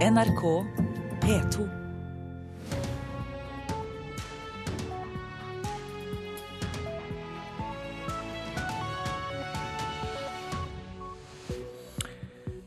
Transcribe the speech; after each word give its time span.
NRK 0.00 0.42
P2. 1.20 1.64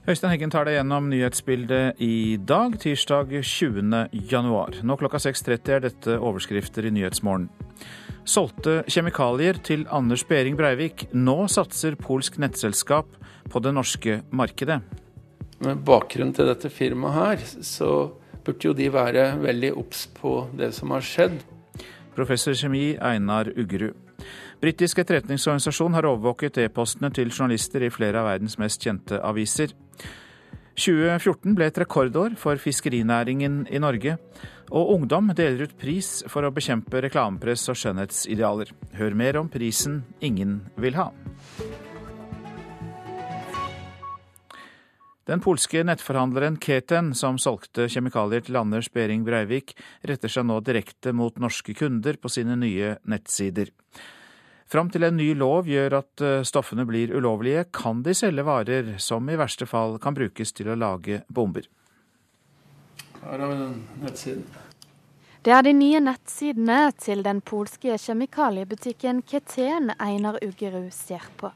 Øystein 0.07 0.29
Heggen 0.29 0.53
tar 0.53 0.67
deg 0.69 0.77
gjennom 0.77 1.09
nyhetsbildet 1.09 1.97
i 1.97 2.37
dag, 2.37 2.77
tirsdag 2.77 3.33
20. 3.41 4.13
januar. 4.29 4.77
Nå 4.85 5.01
klokka 5.01 5.17
6.30 5.17 5.73
er 5.73 5.85
dette 5.89 6.21
overskrifter 6.21 6.85
i 6.85 6.93
Nyhetsmorgen. 6.93 7.49
Solgte 8.29 8.83
kjemikalier 8.85 9.57
til 9.57 9.87
Anders 9.89 10.21
Behring 10.29 10.53
Breivik. 10.59 11.07
Nå 11.17 11.47
satser 11.49 11.97
polsk 11.97 12.37
nettselskap 12.37 13.09
på 13.49 13.63
det 13.65 13.73
norske 13.73 14.21
markedet. 14.29 14.83
Med 15.63 15.83
bakgrunn 15.87 16.33
til 16.35 16.49
dette 16.49 16.69
firmaet 16.73 17.15
her, 17.15 17.43
så 17.63 17.89
burde 18.43 18.67
jo 18.67 18.73
de 18.75 18.89
være 18.91 19.27
veldig 19.39 19.69
obs 19.79 20.07
på 20.17 20.41
det 20.57 20.73
som 20.75 20.91
har 20.91 21.05
skjedd. 21.07 21.37
Professor 22.17 22.55
kjemi 22.57 22.97
Einar 22.99 23.47
Uggerud. 23.55 23.95
Britisk 24.63 24.99
etterretningsorganisasjon 25.01 25.95
har 25.97 26.07
overvåket 26.07 26.59
e-postene 26.63 27.09
til 27.15 27.31
journalister 27.31 27.83
i 27.83 27.91
flere 27.91 28.21
av 28.21 28.29
verdens 28.29 28.55
mest 28.61 28.83
kjente 28.83 29.19
aviser. 29.19 29.73
2014 30.79 31.53
ble 31.57 31.67
et 31.69 31.79
rekordår 31.83 32.37
for 32.39 32.59
fiskerinæringen 32.61 33.63
i 33.69 33.81
Norge. 33.83 34.17
Og 34.73 34.93
ungdom 34.95 35.29
deler 35.37 35.67
ut 35.67 35.77
pris 35.79 36.23
for 36.31 36.47
å 36.47 36.53
bekjempe 36.55 37.03
reklamepress 37.03 37.67
og 37.69 37.77
skjønnhetsidealer. 37.77 38.71
Hør 38.97 39.17
mer 39.19 39.41
om 39.43 39.51
prisen 39.51 40.01
ingen 40.23 40.61
vil 40.79 40.97
ha. 40.97 41.11
Den 45.23 45.39
polske 45.39 45.85
nettforhandleren 45.87 46.57
Keten, 46.59 47.13
som 47.15 47.37
solgte 47.39 47.85
kjemikalier 47.87 48.43
til 48.43 48.57
Anders 48.59 48.89
Behring 48.91 49.21
Breivik, 49.23 49.71
retter 50.03 50.27
seg 50.27 50.43
nå 50.49 50.57
direkte 50.59 51.13
mot 51.15 51.39
norske 51.39 51.71
kunder 51.79 52.19
på 52.19 52.31
sine 52.31 52.57
nye 52.59 52.97
nettsider. 53.07 53.71
Fram 54.67 54.89
til 54.91 55.07
en 55.07 55.15
ny 55.15 55.29
lov 55.37 55.69
gjør 55.71 55.95
at 56.01 56.23
eh, 56.25 56.43
stoffene 56.43 56.83
blir 56.89 57.13
ulovlige, 57.15 57.69
kan 57.71 58.01
de 58.03 58.15
selge 58.17 58.43
varer 58.43 58.97
som 58.99 59.31
i 59.31 59.39
verste 59.39 59.67
fall 59.69 59.95
kan 60.03 60.17
brukes 60.17 60.51
til 60.51 60.73
å 60.73 60.77
lage 60.79 61.21
bomber. 61.31 61.71
Her 63.23 63.39
har 63.39 63.47
vi 63.47 63.57
den 63.61 63.79
nettsiden. 64.03 64.45
Det 65.43 65.51
er 65.55 65.63
de 65.63 65.71
nye 65.75 66.03
nettsidene 66.03 66.81
til 66.99 67.23
den 67.23 67.39
polske 67.43 67.95
kjemikaliebutikken 67.99 69.23
Keten 69.27 69.91
Einar 69.99 70.39
Uggerud 70.43 70.91
ser 70.95 71.31
på. 71.39 71.55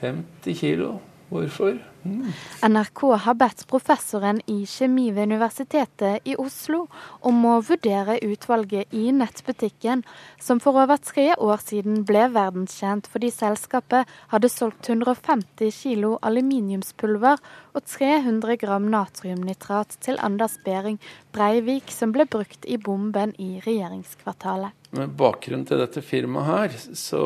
50 0.00 0.58
kilo. 0.58 0.94
Hvorfor? 1.34 1.78
Mm. 2.04 2.28
NRK 2.62 3.00
har 3.24 3.34
bedt 3.34 3.64
professoren 3.66 4.38
i 4.46 4.60
kjemi 4.70 5.08
ved 5.16 5.26
Universitetet 5.32 6.28
i 6.30 6.36
Oslo 6.38 6.84
om 7.26 7.40
å 7.50 7.54
vurdere 7.64 8.20
utvalget 8.22 8.94
i 8.94 9.08
nettbutikken, 9.10 10.04
som 10.38 10.60
for 10.62 10.78
over 10.78 11.00
tre 11.02 11.32
år 11.34 11.64
siden 11.64 12.04
ble 12.06 12.28
verdenskjent 12.36 13.08
fordi 13.10 13.32
selskapet 13.34 14.12
hadde 14.30 14.52
solgt 14.52 14.86
150 14.92 15.72
kilo 15.74 16.12
aluminiumspulver 16.22 17.42
og 17.74 17.82
300 17.82 18.60
gram 18.62 18.86
natriumnitrat 18.92 19.96
til 20.06 20.20
Anders 20.22 20.54
Behring 20.62 21.00
Breivik, 21.34 21.90
som 21.90 22.14
ble 22.14 22.28
brukt 22.30 22.68
i 22.68 22.78
bomben 22.78 23.34
i 23.42 23.58
regjeringskvartalet. 23.64 24.70
Med 24.94 25.18
bakgrunn 25.18 25.66
til 25.66 25.82
dette 25.82 26.04
firmaet 26.04 26.46
her, 26.52 26.78
så 26.94 27.24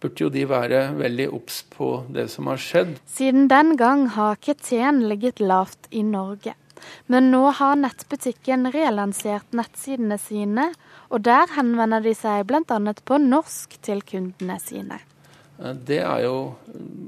burde 0.00 0.24
jo 0.24 0.30
de 0.32 0.44
være 0.48 0.82
veldig 0.98 1.28
obs 1.34 1.62
på 1.74 1.90
det 2.14 2.28
som 2.32 2.48
har 2.50 2.60
skjedd. 2.62 2.96
Siden 3.10 3.48
den 3.50 3.76
gang 3.80 4.06
har 4.14 4.38
Keten 4.42 5.04
ligget 5.10 5.42
lavt 5.42 5.90
i 5.90 6.04
Norge. 6.06 6.54
Men 7.10 7.32
nå 7.32 7.42
har 7.58 7.78
nettbutikken 7.80 8.70
relansert 8.74 9.54
nettsidene 9.56 10.18
sine, 10.22 10.68
og 11.10 11.24
der 11.26 11.50
henvender 11.56 12.04
de 12.04 12.14
seg 12.14 12.46
bl.a. 12.46 12.78
på 12.78 13.18
norsk 13.22 13.78
til 13.82 14.04
kundene 14.06 14.58
sine. 14.62 15.00
Det 15.58 15.98
er 16.04 16.20
jo 16.22 16.54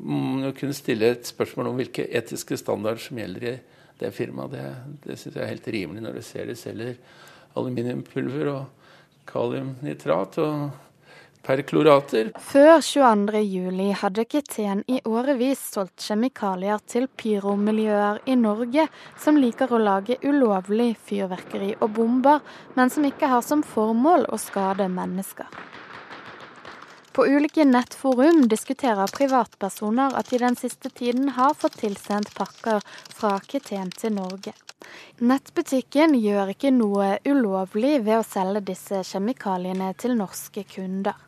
Man 0.02 0.50
kunne 0.58 0.74
stille 0.74 1.12
et 1.12 1.28
spørsmål 1.28 1.68
om 1.70 1.76
hvilke 1.78 2.08
etiske 2.18 2.56
standarder 2.58 2.98
som 2.98 3.18
gjelder 3.20 3.44
i 3.46 3.52
det 4.00 4.10
firmaet. 4.16 4.50
Det, 4.50 4.64
det 5.04 5.18
syns 5.20 5.36
jeg 5.36 5.44
er 5.44 5.52
helt 5.52 5.68
rimelig 5.70 6.02
når 6.02 6.16
du 6.16 6.22
ser 6.26 6.48
de 6.48 6.56
selger 6.58 6.96
aluminiumpulver 7.54 8.50
og 8.50 8.64
kaliumnitrat. 9.30 10.38
og 10.42 10.70
perklorater. 11.46 12.30
Før 12.38 12.80
22.07 12.84 13.92
hadde 14.02 14.24
Keten 14.30 14.82
i 14.90 15.00
årevis 15.08 15.62
solgt 15.74 16.04
kjemikalier 16.04 16.80
til 16.90 17.08
pyromiljøer 17.20 18.22
i 18.30 18.36
Norge 18.38 18.86
som 19.20 19.40
liker 19.40 19.72
å 19.72 19.82
lage 19.82 20.18
ulovlig 20.24 20.92
fyrverkeri 21.08 21.74
og 21.80 21.92
bomber, 21.98 22.40
men 22.76 22.92
som 22.92 23.06
ikke 23.08 23.30
har 23.32 23.44
som 23.46 23.64
formål 23.66 24.28
å 24.30 24.40
skade 24.40 24.88
mennesker. 24.92 25.48
På 27.12 27.26
ulike 27.26 27.64
nettforum 27.66 28.44
diskuterer 28.48 29.10
privatpersoner 29.10 30.14
at 30.16 30.30
de 30.30 30.38
den 30.38 30.56
siste 30.56 30.92
tiden 30.94 31.32
har 31.34 31.56
fått 31.58 31.80
tilsendt 31.82 32.30
pakker 32.36 32.84
fra 33.10 33.38
Keten 33.42 33.90
til 33.90 34.14
Norge. 34.14 34.54
Nettbutikken 35.20 36.14
gjør 36.16 36.54
ikke 36.54 36.70
noe 36.72 37.18
ulovlig 37.28 37.98
ved 38.06 38.20
å 38.20 38.26
selge 38.26 38.62
disse 38.70 39.02
kjemikaliene 39.04 39.90
til 40.00 40.16
norske 40.16 40.64
kunder. 40.70 41.18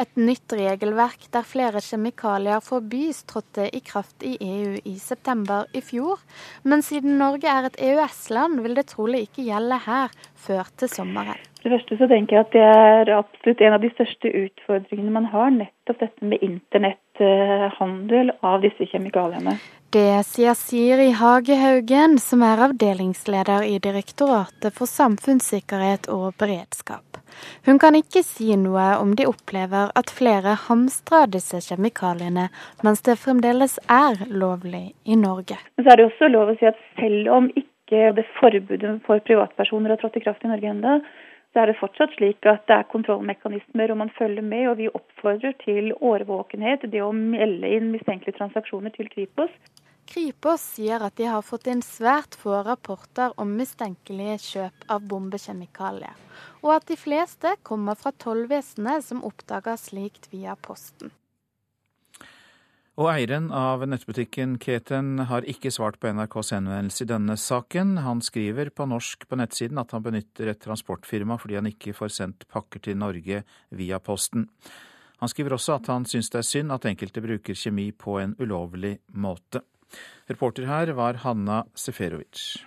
Et 0.00 0.16
nytt 0.18 0.52
regelverk 0.56 1.28
der 1.32 1.46
flere 1.46 1.80
kjemikalier 1.84 2.64
forbys 2.64 3.22
trådte 3.30 3.68
i 3.68 3.80
kraft 3.84 4.24
i 4.26 4.34
EU 4.42 4.72
i 4.90 4.94
september 5.00 5.68
i 5.72 5.80
fjor, 5.84 6.24
men 6.64 6.82
siden 6.82 7.18
Norge 7.20 7.48
er 7.48 7.68
et 7.68 7.78
EØS-land 7.92 8.64
vil 8.64 8.74
det 8.80 8.88
trolig 8.90 9.26
ikke 9.28 9.46
gjelde 9.46 9.78
her 9.86 10.16
før 10.46 10.72
til 10.80 10.90
sommeren. 10.90 11.38
For 11.60 11.70
det 11.70 11.78
første 11.78 11.96
så 12.00 12.08
tenker 12.10 12.36
jeg 12.36 12.44
at 12.44 12.56
det 12.56 12.64
er 12.64 13.12
absolutt 13.16 13.62
en 13.64 13.76
av 13.78 13.84
de 13.84 13.92
største 13.94 14.34
utfordringene 14.42 15.14
man 15.14 15.30
har, 15.32 15.54
nettopp 15.54 16.02
dette 16.02 16.32
med 16.32 16.42
internetthandel 16.44 18.34
av 18.44 18.60
disse 18.66 18.90
kjemikaliene. 18.90 19.56
Det 19.94 20.24
sier 20.26 20.56
Siri 20.58 21.12
Hagehaugen, 21.14 22.16
som 22.18 22.40
er 22.42 22.58
avdelingsleder 22.64 23.62
i 23.62 23.76
Direktoratet 23.78 24.74
for 24.74 24.90
samfunnssikkerhet 24.90 26.08
og 26.10 26.32
beredskap. 26.40 27.20
Hun 27.62 27.78
kan 27.78 27.94
ikke 27.94 28.24
si 28.26 28.56
noe 28.58 28.88
om 28.98 29.12
de 29.14 29.28
opplever 29.30 29.92
at 30.00 30.10
flere 30.10 30.56
hamstrer 30.64 31.30
disse 31.36 31.60
kjemikaliene, 31.68 32.48
mens 32.82 33.06
det 33.06 33.20
fremdeles 33.22 33.76
er 33.86 34.18
lovlig 34.32 34.88
i 35.06 35.14
Norge. 35.20 35.60
Så 35.78 35.86
er 35.86 36.02
det 36.02 36.08
også 36.08 36.32
lov 36.32 36.50
å 36.50 36.56
si 36.58 36.66
at 36.72 36.82
selv 36.98 37.30
om 37.36 37.46
ikke 37.54 38.10
det 38.18 38.26
forbudet 38.40 38.96
for 39.06 39.22
privatpersoner 39.30 39.94
har 39.94 40.02
trådt 40.02 40.18
i 40.18 40.24
kraft 40.26 40.42
i 40.42 40.50
Norge 40.50 40.74
ennå, 40.74 40.96
så 41.54 41.62
er 41.62 41.70
det 41.70 41.78
fortsatt 41.78 42.16
slik 42.18 42.42
at 42.50 42.66
det 42.66 42.80
er 42.80 42.90
kontrollmekanismer 42.90 43.92
og 43.94 44.00
man 44.02 44.10
følger 44.18 44.42
med. 44.42 44.66
Og 44.72 44.80
vi 44.82 44.90
oppfordrer 44.90 45.54
til 45.62 45.92
årvåkenhet, 45.94 46.90
det 46.90 46.98
å 47.06 47.14
melde 47.14 47.70
inn 47.76 47.92
mistenkelige 47.94 48.40
transaksjoner 48.40 48.90
til 48.96 49.06
Kripos. 49.12 49.54
Kripos 50.06 50.62
sier 50.74 51.02
at 51.02 51.16
de 51.16 51.26
har 51.30 51.42
fått 51.42 51.66
inn 51.70 51.82
svært 51.82 52.36
få 52.38 52.60
rapporter 52.66 53.32
om 53.40 53.56
mistenkelige 53.58 54.36
kjøp 54.44 54.86
av 54.92 55.04
bombekjemikalier, 55.10 56.14
og 56.62 56.76
at 56.76 56.88
de 56.90 56.96
fleste 57.00 57.56
kommer 57.66 57.98
fra 57.98 58.12
tollvesenet 58.12 59.06
som 59.06 59.24
oppdager 59.24 59.80
slikt 59.80 60.30
via 60.32 60.56
posten. 60.56 61.12
Og 62.94 63.08
eieren 63.10 63.48
av 63.50 63.82
nettbutikken 63.90 64.52
Keten 64.62 65.24
har 65.26 65.46
ikke 65.50 65.72
svart 65.74 65.96
på 65.98 66.12
NRKs 66.14 66.52
henvendelse 66.54 67.02
i 67.02 67.08
denne 67.10 67.34
saken. 67.34 67.96
Han 68.04 68.20
skriver 68.22 68.70
på 68.70 68.86
norsk 68.86 69.26
på 69.26 69.38
nettsiden 69.40 69.80
at 69.82 69.90
han 69.96 70.04
benytter 70.04 70.52
et 70.52 70.60
transportfirma 70.62 71.34
fordi 71.42 71.58
han 71.58 71.66
ikke 71.72 71.96
får 71.96 72.14
sendt 72.14 72.46
pakker 72.46 72.84
til 72.86 73.00
Norge 73.00 73.42
via 73.74 73.98
posten. 73.98 74.46
Han 75.18 75.32
skriver 75.32 75.56
også 75.56 75.80
at 75.80 75.90
han 75.90 76.06
syns 76.06 76.30
det 76.30 76.38
er 76.44 76.46
synd 76.46 76.74
at 76.74 76.86
enkelte 76.86 77.22
bruker 77.24 77.58
kjemi 77.58 77.88
på 77.98 78.20
en 78.22 78.36
ulovlig 78.38 79.00
måte. 79.18 79.64
Reporter 80.30 80.66
her 80.66 80.92
var 80.96 81.20
Hanna 81.20 81.64
Seferovic. 81.74 82.64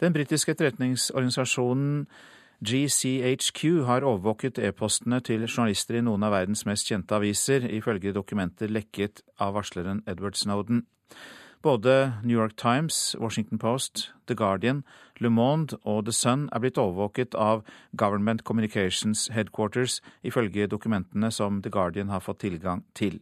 Den 0.00 0.12
britiske 0.12 0.52
etterretningsorganisasjonen 0.56 2.06
GCHQ 2.60 3.84
har 3.86 4.04
overvåket 4.04 4.58
e-postene 4.58 5.20
til 5.24 5.46
journalister 5.46 5.96
i 5.96 6.02
noen 6.04 6.24
av 6.26 6.34
verdens 6.34 6.66
mest 6.68 6.88
kjente 6.90 7.14
aviser, 7.16 7.64
ifølge 7.64 8.12
dokumenter 8.12 8.68
lekket 8.68 9.22
av 9.40 9.54
varsleren 9.54 10.02
Edward 10.06 10.36
Snowden. 10.36 10.82
Både 11.62 12.14
New 12.24 12.36
York 12.36 12.56
Times, 12.56 13.14
Washington 13.20 13.58
Post, 13.58 14.10
The 14.26 14.34
Guardian, 14.34 14.82
Le 15.20 15.30
Monde 15.30 15.76
og 15.84 16.04
The 16.04 16.12
Sun 16.12 16.48
er 16.52 16.60
blitt 16.60 16.80
overvåket 16.80 17.34
av 17.34 17.62
Government 17.96 18.44
Communications 18.44 19.28
Headquarters, 19.32 20.00
ifølge 20.24 20.66
dokumentene 20.66 21.30
som 21.30 21.62
The 21.62 21.70
Guardian 21.70 22.08
har 22.08 22.20
fått 22.20 22.40
tilgang 22.40 22.84
til. 22.94 23.20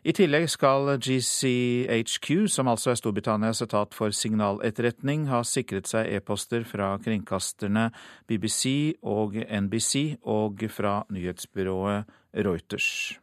I 0.00 0.14
tillegg 0.16 0.46
skal 0.48 0.94
GCHQ, 0.96 2.46
som 2.48 2.70
altså 2.72 2.94
er 2.94 2.96
Storbritannias 2.96 3.60
etat 3.60 3.92
for 3.92 4.14
signaletterretning, 4.16 5.26
ha 5.28 5.42
sikret 5.44 5.90
seg 5.90 6.08
e-poster 6.16 6.62
fra 6.64 6.94
kringkasterne 7.04 7.90
BBC 8.30 8.96
og 9.04 9.36
NBC 9.36 10.22
og 10.24 10.64
fra 10.72 11.02
nyhetsbyrået 11.12 12.08
Reuters. 12.32 13.18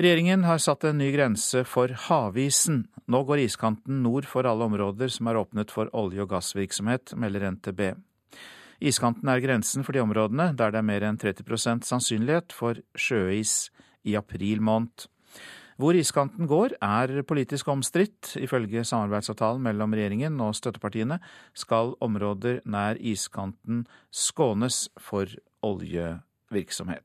Regjeringen 0.00 0.46
har 0.48 0.62
satt 0.64 0.86
en 0.88 0.96
ny 0.96 1.10
grense 1.12 1.60
for 1.68 1.92
havisen. 2.06 2.86
Nå 3.04 3.20
går 3.28 3.42
iskanten 3.44 4.00
nord 4.00 4.24
for 4.30 4.48
alle 4.48 4.64
områder 4.64 5.12
som 5.12 5.28
er 5.28 5.42
åpnet 5.42 5.74
for 5.74 5.92
olje- 5.92 6.24
og 6.24 6.30
gassvirksomhet, 6.32 7.12
melder 7.20 7.50
NTB. 7.50 7.82
Iskanten 8.80 9.28
er 9.28 9.44
grensen 9.44 9.84
for 9.84 9.92
de 9.92 10.00
områdene 10.00 10.54
der 10.56 10.72
det 10.72 10.80
er 10.80 10.88
mer 10.88 11.04
enn 11.04 11.20
30% 11.20 11.84
sannsynlighet 11.84 12.56
for 12.56 12.80
sjøis 12.96 13.68
i 14.04 14.16
april 14.18 14.62
måned. 14.64 15.08
Hvor 15.80 15.96
iskanten 15.96 16.48
går 16.48 16.74
er 16.84 17.22
politisk 17.24 17.68
omstridt. 17.72 18.34
Ifølge 18.36 18.84
samarbeidsavtalen 18.84 19.62
mellom 19.64 19.94
regjeringen 19.96 20.40
og 20.44 20.56
støttepartiene 20.58 21.16
skal 21.56 21.94
områder 22.04 22.60
nær 22.68 23.00
iskanten 23.00 23.86
skånes 24.12 24.88
for 25.00 25.30
oljevirksomhet. 25.64 27.04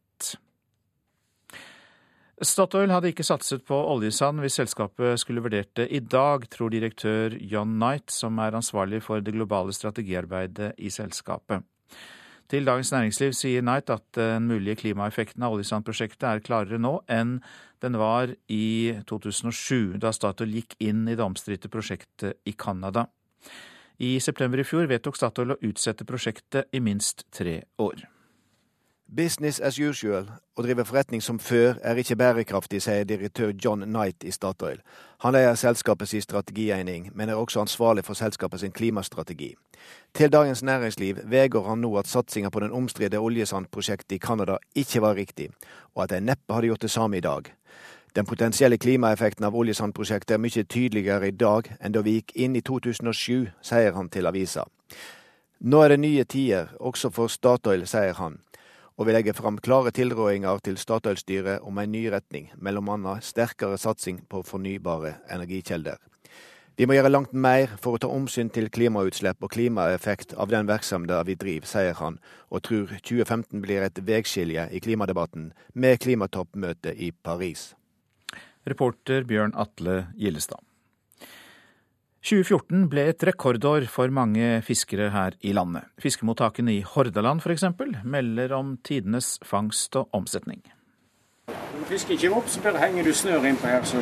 Statoil 2.44 2.92
hadde 2.92 3.13
ikke 3.13 3.24
satset 3.24 3.63
på 3.63 3.77
oljesand 3.94 4.42
hvis 4.44 4.57
selskapet 4.59 5.21
skulle 5.21 5.39
vurdert 5.45 5.71
det 5.80 5.86
i 5.95 6.01
dag, 6.03 6.44
tror 6.51 6.74
direktør 6.74 7.38
John 7.39 7.77
Knight, 7.77 8.12
som 8.12 8.36
er 8.44 8.57
ansvarlig 8.59 9.00
for 9.06 9.24
det 9.24 9.38
globale 9.38 9.71
strategiarbeidet 9.71 10.74
i 10.75 10.92
selskapet. 10.92 11.63
Til 12.45 12.68
Dagens 12.68 12.92
Næringsliv 12.94 13.31
sier 13.33 13.63
Knight 13.65 13.89
at 13.89 14.03
den 14.13 14.45
mulige 14.45 14.77
klimaeffekten 14.77 15.42
av 15.44 15.56
oljesandprosjektet 15.56 16.27
er 16.30 16.44
klarere 16.45 16.77
nå 16.77 17.00
enn 17.09 17.39
den 17.81 17.97
var 17.97 18.36
i 18.53 18.94
2007, 19.09 19.97
da 20.01 20.12
Statoil 20.13 20.53
gikk 20.59 20.75
inn 20.86 21.07
i 21.09 21.15
det 21.18 21.25
omstridte 21.25 21.71
prosjektet 21.74 22.38
i 22.45 22.53
Canada. 22.53 23.07
I 23.97 24.19
september 24.21 24.62
i 24.62 24.68
fjor 24.68 24.86
vedtok 24.92 25.18
Statoil 25.18 25.56
å 25.56 25.62
utsette 25.65 26.06
prosjektet 26.06 26.69
i 26.69 26.83
minst 26.86 27.25
tre 27.33 27.63
år. 27.81 28.06
Business 29.07 29.60
as 29.62 29.78
usual, 29.78 30.25
å 30.57 30.63
drive 30.66 30.81
forretning 30.90 31.22
som 31.22 31.38
før, 31.38 31.75
er 31.86 32.00
ikke 32.02 32.16
bærekraftig, 32.18 32.80
sier 32.81 33.06
direktør 33.06 33.52
John 33.54 33.84
Knight 33.86 34.24
i 34.25 34.31
Statoil. 34.34 34.80
Han 35.22 35.36
leier 35.36 35.54
selskapets 35.56 36.16
strategiegning, 36.25 37.12
men 37.13 37.30
er 37.30 37.38
også 37.38 37.62
ansvarlig 37.62 38.02
for 38.07 38.18
selskapets 38.18 38.66
klimastrategi. 38.74 39.54
Til 40.13 40.31
Dagens 40.34 40.63
Næringsliv 40.63 41.19
vedgår 41.24 41.68
han 41.69 41.84
nå 41.86 41.92
at 42.02 42.10
satsinga 42.10 42.50
på 42.50 42.60
den 42.60 42.74
omstridte 42.74 43.22
oljesandprosjektet 43.22 44.16
i 44.18 44.19
Canada 44.19 44.57
ikke 44.75 45.02
var 45.02 45.16
riktig, 45.16 45.52
og 45.94 46.04
at 46.04 46.10
de 46.10 46.19
neppe 46.25 46.54
hadde 46.54 46.74
gjort 46.74 46.81
det 46.81 46.92
samme 46.92 47.18
i 47.18 47.22
dag. 47.22 47.52
Den 48.16 48.25
potensielle 48.25 48.78
klimaeffekten 48.78 49.46
av 49.46 49.56
oljesandprosjektet 49.56 50.34
er 50.34 50.42
mye 50.42 50.63
tydeligere 50.63 51.28
i 51.30 51.38
dag 51.38 51.69
enn 51.80 51.94
da 51.94 52.02
vi 52.02 52.18
gikk 52.18 52.34
inn 52.36 52.57
i 52.57 52.66
2007, 52.66 53.52
sier 53.62 53.94
han 53.94 54.10
til 54.10 54.25
avisa. 54.25 54.66
Nå 55.62 55.84
er 55.84 55.94
det 55.94 56.00
nye 56.00 56.24
tider, 56.25 56.74
også 56.80 57.13
for 57.13 57.30
Statoil, 57.30 57.86
sier 57.86 58.18
han 58.18 58.42
og 58.95 59.07
vil 59.07 59.18
legge 59.18 59.33
fram 59.36 59.57
klare 59.59 59.92
tilrådinger 59.92 60.62
til 60.63 60.77
Statoil-styret 60.80 61.63
om 61.68 61.77
en 61.77 61.92
ny 61.92 62.06
retning, 62.13 62.51
annet 62.56 63.24
sterkere 63.24 63.77
satsing 63.77 64.21
på 64.30 64.44
fornybare 64.44 65.18
energikjelder. 65.30 65.97
Vi 66.75 66.83
må 66.86 66.97
gjøre 66.97 67.12
langt 67.12 67.31
mer 67.31 67.71
for 67.80 67.95
å 67.95 68.00
ta 68.03 68.09
omsyn 68.12 68.50
til 68.51 68.68
klimautslipp 68.68 69.44
og 69.44 69.53
klimaeffekt 69.53 70.33
av 70.36 70.50
den 70.51 70.68
virksomheten 70.68 71.24
vi 71.27 71.38
driver, 71.39 71.69
sier 71.71 71.95
han, 72.01 72.19
og 72.51 72.65
tror 72.68 72.92
2015 73.00 73.63
blir 73.63 73.86
et 73.86 74.01
veiskilje 74.03 74.68
i 74.75 74.83
klimadebatten 74.83 75.53
med 75.74 76.01
klimatoppmøtet 76.03 77.00
i 77.00 77.13
Paris. 77.15 77.69
Reporter 78.68 79.24
Bjørn 79.24 79.56
Atle 79.56 80.07
Gillestad. 80.19 80.59
2014 82.25 82.88
ble 82.89 83.04
et 83.12 83.24
rekordår 83.27 83.83
for 83.92 84.10
mange 84.10 84.57
fiskere 84.66 85.12
her 85.13 85.36
i 85.45 85.51
landet. 85.54 85.86
Fiskemottakene 86.01 86.74
i 86.74 86.81
Hordaland 86.81 87.44
f.eks. 87.44 87.68
melder 88.01 88.56
om 88.57 88.80
tidenes 88.81 89.36
fangst 89.45 89.94
og 90.00 90.10
omsetning. 90.18 90.63
Når 91.45 91.83
du 91.83 91.86
fisker 91.92 92.16
ikke 92.16 92.31
opp, 92.33 92.50
så 92.50 92.63
bare 92.66 92.81
henger 92.81 93.06
du 93.06 93.13
snør 93.13 93.45
innpå 93.45 93.69
her, 93.69 93.86
så 93.86 94.01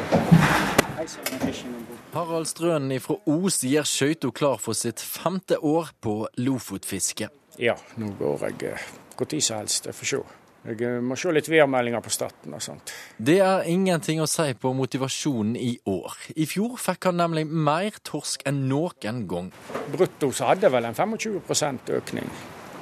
Harald 2.14 2.48
Strønen 2.48 3.02
fra 3.04 3.18
Os 3.28 3.60
gjør 3.68 3.90
skøyta 3.90 4.32
klar 4.32 4.62
for 4.62 4.78
sitt 4.78 5.04
femte 5.04 5.58
år 5.60 5.92
på 6.00 6.22
lofotfiske. 6.40 7.28
Ja, 7.60 7.76
nå 8.00 8.14
går 8.22 8.48
jeg 8.48 8.78
når 9.20 9.44
som 9.44 9.60
helst. 9.60 9.92
Jeg 9.92 10.00
får 10.00 10.12
se. 10.14 10.22
Jeg 10.64 10.80
eh, 10.88 11.00
må 11.04 11.18
se 11.20 11.32
litt 11.36 11.50
værmeldinger 11.52 12.04
på 12.04 12.12
staten 12.14 12.54
og 12.56 12.64
sånt. 12.64 12.94
Det 13.18 13.40
er 13.44 13.68
ingenting 13.68 14.22
å 14.24 14.28
si 14.32 14.48
på 14.56 14.72
motivasjonen 14.78 15.58
i 15.60 15.74
år. 15.92 16.16
I 16.40 16.48
fjor 16.48 16.78
fikk 16.80 17.10
han 17.10 17.20
nemlig 17.20 17.44
mer 17.48 18.00
torsk 18.08 18.46
enn 18.48 18.64
noen 18.70 19.26
gang. 19.28 19.50
Brutto 19.92 20.32
så 20.32 20.54
hadde 20.54 20.72
vel 20.72 20.88
en 20.88 20.96
25% 20.96 21.92
økning. 22.00 22.32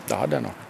Det 0.05 0.19
hadde 0.19 0.37
jeg 0.37 0.47
nok 0.49 0.67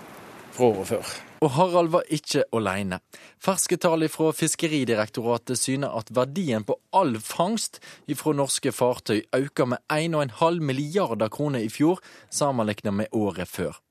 fra 0.55 0.71
året 0.71 0.89
før. 0.93 1.11
Og 1.41 1.49
Harald 1.55 1.89
var 1.89 2.09
ikke 2.13 2.43
alene. 2.53 2.99
Ferske 3.41 3.79
tall 3.81 4.05
fra 4.13 4.29
Fiskeridirektoratet 4.37 5.57
syner 5.57 5.95
at 5.97 6.11
verdien 6.13 6.63
på 6.67 6.77
all 6.93 7.15
fangst 7.17 7.81
fra 8.19 8.35
norske 8.37 8.71
fartøy 8.75 9.23
økte 9.33 9.65
med 9.73 9.81
1,5 9.89 10.61
milliarder 10.61 11.33
kroner 11.33 11.65
i 11.65 11.71
fjor, 11.73 11.99
sammenlignet 12.29 12.93
med 12.93 13.17
året 13.17 13.49
før. 13.49 13.81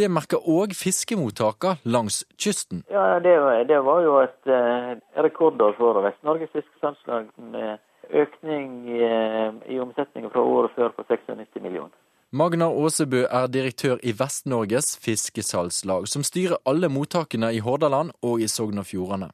Det 0.00 0.08
merker 0.08 0.40
òg 0.48 0.72
fiskemottakene 0.72 1.76
langs 1.84 2.22
kysten. 2.40 2.84
Ja, 2.88 3.18
det, 3.20 3.34
det 3.68 3.80
var 3.84 3.98
jo 4.00 4.14
et 4.22 4.48
eh, 4.48 4.92
rekordår 5.20 5.74
for 5.76 5.98
Vest-Norges 6.06 6.48
fiskesalgslag 6.54 7.26
med 7.52 7.82
økning 8.08 8.70
i, 8.88 9.00
eh, 9.04 9.50
i 9.74 9.80
omsetningen 9.82 10.32
fra 10.32 10.40
året 10.40 10.72
før 10.76 10.94
på 10.96 11.04
96 11.04 11.60
millioner. 11.60 11.92
Magna 12.32 12.70
Åsebø 12.70 13.26
er 13.26 13.50
direktør 13.52 14.00
i 14.06 14.14
Vest-Norges 14.16 14.94
fiskesalgslag, 15.04 16.06
som 16.08 16.24
styrer 16.24 16.62
alle 16.64 16.88
mottakene 16.88 17.50
i 17.52 17.60
Hordaland 17.60 18.14
og 18.22 18.40
i 18.40 18.48
Sogn 18.48 18.80
og 18.80 18.88
Fjordane. 18.88 19.28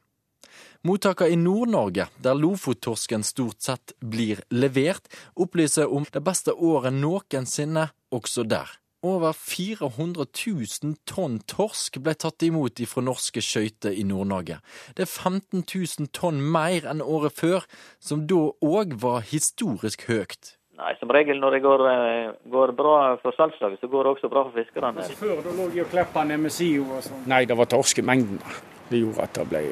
Mottakene 0.83 1.31
i 1.31 1.39
Nord-Norge, 1.39 2.09
der 2.19 2.35
lofottorsken 2.35 3.23
stort 3.23 3.63
sett 3.63 3.95
blir 4.01 4.43
levert, 4.51 5.07
opplyser 5.39 5.87
om 5.87 6.03
det 6.11 6.25
beste 6.27 6.57
året 6.57 6.97
noensinne 6.97 7.87
også 8.11 8.43
der. 8.43 8.67
Over 9.05 9.33
400 9.37 10.25
000 10.25 10.95
tonn 11.05 11.37
torsk 11.45 11.99
ble 12.01 12.15
tatt 12.17 12.41
imot 12.41 12.79
ifra 12.81 13.03
norske 13.05 13.43
skøyter 13.45 13.93
i 13.93 14.01
Nord-Norge. 14.07 14.57
Det 14.97 15.05
er 15.05 15.11
15 15.11 15.61
000 15.61 16.09
tonn 16.17 16.39
mer 16.41 16.87
enn 16.89 17.03
året 17.05 17.35
før, 17.37 17.67
som 18.01 18.25
da 18.25 18.47
òg 18.65 18.95
var 19.03 19.21
historisk 19.29 20.07
høyt. 20.09 20.57
Nei, 20.77 20.95
som 20.99 21.13
regel 21.13 21.37
når 21.41 21.57
det 21.57 21.61
går, 21.61 21.83
eh, 21.91 22.31
går 22.53 22.73
bra 22.77 22.95
for 23.21 23.37
salgslaget, 23.37 23.79
så 23.81 23.87
går 23.89 24.03
det 24.03 24.11
også 24.15 24.29
bra 24.33 24.43
for 24.49 24.57
fiskerne. 24.57 24.93
Altså, 24.97 25.13
før 25.21 25.41
da 25.45 25.53
lå 25.57 25.69
de 25.73 25.81
og 25.81 25.89
kleppa 25.93 26.23
ned 26.23 26.41
med 26.41 26.53
SIO 26.53 26.89
og 26.97 27.05
sånn? 27.05 27.23
Nei, 27.29 27.45
det 27.45 27.57
var 27.57 27.69
torskemengden. 27.69 28.41
Det 28.89 29.01
gjorde 29.01 29.29
at 29.29 29.33
det 29.33 29.47
ble, 29.49 29.63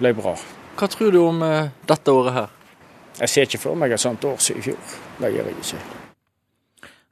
ble 0.00 0.14
bra. 0.16 0.34
Hva 0.76 0.88
tror 0.92 1.12
du 1.12 1.20
om 1.20 1.40
uh, 1.44 1.68
dette 1.88 2.12
året 2.12 2.32
her? 2.32 2.48
Jeg 3.20 3.28
ser 3.32 3.48
ikke 3.48 3.64
for 3.68 3.76
meg 3.80 3.92
et 3.92 4.00
sånt 4.00 4.24
år 4.24 4.36
som 4.36 4.56
i 4.56 4.64
fjor. 4.68 4.76
Det 5.20 5.32
gjør 5.32 5.48
jeg 5.52 5.64
ikke. 5.64 6.05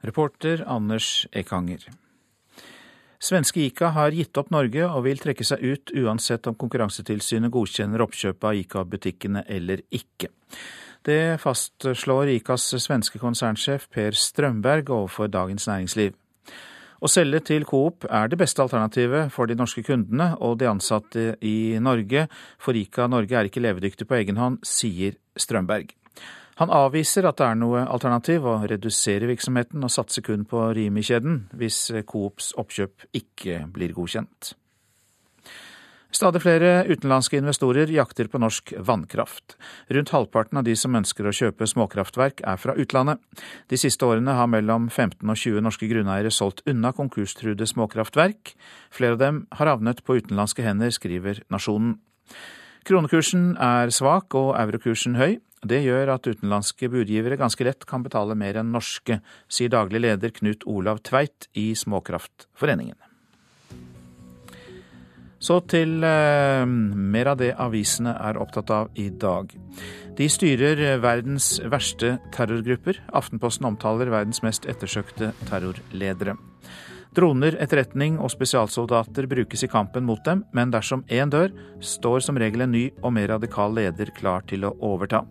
Reporter 0.05 0.63
Anders 0.67 1.27
Ekanger. 1.31 1.87
Svenske 3.25 3.63
ICA 3.63 3.89
har 3.95 4.13
gitt 4.13 4.37
opp 4.37 4.51
Norge 4.53 4.85
og 4.85 5.05
vil 5.07 5.21
trekke 5.21 5.45
seg 5.47 5.63
ut 5.63 5.93
uansett 5.97 6.45
om 6.49 6.57
Konkurransetilsynet 6.59 7.53
godkjenner 7.53 8.03
oppkjøpet 8.05 8.49
av 8.49 8.59
ICA-butikkene 8.59 9.45
eller 9.49 9.81
ikke. 9.89 10.29
Det 11.05 11.37
fastslår 11.41 12.33
ICAs 12.35 12.67
svenske 12.83 13.21
konsernsjef 13.21 13.87
Per 13.93 14.17
Strømberg 14.17 14.91
overfor 14.93 15.29
Dagens 15.31 15.67
Næringsliv. 15.69 16.13
Å 17.05 17.11
selge 17.11 17.41
til 17.49 17.65
Coop 17.69 18.07
er 18.09 18.29
det 18.31 18.39
beste 18.39 18.63
alternativet 18.63 19.33
for 19.33 19.49
de 19.49 19.57
norske 19.57 19.83
kundene 19.85 20.31
og 20.41 20.57
de 20.61 20.69
ansatte 20.69 21.25
i 21.45 21.77
Norge, 21.83 22.25
for 22.57 22.77
ICA 22.77 23.09
Norge 23.11 23.37
er 23.37 23.49
ikke 23.49 23.61
levedyktig 23.61 24.07
på 24.09 24.17
egen 24.21 24.41
hånd, 24.41 24.61
sier 24.65 25.17
Strømberg. 25.37 25.91
Han 26.61 26.71
avviser 26.71 27.27
at 27.27 27.39
det 27.39 27.47
er 27.49 27.57
noe 27.59 27.83
alternativ 27.83 28.45
å 28.47 28.59
redusere 28.63 29.27
virksomheten 29.27 29.83
og 29.83 29.91
satse 29.91 30.23
kun 30.23 30.45
på 30.47 30.69
Rimi-kjeden 30.77 31.49
hvis 31.59 31.79
Coops 32.07 32.53
oppkjøp 32.59 33.09
ikke 33.19 33.65
blir 33.75 33.95
godkjent. 33.97 34.53
Stadig 36.15 36.39
flere 36.45 36.85
utenlandske 36.87 37.41
investorer 37.41 37.89
jakter 37.91 38.29
på 38.31 38.39
norsk 38.39 38.71
vannkraft. 38.87 39.57
Rundt 39.91 40.13
halvparten 40.15 40.61
av 40.61 40.63
de 40.63 40.75
som 40.79 40.95
ønsker 40.95 41.27
å 41.27 41.33
kjøpe 41.35 41.67
småkraftverk, 41.67 42.39
er 42.47 42.61
fra 42.61 42.75
utlandet. 42.79 43.19
De 43.67 43.79
siste 43.79 44.07
årene 44.07 44.37
har 44.37 44.47
mellom 44.47 44.87
15 44.87 45.27
og 45.27 45.35
20 45.35 45.65
norske 45.65 45.89
grunneiere 45.91 46.31
solgt 46.31 46.63
unna 46.71 46.93
konkurstruede 46.95 47.67
småkraftverk. 47.67 48.53
Flere 48.95 49.17
av 49.17 49.23
dem 49.25 49.41
har 49.59 49.73
havnet 49.73 50.05
på 50.07 50.15
utenlandske 50.21 50.63
hender, 50.63 50.95
skriver 50.95 51.43
Nasjonen. 51.51 51.97
Kronekursen 52.85 53.55
er 53.57 53.89
svak 53.89 54.35
og 54.37 54.51
eurokursen 54.59 55.15
høy. 55.17 55.39
Det 55.65 55.79
gjør 55.81 56.11
at 56.13 56.27
utenlandske 56.29 56.85
budgivere 56.93 57.39
ganske 57.39 57.65
lett 57.65 57.87
kan 57.89 58.03
betale 58.05 58.35
mer 58.37 58.59
enn 58.61 58.69
norske, 58.75 59.17
sier 59.49 59.71
daglig 59.73 60.03
leder 60.03 60.29
Knut 60.35 60.67
Olav 60.69 61.01
Tveit 61.07 61.47
i 61.57 61.71
Småkraftforeningen. 61.73 62.99
Så 65.41 65.57
til 65.69 66.05
eh, 66.05 66.61
mer 66.65 67.31
av 67.33 67.41
det 67.41 67.51
avisene 67.57 68.13
er 68.21 68.37
opptatt 68.41 68.69
av 68.73 68.93
i 69.01 69.09
dag. 69.09 69.49
De 70.15 70.29
styrer 70.29 70.99
verdens 71.01 71.55
verste 71.65 72.19
terrorgrupper. 72.37 73.01
Aftenposten 73.17 73.65
omtaler 73.65 74.13
verdens 74.13 74.45
mest 74.45 74.69
ettersøkte 74.69 75.33
terrorledere. 75.49 76.37
Droner, 77.15 77.55
etterretning 77.63 78.17
og 78.19 78.27
spesialsoldater 78.33 79.27
brukes 79.31 79.63
i 79.63 79.69
kampen 79.71 80.03
mot 80.03 80.19
dem, 80.25 80.43
men 80.51 80.71
dersom 80.73 81.05
én 81.07 81.31
dør, 81.31 81.53
står 81.79 82.25
som 82.25 82.39
regel 82.39 82.65
en 82.65 82.73
ny 82.75 82.89
og 83.01 83.13
mer 83.15 83.29
radikal 83.31 83.71
leder 83.77 84.11
klar 84.17 84.43
til 84.49 84.67
å 84.67 84.73
overta. 84.83 85.23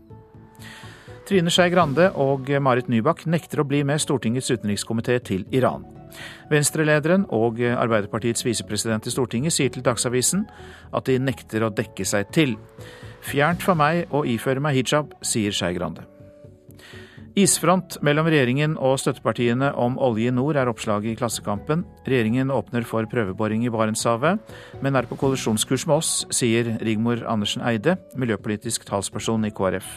Trine 1.29 1.53
Skei 1.53 1.71
Grande 1.73 2.11
og 2.21 2.49
Marit 2.61 2.89
Nybakk 2.93 3.25
nekter 3.29 3.61
å 3.61 3.67
bli 3.69 3.83
med 3.85 4.01
Stortingets 4.01 4.49
utenrikskomité 4.53 5.19
til 5.25 5.45
Iran. 5.57 5.85
Venstrelederen 6.49 7.25
og 7.35 7.61
Arbeiderpartiets 7.65 8.45
visepresident 8.47 9.09
i 9.09 9.13
Stortinget 9.13 9.57
sier 9.57 9.73
til 9.73 9.85
Dagsavisen 9.85 10.47
at 10.93 11.09
de 11.09 11.19
nekter 11.21 11.65
å 11.65 11.73
dekke 11.75 12.07
seg 12.09 12.33
til. 12.33 12.57
Fjernt 13.25 13.65
for 13.65 13.77
meg 13.77 14.13
å 14.13 14.25
iføre 14.29 14.61
meg 14.61 14.81
hijab, 14.81 15.17
sier 15.25 15.53
Skei 15.53 15.73
Grande. 15.77 16.14
Isfront 17.35 17.97
mellom 18.07 18.29
regjeringen 18.31 18.77
og 18.79 19.01
støttepartiene 19.03 19.73
om 19.83 19.97
olje 19.99 20.31
i 20.31 20.35
nord 20.35 20.55
er 20.55 20.69
oppslaget 20.71 21.11
i 21.11 21.17
Klassekampen. 21.19 21.83
Regjeringen 22.07 22.53
åpner 22.55 22.87
for 22.87 23.09
prøveboring 23.11 23.65
i 23.67 23.73
Barentshavet, 23.75 24.39
men 24.79 24.95
er 24.95 25.09
på 25.11 25.19
kollisjonskurs 25.19 25.83
med 25.91 25.97
oss, 25.97 26.13
sier 26.31 26.77
Rigmor 26.79 27.25
Andersen 27.27 27.67
Eide, 27.67 27.97
miljøpolitisk 28.15 28.87
talsperson 28.87 29.49
i 29.49 29.51
KrF. 29.51 29.91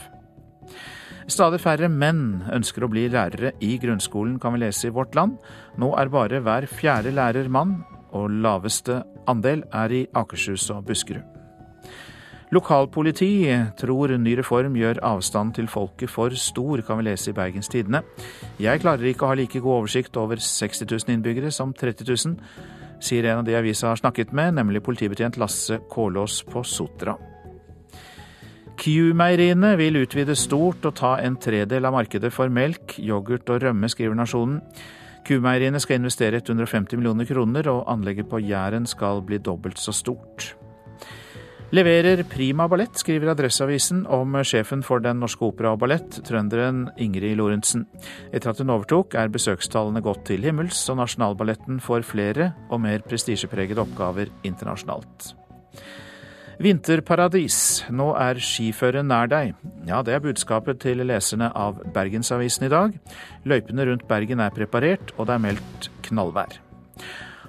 Stadig 1.30 1.62
færre 1.62 1.92
menn 1.94 2.42
ønsker 2.58 2.88
å 2.88 2.90
bli 2.90 3.06
lærere 3.14 3.54
i 3.62 3.76
grunnskolen, 3.84 4.42
kan 4.42 4.58
vi 4.58 4.66
lese 4.66 4.90
i 4.90 4.96
Vårt 4.98 5.14
Land. 5.14 5.38
Nå 5.78 5.94
er 6.02 6.10
bare 6.10 6.42
hver 6.42 6.66
fjerde 6.74 7.14
lærer 7.14 7.54
mann, 7.54 7.84
og 8.18 8.32
laveste 8.34 9.04
andel 9.30 9.68
er 9.78 9.94
i 9.94 10.06
Akershus 10.18 10.72
og 10.74 10.88
Buskerud. 10.90 11.37
Lokalpoliti 12.56 13.44
tror 13.76 14.14
ny 14.24 14.38
reform 14.40 14.78
gjør 14.80 15.02
avstanden 15.04 15.52
til 15.58 15.66
folket 15.68 16.08
for 16.08 16.32
stor, 16.32 16.80
kan 16.88 17.02
vi 17.02 17.10
lese 17.10 17.34
i 17.34 17.36
Bergens 17.36 17.68
Tidende. 17.68 18.06
Jeg 18.64 18.80
klarer 18.80 19.10
ikke 19.10 19.26
å 19.26 19.32
ha 19.34 19.36
like 19.36 19.60
god 19.60 19.82
oversikt 19.82 20.16
over 20.16 20.40
60 20.40 20.88
000 20.88 21.18
innbyggere 21.18 21.52
som 21.52 21.74
30 21.76 22.08
000, 22.08 22.38
sier 23.04 23.28
en 23.28 23.42
av 23.42 23.48
de 23.48 23.58
avisa 23.60 23.92
har 23.92 24.00
snakket 24.00 24.32
med, 24.32 24.56
nemlig 24.56 24.80
politibetjent 24.86 25.36
Lasse 25.42 25.82
Kålås 25.92 26.40
på 26.48 26.64
Sotra. 26.64 27.18
Q-meieriene 28.78 29.74
vil 29.76 30.00
utvide 30.00 30.36
stort 30.38 30.86
og 30.88 30.96
ta 30.96 31.18
en 31.20 31.36
tredel 31.42 31.84
av 31.90 31.98
markedet 31.98 32.32
for 32.32 32.48
melk, 32.54 32.96
yoghurt 33.02 33.50
og 33.52 33.60
rømme, 33.66 33.90
skriver 33.92 34.16
Nasjonen. 34.16 34.62
Q-meieriene 35.28 35.82
skal 35.84 36.00
investere 36.00 36.40
150 36.40 36.96
millioner 36.96 37.28
kroner, 37.28 37.68
og 37.74 37.92
anlegget 37.92 38.30
på 38.32 38.40
Jæren 38.40 38.88
skal 38.88 39.20
bli 39.28 39.42
dobbelt 39.44 39.82
så 39.82 39.92
stort. 39.92 40.54
Leverer 41.76 42.22
prima 42.24 42.64
ballett, 42.72 42.96
skriver 42.96 43.34
Adresseavisen 43.34 44.06
om 44.08 44.38
sjefen 44.48 44.80
for 44.88 45.04
Den 45.04 45.20
norske 45.20 45.44
opera 45.44 45.74
og 45.76 45.82
ballett, 45.82 46.22
trønderen 46.24 46.86
Ingrid 46.96 47.36
Lorentzen. 47.36 47.84
Etter 48.32 48.54
at 48.54 48.62
hun 48.64 48.72
overtok, 48.72 49.18
er 49.20 49.34
besøkstallene 49.34 50.00
gått 50.06 50.24
til 50.30 50.48
himmels, 50.48 50.80
og 50.88 51.02
Nasjonalballetten 51.02 51.82
får 51.84 52.06
flere 52.08 52.54
og 52.72 52.80
mer 52.86 53.04
prestisjepregede 53.04 53.84
oppgaver 53.84 54.32
internasjonalt. 54.48 55.34
Vinterparadis, 56.64 57.60
nå 57.92 58.14
er 58.16 58.40
skiføren 58.40 59.12
nær 59.12 59.28
deg. 59.30 59.52
Ja, 59.90 60.00
det 60.08 60.16
er 60.16 60.24
budskapet 60.24 60.80
til 60.86 61.04
leserne 61.04 61.52
av 61.52 61.84
Bergensavisen 61.94 62.70
i 62.70 62.72
dag. 62.72 62.96
Løypene 63.44 63.92
rundt 63.92 64.08
Bergen 64.08 64.40
er 64.40 64.56
preparert, 64.56 65.12
og 65.18 65.28
det 65.28 65.36
er 65.36 65.44
meldt 65.50 65.92
knallvær. 66.08 66.62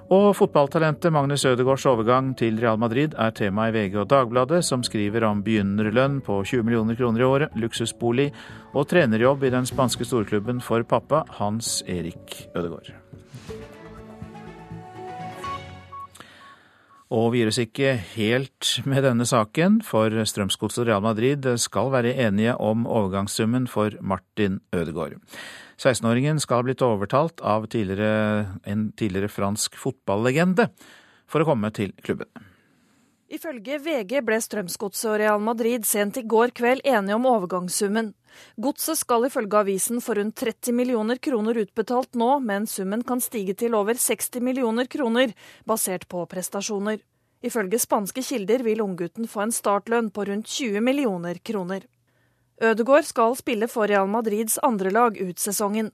Og 0.08 0.30
fotballtalentet 0.32 1.12
Magnus 1.12 1.42
Ødegaards 1.44 1.84
overgang 1.84 2.30
til 2.40 2.56
Real 2.62 2.78
Madrid 2.80 3.12
er 3.20 3.34
tema 3.36 3.66
i 3.68 3.74
VG 3.74 3.98
og 4.00 4.06
Dagbladet, 4.08 4.62
som 4.64 4.80
skriver 4.80 5.26
om 5.28 5.42
begynnerlønn 5.44 6.22
på 6.24 6.38
20 6.48 6.64
millioner 6.64 6.96
kroner 6.96 7.20
i 7.20 7.26
året, 7.26 7.58
luksusbolig 7.60 8.30
og 8.72 8.88
trenerjobb 8.88 9.44
i 9.44 9.52
den 9.52 9.68
spanske 9.68 10.08
storklubben 10.08 10.64
for 10.64 10.86
pappa, 10.88 11.26
Hans 11.36 11.82
Erik 11.84 12.48
Ødegaard. 12.56 12.94
Og 17.12 17.30
vi 17.32 17.42
gir 17.42 17.52
oss 17.52 17.60
ikke 17.60 17.94
helt 18.16 18.72
med 18.88 19.04
denne 19.04 19.28
saken, 19.28 19.82
for 19.84 20.08
Strømsgodset 20.08 20.86
og 20.86 20.88
Real 20.88 21.04
Madrid 21.04 21.52
skal 21.60 21.92
være 21.92 22.16
enige 22.16 22.56
om 22.56 22.88
overgangssummen 22.88 23.68
for 23.68 23.92
Martin 24.00 24.62
Ødegaard. 24.72 25.20
16-åringen 25.78 26.40
skal 26.42 26.60
ha 26.60 26.66
blitt 26.66 26.82
overtalt 26.82 27.40
av 27.40 27.68
tidligere, 27.70 28.58
en 28.66 28.90
tidligere 28.98 29.30
fransk 29.30 29.78
fotballegende 29.78 30.68
for 31.30 31.44
å 31.44 31.48
komme 31.52 31.70
til 31.74 31.94
klubben. 32.02 32.30
Ifølge 33.28 33.76
VG 33.84 34.22
ble 34.24 34.38
Strømsgodset 34.40 35.10
og 35.10 35.18
Real 35.20 35.42
Madrid 35.44 35.84
sent 35.84 36.16
i 36.16 36.24
går 36.24 36.54
kveld 36.56 36.80
enige 36.88 37.18
om 37.18 37.26
overgangssummen. 37.28 38.14
Godset 38.56 39.02
skal 39.02 39.26
ifølge 39.28 39.60
avisen 39.60 40.00
få 40.00 40.16
rundt 40.16 40.38
30 40.40 40.72
millioner 40.72 41.20
kroner 41.20 41.60
utbetalt 41.60 42.16
nå, 42.16 42.30
men 42.40 42.64
summen 42.66 43.04
kan 43.04 43.20
stige 43.20 43.52
til 43.60 43.76
over 43.76 44.00
60 44.00 44.40
millioner 44.40 44.88
kroner, 44.88 45.36
basert 45.68 46.08
på 46.08 46.24
prestasjoner. 46.30 47.02
Ifølge 47.44 47.78
spanske 47.78 48.24
kilder 48.24 48.64
vil 48.66 48.80
unggutten 48.82 49.28
få 49.28 49.44
en 49.44 49.54
startlønn 49.54 50.08
på 50.10 50.24
rundt 50.30 50.48
20 50.48 50.82
millioner 50.82 51.38
kroner. 51.44 51.84
Ødegaard 52.58 53.06
skal 53.06 53.36
spille 53.38 53.68
for 53.70 53.86
Real 53.86 54.08
Madrids 54.10 54.58
andrelag 54.66 55.18
ut 55.22 55.38
sesongen. 55.38 55.92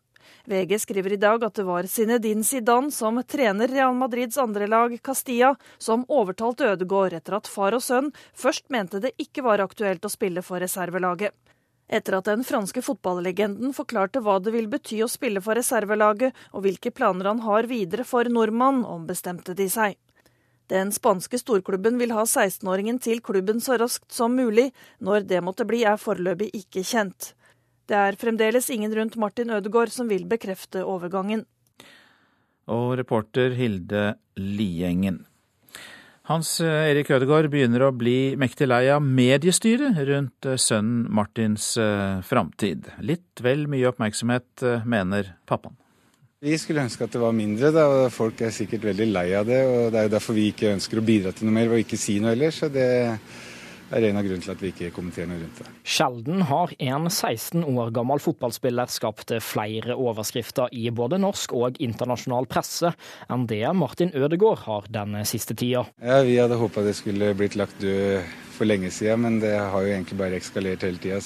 VG 0.48 0.78
skriver 0.80 1.12
i 1.12 1.20
dag 1.20 1.42
at 1.44 1.58
det 1.58 1.66
var 1.68 1.84
Zinedine 1.84 2.44
Zidane 2.44 2.92
som 2.92 3.20
trener 3.28 3.68
Real 3.68 3.92
Madrids 3.94 4.38
andrelag 4.40 4.96
Castilla, 5.04 5.54
som 5.78 6.06
overtalte 6.08 6.70
Ødegaard 6.72 7.12
etter 7.20 7.36
at 7.36 7.50
far 7.52 7.76
og 7.76 7.84
sønn 7.84 8.08
først 8.32 8.70
mente 8.72 9.02
det 9.04 9.12
ikke 9.20 9.44
var 9.44 9.60
aktuelt 9.60 10.08
å 10.08 10.12
spille 10.12 10.44
for 10.46 10.64
reservelaget. 10.64 11.36
Etter 11.84 12.16
at 12.16 12.30
den 12.30 12.46
franske 12.48 12.80
fotballegenden 12.80 13.76
forklarte 13.76 14.24
hva 14.24 14.38
det 14.40 14.54
vil 14.54 14.70
bety 14.72 15.02
å 15.04 15.10
spille 15.12 15.44
for 15.44 15.60
reservelaget, 15.60 16.32
og 16.56 16.64
hvilke 16.64 16.94
planer 16.96 17.28
han 17.28 17.44
har 17.44 17.68
videre 17.68 18.08
for 18.08 18.24
nordmann, 18.24 18.86
ombestemte 18.88 19.52
de 19.52 19.68
seg. 19.68 20.00
Den 20.72 20.92
spanske 20.96 21.38
storklubben 21.40 21.98
vil 22.00 22.14
ha 22.16 22.24
16-åringen 22.24 23.00
til 23.04 23.20
klubben 23.24 23.60
så 23.60 23.76
raskt 23.80 24.14
som 24.14 24.32
mulig. 24.36 24.70
Når 25.04 25.26
det 25.28 25.42
måtte 25.44 25.66
bli, 25.68 25.82
er 25.84 26.00
foreløpig 26.00 26.50
ikke 26.56 26.84
kjent. 26.86 27.34
Det 27.84 27.98
er 28.00 28.16
fremdeles 28.16 28.70
ingen 28.72 28.94
rundt 28.96 29.18
Martin 29.20 29.52
Ødegaard 29.52 29.92
som 29.92 30.08
vil 30.08 30.24
bekrefte 30.28 30.86
overgangen. 30.88 31.44
Og 32.72 32.96
reporter 32.96 33.52
Hilde 33.58 34.14
Liengen. 34.40 35.26
Hans 36.24 36.56
eh, 36.64 36.88
Erik 36.88 37.10
Ødegaard 37.12 37.50
begynner 37.52 37.82
å 37.84 37.92
bli 37.92 38.32
mektig 38.40 38.70
lei 38.70 38.86
av 38.88 39.04
mediestyret 39.04 39.98
rundt 40.08 40.48
eh, 40.48 40.56
sønnen 40.56 41.04
Martins 41.12 41.74
eh, 41.76 42.22
framtid. 42.24 42.88
Litt 43.04 43.44
vel 43.44 43.66
mye 43.68 43.90
oppmerksomhet, 43.90 44.64
mener 44.88 45.34
pappaen. 45.44 45.76
Vi 46.44 46.58
skulle 46.60 46.82
ønske 46.84 47.06
at 47.06 47.14
det 47.14 47.22
var 47.22 47.32
mindre, 47.32 47.70
da, 47.72 47.86
og 47.88 48.12
folk 48.12 48.42
er 48.44 48.52
sikkert 48.52 48.82
veldig 48.90 49.06
lei 49.08 49.30
av 49.32 49.46
det. 49.48 49.62
og 49.64 49.94
Det 49.94 50.00
er 50.00 50.08
jo 50.10 50.12
derfor 50.12 50.36
vi 50.36 50.50
ikke 50.50 50.74
ønsker 50.74 51.00
å 51.00 51.04
bidra 51.06 51.32
til 51.32 51.48
noe 51.48 51.56
mer 51.56 51.70
ved 51.70 51.84
ikke 51.86 51.96
si 51.96 52.18
noe 52.20 52.34
ellers. 52.36 52.58
så 52.60 52.68
det 52.68 52.84
er 53.94 54.04
en 54.10 54.18
av 54.20 54.26
grunnene 54.26 54.44
til 54.44 54.52
at 54.52 54.60
vi 54.60 54.72
ikke 54.74 54.90
kommenterer 54.92 55.30
noe 55.30 55.38
rundt 55.40 55.62
det. 55.62 55.70
Sjelden 55.88 56.42
har 56.50 56.74
en 56.76 57.08
16 57.08 57.64
år 57.64 57.92
gammel 57.96 58.20
fotballspiller 58.20 58.92
skapt 58.92 59.32
flere 59.44 59.96
overskrifter 59.96 60.72
i 60.76 60.90
både 60.92 61.20
norsk 61.22 61.54
og 61.56 61.80
internasjonal 61.80 62.48
presse 62.50 62.92
enn 63.32 63.46
det 63.48 63.62
Martin 63.78 64.12
Ødegaard 64.12 64.66
har 64.66 64.90
den 64.92 65.16
siste 65.24 65.56
tida. 65.56 65.86
Ja, 66.02 66.20
Vi 66.26 66.36
hadde 66.36 66.60
håpa 66.60 66.84
det 66.84 66.96
skulle 66.98 67.32
blitt 67.38 67.56
lagt 67.56 67.80
død 67.80 68.20
for 68.52 68.68
lenge 68.68 68.92
siden, 68.92 69.24
men 69.24 69.40
det 69.40 69.54
har 69.56 69.80
jo 69.80 69.94
egentlig 69.94 70.20
bare 70.20 70.36
ekskalert 70.42 70.84
hele 70.84 71.00
tida. 71.00 71.22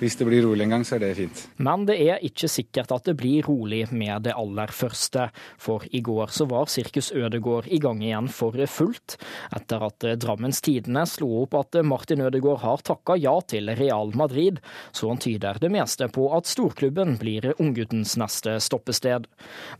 Hvis 0.00 0.16
det 0.16 0.24
blir 0.24 0.40
rolig 0.46 0.64
en 0.64 0.72
gang, 0.72 0.84
så 0.88 0.96
er 0.96 1.02
det 1.02 1.10
fint. 1.18 1.40
Men 1.60 1.82
det 1.84 1.98
er 2.00 2.22
ikke 2.24 2.48
sikkert 2.48 2.92
at 2.94 3.04
det 3.10 3.18
blir 3.20 3.44
rolig 3.44 3.82
med 3.92 4.24
det 4.24 4.32
aller 4.32 4.72
første. 4.72 5.26
For 5.60 5.84
i 5.92 6.00
går 6.00 6.32
så 6.32 6.46
var 6.48 6.70
Sirkus 6.72 7.10
Ødegård 7.12 7.68
i 7.68 7.76
gang 7.82 8.00
igjen 8.00 8.30
for 8.32 8.56
fullt, 8.64 9.18
etter 9.52 9.84
at 9.84 10.08
Drammens 10.22 10.62
Tidende 10.64 11.04
slo 11.04 11.42
opp 11.42 11.58
at 11.60 11.80
Martin 11.84 12.24
Ødegård 12.24 12.62
har 12.64 12.80
takka 12.80 13.18
ja 13.20 13.36
til 13.44 13.68
Real 13.76 14.16
Madrid. 14.16 14.64
Så 14.96 15.12
han 15.12 15.20
tyder 15.20 15.60
det 15.60 15.72
meste 15.72 16.08
på 16.08 16.30
at 16.32 16.48
storklubben 16.48 17.18
blir 17.20 17.52
ungguttens 17.58 18.16
neste 18.16 18.56
stoppested. 18.64 19.28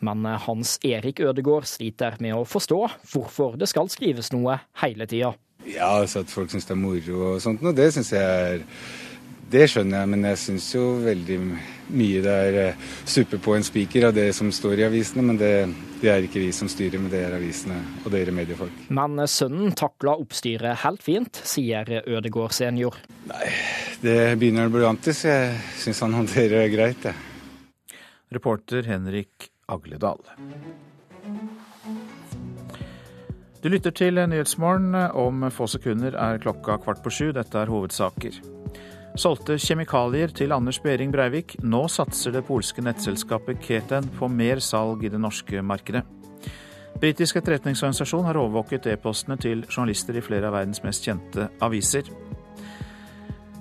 Men 0.05 0.29
Hans 0.45 0.77
Erik 0.85 1.25
Ødegård 1.25 1.65
sliter 1.65 2.21
med 2.21 2.37
å 2.37 2.45
forstå 2.45 2.83
hvorfor 3.15 3.57
det 3.57 3.73
skal 3.73 3.89
skrives 3.89 4.35
noe 4.37 4.61
hele 4.85 5.09
tida. 5.09 5.33
Ja, 5.69 5.95
altså 6.01 6.23
at 6.25 6.33
folk 6.33 6.53
syns 6.53 6.69
det 6.69 6.77
er 6.77 6.81
moro 6.81 7.23
og 7.35 7.41
sånt, 7.45 7.65
og 7.65 7.77
det 7.77 7.91
syns 7.93 8.13
jeg 8.15 8.25
er 8.25 8.63
det 9.51 9.67
skjønner 9.71 10.03
jeg, 10.03 10.09
men 10.13 10.27
jeg 10.29 10.39
syns 10.39 10.67
jo 10.77 10.83
veldig 11.03 11.37
mye 11.91 12.21
det 12.23 12.35
er 12.47 12.59
eh, 12.61 12.83
suppe 13.09 13.41
på 13.43 13.57
en 13.57 13.65
spiker 13.67 14.07
av 14.07 14.15
det 14.15 14.29
som 14.37 14.51
står 14.55 14.83
i 14.83 14.85
avisene. 14.87 15.25
Men 15.27 15.41
det, 15.41 15.55
det, 15.99 16.11
er 16.13 16.27
ikke 16.27 16.43
vi 16.43 16.53
som 16.55 16.71
styrer 16.71 17.03
men 17.03 17.11
det 17.11 17.25
er 17.27 17.35
avisene 17.35 17.81
og 18.05 18.13
dere 18.15 18.35
mediefolk. 18.35 18.85
Men 18.95 19.19
sønnen 19.31 19.75
takla 19.79 20.15
oppstyret 20.23 20.85
helt 20.85 21.03
fint, 21.03 21.41
sier 21.43 21.91
Ødegård 22.05 22.55
senior. 22.55 23.01
Nei, 23.31 23.49
det 24.05 24.21
begynner 24.39 24.71
å 24.71 24.75
bli 24.75 24.85
vant 24.87 25.03
til, 25.03 25.17
så 25.19 25.35
jeg 25.35 25.59
syns 25.83 26.05
han 26.07 26.15
håndterer 26.21 26.63
det 26.63 26.71
greit, 26.77 27.11
jeg. 27.11 27.99
Reporter 28.31 28.87
Henrik 28.87 29.51
Agledal. 29.67 30.23
Du 33.61 33.67
lytter 33.69 33.93
til 33.93 34.23
Nyhetsmorgen. 34.31 34.95
Om 34.95 35.51
få 35.53 35.67
sekunder 35.69 36.15
er 36.15 36.39
klokka 36.41 36.79
kvart 36.87 37.03
på 37.03 37.13
sju. 37.13 37.27
Dette 37.35 37.59
er 37.59 37.69
hovedsaker 37.75 38.39
solgte 39.19 39.59
kjemikalier 39.59 40.31
til 40.35 40.53
Anders 40.55 40.79
Behring 40.83 41.13
Breivik. 41.13 41.57
Nå 41.63 41.87
satser 41.91 42.35
det 42.35 42.45
polske 42.47 42.83
nettselskapet 42.85 43.61
Keten 43.65 44.09
på 44.19 44.29
mer 44.31 44.63
salg 44.63 45.05
i 45.05 45.11
det 45.13 45.21
norske 45.21 45.63
markedet. 45.63 46.05
Britisk 47.01 47.39
etterretningsorganisasjon 47.41 48.27
har 48.29 48.39
overvåket 48.41 48.91
e-postene 48.93 49.39
til 49.41 49.65
journalister 49.71 50.19
i 50.19 50.25
flere 50.25 50.51
av 50.51 50.59
verdens 50.59 50.83
mest 50.85 51.07
kjente 51.07 51.49
aviser. 51.65 52.11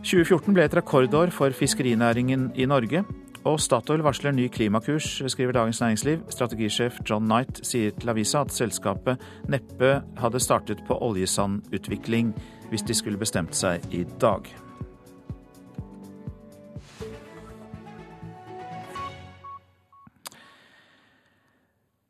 2014 0.03 0.55
ble 0.55 0.65
et 0.65 0.75
rekordår 0.75 1.31
for 1.35 1.55
fiskerinæringen 1.55 2.51
i 2.59 2.67
Norge. 2.69 3.03
Og 3.47 3.59
Statoil 3.63 4.03
varsler 4.03 4.35
ny 4.35 4.49
klimakurs, 4.51 5.21
skriver 5.31 5.55
Dagens 5.55 5.79
Næringsliv. 5.81 6.25
Strategisjef 6.29 6.99
John 7.09 7.23
Knight 7.29 7.61
sier 7.63 7.95
til 7.95 8.11
avisa 8.11 8.43
at 8.43 8.51
selskapet 8.51 9.21
neppe 9.47 10.01
hadde 10.19 10.43
startet 10.43 10.83
på 10.87 10.99
oljesandutvikling 10.99 12.33
hvis 12.69 12.83
de 12.83 12.97
skulle 12.97 13.21
bestemt 13.21 13.55
seg 13.55 13.85
i 13.95 14.03
dag. 14.19 14.68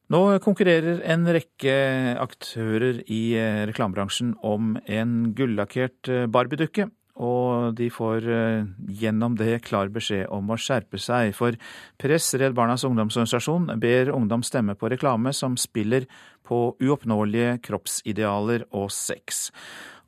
Nå 0.09 0.21
konkurrerer 0.41 1.03
en 1.05 1.27
rekke 1.29 1.73
aktører 2.17 3.03
i 3.05 3.35
eh, 3.37 3.65
reklamebransjen 3.69 4.33
om 4.41 4.73
en 4.89 5.19
gullakkert 5.37 6.01
barbiedukke. 6.09 6.31
Barbie-dukke. 6.39 6.93
Og 7.19 7.75
de 7.75 7.89
får 7.91 8.27
eh, 8.31 8.67
gjennom 9.01 9.35
det 9.39 9.59
klar 9.67 9.91
beskjed 9.91 10.29
om 10.31 10.53
å 10.53 10.57
skjerpe 10.59 10.99
seg. 11.01 11.33
For 11.35 11.57
Press, 11.99 12.31
Redd 12.39 12.55
Barnas 12.55 12.85
ungdomsorganisasjon, 12.87 13.73
ber 13.81 14.13
ungdom 14.15 14.43
stemme 14.45 14.77
på 14.79 14.91
reklame 14.93 15.33
som 15.35 15.57
spiller 15.59 16.07
på 16.47 16.61
uoppnåelige 16.79 17.57
kroppsidealer 17.67 18.69
og 18.71 18.87
sex. 18.95 19.49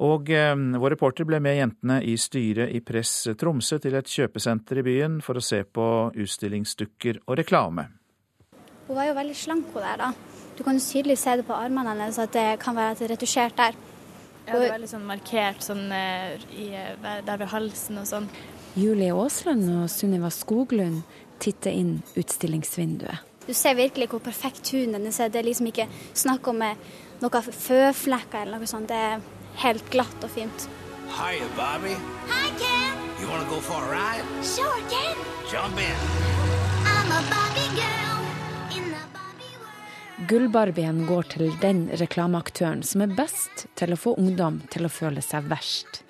Og 0.02 0.32
eh, 0.32 0.56
vår 0.56 0.96
reporter 0.96 1.28
ble 1.28 1.42
med 1.44 1.60
jentene 1.60 2.00
i 2.08 2.16
styret 2.16 2.72
i 2.72 2.80
Press 2.86 3.28
Tromsø 3.36 3.82
til 3.84 4.00
et 4.00 4.08
kjøpesenter 4.08 4.80
i 4.80 4.88
byen 4.88 5.20
for 5.26 5.36
å 5.36 5.44
se 5.44 5.66
på 5.68 5.88
utstillingsdukker 6.16 7.26
og 7.28 7.44
reklame. 7.44 7.90
Hun 8.92 8.98
var 8.98 9.06
jo 9.08 9.14
veldig 9.16 9.36
slank, 9.40 9.68
hun 9.72 9.84
der. 9.86 9.98
da. 9.98 10.08
Du 10.58 10.64
kan 10.68 10.76
jo 10.76 10.84
tydelig 10.84 11.16
se 11.18 11.38
det 11.40 11.46
på 11.48 11.56
armene 11.56 11.94
hennes 11.94 12.18
at 12.20 12.34
det 12.36 12.60
kan 12.60 12.76
være 12.76 13.08
retusjert 13.08 13.56
der. 13.56 13.78
Ja, 14.48 14.58
det 14.58 14.66
er 14.66 14.74
veldig 14.74 14.90
sånn 14.92 15.06
markert 15.08 15.64
sånn, 15.64 15.86
eh, 15.96 16.34
i, 16.60 16.66
eh, 16.76 17.22
der 17.24 17.38
ved 17.40 17.48
halsen 17.54 18.02
og 18.02 18.10
sånn. 18.10 18.28
Julie 18.76 19.14
Aasland 19.16 19.70
og 19.70 19.88
Sunniva 19.90 20.28
Skoglund 20.28 21.04
titter 21.40 21.72
inn 21.72 22.02
utstillingsvinduet. 22.20 23.24
Du 23.48 23.54
ser 23.54 23.76
virkelig 23.80 24.10
hvor 24.10 24.20
perfekt 24.20 24.68
huden 24.76 24.96
hennes 25.00 25.20
er. 25.22 25.30
Det 25.30 25.40
er 25.40 25.48
liksom 25.48 25.68
ikke 25.72 25.88
snakk 26.14 26.50
om 26.52 26.62
eh, 26.62 26.76
noen 27.22 27.48
føflekker 27.48 28.42
eller 28.44 28.60
noe 28.60 28.68
sånt. 28.68 28.90
Det 28.92 28.98
er 28.98 29.22
helt 29.64 29.90
glatt 29.90 30.20
og 30.22 30.36
fint. 30.36 30.68
Hi, 31.16 31.40
Bobby. 31.56 31.96
Hi, 32.28 32.52
Ken. 32.60 33.00
You 33.22 33.30
wanna 33.30 33.48
go 33.48 33.62
for 33.62 33.80
a 33.80 33.88
ride? 33.88 34.44
Sure, 34.44 34.84
Ken. 34.92 35.16
Jump 35.48 35.80
in. 35.80 35.96
I'm 36.84 37.12
a 37.12 37.22
girl. 37.32 37.51
Gullbarbien 40.30 41.08
går 41.08 41.24
til 41.34 41.48
den 41.64 41.88
reklameaktøren 41.98 42.84
som 42.86 43.02
er 43.02 43.14
best 43.18 43.66
til 43.80 43.96
å 43.96 43.98
få 43.98 44.14
ungdom 44.22 44.60
til 44.70 44.86
å 44.86 44.92
føle 44.94 45.24
seg 45.26 45.48
verst. 45.50 46.04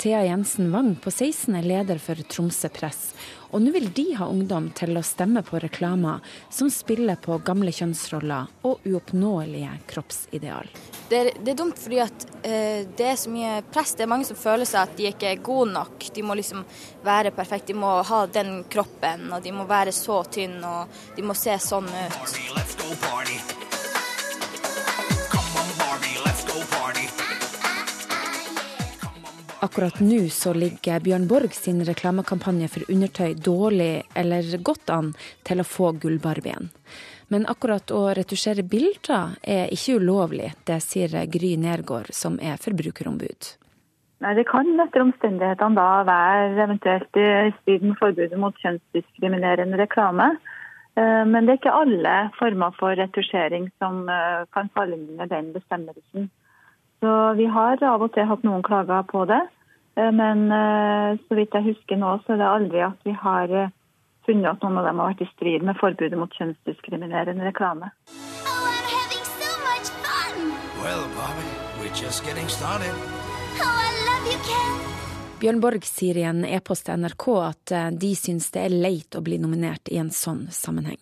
Thea 0.00 0.22
Jensen 0.24 0.70
Wang 0.72 0.94
på 0.96 1.12
16 1.12 1.58
er 1.58 1.66
leder 1.68 2.00
for 2.00 2.16
Tromsø 2.32 2.70
Press, 2.72 3.10
og 3.50 3.60
nå 3.60 3.74
vil 3.74 3.90
de 3.92 4.06
ha 4.16 4.30
ungdom 4.32 4.70
til 4.78 4.96
å 4.96 5.02
stemme 5.04 5.42
på 5.44 5.60
reklamer 5.60 6.24
som 6.48 6.70
spiller 6.72 7.20
på 7.20 7.36
gamle 7.44 7.74
kjønnsroller 7.76 8.48
og 8.64 8.86
uoppnåelige 8.88 9.74
kroppsideal. 9.92 10.72
Det 11.10 11.20
er, 11.20 11.30
det 11.36 11.52
er 11.52 11.58
dumt 11.58 11.76
fordi 11.82 12.00
at 12.00 12.26
eh, 12.40 12.88
det 12.96 13.10
er 13.10 13.20
så 13.20 13.34
mye 13.34 13.60
press. 13.74 13.92
Det 13.98 14.06
er 14.06 14.12
mange 14.14 14.30
som 14.30 14.40
føler 14.40 14.68
seg 14.70 14.86
at 14.86 14.96
de 14.96 15.10
ikke 15.10 15.34
er 15.34 15.44
gode 15.44 15.74
nok. 15.74 16.08
De 16.14 16.24
må 16.24 16.38
liksom 16.38 16.62
være 17.04 17.34
perfekte. 17.36 17.74
De 17.74 17.80
må 17.82 17.96
ha 18.06 18.24
den 18.30 18.62
kroppen, 18.72 19.28
og 19.34 19.44
de 19.44 19.52
må 19.52 19.68
være 19.68 19.92
så 19.92 20.22
tynne, 20.32 20.64
og 20.64 21.16
de 21.18 21.26
må 21.26 21.36
se 21.36 21.58
sånn 21.60 21.90
ut. 21.90 22.69
Akkurat 29.60 30.00
nå 30.00 30.28
så 30.28 30.54
ligger 30.56 31.00
Bjørn 31.04 31.26
Borg 31.28 31.52
sin 31.52 31.82
reklamekampanje 31.84 32.68
for 32.72 32.92
undertøy 32.92 33.34
dårlig 33.36 34.02
eller 34.16 34.46
godt 34.64 34.90
an 34.90 35.10
til 35.44 35.60
å 35.60 35.66
få 35.68 35.92
Gullbarbien. 36.00 36.70
Men 37.28 37.44
akkurat 37.46 37.92
å 37.92 38.00
retusjere 38.16 38.64
bilder 38.66 39.36
er 39.44 39.68
ikke 39.70 39.98
ulovlig. 40.00 40.48
Det 40.64 40.80
sier 40.80 41.12
Gry 41.30 41.52
Nergård, 41.60 42.08
som 42.16 42.40
er 42.40 42.56
forbrukerombud. 42.58 43.50
Nei, 44.24 44.34
Det 44.34 44.46
kan 44.48 44.72
etter 44.80 45.04
omstendighetene 45.04 45.76
da 45.76 45.90
være 46.08 46.64
eventuelt 46.64 47.20
i 47.20 47.28
strid 47.60 47.84
med 47.84 48.00
forbudet 48.00 48.40
mot 48.40 48.56
kjønnsdiskriminerende 48.64 49.78
reklame. 49.80 50.32
Eh, 50.98 51.24
men 51.26 51.46
det 51.46 51.52
er 51.52 51.60
ikke 51.60 51.80
alle 51.82 52.14
former 52.38 52.74
for 52.78 52.98
retusjering 52.98 53.68
som 53.78 54.08
eh, 54.10 54.42
kan 54.54 54.70
falle 54.74 54.96
inn 54.96 55.08
under 55.14 55.30
den 55.30 55.52
bestemmelsen. 55.54 56.30
Så 57.00 57.10
Vi 57.38 57.46
har 57.46 57.82
av 57.82 58.02
og 58.02 58.12
til 58.14 58.28
hatt 58.28 58.44
noen 58.44 58.62
klager 58.66 59.02
på 59.08 59.24
det. 59.30 59.42
Eh, 59.96 60.10
men 60.10 60.48
så 61.28 61.38
vidt 61.38 61.54
jeg 61.54 61.68
husker 61.70 61.96
nå, 62.00 62.18
så 62.24 62.34
er 62.34 62.42
det 62.42 62.54
aldri 62.54 62.82
at 62.86 63.06
vi 63.06 63.14
har 63.14 63.70
funnet 64.26 64.50
at 64.50 64.62
noen 64.62 64.78
av 64.78 64.88
dem 64.88 65.00
har 65.00 65.12
vært 65.12 65.24
i 65.24 65.32
strid 65.34 65.64
med 65.66 65.78
forbudet 65.80 66.18
mot 66.18 66.34
kjønnsdiskriminerende 66.38 67.46
reklame. 67.46 67.90
Oh, 70.40 70.84
well, 70.84 71.04
Bobby, 71.16 71.48
we're 71.80 71.94
just 71.94 72.24
getting 72.24 72.48
started. 72.48 72.94
Oh, 73.60 73.64
I 73.64 73.90
love 74.08 74.32
you, 74.32 74.38
Ken. 74.44 74.99
Bjørn 75.40 75.60
Borg 75.62 75.86
sier 75.88 76.18
i 76.20 76.24
en 76.28 76.42
e-post 76.44 76.84
til 76.84 77.00
NRK 77.00 77.24
at 77.40 77.72
eh, 77.72 77.86
de 77.96 78.10
syns 78.18 78.50
det 78.52 78.60
er 78.66 78.74
leit 78.74 79.16
å 79.16 79.22
bli 79.24 79.38
nominert 79.40 79.88
i 79.88 79.96
en 79.96 80.10
sånn 80.12 80.42
sammenheng. 80.52 81.00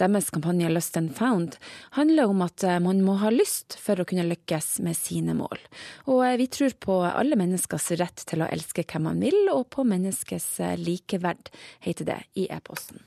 Deres 0.00 0.32
kampanje 0.34 0.70
Lust 0.72 0.98
and 0.98 1.12
Found 1.14 1.54
handler 1.94 2.32
om 2.32 2.42
at 2.42 2.64
eh, 2.66 2.80
man 2.82 3.04
må 3.06 3.14
ha 3.22 3.30
lyst 3.30 3.76
for 3.78 4.02
å 4.02 4.08
kunne 4.08 4.26
lykkes 4.26 4.80
med 4.82 4.98
sine 4.98 5.36
mål. 5.38 5.62
Og 6.10 6.24
eh, 6.26 6.34
vi 6.42 6.48
tror 6.50 6.74
på 6.82 6.98
alle 7.06 7.38
menneskers 7.38 7.92
rett 8.02 8.26
til 8.26 8.42
å 8.42 8.50
elske 8.50 8.82
hvem 8.82 9.06
man 9.12 9.22
vil, 9.22 9.44
og 9.54 9.68
på 9.70 9.86
menneskets 9.86 10.56
likeverd, 10.82 11.54
heter 11.86 12.10
det 12.10 12.20
i 12.34 12.50
e-posten. 12.50 12.98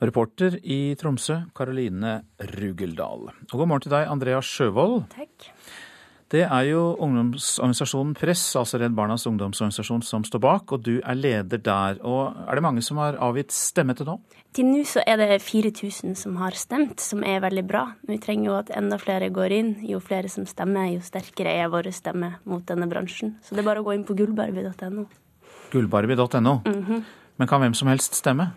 Reporter 0.00 0.56
i 0.64 0.96
Tromsø, 0.96 1.42
Karoline 1.52 2.22
Rugeldal. 2.56 3.28
Og 3.28 3.58
god 3.60 3.68
morgen 3.68 3.90
til 3.90 3.98
deg, 3.98 4.08
Andrea 4.08 4.40
Sjøvold. 4.40 5.02
Takk. 5.12 5.52
Det 6.32 6.46
er 6.46 6.64
jo 6.64 6.94
ungdomsorganisasjonen 7.04 8.14
Press, 8.16 8.40
altså 8.56 8.78
Redd 8.80 8.94
Barnas 8.96 9.26
ungdomsorganisasjon, 9.28 10.00
som 10.06 10.22
står 10.24 10.40
bak, 10.40 10.72
og 10.72 10.80
du 10.86 10.94
er 11.04 11.18
leder 11.18 11.60
der. 11.60 11.98
Og 12.08 12.32
Er 12.48 12.56
det 12.56 12.62
mange 12.64 12.82
som 12.82 12.96
har 12.96 13.18
avgitt 13.20 13.52
stemme 13.52 13.92
til 13.94 14.08
nå? 14.08 14.16
Til 14.56 14.64
nå 14.64 14.80
så 14.88 15.04
er 15.06 15.20
det 15.20 15.42
4000 15.44 16.16
som 16.16 16.38
har 16.40 16.56
stemt, 16.56 17.00
som 17.04 17.20
er 17.22 17.44
veldig 17.44 17.66
bra. 17.68 17.84
Vi 18.08 18.16
trenger 18.16 18.48
jo 18.48 18.56
at 18.56 18.72
enda 18.72 18.96
flere 18.96 19.28
går 19.28 19.52
inn. 19.52 19.74
Jo 19.84 20.00
flere 20.00 20.28
som 20.32 20.46
stemmer, 20.48 20.88
jo 20.94 21.04
sterkere 21.04 21.52
er 21.52 21.68
vår 21.68 21.90
stemme 21.92 22.38
mot 22.48 22.64
denne 22.64 22.88
bransjen. 22.88 23.36
Så 23.44 23.52
det 23.52 23.60
er 23.60 23.68
bare 23.68 23.84
å 23.84 23.84
gå 23.84 23.92
inn 23.92 24.08
på 24.08 24.16
gullbarbie.no. 24.16 25.04
Gullbarbie.no. 25.72 26.62
Mm 26.64 26.84
-hmm. 26.84 27.02
Men 27.36 27.48
kan 27.48 27.60
hvem 27.60 27.74
som 27.74 27.88
helst 27.88 28.14
stemme? 28.14 28.52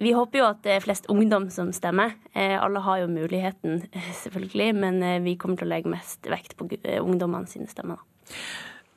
Vi 0.00 0.14
håper 0.16 0.40
jo 0.40 0.46
at 0.48 0.62
det 0.64 0.72
er 0.72 0.84
flest 0.84 1.10
ungdom 1.12 1.50
som 1.52 1.74
stemmer. 1.76 2.14
Eh, 2.32 2.56
alle 2.56 2.80
har 2.86 3.02
jo 3.02 3.10
muligheten, 3.12 3.82
selvfølgelig, 4.22 4.70
men 4.80 5.02
eh, 5.04 5.18
vi 5.20 5.36
kommer 5.36 5.60
til 5.60 5.68
å 5.68 5.72
legge 5.74 5.92
mest 5.92 6.24
vekt 6.30 6.56
på 6.56 6.68
eh, 6.80 7.02
ungdommene 7.02 7.50
sine 7.50 7.68
stemmer. 7.68 8.00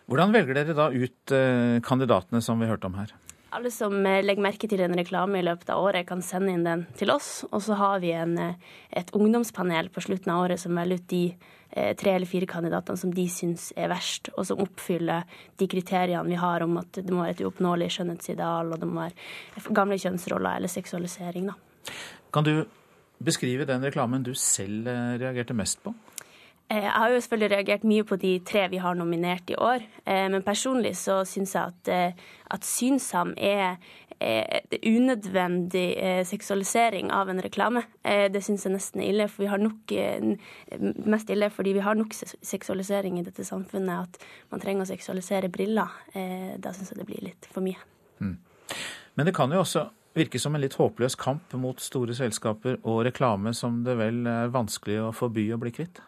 Hvordan 0.08 0.32
velger 0.36 0.56
dere 0.56 0.76
da 0.76 0.90
ut 0.92 1.34
kandidatene 1.84 2.42
som 2.44 2.60
vi 2.60 2.68
hørte 2.68 2.90
om 2.90 2.98
her? 3.00 3.12
Alle 3.56 3.70
som 3.72 3.94
legger 4.04 4.44
merke 4.44 4.68
til 4.68 4.82
en 4.84 4.96
reklame 4.98 5.40
i 5.40 5.46
løpet 5.46 5.70
av 5.72 5.84
året, 5.84 6.08
kan 6.10 6.24
sende 6.26 6.52
inn 6.52 6.66
den 6.68 6.84
til 7.00 7.12
oss. 7.14 7.46
Og 7.52 7.64
så 7.64 7.78
har 7.80 8.02
vi 8.04 8.12
en, 8.18 8.36
et 8.92 9.14
ungdomspanel 9.16 9.92
på 9.94 10.04
slutten 10.04 10.34
av 10.34 10.44
året 10.44 10.60
som 10.60 10.76
velger 10.76 11.00
ut 11.00 11.08
de 11.14 11.24
Eh, 11.38 11.63
tre 11.74 12.14
eller 12.14 12.30
fire 12.30 12.48
kandidatene 12.50 13.00
som 13.00 13.14
de 13.14 13.26
syns 13.32 13.72
er 13.80 13.90
verst, 13.92 14.30
og 14.38 14.46
som 14.48 14.62
oppfyller 14.64 15.26
de 15.60 15.68
kriteriene 15.70 16.30
vi 16.30 16.40
har 16.40 16.66
om 16.66 16.78
at 16.82 17.00
det 17.00 17.10
må 17.10 17.24
være 17.24 17.38
et 17.38 17.44
uoppnåelig 17.46 17.90
skjønnhetsideal, 17.96 18.74
og 18.74 18.82
det 18.82 18.90
må 18.90 19.08
være 19.08 19.74
gamle 19.74 19.98
kjønnsroller 20.02 20.60
eller 20.60 20.72
seksualisering. 20.72 21.50
Da. 21.50 21.94
Kan 22.34 22.48
du 22.48 22.56
beskrive 23.24 23.66
den 23.70 23.86
reklamen 23.86 24.26
du 24.26 24.34
selv 24.38 24.88
eh, 24.88 25.16
reagerte 25.22 25.58
mest 25.58 25.82
på? 25.84 25.96
Eh, 26.70 26.84
jeg 26.84 26.94
har 26.94 27.10
jo 27.10 27.24
selvfølgelig 27.24 27.52
reagert 27.56 27.90
mye 27.90 28.06
på 28.08 28.20
de 28.22 28.34
tre 28.46 28.68
vi 28.72 28.82
har 28.84 28.98
nominert 29.00 29.50
i 29.50 29.58
år. 29.58 29.86
Men 30.06 30.44
personlig 30.44 30.96
så 31.00 31.22
syns 31.28 31.56
jeg 31.56 31.74
at, 31.74 32.20
at 32.52 32.66
Synsam 32.68 33.34
er 33.38 33.78
unødvendig 34.84 35.86
eh, 35.98 36.26
seksualisering 36.26 37.12
av 37.12 37.30
en 37.30 37.42
reklame. 37.42 37.84
Eh, 38.04 38.26
det 38.32 38.44
syns 38.46 38.66
jeg 38.66 38.76
nesten 38.76 39.04
er 39.04 39.12
ille, 39.12 39.28
for 39.32 39.46
vi 39.46 39.50
har 39.52 39.62
nok 39.62 39.96
eh, 39.98 40.36
mest 41.06 41.32
ille 41.34 41.50
fordi 41.54 41.76
vi 41.78 41.84
har 41.86 41.98
nok 42.00 42.16
seksualisering 42.16 43.20
i 43.20 43.26
dette 43.26 43.46
samfunnet 43.48 44.08
at 44.08 44.30
man 44.54 44.64
trenger 44.64 44.86
å 44.86 44.92
seksualisere 44.94 45.52
briller. 45.54 45.92
Da 46.14 46.72
syns 46.74 46.94
jeg 46.94 47.02
det 47.02 47.10
blir 47.10 47.24
litt 47.26 47.48
for 47.52 47.66
mye. 47.66 47.80
Mm. 48.22 48.38
Men 49.16 49.28
det 49.28 49.36
kan 49.36 49.52
jo 49.54 49.62
også 49.64 49.88
virke 50.14 50.40
som 50.40 50.56
en 50.56 50.62
litt 50.62 50.78
håpløs 50.78 51.16
kamp 51.20 51.54
mot 51.58 51.80
store 51.82 52.16
selskaper 52.18 52.78
og 52.84 53.04
reklame 53.08 53.54
som 53.58 53.82
det 53.86 53.98
vel 53.98 54.28
er 54.30 54.54
vanskelig 54.54 55.00
å 55.08 55.12
forby 55.16 55.48
å 55.54 55.60
bli 55.62 55.74
kvitt? 55.74 56.02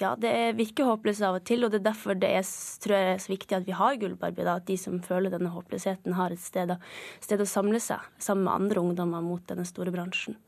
Ja, 0.00 0.14
det 0.18 0.56
virker 0.58 0.88
håpløst 0.88 1.22
av 1.22 1.36
og 1.38 1.44
til, 1.46 1.62
og 1.62 1.70
det 1.70 1.78
er 1.78 1.86
derfor 1.90 2.18
det 2.18 2.30
er, 2.34 2.46
tror 2.82 2.96
jeg, 2.96 3.10
er 3.12 3.22
så 3.22 3.30
viktig 3.30 3.56
at 3.60 3.66
vi 3.68 3.76
har 3.78 3.98
Gullbarbie. 4.00 4.46
At 4.50 4.66
de 4.66 4.76
som 4.80 4.98
føler 5.04 5.30
denne 5.30 5.52
håpløsheten, 5.54 6.16
har 6.18 6.34
et 6.34 6.42
sted, 6.42 6.74
sted 7.22 7.42
å 7.42 7.46
samle 7.46 7.78
seg 7.82 8.02
sammen 8.18 8.48
med 8.48 8.54
andre 8.56 8.82
ungdommer 8.82 9.22
mot 9.22 9.44
denne 9.50 9.66
store 9.68 9.94
bransjen. 9.94 10.38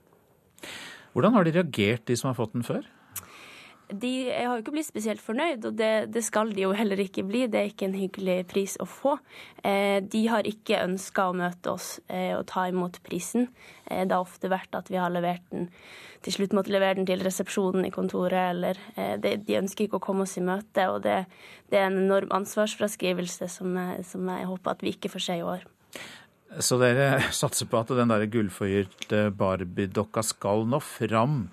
Hvordan 1.15 1.37
har 1.37 1.47
de 1.47 1.55
reagert, 1.55 2.07
de 2.11 2.17
som 2.19 2.33
har 2.33 2.39
fått 2.39 2.57
den 2.57 2.67
før? 2.67 2.83
De 3.87 4.11
har 4.33 4.57
jo 4.57 4.63
ikke 4.65 4.75
blitt 4.75 4.89
spesielt 4.89 5.23
fornøyd, 5.23 5.69
og 5.69 5.77
det, 5.79 5.91
det, 6.15 6.25
skal 6.27 6.51
de 6.55 6.65
jo 6.65 6.73
heller 6.75 6.99
ikke 7.03 7.23
bli. 7.27 7.45
Det 7.51 7.61
er 7.61 7.71
ikke 7.71 7.87
en 7.87 7.99
hyggelig 7.99 8.41
pris 8.51 8.75
å 8.83 8.87
få. 8.91 9.15
Eh, 9.63 10.01
de 10.03 10.25
har 10.31 10.49
ikke 10.49 10.83
ønska 10.83 11.29
å 11.31 11.37
møte 11.39 11.77
oss 11.77 11.93
eh, 12.09 12.33
og 12.35 12.49
ta 12.51 12.67
imot 12.71 12.99
prisen. 13.07 13.47
Eh, 13.87 14.03
det 14.03 14.17
har 14.17 14.27
ofte 14.27 14.51
vært 14.51 14.75
at 14.75 14.91
vi 14.91 14.99
har 14.99 15.15
levert 15.15 15.47
den 15.55 15.71
til 16.27 16.35
slutt 16.35 16.57
måtte 16.57 16.73
levere 16.75 16.99
den 16.99 17.07
til 17.07 17.23
resepsjonen 17.23 17.87
i 17.87 17.93
kontoret, 17.95 18.51
eller 18.51 18.81
eh, 18.97 19.15
det, 19.23 19.37
De 19.47 19.61
ønsker 19.61 19.87
ikke 19.87 20.01
å 20.01 20.07
komme 20.09 20.27
oss 20.27 20.35
i 20.41 20.43
møte, 20.43 20.89
og 20.91 21.05
det, 21.07 21.21
det 21.71 21.79
er 21.79 21.87
en 21.87 22.01
enorm 22.03 22.33
ansvarsfraskrivelse 22.35 23.47
som, 23.53 23.79
som 24.03 24.35
jeg 24.35 24.51
håper 24.51 24.75
at 24.75 24.83
vi 24.83 24.97
ikke 24.97 25.13
får 25.13 25.27
se 25.29 25.39
i 25.39 25.47
år. 25.47 25.63
Så 26.63 26.79
dere 26.83 27.21
satser 27.41 27.71
på 27.71 27.79
at 27.79 27.95
den 27.95 28.11
der 28.11 28.27
gullforgylte 28.31 29.29
Barbie-dokka 29.39 30.25
skal 30.27 30.67
nå 30.67 30.83
fram 30.83 31.45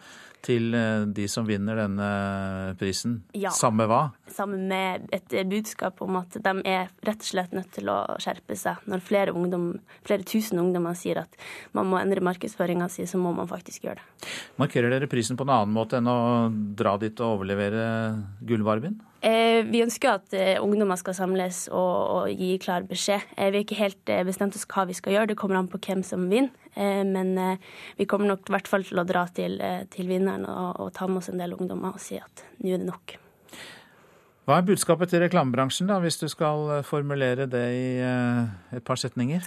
til 0.43 0.73
eh, 0.77 1.05
de 1.15 1.27
som 1.31 1.47
vinner 1.47 1.79
denne 1.79 2.09
prisen? 2.79 3.21
Ja. 3.37 3.53
Samme 3.55 3.87
hva? 3.89 4.01
Sammen 4.33 4.67
med 4.71 5.07
et 5.15 5.35
budskap 5.49 6.01
om 6.03 6.19
at 6.19 6.35
de 6.35 6.53
er 6.69 6.91
rett 7.05 7.23
og 7.23 7.29
slett 7.29 7.55
nødt 7.55 7.71
til 7.75 7.91
å 7.91 7.99
skjerpe 8.21 8.57
seg. 8.59 8.83
Når 8.89 9.05
flere, 9.05 9.35
ungdom, 9.35 9.71
flere 10.07 10.27
tusen 10.27 10.61
ungdommer 10.61 10.97
sier 10.97 11.23
at 11.23 11.39
man 11.77 11.89
må 11.91 12.01
endre 12.01 12.23
markedsføringa 12.25 12.89
si, 12.91 13.07
så 13.09 13.21
må 13.21 13.33
man 13.35 13.49
faktisk 13.49 13.87
gjøre 13.87 14.01
det. 14.01 14.29
Markerer 14.61 14.93
dere 14.93 15.09
prisen 15.11 15.39
på 15.39 15.47
en 15.47 15.55
annen 15.55 15.73
måte 15.75 15.99
enn 15.99 16.11
å 16.11 16.19
dra 16.51 16.97
dit 17.01 17.17
og 17.23 17.39
overlevere 17.39 17.87
gullbarbien? 18.43 18.99
Eh, 19.23 19.61
vi 19.63 19.79
ønsker 19.79 20.17
at 20.17 20.33
eh, 20.35 20.57
ungdommer 20.59 20.99
skal 20.99 21.15
samles 21.15 21.69
og, 21.71 21.77
og 21.79 22.31
gi 22.35 22.57
klar 22.59 22.83
beskjed. 22.87 23.23
Eh, 23.37 23.53
vi 23.53 23.61
har 23.61 23.63
ikke 23.63 23.79
helt 23.79 24.11
bestemt 24.27 24.57
oss 24.57 24.67
hva 24.67 24.83
vi 24.89 24.97
skal 24.97 25.15
gjøre, 25.15 25.31
det 25.31 25.37
kommer 25.39 25.61
an 25.61 25.71
på 25.71 25.79
hvem 25.79 26.03
som 26.03 26.27
vinner. 26.27 26.51
Men 26.75 27.35
vi 27.99 28.07
kommer 28.09 28.31
nok 28.31 28.47
i 28.49 28.53
hvert 28.55 28.69
fall 28.69 28.85
til 28.87 28.97
å 28.97 29.05
dra 29.05 29.27
til, 29.29 29.59
til 29.93 30.07
vinneren 30.09 30.47
og, 30.49 30.79
og, 30.81 30.87
ta 30.95 31.05
med 31.05 31.21
oss 31.21 31.29
en 31.29 31.37
del 31.37 31.53
ungdommer 31.53 31.93
og 31.93 32.01
si 32.01 32.17
at 32.17 32.45
nå 32.63 32.71
er 32.73 32.81
det 32.81 32.87
nok. 32.87 33.13
Hva 34.49 34.57
er 34.57 34.65
budskapet 34.67 35.13
til 35.13 35.21
reklamebransjen, 35.21 35.91
da, 35.91 35.99
hvis 36.01 36.17
du 36.19 36.25
skal 36.33 36.81
formulere 36.87 37.45
det 37.45 37.67
i 37.77 37.85
et 38.01 38.87
par 38.87 38.97
setninger? 38.97 39.45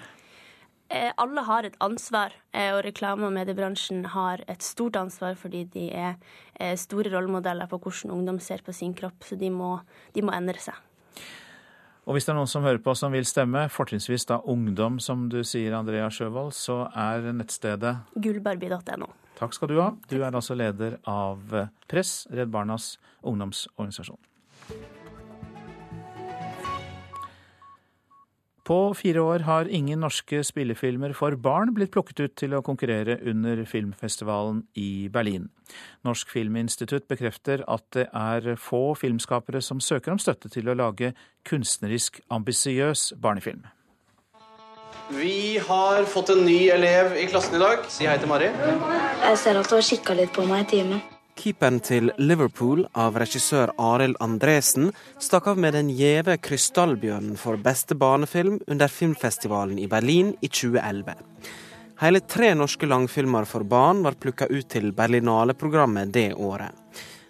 Eh, 0.89 1.13
alle 1.19 1.43
har 1.43 1.67
et 1.67 1.77
ansvar, 1.83 2.33
eh, 2.53 2.71
og 2.71 2.85
reklame- 2.85 3.27
og 3.27 3.33
mediebransjen 3.33 4.05
har 4.07 4.45
et 4.47 4.63
stort 4.63 4.95
ansvar 4.95 5.35
fordi 5.35 5.65
de 5.65 5.91
er 5.91 6.15
eh, 6.61 6.77
store 6.77 7.11
rollemodeller 7.11 7.67
på 7.67 7.79
hvordan 7.79 8.13
ungdom 8.15 8.39
ser 8.39 8.63
på 8.63 8.73
sin 8.73 8.95
kropp, 8.95 9.25
så 9.25 9.37
de 9.37 9.51
må, 9.51 9.81
de 10.15 10.23
må 10.23 10.31
endre 10.31 10.61
seg. 10.63 10.75
Og 12.07 12.15
hvis 12.15 12.27
det 12.29 12.33
er 12.33 12.39
noen 12.39 12.51
som 12.51 12.63
hører 12.63 12.79
på 12.83 12.95
som 12.95 13.15
vil 13.15 13.27
stemme, 13.27 13.65
fortrinnsvis 13.73 14.29
da 14.31 14.39
ungdom, 14.47 15.01
som 15.03 15.27
du 15.31 15.41
sier, 15.43 15.75
Andrea 15.75 16.07
Sjøvold, 16.07 16.53
så 16.55 16.85
er 16.95 17.33
nettstedet 17.35 17.97
Gullbarbie.no. 18.15 19.11
Takk 19.37 19.57
skal 19.57 19.73
du 19.73 19.81
ha. 19.83 19.91
Du 20.07 20.21
er 20.21 20.31
altså 20.31 20.55
leder 20.57 21.01
av 21.11 21.43
Press, 21.91 22.23
Redd 22.31 22.55
Barnas 22.55 22.95
ungdomsorganisasjon. 23.27 24.23
På 28.67 28.95
fire 28.95 29.21
år 29.23 29.45
har 29.47 29.69
ingen 29.71 30.01
norske 30.03 30.41
spillefilmer 30.43 31.13
for 31.15 31.37
barn 31.39 31.71
blitt 31.75 31.93
plukket 31.95 32.21
ut 32.25 32.35
til 32.41 32.57
å 32.57 32.65
konkurrere 32.67 33.15
under 33.23 33.63
filmfestivalen 33.63 34.65
i 34.75 35.07
Berlin. 35.15 35.47
Norsk 36.03 36.33
Filminstitutt 36.35 37.07
bekrefter 37.07 37.63
at 37.71 37.87
det 37.95 38.09
er 38.11 38.57
få 38.59 38.97
filmskapere 38.99 39.63
som 39.63 39.79
søker 39.79 40.17
om 40.17 40.19
støtte 40.19 40.51
til 40.51 40.67
å 40.67 40.75
lage 40.75 41.13
kunstnerisk 41.47 42.19
ambisiøs 42.27 43.13
barnefilm. 43.23 43.63
Vi 45.15 45.63
har 45.63 46.03
fått 46.11 46.35
en 46.35 46.43
ny 46.43 46.65
elev 46.75 47.15
i 47.15 47.29
klassen 47.31 47.55
i 47.55 47.63
dag. 47.63 47.87
Si 47.87 48.11
hei 48.11 48.19
til 48.19 48.33
Mari. 48.33 48.51
Jeg 48.51 49.39
ser 49.45 49.61
at 49.61 49.71
du 49.71 49.79
har 49.79 49.93
kikka 49.95 50.19
litt 50.19 50.35
på 50.35 50.43
meg 50.51 50.67
i 50.67 50.73
timen. 50.81 51.05
Keeperen 51.37 51.83
til 51.85 52.09
Liverpool 52.17 52.87
av 52.97 53.19
regissør 53.21 53.75
Arild 53.83 54.17
Andresen 54.25 54.89
stakk 55.21 55.51
av 55.53 55.59
med 55.61 55.75
den 55.77 55.91
gjeve 55.93 56.39
Krystallbjørnen 56.41 57.37
for 57.37 57.61
beste 57.61 57.93
barnefilm 57.99 58.57
under 58.73 58.89
filmfestivalen 58.89 59.77
i 59.77 59.89
Berlin 59.93 60.33
i 60.41 60.49
2011. 60.49 61.13
Hele 62.01 62.23
tre 62.25 62.55
norske 62.57 62.89
langfilmer 62.89 63.45
for 63.49 63.69
barn 63.69 64.01
var 64.07 64.17
plukka 64.21 64.49
ut 64.49 64.69
til 64.73 64.95
Berlinale-programmet 64.97 66.13
det 66.13 66.31
året. 66.35 66.73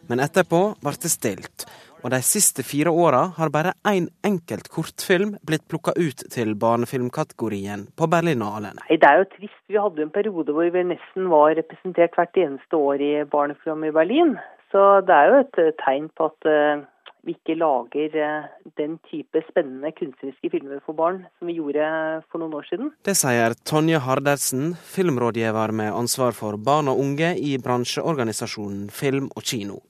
Men 0.06 0.22
etterpå 0.22 0.62
ble 0.78 0.94
det 1.02 1.10
stilt, 1.10 1.66
og 2.06 2.12
de 2.14 2.20
siste 2.22 2.62
fire 2.62 2.92
åra 2.94 3.24
har 3.34 3.50
bare 3.50 3.72
én 3.90 4.06
enkelt 4.26 4.68
kortfilm 4.70 5.34
blitt 5.42 5.64
plukka 5.66 5.96
ut 5.98 6.22
til 6.30 6.54
barnefilmkategorien 6.54 7.88
på 7.98 8.06
Berlinalen. 8.06 8.78
Nei, 8.78 8.96
Det 8.96 9.08
er 9.08 9.18
jo 9.18 9.30
trist. 9.34 9.62
Vi 9.66 9.74
hadde 9.74 10.02
en 10.02 10.14
periode 10.14 10.54
hvor 10.54 10.70
vi 10.70 10.84
nesten 10.86 11.26
var 11.28 11.56
representert 11.58 12.14
hvert 12.14 12.38
eneste 12.38 12.78
år 12.78 13.02
i 13.02 13.14
barnefilm 13.24 13.82
i 13.84 13.90
Berlin. 13.90 14.36
Så 14.70 15.00
det 15.06 15.16
er 15.16 15.32
jo 15.32 15.40
et 15.40 15.58
eh, 15.58 15.74
tegn 15.82 16.06
på 16.14 16.28
at 16.30 16.46
uh, 16.46 16.84
vi 17.26 17.34
ikke 17.34 17.58
lager 17.58 18.14
uh, 18.22 18.46
den 18.78 18.98
type 19.10 19.42
spennende 19.48 19.90
kunstneriske 19.98 20.50
filmer 20.52 20.78
for 20.86 20.94
barn 20.94 21.24
som 21.38 21.50
vi 21.50 21.58
gjorde 21.58 21.90
for 22.30 22.38
noen 22.42 22.54
år 22.54 22.70
siden. 22.70 22.92
Det 23.02 23.16
sier 23.18 23.58
Tonje 23.66 23.98
Hardersen, 23.98 24.76
filmrådgiver 24.94 25.74
med 25.74 25.94
ansvar 25.94 26.38
for 26.38 26.58
barn 26.58 26.92
og 26.92 27.02
unge 27.02 27.34
i 27.34 27.56
bransjeorganisasjonen 27.58 28.90
Film 28.94 29.30
og 29.34 29.42
Kino. 29.42 29.82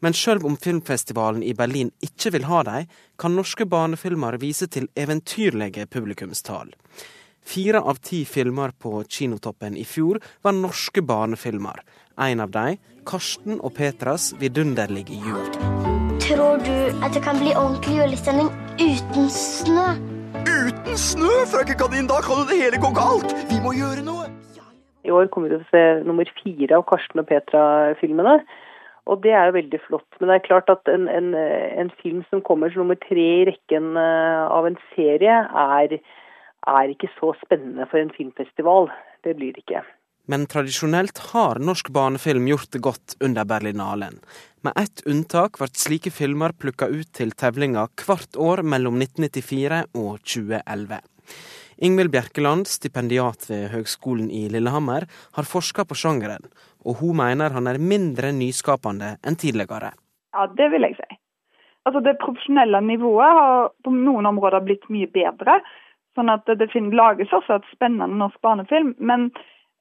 Men 0.00 0.16
sjøl 0.16 0.40
om 0.48 0.56
filmfestivalen 0.56 1.42
i 1.44 1.54
Berlin 1.56 1.90
ikke 2.04 2.32
vil 2.36 2.46
ha 2.48 2.62
dem, 2.64 2.90
kan 3.20 3.36
norske 3.36 3.66
barnefilmer 3.68 4.38
vise 4.40 4.68
til 4.72 4.88
eventyrlige 4.96 5.86
publikumstall. 5.92 6.72
Fire 7.40 7.80
av 7.80 7.98
ti 8.04 8.24
filmer 8.28 8.72
på 8.78 9.02
Kinotoppen 9.08 9.76
i 9.76 9.84
fjor 9.88 10.20
var 10.44 10.56
norske 10.56 11.02
barnefilmer. 11.02 11.80
En 12.20 12.40
av 12.44 12.52
dem, 12.54 12.76
Karsten 13.08 13.60
og 13.60 13.74
Petras 13.76 14.30
vidunderlige 14.40 15.16
jul. 15.24 15.46
Tror 16.20 16.60
du 16.62 17.04
at 17.04 17.16
det 17.16 17.22
kan 17.24 17.40
bli 17.40 17.54
ordentlig 17.56 17.96
julestemning 17.96 18.50
uten 18.78 19.30
snø? 19.32 19.86
Uten 20.40 20.96
snø, 21.00 21.32
frøken 21.50 21.80
Kanin! 21.80 22.08
Da 22.08 22.20
kan 22.24 22.42
jo 22.42 22.48
det 22.48 22.60
hele 22.60 22.80
gå 22.80 22.92
galt! 22.96 23.32
Vi 23.50 23.60
må 23.64 23.72
gjøre 23.76 24.04
noe! 24.06 24.28
I 25.04 25.12
år 25.16 25.30
kommer 25.32 25.48
vi 25.48 25.56
til 25.56 25.64
å 25.64 25.70
se 25.72 25.84
nummer 26.06 26.28
fire 26.42 26.76
av 26.76 26.84
Karsten 26.88 27.22
og 27.22 27.28
Petra-filmene. 27.28 28.36
Og 29.10 29.22
det 29.24 29.32
er 29.34 29.48
jo 29.48 29.58
veldig 29.58 29.80
flott. 29.88 30.08
Men 30.18 30.30
det 30.30 30.36
er 30.38 30.46
klart 30.46 30.70
at 30.72 30.90
en, 30.92 31.08
en, 31.10 31.32
en 31.34 31.92
film 32.02 32.22
som 32.30 32.42
kommer 32.46 32.70
som 32.70 32.84
nummer 32.84 32.98
tre 33.02 33.26
i 33.40 33.46
rekken 33.48 33.96
eh, 33.98 34.42
av 34.46 34.68
en 34.68 34.78
serie, 34.94 35.38
er, 35.66 35.96
er 36.70 36.92
ikke 36.92 37.10
så 37.16 37.32
spennende 37.42 37.88
for 37.90 38.02
en 38.02 38.12
filmfestival. 38.14 38.90
Det 39.26 39.34
blir 39.38 39.56
det 39.56 39.66
ikke. 39.66 39.82
Men 40.30 40.46
tradisjonelt 40.46 41.18
har 41.32 41.58
norsk 41.58 41.88
barnefilm 41.90 42.46
gjort 42.46 42.70
det 42.70 42.82
godt 42.86 43.16
under 43.24 43.48
Berlinalen. 43.50 44.20
Med 44.62 44.76
ett 44.78 45.02
unntak 45.08 45.58
ble 45.58 45.66
slike 45.74 46.12
filmer 46.14 46.54
plukka 46.54 46.86
ut 46.86 47.10
til 47.16 47.32
tevlinga 47.34 47.88
hvert 48.04 48.38
år 48.38 48.62
mellom 48.62 49.00
1994 49.00 49.80
og 49.98 50.20
2011. 50.22 51.00
Ingvild 51.80 52.12
Bjerkeland, 52.12 52.68
stipendiat 52.68 53.46
ved 53.48 53.70
Høgskolen 53.72 54.28
i 54.30 54.44
Lillehammer, 54.52 55.06
har 55.08 55.48
forska 55.48 55.86
på 55.88 55.96
sjangeren, 55.96 56.44
og 56.84 57.00
hun 57.00 57.18
mener 57.20 57.54
han 57.56 57.68
er 57.70 57.80
mindre 57.82 58.32
nyskapende 58.36 59.16
enn 59.26 59.36
tidligere. 59.40 59.92
Ja, 60.34 60.46
det 60.46 60.70
vil 60.72 60.86
jeg 60.86 60.96
si. 60.98 61.20
Altså 61.88 62.00
Det 62.04 62.18
profesjonelle 62.20 62.80
nivået 62.84 63.38
har 63.38 63.70
på 63.84 63.92
noen 63.94 64.26
områder 64.26 64.64
blitt 64.64 64.84
mye 64.92 65.08
bedre. 65.10 65.60
Sånn 66.14 66.28
at 66.28 66.46
det 66.46 66.68
lages 66.74 67.32
også 67.32 67.56
et 67.56 67.72
spennende 67.72 68.18
norsk 68.18 68.40
barnefilm. 68.42 68.94
Men 68.98 69.30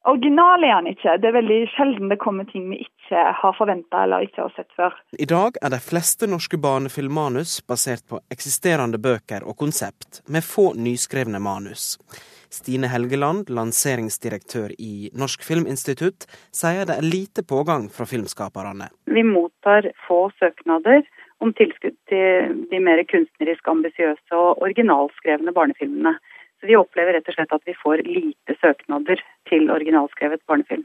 Original 0.07 0.63
er 0.63 0.73
han 0.77 0.87
ikke. 0.87 1.17
Det 1.19 1.27
er 1.27 1.35
veldig 1.35 1.59
sjelden 1.73 2.11
det 2.11 2.17
kommer 2.21 2.47
ting 2.47 2.69
vi 2.71 2.79
ikke 2.85 3.23
har 3.41 3.55
forventa 3.57 4.05
eller 4.05 4.23
ikke 4.23 4.45
har 4.45 4.53
sett 4.55 4.69
før. 4.77 4.95
I 5.19 5.27
dag 5.27 5.59
er 5.61 5.73
de 5.73 5.79
fleste 5.83 6.29
norske 6.29 6.57
barnefilmmanus 6.57 7.57
basert 7.67 8.05
på 8.07 8.21
eksisterende 8.31 9.01
bøker 9.01 9.43
og 9.43 9.57
konsept, 9.59 10.21
med 10.31 10.47
få 10.47 10.71
nyskrevne 10.79 11.41
manus. 11.43 11.97
Stine 12.49 12.89
Helgeland, 12.89 13.49
lanseringsdirektør 13.53 14.73
i 14.81 15.09
Norsk 15.13 15.43
Filminstitutt, 15.45 16.25
sier 16.55 16.87
det 16.89 16.97
er 16.97 17.05
lite 17.05 17.45
pågang 17.45 17.87
fra 17.93 18.07
filmskaperne. 18.09 18.89
Vi 19.05 19.23
mottar 19.23 19.91
få 20.07 20.27
søknader 20.41 21.05
om 21.39 21.53
tilskudd 21.55 21.95
til 22.11 22.55
de 22.71 22.79
mer 22.83 23.01
kunstnerisk 23.09 23.67
ambisiøse 23.71 24.35
og 24.35 24.63
originalskrevne 24.65 25.53
barnefilmene. 25.55 26.17
Så 26.59 26.67
vi 26.67 26.75
opplever 26.75 27.15
rett 27.15 27.29
og 27.31 27.37
slett 27.37 27.53
at 27.55 27.69
vi 27.69 27.77
får 27.83 28.03
lite 28.07 28.57
søknader 28.59 29.21
til 29.51 29.69
originalskrevet 29.71 30.43
barnefilm. 30.49 30.83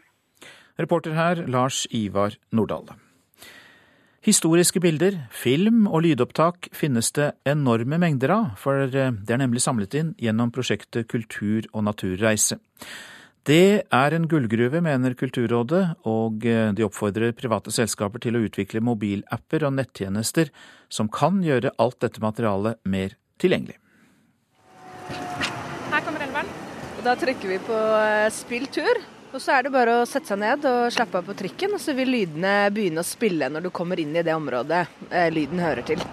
Reporter 0.78 1.16
her 1.16 1.42
Lars 1.50 1.84
Ivar 1.90 2.36
Nordahl. 2.52 2.92
Historiske 4.24 4.80
bilder, 4.80 5.18
film 5.36 5.82
og 5.84 6.06
lydopptak 6.06 6.70
finnes 6.72 7.10
det 7.12 7.34
enorme 7.44 7.98
mengder 8.00 8.32
av, 8.32 8.46
for 8.56 8.86
det 8.88 9.28
er 9.28 9.40
nemlig 9.42 9.60
samlet 9.60 9.96
inn 10.00 10.14
gjennom 10.16 10.48
prosjektet 10.54 11.10
Kultur 11.12 11.66
og 11.74 11.84
naturreise. 11.84 12.56
Det 13.44 13.84
er 13.84 14.16
en 14.16 14.24
gullgruve, 14.24 14.80
mener 14.80 15.12
Kulturrådet, 15.20 15.82
og 16.08 16.40
de 16.40 16.86
oppfordrer 16.86 17.36
private 17.36 17.74
selskaper 17.76 18.24
til 18.24 18.38
å 18.38 18.46
utvikle 18.46 18.80
mobilapper 18.80 19.66
og 19.68 19.76
nettjenester 19.76 20.48
som 20.88 21.12
kan 21.12 21.42
gjøre 21.44 21.74
alt 21.76 22.00
dette 22.00 22.24
materialet 22.24 22.80
mer 22.88 23.18
tilgjengelig. 23.36 23.76
Her 25.92 26.00
kommer 26.00 26.24
elven. 26.24 26.48
Da 27.04 27.12
trykker 27.20 27.52
vi 27.52 27.60
på 27.68 27.76
eh, 28.00 28.30
spill 28.32 28.64
tur, 28.72 29.04
Og 29.34 29.42
så 29.42 29.56
er 29.56 29.64
det 29.66 29.72
bare 29.74 29.96
å 29.98 30.02
sette 30.06 30.30
seg 30.30 30.38
ned 30.38 30.62
og 30.70 30.92
slappe 30.94 31.18
av 31.18 31.26
på 31.26 31.34
trikken, 31.34 31.72
og 31.74 31.80
så 31.82 31.90
vil 31.98 32.12
lydene 32.14 32.52
begynne 32.70 33.02
å 33.02 33.06
spille 33.06 33.48
når 33.50 33.66
du 33.66 33.70
kommer 33.74 33.98
inn 33.98 34.14
i 34.14 34.22
det 34.22 34.30
området 34.30 34.84
eh, 35.10 35.26
lyden 35.34 35.58
hører 35.58 35.82
til. 35.88 36.04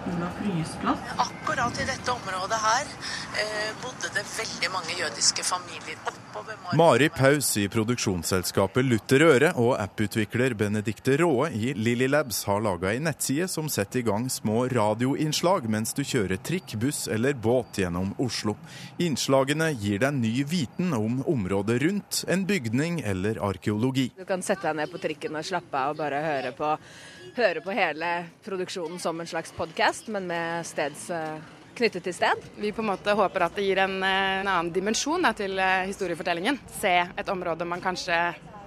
Akkurat 1.22 1.78
i 1.78 1.86
dette 1.86 2.10
området 2.10 2.58
her 2.64 2.90
eh, 3.38 3.68
bodde 3.78 4.10
det 4.16 4.26
veldig 4.26 4.70
mange 4.74 4.96
jødiske 4.98 5.46
familier 5.46 6.00
oppover 6.02 6.58
Mar 6.64 6.74
Mari 6.80 7.08
Paus 7.14 7.52
i 7.62 7.68
produksjonsselskapet 7.70 8.88
Luther 8.88 9.22
Øre 9.28 9.52
og 9.60 9.76
apputvikler 9.78 10.56
Benedikte 10.58 11.14
Råe 11.20 11.52
i 11.54 11.72
Lilly 11.78 12.10
Labs 12.10 12.42
har 12.50 12.62
laga 12.64 12.90
ei 12.90 12.98
nettside 13.04 13.46
som 13.52 13.70
setter 13.70 14.02
i 14.02 14.06
gang 14.10 14.26
små 14.32 14.64
radioinnslag 14.72 15.70
mens 15.70 15.94
du 15.94 16.02
kjører 16.02 16.42
trikk, 16.42 16.74
buss 16.82 17.04
eller 17.06 17.38
båt 17.38 17.78
gjennom 17.84 18.16
Oslo. 18.22 18.56
Innslagene 18.98 19.70
gir 19.76 20.02
deg 20.02 20.18
ny 20.18 20.34
viten 20.48 20.90
om 20.98 21.22
området 21.28 21.78
rundt, 21.86 22.24
en 22.26 22.46
bygning 22.48 22.98
eller 23.00 23.11
arkeologi. 23.40 24.10
Du 24.16 24.24
kan 24.28 24.42
sette 24.42 24.68
deg 24.68 24.78
ned 24.82 24.92
på 24.92 25.00
trikken 25.02 25.36
og 25.38 25.46
slappe 25.46 25.78
av 25.78 25.94
og 25.94 26.00
bare 26.00 26.20
høre 26.24 26.52
på, 26.56 26.70
høre 27.38 27.64
på 27.64 27.74
hele 27.76 28.12
produksjonen 28.44 29.02
som 29.02 29.20
en 29.20 29.30
slags 29.30 29.52
podkast, 29.56 30.08
men 30.12 30.28
med 30.30 30.66
steds 30.68 31.08
eh, 31.10 31.52
knyttet 31.74 32.06
til 32.06 32.16
sted. 32.16 32.48
Vi 32.56 32.72
på 32.72 32.84
en 32.84 32.90
måte 32.92 33.16
håper 33.18 33.46
at 33.46 33.58
det 33.58 33.66
gir 33.66 33.82
en, 33.84 33.98
eh, 34.02 34.40
en 34.40 34.48
annen 34.48 34.72
dimensjon 34.74 35.22
da, 35.24 35.34
til 35.36 35.58
eh, 35.58 35.84
historiefortellingen. 35.90 36.60
Se 36.80 36.96
et 37.16 37.32
område 37.32 37.68
man 37.68 37.84
kanskje 37.84 38.18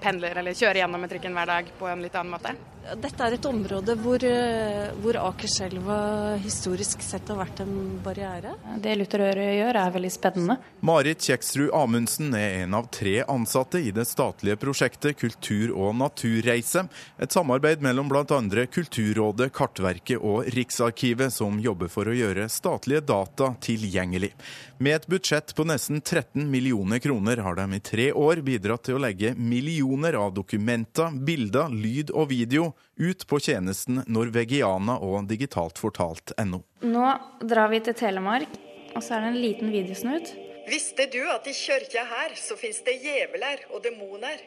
pendler 0.04 0.38
eller 0.38 0.58
kjører 0.58 0.84
gjennom 0.84 1.02
med 1.02 1.14
trikken 1.14 1.36
hver 1.38 1.54
dag 1.54 1.76
på 1.80 1.90
en 1.90 2.06
litt 2.06 2.16
annen 2.16 2.36
måte. 2.36 2.75
Dette 2.86 3.24
er 3.26 3.34
et 3.34 3.46
område 3.50 3.96
hvor, 3.98 4.22
eh, 4.22 4.92
hvor 5.02 5.18
Akerselva 5.18 6.36
historisk 6.44 7.02
sett 7.02 7.32
har 7.32 7.40
vært 7.40 7.64
en 7.64 7.96
barriere. 8.06 8.52
Det 8.82 8.94
Lutherøret 9.00 9.56
gjør 9.58 9.80
er 9.82 9.94
veldig 9.96 10.12
spennende. 10.14 10.58
Marit 10.86 11.26
Kjeksrud 11.26 11.72
Amundsen 11.74 12.36
er 12.38 12.62
en 12.62 12.76
av 12.78 12.92
tre 12.94 13.24
ansatte 13.24 13.82
i 13.82 13.90
det 13.96 14.06
statlige 14.06 14.60
prosjektet 14.62 15.18
Kultur- 15.18 15.74
og 15.74 15.96
naturreise. 15.98 16.86
Et 17.18 17.32
samarbeid 17.32 17.82
mellom 17.82 18.12
bl.a. 18.12 18.22
Kulturrådet, 18.70 19.50
Kartverket 19.56 20.22
og 20.22 20.46
Riksarkivet, 20.54 21.34
som 21.34 21.58
jobber 21.60 21.90
for 21.90 22.06
å 22.06 22.14
gjøre 22.14 22.46
statlige 22.54 23.02
data 23.02 23.56
tilgjengelig. 23.66 24.36
Med 24.78 25.00
et 25.00 25.10
budsjett 25.10 25.56
på 25.58 25.66
nesten 25.66 26.04
13 26.04 26.46
millioner 26.52 27.02
kroner 27.02 27.42
har 27.42 27.58
de 27.58 27.80
i 27.80 27.82
tre 27.82 28.12
år 28.14 28.46
bidratt 28.46 28.86
til 28.86 29.00
å 29.00 29.02
legge 29.02 29.34
millioner 29.34 30.20
av 30.20 30.36
dokumenter, 30.38 31.16
bilder, 31.26 31.74
lyd 31.74 32.14
og 32.14 32.30
video 32.30 32.75
ut 32.96 33.28
på 33.28 33.40
tjenesten 33.44 34.04
Norvegiana 34.08 34.98
og 35.04 35.28
digitaltfortalt.no. 35.30 36.62
Nå 36.88 37.06
drar 37.44 37.72
vi 37.74 37.82
til 37.86 37.98
Telemark, 38.00 38.60
og 38.96 39.04
så 39.04 39.18
er 39.18 39.26
det 39.26 39.32
en 39.34 39.42
liten 39.44 39.74
videosnutt. 39.74 40.36
Visste 40.66 41.06
du 41.14 41.22
at 41.30 41.46
i 41.46 41.54
kjørkja 41.54 42.06
her 42.10 42.38
så 42.40 42.58
fins 42.58 42.82
det 42.88 42.98
djeveler 43.04 43.68
og 43.70 43.84
demoner? 43.86 44.40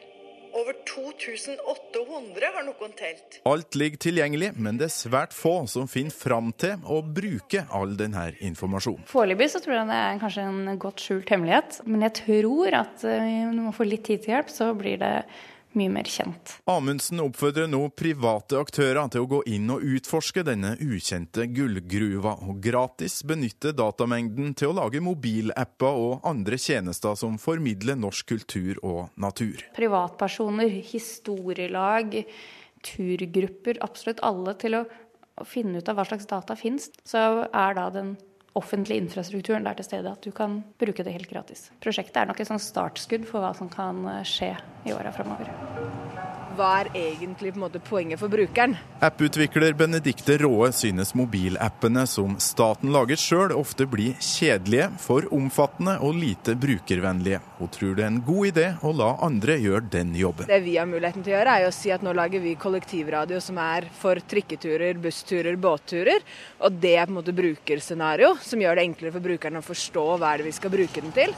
Over 0.49 0.73
2800 0.89 2.49
har 2.55 2.63
noen 2.65 2.93
telt. 2.97 3.37
Alt 3.45 3.75
ligger 3.77 4.01
tilgjengelig, 4.01 4.49
men 4.57 4.79
det 4.79 4.87
er 4.87 4.95
svært 4.95 5.35
få 5.37 5.53
som 5.69 5.85
finner 5.87 6.15
fram 6.15 6.49
til 6.57 6.81
å 6.89 7.03
bruke 7.05 7.67
all 7.69 7.93
denne 7.99 8.31
informasjonen. 8.47 9.05
Foreløpig 9.11 9.51
så 9.53 9.61
tror 9.61 9.77
jeg 9.77 9.91
det 9.91 9.99
er 10.07 10.19
kanskje 10.23 10.47
en 10.49 10.81
godt 10.81 11.05
skjult 11.05 11.29
hemmelighet, 11.35 11.79
men 11.85 12.07
jeg 12.07 12.15
tror 12.23 12.79
at 12.81 13.05
eh, 13.05 13.29
når 13.45 13.69
man 13.69 13.77
får 13.77 13.91
litt 13.91 14.05
tid 14.09 14.25
til 14.25 14.35
hjelp, 14.35 14.51
så 14.53 14.71
blir 14.77 14.97
det 15.03 15.13
mye 15.77 15.91
mer 15.93 16.07
kjent. 16.09 16.55
Amundsen 16.69 17.21
oppfordrer 17.23 17.69
nå 17.69 17.81
private 17.97 18.59
aktører 18.59 19.09
til 19.13 19.25
å 19.25 19.29
gå 19.29 19.41
inn 19.53 19.69
og 19.73 19.83
utforske 19.85 20.43
denne 20.47 20.75
ukjente 20.81 21.45
gullgruva, 21.53 22.35
og 22.47 22.61
gratis 22.63 23.19
benytte 23.27 23.73
datamengden 23.77 24.55
til 24.57 24.71
å 24.71 24.77
lage 24.79 25.01
mobilapper 25.03 25.99
og 26.05 26.25
andre 26.29 26.57
tjenester 26.61 27.17
som 27.19 27.37
formidler 27.41 27.99
norsk 27.99 28.31
kultur 28.33 28.79
og 28.83 29.19
natur. 29.19 29.61
Privatpersoner, 29.77 30.79
historielag, 30.91 32.21
turgrupper, 32.85 33.81
absolutt 33.85 34.23
alle 34.25 34.55
til 34.59 34.81
å 34.81 34.85
finne 35.47 35.79
ut 35.79 35.89
av 35.89 35.99
hva 35.99 36.07
slags 36.07 36.27
data 36.27 36.57
finnes, 36.59 36.89
så 37.07 37.45
er 37.47 37.77
da 37.77 37.87
den 37.93 38.17
offentlige 38.57 39.01
infrastrukturen 39.03 39.67
der 39.67 39.77
til 39.77 39.85
stede 39.85 40.11
at 40.11 40.25
du 40.25 40.31
kan 40.35 40.59
bruke 40.79 41.05
det 41.05 41.13
helt 41.13 41.29
gratis. 41.29 41.69
Prosjektet 41.83 42.21
er 42.21 42.29
nok 42.31 42.39
et 42.41 42.49
sånn 42.49 42.61
startskudd 42.61 43.27
for 43.29 43.43
hva 43.43 43.53
som 43.57 43.69
kan 43.71 44.01
eh, 44.09 44.23
skje 44.27 44.53
i 44.89 44.95
åra 44.95 45.13
framover. 45.15 45.51
Hva 46.59 46.81
er 46.81 46.89
egentlig 46.91 47.53
på 47.53 47.59
en 47.61 47.63
måte 47.63 47.79
poenget 47.79 48.19
for 48.19 48.27
brukeren? 48.27 48.73
Apputvikler 49.05 49.71
Benedikte 49.79 50.35
Råe 50.41 50.73
synes 50.75 51.13
mobilappene 51.15 52.01
som 52.09 52.33
staten 52.43 52.91
lager 52.91 53.15
sjøl 53.15 53.53
ofte 53.55 53.87
blir 53.87 54.17
kjedelige, 54.19 54.89
for 54.99 55.29
omfattende 55.31 55.93
og 56.03 56.17
lite 56.19 56.57
brukervennlige. 56.59 57.39
Hun 57.61 57.71
tror 57.71 57.95
det 57.95 58.03
er 58.03 58.11
en 58.11 58.19
god 58.27 58.49
idé 58.49 58.65
å 58.83 58.91
la 58.91 59.13
andre 59.29 59.55
gjøre 59.55 59.87
den 59.95 60.11
jobben. 60.19 60.51
Det 60.51 60.59
vi 60.65 60.75
har 60.75 60.91
muligheten 60.91 61.23
til 61.23 61.37
å 61.37 61.37
gjøre, 61.37 61.55
er 61.61 61.69
å 61.69 61.71
si 61.79 61.95
at 61.95 62.03
nå 62.03 62.17
lager 62.19 62.43
vi 62.43 62.57
kollektivradio 62.59 63.39
som 63.45 63.63
er 63.63 63.87
for 64.01 64.19
trikketurer, 64.19 64.99
bussturer, 64.99 65.55
båtturer. 65.55 66.27
Og 66.59 66.83
det 66.83 66.97
er 66.97 67.07
på 67.07 67.15
en 67.15 67.21
måte 67.21 67.37
brukerscenario, 67.39 68.35
som 68.43 68.59
gjør 68.59 68.81
det 68.81 68.87
enklere 68.89 69.15
for 69.15 69.31
brukeren 69.31 69.63
å 69.63 69.65
forstå 69.71 70.07
hva 70.19 70.35
er 70.35 70.43
det 70.43 70.51
vi 70.51 70.57
skal 70.59 70.75
bruke 70.75 71.07
den 71.07 71.15
til. 71.15 71.35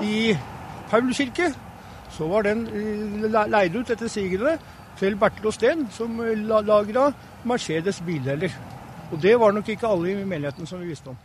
I 0.00 0.32
Paul 0.88 1.12
kirke 1.12 1.52
så 2.16 2.28
var 2.30 2.46
den 2.46 2.66
eh, 2.72 3.46
leid 3.52 3.76
ut 3.76 3.92
etter 3.92 4.10
sigende 4.10 4.56
til 4.96 5.16
Bertil 5.20 5.50
Osten, 5.50 5.86
som 5.92 6.20
eh, 6.24 6.36
lagra 6.40 7.10
Mercedes 7.44 8.00
bildeler. 8.06 8.52
Og 9.12 9.20
det 9.22 9.36
var 9.38 9.54
nok 9.54 9.68
ikke 9.68 9.88
alle 9.88 10.12
i 10.14 10.24
menigheten 10.24 10.66
som 10.66 10.80
vi 10.82 10.90
visste 10.90 11.12
om. 11.12 11.18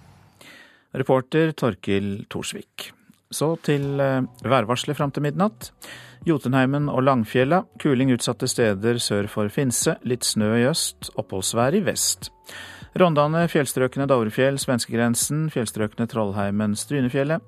Reporter 0.92 1.54
Torkil 1.56 2.26
Thorsvik. 2.30 2.92
Så 3.32 3.56
til 3.64 4.00
eh, 4.04 4.24
værvarselet 4.44 4.98
fram 4.98 5.14
til 5.16 5.24
midnatt. 5.24 5.72
Jotunheimen 6.28 6.90
og 6.92 7.02
Langfjella. 7.08 7.64
Kuling 7.82 8.12
utsatte 8.14 8.50
steder 8.52 9.00
sør 9.02 9.30
for 9.32 9.50
Finse. 9.50 9.96
Litt 10.04 10.28
snø 10.28 10.52
i 10.60 10.68
øst. 10.70 11.14
Oppholdsvær 11.18 11.80
i 11.80 11.82
vest. 11.88 12.30
Rondane, 13.00 13.46
fjellstrøkene 13.48 14.08
Dovrefjell, 14.10 14.58
svenskegrensen. 14.60 15.46
Fjellstrøkene 15.54 16.08
Trollheimen, 16.12 16.76
Strynefjellet. 16.76 17.40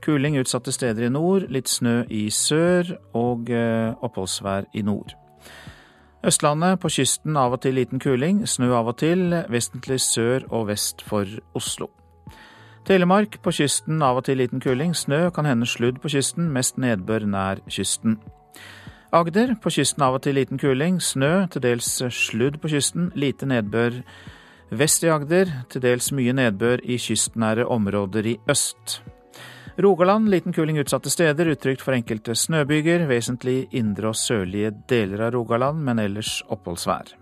Kuling 0.00 0.38
utsatte 0.40 0.72
steder 0.72 1.04
i 1.04 1.12
nord. 1.12 1.50
Litt 1.52 1.68
snø 1.68 2.06
i 2.08 2.30
sør 2.32 2.94
og 3.12 3.50
eh, 3.52 3.92
oppholdsvær 4.00 4.70
i 4.72 4.84
nord. 4.86 5.12
Østlandet 6.26 6.80
på 6.80 6.88
kysten 6.90 7.36
av 7.36 7.52
og 7.54 7.60
til 7.62 7.76
liten 7.76 8.00
kuling. 8.00 8.40
Snø 8.48 8.72
av 8.78 8.88
og 8.88 8.96
til. 9.02 9.28
Vesentlig 9.52 10.00
sør 10.00 10.48
og 10.48 10.70
vest 10.70 11.04
for 11.04 11.28
Oslo. 11.54 11.90
Telemark 12.86 13.36
på 13.42 13.50
kysten 13.52 14.00
av 14.02 14.20
og 14.20 14.24
til 14.24 14.40
liten 14.40 14.62
kuling. 14.64 14.94
Snø, 14.96 15.28
kan 15.34 15.44
hende 15.44 15.66
sludd 15.66 16.00
på 16.00 16.08
kysten, 16.08 16.48
mest 16.54 16.78
nedbør 16.78 17.26
nær 17.26 17.60
kysten. 17.68 18.16
Agder 19.12 19.56
på 19.62 19.70
kysten 19.74 20.02
av 20.06 20.16
og 20.16 20.22
til 20.22 20.38
liten 20.38 20.58
kuling. 20.58 21.02
Snø, 21.02 21.48
til 21.50 21.62
dels 21.62 21.90
sludd 22.14 22.60
på 22.62 22.70
kysten. 22.70 23.10
Lite 23.14 23.46
nedbør 23.46 24.00
vest 24.70 25.04
i 25.04 25.10
Agder. 25.10 25.50
Til 25.70 25.82
dels 25.84 26.12
mye 26.12 26.32
nedbør 26.36 26.82
i 26.84 26.98
kystnære 26.98 27.66
områder 27.66 28.26
i 28.26 28.38
øst. 28.48 29.00
Rogaland 29.82 30.30
liten 30.32 30.52
kuling 30.56 30.78
utsatte 30.80 31.10
steder, 31.10 31.50
utrygt 31.52 31.82
for 31.84 31.92
enkelte 31.92 32.34
snøbyger. 32.34 33.04
Vesentlig 33.06 33.68
indre 33.72 34.08
og 34.08 34.16
sørlige 34.16 34.72
deler 34.88 35.26
av 35.26 35.34
Rogaland, 35.34 35.82
men 35.84 35.98
ellers 36.00 36.42
oppholdsvær. 36.48 37.12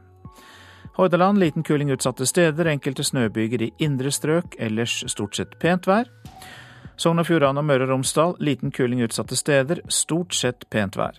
Hordaland 0.95 1.39
liten 1.39 1.65
kuling 1.67 1.91
utsatte 1.91 2.27
steder, 2.27 2.69
enkelte 2.71 3.03
snøbyger 3.03 3.65
i 3.67 3.73
indre 3.83 4.13
strøk, 4.15 4.55
ellers 4.63 5.01
stort 5.11 5.35
sett 5.35 5.59
pent 5.59 5.89
vær. 5.91 6.07
Sogn 6.97 7.19
og 7.19 7.27
Fjordane 7.27 7.59
og 7.59 7.67
Møre 7.67 7.89
og 7.89 7.91
Romsdal 7.91 8.37
liten 8.39 8.71
kuling 8.71 9.03
utsatte 9.03 9.35
steder, 9.35 9.83
stort 9.91 10.37
sett 10.39 10.69
pent 10.71 10.95
vær. 10.95 11.19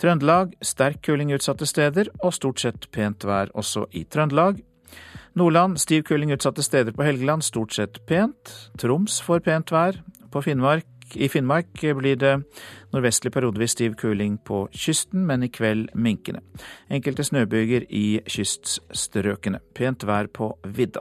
Trøndelag 0.00 0.56
sterk 0.64 1.02
kuling 1.04 1.34
utsatte 1.36 1.68
steder 1.68 2.08
og 2.22 2.32
stort 2.32 2.64
sett 2.64 2.88
pent 2.96 3.28
vær 3.28 3.52
også 3.52 3.84
i 3.92 4.06
Trøndelag. 4.08 4.64
Nordland 5.34 5.80
stiv 5.82 6.04
kuling 6.06 6.30
utsatte 6.30 6.62
steder 6.62 6.92
på 6.94 7.02
Helgeland, 7.02 7.42
stort 7.42 7.72
sett 7.72 8.06
pent. 8.06 8.70
Troms 8.78 9.20
får 9.22 9.40
pent 9.40 9.72
vær. 9.72 9.98
Finnmark, 10.42 10.86
I 11.14 11.28
Finnmark 11.28 11.80
blir 11.80 12.16
det 12.16 12.32
nordvestlig 12.92 13.32
periodevis 13.32 13.70
stiv 13.70 13.94
kuling 13.94 14.38
på 14.38 14.68
kysten, 14.72 15.26
men 15.26 15.42
i 15.42 15.48
kveld 15.48 15.88
minkende. 15.94 16.40
Enkelte 16.90 17.24
snøbyger 17.24 17.86
i 17.90 18.20
kyststrøkene. 18.26 19.60
Pent 19.74 20.06
vær 20.06 20.26
på 20.26 20.56
vidda. 20.64 21.00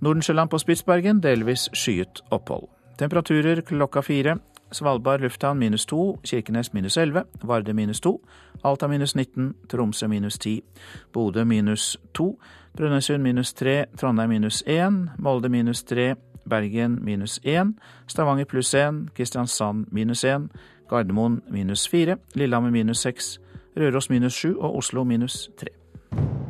Nordensjøland 0.00 0.50
på 0.50 0.58
Spitsbergen 0.58 1.22
delvis 1.22 1.68
skyet 1.72 2.22
opphold. 2.30 2.68
Temperaturer 2.98 3.60
klokka 3.60 4.00
fire. 4.00 4.38
Svalbard 4.72 5.20
lufthavn 5.20 5.58
minus 5.58 5.86
to, 5.86 6.18
Kirkenes 6.26 6.72
minus 6.74 6.96
elleve, 6.96 7.24
Varde 7.42 7.72
minus 7.74 8.00
to, 8.00 8.18
Alta 8.64 8.88
minus 8.88 9.14
19, 9.14 9.54
Tromsø 9.70 10.08
minus 10.08 10.38
ti, 10.38 10.64
Bodø 11.12 11.44
minus 11.44 11.96
to, 12.14 12.38
Brønnøysund 12.74 13.22
minus 13.22 13.52
tre, 13.54 13.84
Trondheim 13.94 14.32
minus 14.34 14.62
1, 14.66 15.10
Molde 15.22 15.48
minus 15.48 15.84
tre, 15.86 16.14
Bergen 16.50 16.98
minus 17.04 17.38
1, 17.44 17.76
Stavanger 18.10 18.48
pluss 18.50 18.74
1, 18.74 19.12
Kristiansand 19.14 19.86
minus 19.92 20.24
1, 20.24 20.48
Gardermoen 20.90 21.40
minus 21.50 21.86
fire, 21.88 22.16
Lillehammer 22.34 22.70
minus 22.74 23.04
seks, 23.06 23.38
Røros 23.78 24.10
minus 24.10 24.34
sju 24.34 24.56
og 24.58 24.76
Oslo 24.76 25.04
minus 25.04 25.50
tre. 25.58 25.70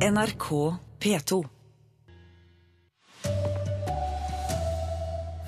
NRK 0.01 0.49
P2. 0.99 1.43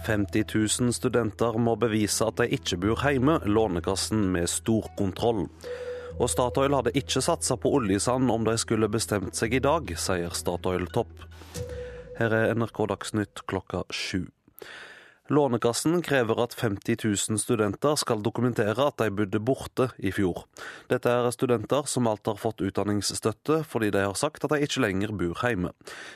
50 0.06 0.46
000 0.80 0.94
studenter 0.94 1.58
må 1.58 1.76
bevise 1.76 2.26
at 2.26 2.38
de 2.38 2.48
ikke 2.54 2.78
bor 2.86 3.02
hjemme, 3.02 3.40
Lånekassen 3.46 4.30
med 4.32 4.48
stor 4.48 4.88
kontroll. 4.98 5.48
Og 6.18 6.32
Statoil 6.34 6.74
hadde 6.74 6.96
ikke 6.98 7.22
satsa 7.22 7.60
på 7.62 7.70
oljesand 7.78 8.32
om 8.34 8.46
de 8.48 8.56
skulle 8.58 8.90
bestemt 8.90 9.38
seg 9.38 9.54
i 9.54 9.62
dag, 9.62 9.92
sier 10.02 10.34
Statoil-topp. 10.34 11.14
Her 12.18 12.34
er 12.34 12.56
NRK 12.58 12.88
Dagsnytt 12.90 13.44
klokka 13.46 13.84
sju. 13.94 14.26
Lånekassen 15.30 16.00
krever 16.02 16.40
at 16.40 16.56
50 16.56 17.04
000 17.04 17.38
studenter 17.42 17.98
skal 18.00 18.22
dokumentere 18.24 18.86
at 18.88 18.98
de 19.02 19.12
bodde 19.12 19.42
borte 19.44 19.90
i 20.00 20.10
fjor. 20.16 20.46
Dette 20.90 21.12
er 21.12 21.28
studenter 21.36 21.86
som 21.92 22.08
alt 22.08 22.26
har 22.32 22.40
fått 22.40 22.64
utdanningsstøtte 22.64 23.60
fordi 23.68 23.92
de 23.94 24.06
har 24.08 24.16
sagt 24.18 24.48
at 24.48 24.56
de 24.56 24.62
ikke 24.64 24.86
lenger 24.86 25.12
bor 25.20 25.44
hjemme. 25.44 25.74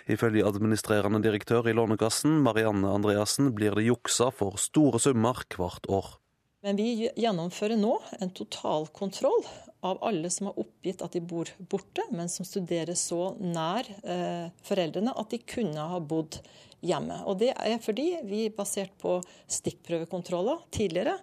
Ifølge 0.08 0.48
administrerende 0.48 1.20
direktør 1.22 1.68
i 1.68 1.76
Lånekassen, 1.76 2.40
Marianne 2.42 2.90
Andreassen, 2.96 3.52
blir 3.54 3.76
det 3.76 3.90
juksa 3.90 4.32
for 4.34 4.56
store 4.58 5.04
summer 5.04 5.44
hvert 5.58 5.92
år. 5.92 6.16
Men 6.64 6.78
vi 6.80 7.10
gjennomfører 7.18 7.78
nå 7.82 7.98
en 8.22 8.32
totalkontroll 8.38 9.44
av 9.82 10.02
alle 10.06 10.30
som 10.30 10.50
har 10.50 10.60
oppgitt 10.62 11.02
at 11.02 11.16
de 11.16 11.22
bor 11.26 11.50
borte, 11.72 12.06
men 12.14 12.30
som 12.30 12.46
studerer 12.46 12.98
så 12.98 13.34
nær 13.42 13.88
eh, 14.04 14.48
foreldrene 14.66 15.14
at 15.18 15.34
de 15.34 15.42
kunne 15.42 15.88
ha 15.94 16.00
bodd 16.00 16.40
hjemme. 16.86 17.22
Og 17.30 17.40
Det 17.42 17.52
er 17.54 17.78
fordi 17.82 18.08
vi, 18.28 18.46
basert 18.54 18.94
på 19.02 19.20
stikkprøvekontroller 19.50 20.66
tidligere, 20.74 21.18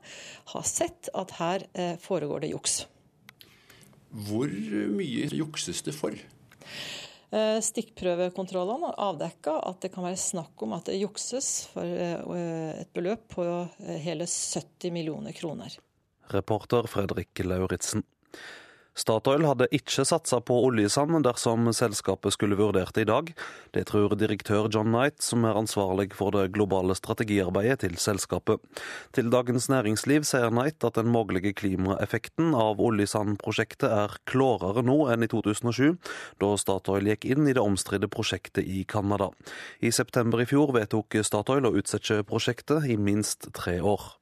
har 0.54 0.66
sett 0.66 1.10
at 1.14 1.34
her 1.38 1.66
eh, 1.72 1.96
foregår 2.02 2.44
det 2.44 2.52
juks. 2.54 2.80
Hvor 4.08 4.48
mye 4.48 5.28
jukses 5.36 5.82
det 5.84 5.94
for? 5.94 6.16
Eh, 7.30 7.58
stikkprøvekontrollene 7.60 8.88
har 8.88 9.00
avdekka 9.10 9.58
at 9.68 9.82
det 9.84 9.90
kan 9.92 10.06
være 10.06 10.20
snakk 10.20 10.62
om 10.64 10.72
at 10.78 10.88
det 10.88 10.96
jukses 10.96 11.68
for 11.74 11.84
eh, 11.84 12.78
et 12.80 12.92
beløp 12.96 13.26
på 13.34 13.44
eh, 13.44 13.98
hele 14.00 14.24
70 14.24 14.94
millioner 14.94 15.36
kroner. 15.36 15.76
Reporter 16.32 16.88
Fredrik 16.88 17.44
Lauritzen. 17.44 18.04
Statoil 18.98 19.44
hadde 19.46 19.68
ikke 19.74 20.02
satsa 20.06 20.40
på 20.42 20.56
oljesand 20.66 21.20
dersom 21.22 21.68
selskapet 21.76 22.34
skulle 22.34 22.58
vurdert 22.58 22.96
det 22.96 23.04
i 23.04 23.08
dag. 23.08 23.30
Det 23.74 23.84
tror 23.92 24.16
direktør 24.18 24.66
John 24.74 24.90
Knight, 24.90 25.22
som 25.22 25.46
er 25.46 25.58
ansvarlig 25.60 26.08
for 26.18 26.34
det 26.34 26.48
globale 26.56 26.96
strategiarbeidet 26.98 27.84
til 27.84 27.94
selskapet. 28.02 28.58
Til 29.14 29.30
Dagens 29.30 29.70
Næringsliv 29.70 30.26
sier 30.26 30.50
Knight 30.50 30.82
at 30.82 30.98
den 30.98 31.12
mulige 31.14 31.54
klimaeffekten 31.54 32.50
av 32.58 32.82
oljesandprosjektet 32.82 33.86
er 33.86 34.18
klarere 34.26 34.82
nå 34.82 35.04
enn 35.12 35.22
i 35.22 35.30
2007, 35.30 35.94
da 36.42 36.52
Statoil 36.58 37.12
gikk 37.12 37.28
inn 37.30 37.46
i 37.46 37.54
det 37.54 37.62
omstridte 37.62 38.10
prosjektet 38.10 38.66
i 38.66 38.82
Canada. 38.88 39.30
I 39.78 39.94
september 39.94 40.42
i 40.42 40.50
fjor 40.50 40.74
vedtok 40.74 41.20
Statoil 41.22 41.70
å 41.70 41.76
utsette 41.78 42.24
prosjektet 42.26 42.90
i 42.90 42.98
minst 42.98 43.52
tre 43.54 43.78
år. 43.78 44.17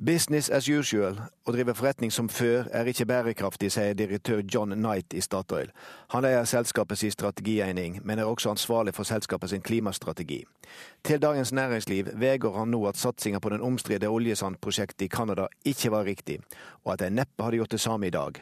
Business 0.00 0.48
as 0.48 0.68
usual, 0.68 1.18
å 1.44 1.52
drive 1.52 1.74
forretning 1.76 2.10
som 2.10 2.28
før 2.32 2.64
er 2.72 2.88
ikke 2.88 3.04
bærekraftig, 3.10 3.68
sier 3.74 3.92
direktør 3.92 4.40
John 4.40 4.72
Knight 4.72 5.12
i 5.12 5.20
Statoil. 5.20 5.68
Han 6.14 6.24
eier 6.24 6.48
selskapets 6.48 7.04
strategieining, 7.12 7.98
men 8.02 8.18
er 8.18 8.24
også 8.24 8.54
ansvarlig 8.54 8.94
for 8.96 9.04
selskapets 9.04 9.52
klimastrategi. 9.62 10.40
Til 11.04 11.20
Dagens 11.20 11.52
Næringsliv 11.52 12.08
vedgår 12.16 12.56
han 12.56 12.72
nå 12.72 12.80
at 12.88 12.96
satsinga 12.96 13.38
på 13.38 13.52
den 13.52 13.60
omstridte 13.60 14.08
oljesandprosjektet 14.08 15.04
i 15.06 15.10
Canada 15.12 15.46
ikke 15.64 15.92
var 15.92 16.08
riktig, 16.08 16.40
og 16.84 16.94
at 16.94 17.04
de 17.04 17.10
neppe 17.12 17.44
hadde 17.44 17.60
gjort 17.60 17.76
det 17.76 17.84
samme 17.84 18.08
i 18.08 18.16
dag. 18.16 18.40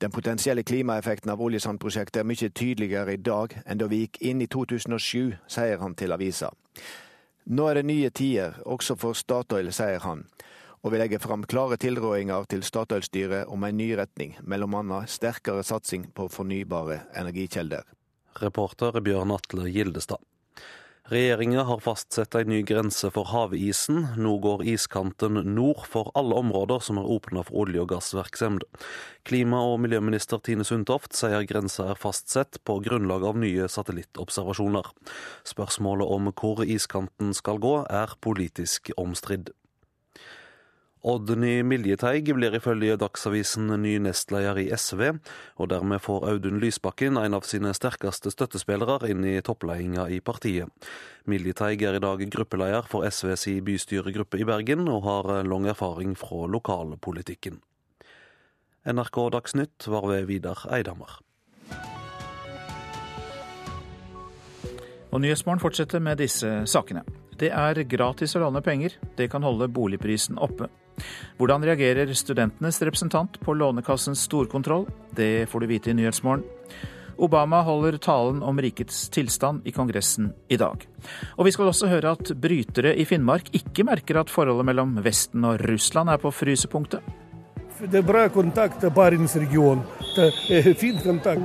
Den 0.00 0.10
potensielle 0.10 0.64
klimaeffekten 0.64 1.30
av 1.30 1.40
oljesandprosjektet 1.44 2.22
er 2.22 2.30
mye 2.32 2.48
tydeligere 2.48 3.12
i 3.12 3.20
dag 3.20 3.58
enn 3.66 3.78
da 3.78 3.92
vi 3.92 4.06
gikk 4.06 4.22
inn 4.24 4.40
i 4.40 4.48
2007, 4.48 5.36
sier 5.52 5.84
han 5.84 5.94
til 5.94 6.16
avisa. 6.16 6.48
Nå 7.44 7.68
er 7.68 7.74
det 7.74 7.88
nye 7.92 8.10
tider, 8.10 8.56
også 8.64 8.96
for 8.96 9.12
Statoil, 9.12 9.68
sier 9.72 10.00
han 10.00 10.24
og 10.82 10.92
vi 10.92 11.00
legger 11.00 11.22
fram 11.22 11.44
klare 11.48 11.78
tilrådinger 11.80 12.48
til 12.50 12.64
Statoil-styret 12.66 13.50
om 13.50 13.64
en 13.64 13.76
ny 13.76 13.92
retning, 13.98 14.36
annet 14.46 15.10
sterkere 15.10 15.64
satsing 15.66 16.10
på 16.14 16.28
fornybare 16.30 17.02
energikjelder. 17.18 17.84
Reporter 18.42 19.00
Bjørn 19.02 19.34
Atle 19.34 19.70
Gildestad. 19.70 20.22
Regjeringa 21.08 21.62
har 21.64 21.80
fastsatt 21.80 22.34
en 22.36 22.50
ny 22.52 22.58
grense 22.68 23.08
for 23.08 23.30
havisen. 23.30 24.02
Nå 24.20 24.34
går 24.44 24.66
iskanten 24.68 25.38
nord 25.54 25.86
for 25.88 26.10
alle 26.18 26.36
områder 26.36 26.82
som 26.84 27.00
er 27.00 27.08
åpna 27.08 27.46
for 27.48 27.62
olje- 27.62 27.80
og 27.80 27.88
gassvirksomhet. 27.94 28.66
Klima- 29.24 29.62
og 29.64 29.80
miljøminister 29.80 30.42
Tine 30.44 30.66
Sundtoft 30.68 31.16
sier 31.16 31.48
grensa 31.48 31.86
er 31.94 32.02
fastsatt 32.02 32.60
på 32.60 32.76
grunnlag 32.84 33.24
av 33.24 33.40
nye 33.40 33.70
satellittobservasjoner. 33.72 34.92
Spørsmålet 35.48 36.12
om 36.12 36.28
hvor 36.28 36.60
iskanten 36.60 37.32
skal 37.32 37.56
gå, 37.56 37.86
er 37.88 38.12
politisk 38.20 38.92
omstridt. 39.00 39.54
Oddny 41.08 41.62
Miljeteig 41.64 42.26
blir 42.36 42.52
ifølge 42.58 42.98
Dagsavisen 43.00 43.70
ny 43.80 43.94
nestleder 44.04 44.58
i 44.60 44.66
SV, 44.76 45.14
og 45.56 45.70
dermed 45.72 46.02
får 46.04 46.26
Audun 46.28 46.58
Lysbakken 46.60 47.16
en 47.16 47.36
av 47.38 47.46
sine 47.48 47.70
sterkeste 47.72 48.28
støttespillere 48.34 49.08
inn 49.08 49.22
i 49.24 49.38
toppledelsen 49.40 50.12
i 50.12 50.18
partiet. 50.20 50.68
Miljeteig 51.24 51.80
er 51.88 51.96
i 51.96 52.02
dag 52.04 52.20
gruppeleder 52.34 52.84
for 52.92 53.08
SVs 53.08 53.46
bystyregruppe 53.64 54.42
i 54.42 54.44
Bergen, 54.48 54.84
og 54.92 55.06
har 55.06 55.30
lang 55.48 55.68
erfaring 55.72 56.12
fra 56.18 56.44
lokalpolitikken. 56.44 57.56
NRK 58.84 59.18
Dagsnytt 59.32 59.86
var 59.88 60.04
ved 60.10 60.26
Vidar 60.28 60.66
Eidhammer. 60.76 61.22
Og 65.08 65.24
Nyhetsmorgen 65.24 65.62
fortsetter 65.62 66.04
med 66.04 66.20
disse 66.20 66.52
sakene. 66.68 67.06
Det 67.40 67.48
er 67.48 67.80
gratis 67.88 68.36
å 68.36 68.44
låne 68.44 68.60
penger. 68.60 68.98
Det 69.16 69.30
kan 69.32 69.46
holde 69.46 69.70
boligprisen 69.72 70.36
oppe. 70.36 70.68
Hvordan 71.38 71.64
reagerer 71.66 72.12
studentenes 72.14 72.82
representant 72.82 73.40
på 73.40 73.54
Lånekassens 73.54 74.26
storkontroll? 74.28 74.86
Det 75.14 75.48
får 75.50 75.60
du 75.60 75.70
vite 75.70 75.90
i 75.90 75.98
Nyhetsmorgen. 75.98 76.46
Obama 77.18 77.62
holder 77.66 77.96
talen 77.98 78.42
om 78.46 78.60
rikets 78.62 79.08
tilstand 79.10 79.66
i 79.66 79.72
Kongressen 79.74 80.32
i 80.48 80.56
dag. 80.56 80.84
Og 81.36 81.48
vi 81.48 81.52
skal 81.54 81.70
også 81.70 81.88
høre 81.90 82.12
at 82.14 82.30
brytere 82.38 82.94
i 82.94 83.06
Finnmark 83.08 83.50
ikke 83.58 83.86
merker 83.88 84.20
at 84.20 84.30
forholdet 84.30 84.68
mellom 84.68 85.00
Vesten 85.02 85.46
og 85.48 85.58
Russland 85.66 86.12
er 86.14 86.22
på 86.22 86.30
frysepunktet. 86.30 87.02
Det 87.78 88.00
er 88.00 88.06
bra 88.06 88.24
kontakt 88.34 88.86
i 88.86 88.90
Barentsregionen. 88.90 89.82
Fin 90.78 90.98
kontakt. 91.02 91.42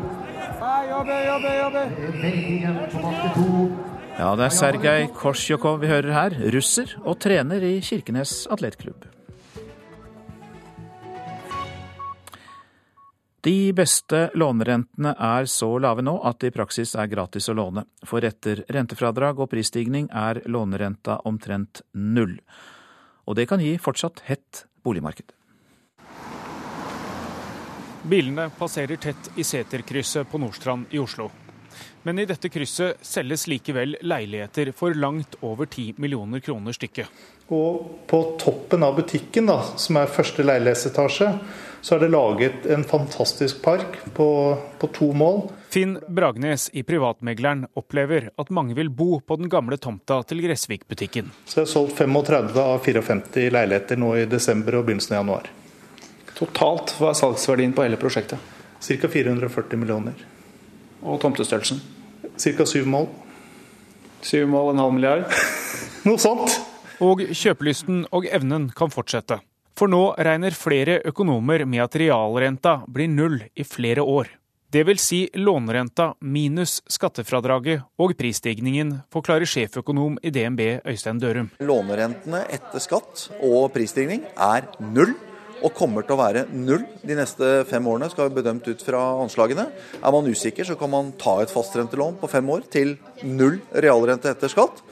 Ja, 4.14 4.30
det 4.38 4.46
er 4.46 4.54
Sergej 4.54 5.08
Korsjokov 5.18 5.82
vi 5.82 5.90
hører 5.90 6.14
her, 6.14 6.38
russer 6.54 6.94
og 7.02 7.18
trener 7.22 7.66
i 7.66 7.80
Kirkenes 7.86 8.44
atletklubb. 8.54 9.13
De 13.44 13.74
beste 13.76 14.30
lånerentene 14.40 15.12
er 15.20 15.50
så 15.52 15.68
lave 15.84 16.04
nå 16.06 16.14
at 16.24 16.40
det 16.40 16.54
i 16.54 16.56
praksis 16.56 16.94
er 16.96 17.10
gratis 17.12 17.50
å 17.52 17.56
låne. 17.58 17.84
For 18.08 18.24
etter 18.24 18.62
rentefradrag 18.72 19.42
og 19.44 19.50
prisstigning 19.52 20.08
er 20.16 20.40
lånerenta 20.48 21.18
omtrent 21.28 21.82
null. 21.92 22.38
Og 23.28 23.36
det 23.36 23.50
kan 23.52 23.60
gi 23.60 23.76
fortsatt 23.76 24.24
hett 24.30 24.64
boligmarked. 24.88 25.36
Bilene 28.08 28.48
passerer 28.56 28.96
tett 28.96 29.32
i 29.36 29.44
seterkrysset 29.44 30.32
på 30.32 30.40
Nordstrand 30.40 30.96
i 30.96 31.04
Oslo. 31.04 31.28
Men 32.04 32.20
i 32.20 32.28
dette 32.30 32.52
krysset 32.52 33.02
selges 33.06 33.48
likevel 33.48 33.98
leiligheter 34.02 34.74
for 34.76 34.96
langt 34.96 35.38
over 35.42 35.66
10 35.66 36.00
millioner 36.04 36.44
kroner 36.44 36.76
stykket. 36.76 37.08
Og 37.54 38.08
på 38.08 38.20
toppen 38.40 38.84
av 38.84 38.96
butikken, 38.98 39.48
da, 39.52 39.60
som 39.78 40.00
er 40.00 40.12
første 40.12 40.46
leilighetsetasje, 40.46 41.30
så 41.84 41.96
er 41.96 42.06
det 42.06 42.14
laget 42.14 42.66
en 42.72 42.86
fantastisk 42.88 43.60
park 43.62 43.98
på, 44.16 44.28
på 44.80 44.90
to 44.96 45.10
mål. 45.20 45.42
Finn 45.74 45.98
Bragnes 46.08 46.70
i 46.74 46.84
Privatmegleren 46.88 47.66
opplever 47.80 48.30
at 48.40 48.52
mange 48.56 48.78
vil 48.78 48.92
bo 48.94 49.18
på 49.20 49.36
den 49.42 49.52
gamle 49.52 49.76
tomta 49.82 50.22
til 50.30 50.40
Gressvik-butikken. 50.46 51.34
Så 51.44 51.60
jeg 51.60 51.66
har 51.66 51.72
solgt 51.74 51.98
35 52.00 52.56
av 52.64 52.80
54 52.86 53.52
leiligheter 53.52 54.00
nå 54.00 54.14
i 54.22 54.28
desember 54.32 54.80
og 54.80 54.88
begynnelsen 54.88 55.18
av 55.18 55.24
januar. 55.24 55.50
Totalt, 56.38 56.96
hva 57.00 57.12
er 57.12 57.20
salgsverdien 57.20 57.76
på 57.76 57.84
hele 57.84 58.00
prosjektet? 58.00 58.40
Ca. 58.84 59.10
440 59.10 59.80
millioner. 59.82 60.16
Og 61.04 61.20
tomtestørrelsen? 61.22 61.82
Ca. 62.40 62.66
syv 62.66 62.88
mål. 62.90 63.10
Syv 64.24 64.48
mål, 64.48 64.74
en 64.74 64.84
halv 64.84 64.94
milliard? 64.96 65.26
Noe 66.08 66.20
sånt. 66.22 66.56
Og 67.04 67.26
kjøpelysten 67.36 68.06
og 68.16 68.28
evnen 68.32 68.70
kan 68.76 68.92
fortsette. 68.94 69.42
For 69.78 69.90
nå 69.90 70.14
regner 70.22 70.54
flere 70.56 71.00
økonomer 71.10 71.66
med 71.66 71.84
at 71.88 71.98
realrenta 72.00 72.78
blir 72.88 73.10
null 73.10 73.42
i 73.58 73.66
flere 73.66 74.06
år. 74.06 74.30
Det 74.74 74.82
vil 74.88 74.98
si 74.98 75.28
lånerenta 75.38 76.14
minus 76.26 76.80
skattefradraget 76.90 77.84
og 78.02 78.16
prisstigningen, 78.18 78.96
forklarer 79.14 79.46
sjeføkonom 79.46 80.16
i 80.26 80.32
DNB 80.34 80.64
Øystein 80.90 81.20
Dørum. 81.22 81.52
Lånerentene 81.62 82.42
etter 82.50 82.82
skatt 82.82 83.28
og 83.38 83.68
prisstigning 83.76 84.24
er 84.34 84.66
null 84.82 85.14
og 85.64 85.74
kommer 85.78 86.06
til 86.06 86.18
å 86.18 86.20
være 86.20 86.46
null 86.52 86.84
de 87.04 87.18
neste 87.18 87.54
fem 87.70 87.88
årene, 87.88 88.12
skal 88.12 88.30
vi 88.30 88.42
bedømt 88.42 88.68
ut 88.68 88.84
fra 88.84 89.02
anslagene. 89.24 89.70
Er 90.02 90.16
man 90.16 90.28
usikker, 90.28 90.68
så 90.68 90.78
kan 90.80 90.92
man 90.92 91.14
ta 91.20 91.40
et 91.42 91.54
fastrentelån 91.54 92.20
på 92.22 92.32
fem 92.32 92.50
år 92.52 92.68
til 92.74 92.98
null 93.24 93.62
realrente 93.72 94.32
etter 94.32 94.52
skatt. 94.52 94.84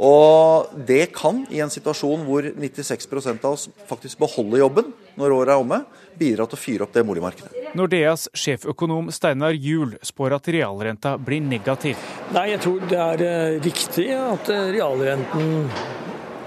Og 0.00 0.70
det 0.88 1.10
kan, 1.12 1.42
i 1.52 1.60
en 1.60 1.70
situasjon 1.72 2.24
hvor 2.24 2.46
96 2.48 3.10
av 3.44 3.50
oss 3.50 3.66
faktisk 3.88 4.22
beholder 4.22 4.62
jobben 4.62 4.92
når 5.20 5.34
året 5.36 5.52
er 5.52 5.60
omme, 5.60 5.82
bidra 6.16 6.46
til 6.48 6.56
å 6.56 6.60
fyre 6.60 6.86
opp 6.86 6.94
det 6.94 7.04
boligmarkedet. 7.04 7.74
Nordeas 7.76 8.28
sjeføkonom 8.36 9.10
Steinar 9.12 9.52
Juel 9.52 9.98
spår 10.04 10.38
at 10.38 10.48
realrenta 10.48 11.16
blir 11.20 11.44
negativ. 11.44 12.00
Nei, 12.32 12.50
jeg 12.54 12.62
tror 12.64 12.86
det 12.88 13.00
er 13.00 13.24
eh, 13.26 13.58
riktig 13.64 14.08
at 14.16 14.52
eh, 14.52 14.70
realrenten 14.78 15.66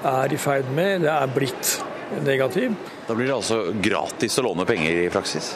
er 0.05 0.33
i 0.33 0.41
ferd 0.41 0.69
med, 0.73 1.05
det 1.05 1.13
er 1.13 1.29
blitt 1.33 1.75
negativ. 2.25 2.75
Da 3.07 3.15
blir 3.15 3.29
det 3.29 3.35
altså 3.37 3.61
gratis 3.81 4.37
å 4.39 4.45
låne 4.45 4.65
penger 4.67 5.05
i 5.05 5.09
praksis? 5.13 5.55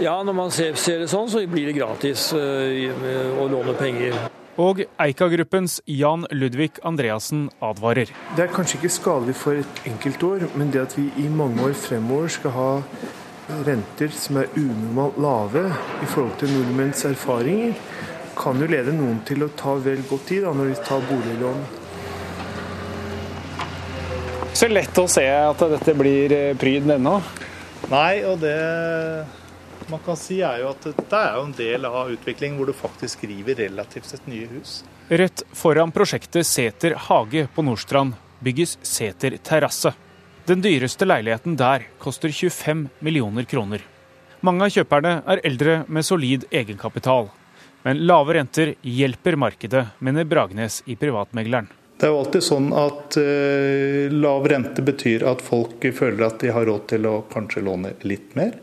Ja, 0.00 0.22
når 0.24 0.36
man 0.36 0.52
ser, 0.54 0.76
ser 0.80 1.02
det 1.02 1.10
sånn, 1.12 1.28
så 1.28 1.42
blir 1.50 1.68
det 1.68 1.76
gratis 1.76 2.30
uh, 2.32 3.40
å 3.40 3.48
låne 3.52 3.74
penger. 3.76 4.16
Og 4.60 4.82
Eika-gruppens 5.00 5.78
Jan 5.88 6.26
Ludvig 6.32 6.80
Andreassen 6.84 7.46
advarer. 7.64 8.10
Det 8.36 8.44
er 8.44 8.52
kanskje 8.52 8.80
ikke 8.80 8.92
skadelig 8.92 9.36
for 9.40 9.60
et 9.60 9.82
enkeltår, 9.88 10.48
men 10.58 10.72
det 10.72 10.82
at 10.82 10.96
vi 10.98 11.06
i 11.22 11.28
mange 11.32 11.62
år 11.64 11.76
fremover 11.78 12.32
skal 12.32 12.56
ha 12.56 12.70
renter 13.66 14.12
som 14.14 14.40
er 14.40 14.50
unormalt 14.56 15.18
lave 15.22 15.64
i 16.02 16.08
forhold 16.08 16.36
til 16.40 16.52
nordmenns 16.54 17.04
erfaringer, 17.08 17.76
kan 18.40 18.60
jo 18.60 18.68
lede 18.70 18.94
noen 18.96 19.20
til 19.28 19.44
å 19.44 19.52
ta 19.56 19.76
vel 19.84 20.02
godt 20.08 20.32
i 20.32 20.40
da, 20.44 20.52
når 20.56 20.72
de 20.72 20.80
tar 20.86 21.04
boliglån. 21.08 21.64
Så 24.52 24.68
lett 24.68 24.98
å 24.98 25.06
se 25.08 25.24
at 25.30 25.62
dette 25.72 25.94
blir 25.96 26.32
eh, 26.34 26.56
pryd 26.58 26.90
ennå. 26.90 27.20
Nei, 27.90 28.22
og 28.28 28.42
det 28.42 28.56
man 29.90 30.00
kan 30.04 30.18
si 30.18 30.38
er 30.46 30.60
jo 30.62 30.70
at 30.70 30.84
dette 30.86 31.18
er 31.18 31.34
jo 31.34 31.46
en 31.48 31.54
del 31.56 31.86
av 31.88 32.10
utviklingen 32.12 32.58
hvor 32.58 32.68
du 32.70 32.76
faktisk 32.76 33.24
river 33.26 33.58
relativt 33.58 34.06
sett 34.06 34.28
nye 34.30 34.46
hus. 34.52 34.82
Rett 35.10 35.42
foran 35.56 35.90
prosjektet 35.90 36.46
Seter 36.46 36.94
hage 37.08 37.48
på 37.54 37.64
Nordstrand 37.66 38.14
bygges 38.44 38.76
Seter 38.86 39.34
terrasse. 39.42 39.92
Den 40.46 40.62
dyreste 40.62 41.08
leiligheten 41.08 41.56
der 41.58 41.88
koster 41.98 42.30
25 42.30 42.86
millioner 43.00 43.48
kroner. 43.50 43.82
Mange 44.46 44.68
av 44.68 44.72
kjøperne 44.76 45.18
er 45.26 45.42
eldre 45.44 45.80
med 45.88 46.06
solid 46.06 46.46
egenkapital. 46.50 47.28
Men 47.82 48.04
lave 48.06 48.36
renter 48.36 48.74
hjelper 48.84 49.36
markedet, 49.40 49.86
mener 49.98 50.28
Bragnes 50.28 50.82
i 50.86 50.96
Privatmegleren. 51.00 51.68
Det 52.00 52.08
er 52.08 52.14
jo 52.14 52.20
alltid 52.22 52.44
sånn 52.46 52.70
at 52.72 53.16
uh, 53.20 54.12
lav 54.14 54.46
rente 54.48 54.80
betyr 54.84 55.26
at 55.28 55.42
folk 55.44 55.84
føler 55.92 56.24
at 56.24 56.38
de 56.40 56.52
har 56.54 56.64
råd 56.64 56.86
til 56.94 57.08
å 57.10 57.18
kanskje 57.28 57.64
låne 57.66 57.92
litt 58.08 58.32
mer 58.40 58.56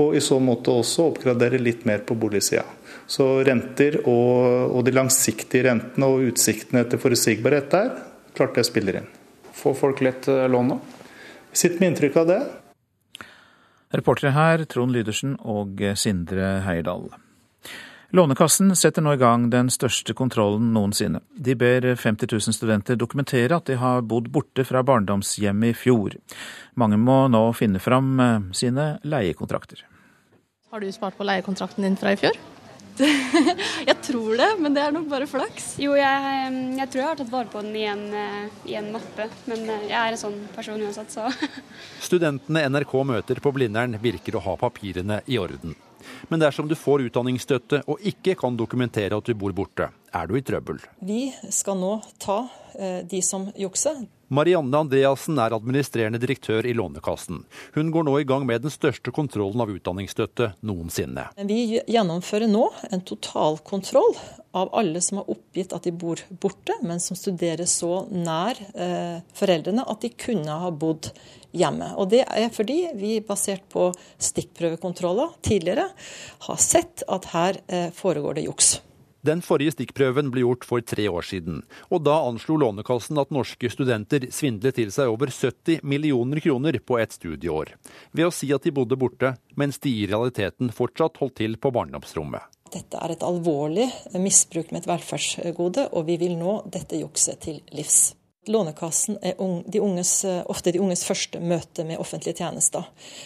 og 0.00 0.16
i 0.16 0.20
så 0.22 0.40
måte 0.42 0.72
også 0.74 1.08
oppgradere 1.10 1.60
litt 1.62 1.84
mer 1.86 2.02
på 2.06 2.16
boligsida. 2.18 2.64
Så 3.06 3.44
renter 3.46 4.00
og, 4.00 4.74
og, 4.74 4.80
de 4.86 4.94
langsiktige 4.94 5.68
rentene 5.68 6.08
og 6.10 6.24
utsiktene 6.30 6.84
til 6.88 7.00
forutsigbarhet 7.02 7.70
der, 7.70 7.92
klart 8.34 8.56
det 8.58 8.66
spiller 8.66 9.02
inn. 9.02 9.10
Får 9.54 9.76
folk 9.78 10.02
lett 10.02 10.28
eh, 10.30 10.46
lån 10.50 10.72
nå? 10.72 10.80
Sitter 11.54 11.78
med 11.82 11.92
inntrykk 11.92 12.22
av 12.24 12.30
det. 12.32 12.40
Reportere 13.94 14.34
her 14.34 14.64
Trond 14.66 14.94
Lydersen 14.94 15.36
og 15.38 15.78
Sindre 16.00 16.56
Heierdal. 16.66 17.12
Lånekassen 18.14 18.76
setter 18.76 19.02
nå 19.02 19.16
i 19.16 19.18
gang 19.18 19.48
den 19.50 19.66
største 19.74 20.14
kontrollen 20.14 20.68
noensinne. 20.70 21.18
De 21.34 21.56
ber 21.58 21.82
50 21.98 22.28
000 22.30 22.54
studenter 22.54 22.94
dokumentere 22.94 23.56
at 23.56 23.66
de 23.66 23.74
har 23.80 24.04
bodd 24.06 24.28
borte 24.30 24.62
fra 24.62 24.84
barndomshjemmet 24.86 25.72
i 25.72 25.74
fjor. 25.74 26.14
Mange 26.78 26.94
må 26.94 27.24
nå 27.34 27.40
finne 27.58 27.80
fram 27.82 28.12
eh, 28.22 28.44
sine 28.54 28.84
leiekontrakter. 29.02 29.82
Har 30.70 30.84
du 30.84 30.92
spart 30.94 31.18
på 31.18 31.26
leiekontrakten 31.26 31.82
din 31.82 31.98
fra 31.98 32.12
i 32.14 32.20
fjor? 32.20 32.38
jeg 33.90 33.96
tror 34.06 34.36
det, 34.38 34.48
men 34.62 34.76
det 34.76 34.84
er 34.84 34.94
nok 34.94 35.08
bare 35.10 35.26
flaks. 35.26 35.72
Jo, 35.82 35.96
jeg, 35.98 36.52
jeg, 36.78 36.86
tror 36.92 37.02
jeg 37.02 37.08
har 37.08 37.18
tatt 37.18 37.32
vare 37.32 37.50
på 37.50 37.64
den 37.66 37.74
i 37.80 37.82
en, 37.90 38.04
eh, 38.14 38.60
i 38.70 38.76
en 38.78 38.92
mappe, 38.94 39.26
men 39.50 39.64
eh, 39.66 39.88
jeg 39.88 39.98
er 39.98 40.14
en 40.14 40.22
sånn 40.22 40.38
person 40.54 40.78
uansett, 40.78 41.10
så 41.10 41.26
Studentene 42.06 42.62
NRK 42.70 42.94
møter 43.10 43.42
på 43.42 43.50
Blindern 43.58 43.98
virker 43.98 44.38
å 44.38 44.44
ha 44.46 44.54
papirene 44.62 45.18
i 45.26 45.40
orden. 45.42 45.74
Men 46.28 46.42
dersom 46.42 46.68
du 46.70 46.76
får 46.78 47.08
utdanningsstøtte 47.08 47.84
og 47.90 48.02
ikke 48.12 48.36
kan 48.40 48.58
dokumentere 48.58 49.16
at 49.16 49.28
du 49.28 49.34
bor 49.38 49.54
borte, 49.56 49.90
er 50.14 50.28
du 50.30 50.36
i 50.38 50.44
trøbbel. 50.46 50.82
Vi 51.04 51.28
skal 51.52 51.78
nå 51.80 51.96
ta 52.22 52.44
eh, 52.78 53.00
de 53.08 53.22
som 53.24 53.48
jukser. 53.58 54.04
Marianne 54.34 54.78
Andreassen 54.80 55.38
er 55.38 55.54
administrerende 55.54 56.18
direktør 56.18 56.66
i 56.66 56.72
Lånekassen. 56.74 57.42
Hun 57.74 57.90
går 57.92 58.06
nå 58.06 58.16
i 58.18 58.26
gang 58.26 58.46
med 58.48 58.64
den 58.64 58.72
største 58.72 59.12
kontrollen 59.14 59.60
av 59.62 59.70
utdanningsstøtte 59.70 60.54
noensinne. 60.66 61.28
Vi 61.46 61.78
gjennomfører 61.78 62.50
nå 62.50 62.64
en 62.90 63.04
totalkontroll 63.06 64.16
av 64.56 64.72
alle 64.74 65.02
som 65.04 65.20
har 65.20 65.30
oppgitt 65.34 65.74
at 65.76 65.86
de 65.86 65.92
bor 65.92 66.22
borte, 66.42 66.78
men 66.82 67.02
som 67.02 67.18
studerer 67.18 67.68
så 67.68 68.04
nær 68.10 68.58
eh, 68.74 69.20
foreldrene 69.36 69.86
at 69.86 70.02
de 70.06 70.14
kunne 70.16 70.60
ha 70.64 70.72
bodd 70.72 71.12
hjemme. 71.54 71.92
Og 71.96 72.10
Det 72.12 72.24
er 72.26 72.50
fordi 72.52 72.80
vi, 72.98 73.18
basert 73.24 73.64
på 73.72 73.90
stikkprøvekontroller 74.18 75.38
tidligere, 75.42 75.88
har 76.48 76.58
sett 76.60 77.06
at 77.08 77.30
her 77.34 77.62
eh, 77.68 77.88
foregår 77.94 78.38
det 78.38 78.48
juks. 78.48 78.76
Den 79.24 79.40
forrige 79.40 79.72
stikkprøven 79.72 80.28
ble 80.28 80.42
gjort 80.42 80.66
for 80.68 80.84
tre 80.84 81.06
år 81.08 81.24
siden, 81.24 81.62
og 81.88 82.02
da 82.04 82.18
anslo 82.26 82.58
Lånekassen 82.60 83.16
at 83.22 83.30
norske 83.32 83.70
studenter 83.72 84.26
svindlet 84.28 84.76
til 84.76 84.90
seg 84.92 85.08
over 85.08 85.32
70 85.32 85.80
millioner 85.80 86.42
kroner 86.44 86.76
på 86.84 86.98
et 87.00 87.16
studieår, 87.16 87.72
ved 88.12 88.28
å 88.28 88.34
si 88.34 88.50
at 88.52 88.66
de 88.66 88.74
bodde 88.76 88.98
borte, 89.00 89.32
mens 89.56 89.80
de 89.80 89.94
i 90.02 90.04
realiteten 90.10 90.68
fortsatt 90.76 91.16
holdt 91.22 91.38
til 91.40 91.56
på 91.56 91.72
barndomsrommet. 91.72 92.44
Dette 92.74 93.00
er 93.00 93.14
et 93.14 93.24
alvorlig 93.24 93.86
misbruk 94.18 94.74
med 94.74 94.82
et 94.82 94.90
velferdsgode, 94.92 95.88
og 95.96 96.04
vi 96.10 96.18
vil 96.20 96.36
nå 96.36 96.58
dette 96.74 97.00
jukset 97.00 97.40
til 97.46 97.62
livs. 97.72 98.12
Lånekassen 98.46 99.18
er 99.22 99.38
de 99.66 99.80
unges, 99.80 100.24
eh, 100.24 100.42
ofte 100.46 100.72
de 100.72 100.80
unges 100.80 101.04
første 101.04 101.40
møte 101.40 101.84
med 101.84 101.98
offentlige 102.02 102.36
tjenester. 102.42 102.84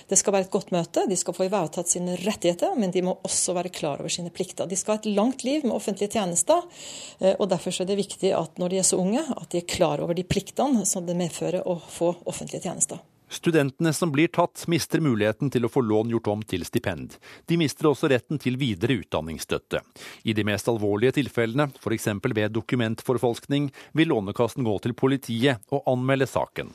Det 0.09 0.19
skal 0.19 0.33
være 0.37 0.47
et 0.47 0.51
godt 0.55 0.71
møte, 0.71 1.07
de 1.09 1.17
skal 1.17 1.35
få 1.35 1.49
ivaretatt 1.49 1.91
sine 1.91 2.17
rettigheter, 2.23 2.77
men 2.79 2.95
de 2.95 3.03
må 3.03 3.17
også 3.27 3.57
være 3.57 3.75
klar 3.75 3.99
over 3.99 4.13
sine 4.13 4.31
plikter. 4.31 4.69
De 4.69 4.77
skal 4.77 4.97
ha 4.97 5.03
et 5.03 5.11
langt 5.17 5.45
liv 5.45 5.65
med 5.65 5.75
offentlige 5.75 6.15
tjenester, 6.15 6.63
eh, 7.21 7.35
og 7.39 7.49
derfor 7.49 7.75
er 7.81 7.91
det 7.91 7.99
viktig 7.99 8.33
at 8.37 8.59
når 8.59 8.69
de 8.69 8.79
er 8.79 8.87
så 8.87 8.99
unge, 8.99 9.25
at 9.37 9.51
de 9.51 9.59
er 9.59 9.69
klar 9.69 10.01
over 10.01 10.15
de 10.15 10.25
pliktene 10.25 10.87
som 10.87 11.07
det 11.07 11.17
medfører 11.17 11.67
å 11.67 11.81
få 11.81 12.15
offentlige 12.27 12.63
tjenester. 12.69 13.03
Studentene 13.29 13.93
som 13.93 14.13
blir 14.13 14.29
tatt, 14.33 14.65
mister 14.73 15.03
muligheten 15.05 15.51
til 15.53 15.67
å 15.67 15.71
få 15.73 15.83
lån 15.85 16.15
gjort 16.15 16.31
om 16.33 16.45
til 16.49 16.65
stipend. 16.65 17.19
De 17.47 17.59
mister 17.61 17.91
også 17.91 18.09
retten 18.09 18.41
til 18.41 18.57
videre 18.57 18.97
utdanningsstøtte. 19.03 19.83
I 20.25 20.33
de 20.33 20.45
mest 20.49 20.69
alvorlige 20.73 21.19
tilfellene, 21.19 21.69
f.eks. 21.77 22.09
ved 22.25 22.57
dokumentforfalskning, 22.57 23.69
vil 23.93 24.09
Lånekassen 24.15 24.65
gå 24.65 24.79
til 24.81 24.97
politiet 24.97 25.61
og 25.69 25.85
anmelde 25.93 26.29
saken. 26.31 26.73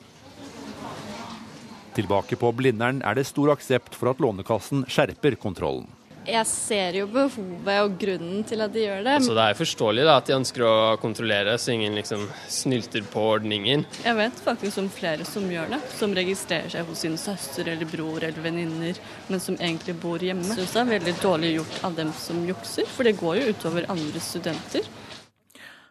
Tilbake 1.94 2.38
på 2.38 2.54
Blindern 2.54 3.02
er 3.06 3.18
det 3.18 3.26
stor 3.26 3.54
aksept 3.54 3.98
for 3.98 4.14
at 4.14 4.22
Lånekassen 4.22 4.86
skjerper 4.90 5.38
kontrollen 5.38 5.90
jeg 6.24 6.46
ser 6.48 6.96
jo 6.98 7.06
behovet 7.10 7.80
og 7.84 7.96
grunnen 8.00 8.44
til 8.48 8.64
at 8.64 8.72
de 8.74 8.84
gjør 8.84 9.02
det. 9.04 9.14
Altså, 9.20 9.36
det 9.36 9.44
er 9.44 9.58
forståelig 9.58 10.06
da, 10.08 10.16
at 10.20 10.28
de 10.28 10.36
ønsker 10.36 10.64
å 10.66 10.74
kontrollere, 11.02 11.56
så 11.60 11.74
ingen 11.74 11.96
liksom 11.98 12.26
snylter 12.50 13.04
på 13.12 13.24
ordningen. 13.34 13.84
Jeg 14.04 14.18
vet 14.18 14.42
faktisk 14.46 14.82
om 14.82 14.90
flere 14.92 15.26
som 15.28 15.46
gjør 15.50 15.74
det, 15.74 15.80
som 15.98 16.14
registrerer 16.16 16.72
seg 16.72 16.88
hos 16.88 17.04
sin 17.04 17.16
søster 17.20 17.68
eller 17.74 17.88
bror 17.90 18.24
eller 18.24 18.44
venninner, 18.44 19.00
men 19.28 19.42
som 19.42 19.58
egentlig 19.60 19.96
bor 20.02 20.22
hjemme. 20.22 20.46
Jeg 20.54 20.62
syns 20.62 20.76
det 20.76 20.84
er 20.84 20.92
veldig 20.94 21.16
dårlig 21.22 21.54
gjort 21.58 21.80
av 21.90 21.98
dem 22.00 22.12
som 22.18 22.44
jukser, 22.48 22.88
for 22.90 23.08
det 23.08 23.16
går 23.20 23.40
jo 23.40 23.50
utover 23.54 23.90
andre 23.92 24.22
studenter. 24.24 24.88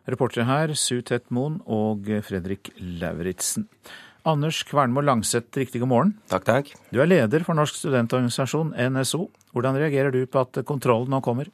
Reportere 0.09 0.43
her 0.49 0.73
Su 0.75 0.97
Tetmoen 1.05 1.61
og 1.71 2.09
Fredrik 2.27 2.73
Lauritzen. 2.79 3.69
Anders 4.23 4.61
Kvernmo 4.63 5.01
Langseth, 5.03 5.51
riktig 5.59 5.81
god 5.83 5.89
morgen. 5.91 6.11
Takk, 6.31 6.45
takk. 6.47 6.69
Du 6.95 7.01
er 7.03 7.09
leder 7.09 7.43
for 7.43 7.57
Norsk 7.57 7.75
studentorganisasjon, 7.75 8.71
NSO. 8.95 9.25
Hvordan 9.51 9.75
reagerer 9.81 10.15
du 10.15 10.21
på 10.31 10.45
at 10.45 10.61
kontrollen 10.67 11.11
nå 11.11 11.19
kommer? 11.25 11.49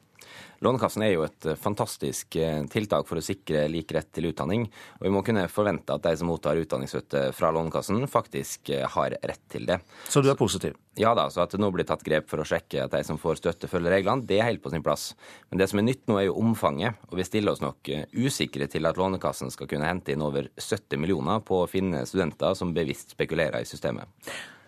Lånekassen 0.60 1.02
er 1.06 1.14
jo 1.14 1.22
et 1.24 1.46
eh, 1.48 1.56
fantastisk 1.56 2.36
eh, 2.36 2.58
tiltak 2.68 3.06
for 3.08 3.16
å 3.16 3.24
sikre 3.24 3.62
lik 3.72 3.94
rett 3.96 4.10
til 4.12 4.28
utdanning. 4.28 4.66
Og 4.98 5.06
vi 5.06 5.12
må 5.14 5.22
kunne 5.24 5.46
forvente 5.48 5.94
at 5.96 6.04
de 6.04 6.12
som 6.20 6.28
mottar 6.28 6.60
utdanningsstøtte 6.60 7.30
fra 7.32 7.48
Lånekassen, 7.56 8.04
faktisk 8.12 8.68
eh, 8.76 8.84
har 8.84 9.16
rett 9.16 9.40
til 9.48 9.64
det. 9.70 9.78
Så 10.12 10.20
du 10.20 10.28
er 10.28 10.36
positiv? 10.36 10.76
Ja 11.00 11.14
da, 11.16 11.30
så 11.32 11.46
at 11.46 11.54
det 11.54 11.62
nå 11.62 11.70
blir 11.72 11.88
tatt 11.88 12.04
grep 12.04 12.28
for 12.28 12.44
å 12.44 12.44
sjekke 12.44 12.84
at 12.84 12.92
de 12.92 13.00
som 13.08 13.16
får 13.16 13.40
støtte, 13.40 13.70
følger 13.72 13.96
reglene, 13.96 14.26
det 14.28 14.36
er 14.36 14.50
helt 14.50 14.60
på 14.60 14.74
sin 14.74 14.84
plass. 14.84 15.14
Men 15.48 15.62
det 15.62 15.70
som 15.72 15.80
er 15.80 15.88
nytt 15.88 16.04
nå, 16.10 16.18
er 16.20 16.28
jo 16.28 16.36
omfanget. 16.42 17.00
Og 17.08 17.16
vi 17.22 17.28
stiller 17.30 17.56
oss 17.56 17.64
nok 17.64 17.88
usikre 18.12 18.68
til 18.68 18.84
at 18.90 19.00
Lånekassen 19.00 19.54
skal 19.54 19.70
kunne 19.70 19.88
hente 19.88 20.12
inn 20.12 20.26
over 20.26 20.52
70 20.60 21.00
millioner 21.00 21.40
på 21.40 21.62
å 21.62 21.70
finne 21.70 22.04
studenter 22.04 22.52
som 22.58 22.76
bevisst 22.76 23.16
spekulerer 23.16 23.64
i 23.64 23.70
systemet. 23.70 24.12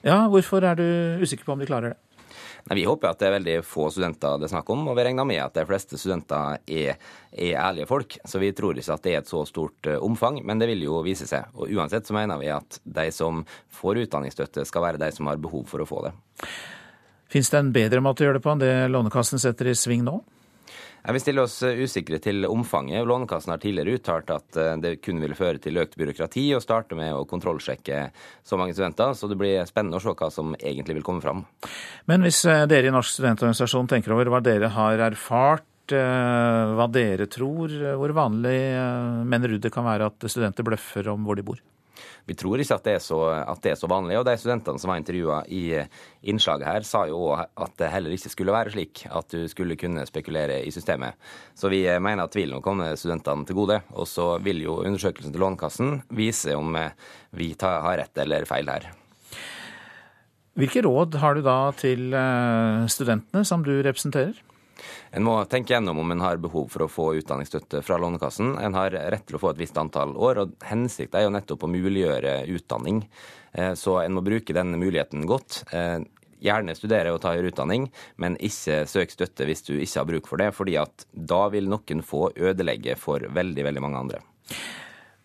Ja, 0.02 0.24
hvorfor 0.32 0.64
er 0.66 0.80
du 0.80 0.86
usikker 1.20 1.46
på 1.46 1.52
om 1.54 1.60
de 1.60 1.68
klarer 1.68 1.92
det? 1.92 2.11
Nei, 2.68 2.76
Vi 2.78 2.84
håper 2.86 3.10
at 3.10 3.20
det 3.20 3.28
er 3.28 3.34
veldig 3.36 3.56
få 3.66 3.88
studenter 3.90 4.38
det 4.38 4.46
er 4.46 4.52
snakk 4.54 4.70
om, 4.74 4.84
og 4.90 4.98
vi 4.98 5.06
regner 5.06 5.26
med 5.28 5.40
at 5.42 5.56
de 5.56 5.64
fleste 5.66 5.98
studenter 5.98 6.60
er, 6.66 7.00
er, 7.32 7.56
ærlige 7.58 7.88
folk. 7.90 8.18
Så 8.24 8.40
vi 8.42 8.52
tror 8.56 8.78
ikke 8.78 8.96
at 8.96 9.06
det 9.06 9.14
er 9.14 9.22
et 9.22 9.32
så 9.32 9.42
stort 9.48 9.90
eh, 9.90 9.98
omfang, 10.02 10.38
men 10.46 10.62
det 10.62 10.70
vil 10.70 10.84
jo 10.86 11.00
vise 11.06 11.26
seg. 11.28 11.50
Og 11.56 11.72
uansett 11.74 12.06
så 12.06 12.16
mener 12.16 12.38
vi 12.40 12.52
at 12.54 12.78
de 12.84 13.08
som 13.14 13.42
får 13.74 14.04
utdanningsstøtte, 14.06 14.66
skal 14.68 14.86
være 14.86 15.02
de 15.02 15.10
som 15.14 15.30
har 15.30 15.42
behov 15.42 15.66
for 15.70 15.82
å 15.82 15.88
få 15.88 16.04
det. 16.06 16.14
Fins 17.32 17.50
det 17.50 17.58
en 17.62 17.72
bedre 17.74 18.02
måte 18.04 18.22
å 18.22 18.28
gjøre 18.28 18.38
det 18.38 18.44
på 18.44 18.52
enn 18.52 18.62
det 18.62 18.72
Lånekassen 18.92 19.40
setter 19.40 19.70
i 19.72 19.76
sving 19.78 20.04
nå? 20.06 20.20
Vi 21.02 21.18
stiller 21.18 21.42
oss 21.42 21.56
usikre 21.62 22.20
til 22.22 22.46
omfanget. 22.46 23.02
Lånekassen 23.08 23.50
har 23.50 23.58
tidligere 23.62 23.96
uttalt 23.98 24.28
at 24.30 24.58
eh, 24.60 24.76
det 24.78 24.92
kun 25.02 25.18
vil 25.22 25.34
føre 25.34 25.58
til 25.62 25.80
økt 25.82 25.96
byråkrati 25.98 26.44
og 26.54 26.62
starte 26.62 26.94
med 26.98 27.10
å 27.16 27.24
kontrollsjekke 27.26 28.04
så 28.46 28.58
mange 28.60 28.76
studenter, 28.76 29.16
så 29.18 29.26
det 29.30 29.38
blir 29.40 29.66
spennende 29.66 29.98
å 29.98 30.04
se 30.04 30.14
hva 30.14 30.30
som 30.30 30.54
egentlig 30.60 31.00
vil 31.00 31.06
komme 31.06 31.24
fram. 31.24 31.42
Men 32.06 32.22
hvis 32.22 32.44
eh, 32.46 32.68
dere 32.70 32.92
i 32.92 32.94
Norsk 32.94 33.16
studentorganisasjon 33.16 33.90
tenker 33.90 34.14
over 34.14 34.30
hva 34.30 34.42
dere 34.46 34.70
har 34.76 35.02
erfart, 35.10 35.66
eh, 35.90 36.76
hva 36.78 36.86
dere 36.94 37.26
tror, 37.26 37.74
hvor 37.98 38.14
vanlig 38.14 38.56
mener 39.26 39.50
du 39.50 39.58
det 39.58 39.74
kan 39.74 39.88
være 39.88 40.12
at 40.12 40.30
studenter 40.30 40.70
bløffer 40.70 41.10
om 41.10 41.26
hvor 41.26 41.40
de 41.40 41.50
bor? 41.50 41.58
Vi 42.28 42.36
tror 42.38 42.60
ikke 42.62 42.76
at 42.78 42.86
det, 42.86 42.96
så, 43.02 43.18
at 43.34 43.62
det 43.64 43.72
er 43.72 43.78
så, 43.80 43.88
vanlig. 43.90 44.16
Og 44.20 44.26
de 44.28 44.36
studentene 44.38 44.78
som 44.78 44.92
var 44.92 45.00
intervjua 45.00 45.40
i 45.50 45.62
innslaget 46.30 46.68
her, 46.68 46.86
sa 46.86 47.04
jo 47.10 47.18
òg 47.32 47.42
at 47.42 47.74
det 47.82 47.90
heller 47.90 48.14
ikke 48.14 48.32
skulle 48.32 48.54
være 48.54 48.74
slik 48.74 49.04
at 49.10 49.34
du 49.34 49.48
skulle 49.50 49.76
kunne 49.80 50.06
spekulere 50.06 50.60
i 50.62 50.70
systemet. 50.74 51.18
Så 51.58 51.72
vi 51.72 51.82
mener 51.98 52.24
at 52.24 52.34
tvilen 52.34 52.58
vil 52.58 52.64
komme 52.64 52.92
studentene 53.00 53.48
til 53.48 53.58
gode. 53.58 53.80
Og 53.96 54.06
så 54.08 54.36
vil 54.44 54.62
jo 54.62 54.80
undersøkelsen 54.84 55.34
til 55.34 55.42
Lånekassen 55.42 56.00
vise 56.14 56.54
om 56.58 56.78
vi 57.34 57.52
har 57.60 57.98
rett 58.04 58.22
eller 58.22 58.46
feil 58.48 58.70
her. 58.70 58.92
Hvilke 60.58 60.82
råd 60.84 61.16
har 61.16 61.34
du 61.34 61.44
da 61.46 61.58
til 61.80 62.12
eh, 62.12 62.88
studentene 62.92 63.44
som 63.48 63.62
du 63.64 63.72
representerer? 63.80 64.36
En 65.12 65.26
må 65.26 65.34
tenke 65.44 65.74
gjennom 65.74 65.98
om 66.00 66.12
en 66.14 66.22
har 66.24 66.40
behov 66.40 66.70
for 66.72 66.86
å 66.86 66.88
få 66.88 67.10
utdanningsstøtte 67.18 67.82
fra 67.84 67.98
Lånekassen. 68.00 68.54
En 68.64 68.76
har 68.78 68.94
rett 69.12 69.26
til 69.28 69.36
å 69.36 69.42
få 69.42 69.50
et 69.52 69.60
visst 69.60 69.76
antall 69.76 70.14
år, 70.16 70.40
og 70.40 70.54
hensikten 70.64 71.18
er 71.20 71.26
jo 71.26 71.34
nettopp 71.34 71.66
å 71.66 71.68
muliggjøre 71.68 72.36
utdanning. 72.54 73.02
Eh, 73.52 73.74
så 73.76 73.98
en 74.00 74.16
må 74.16 74.22
bruke 74.24 74.56
den 74.56 74.72
muligheten 74.80 75.26
godt. 75.28 75.66
Eh, 75.68 75.98
gjerne 76.42 76.74
studere 76.74 77.12
og 77.12 77.20
ta 77.22 77.34
høyere 77.34 77.52
utdanning, 77.52 77.90
men 78.16 78.38
ikke 78.40 78.86
søk 78.88 79.12
støtte 79.12 79.44
hvis 79.46 79.66
du 79.66 79.74
ikke 79.76 79.98
har 80.00 80.08
bruk 80.08 80.30
for 80.30 80.40
det, 80.40 80.48
fordi 80.56 80.78
at 80.80 81.04
da 81.12 81.42
vil 81.52 81.68
noen 81.70 82.00
få 82.02 82.30
ødelegge 82.32 82.96
for 82.98 83.20
veldig, 83.20 83.66
veldig 83.68 83.82
mange 83.84 84.00
andre. 84.00 84.22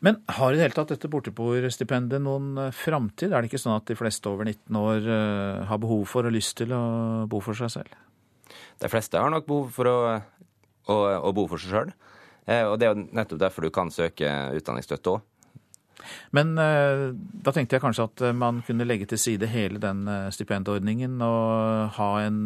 Men 0.03 0.19
har 0.35 0.51
i 0.51 0.59
det 0.59 0.67
hele 0.67 0.77
tatt 0.77 0.91
dette 0.91 1.09
borteboerstipendet 1.09 2.19
noen 2.27 2.51
eh, 2.65 2.75
framtid? 2.75 3.31
Er 3.31 3.39
det 3.39 3.53
ikke 3.53 3.63
sånn 3.63 3.79
at 3.79 3.87
de 3.87 3.95
fleste 3.97 4.27
over 4.27 4.51
19 4.51 4.81
år 4.83 5.09
har 5.71 5.79
behov 5.79 6.03
for 6.11 6.27
og 6.27 6.35
lyst 6.35 6.57
til 6.59 6.75
å 6.75 6.83
bo 7.31 7.39
for 7.39 7.55
seg 7.55 7.71
selv? 7.79 7.95
De 8.81 8.91
fleste 8.91 9.19
har 9.19 9.33
nok 9.33 9.47
behov 9.47 9.71
for 9.75 9.89
å, 9.89 9.97
å, 10.91 10.97
å 11.29 11.33
bo 11.35 11.47
for 11.51 11.61
seg 11.61 11.73
sjøl. 11.73 11.95
Eh, 12.47 12.63
og 12.63 12.77
det 12.79 12.87
er 12.87 12.95
jo 12.95 13.07
nettopp 13.15 13.41
derfor 13.41 13.67
du 13.67 13.73
kan 13.75 13.91
søke 13.91 14.29
utdanningsstøtte 14.57 15.17
òg. 15.17 15.25
Men 16.35 16.53
eh, 16.61 17.09
da 17.43 17.51
tenkte 17.51 17.75
jeg 17.75 17.83
kanskje 17.83 18.07
at 18.07 18.23
man 18.37 18.61
kunne 18.67 18.87
legge 18.87 19.09
til 19.11 19.19
side 19.19 19.49
hele 19.51 19.81
den 19.83 20.05
eh, 20.07 20.29
stipendordningen 20.31 21.19
og 21.25 21.97
ha 21.97 22.11
en 22.23 22.45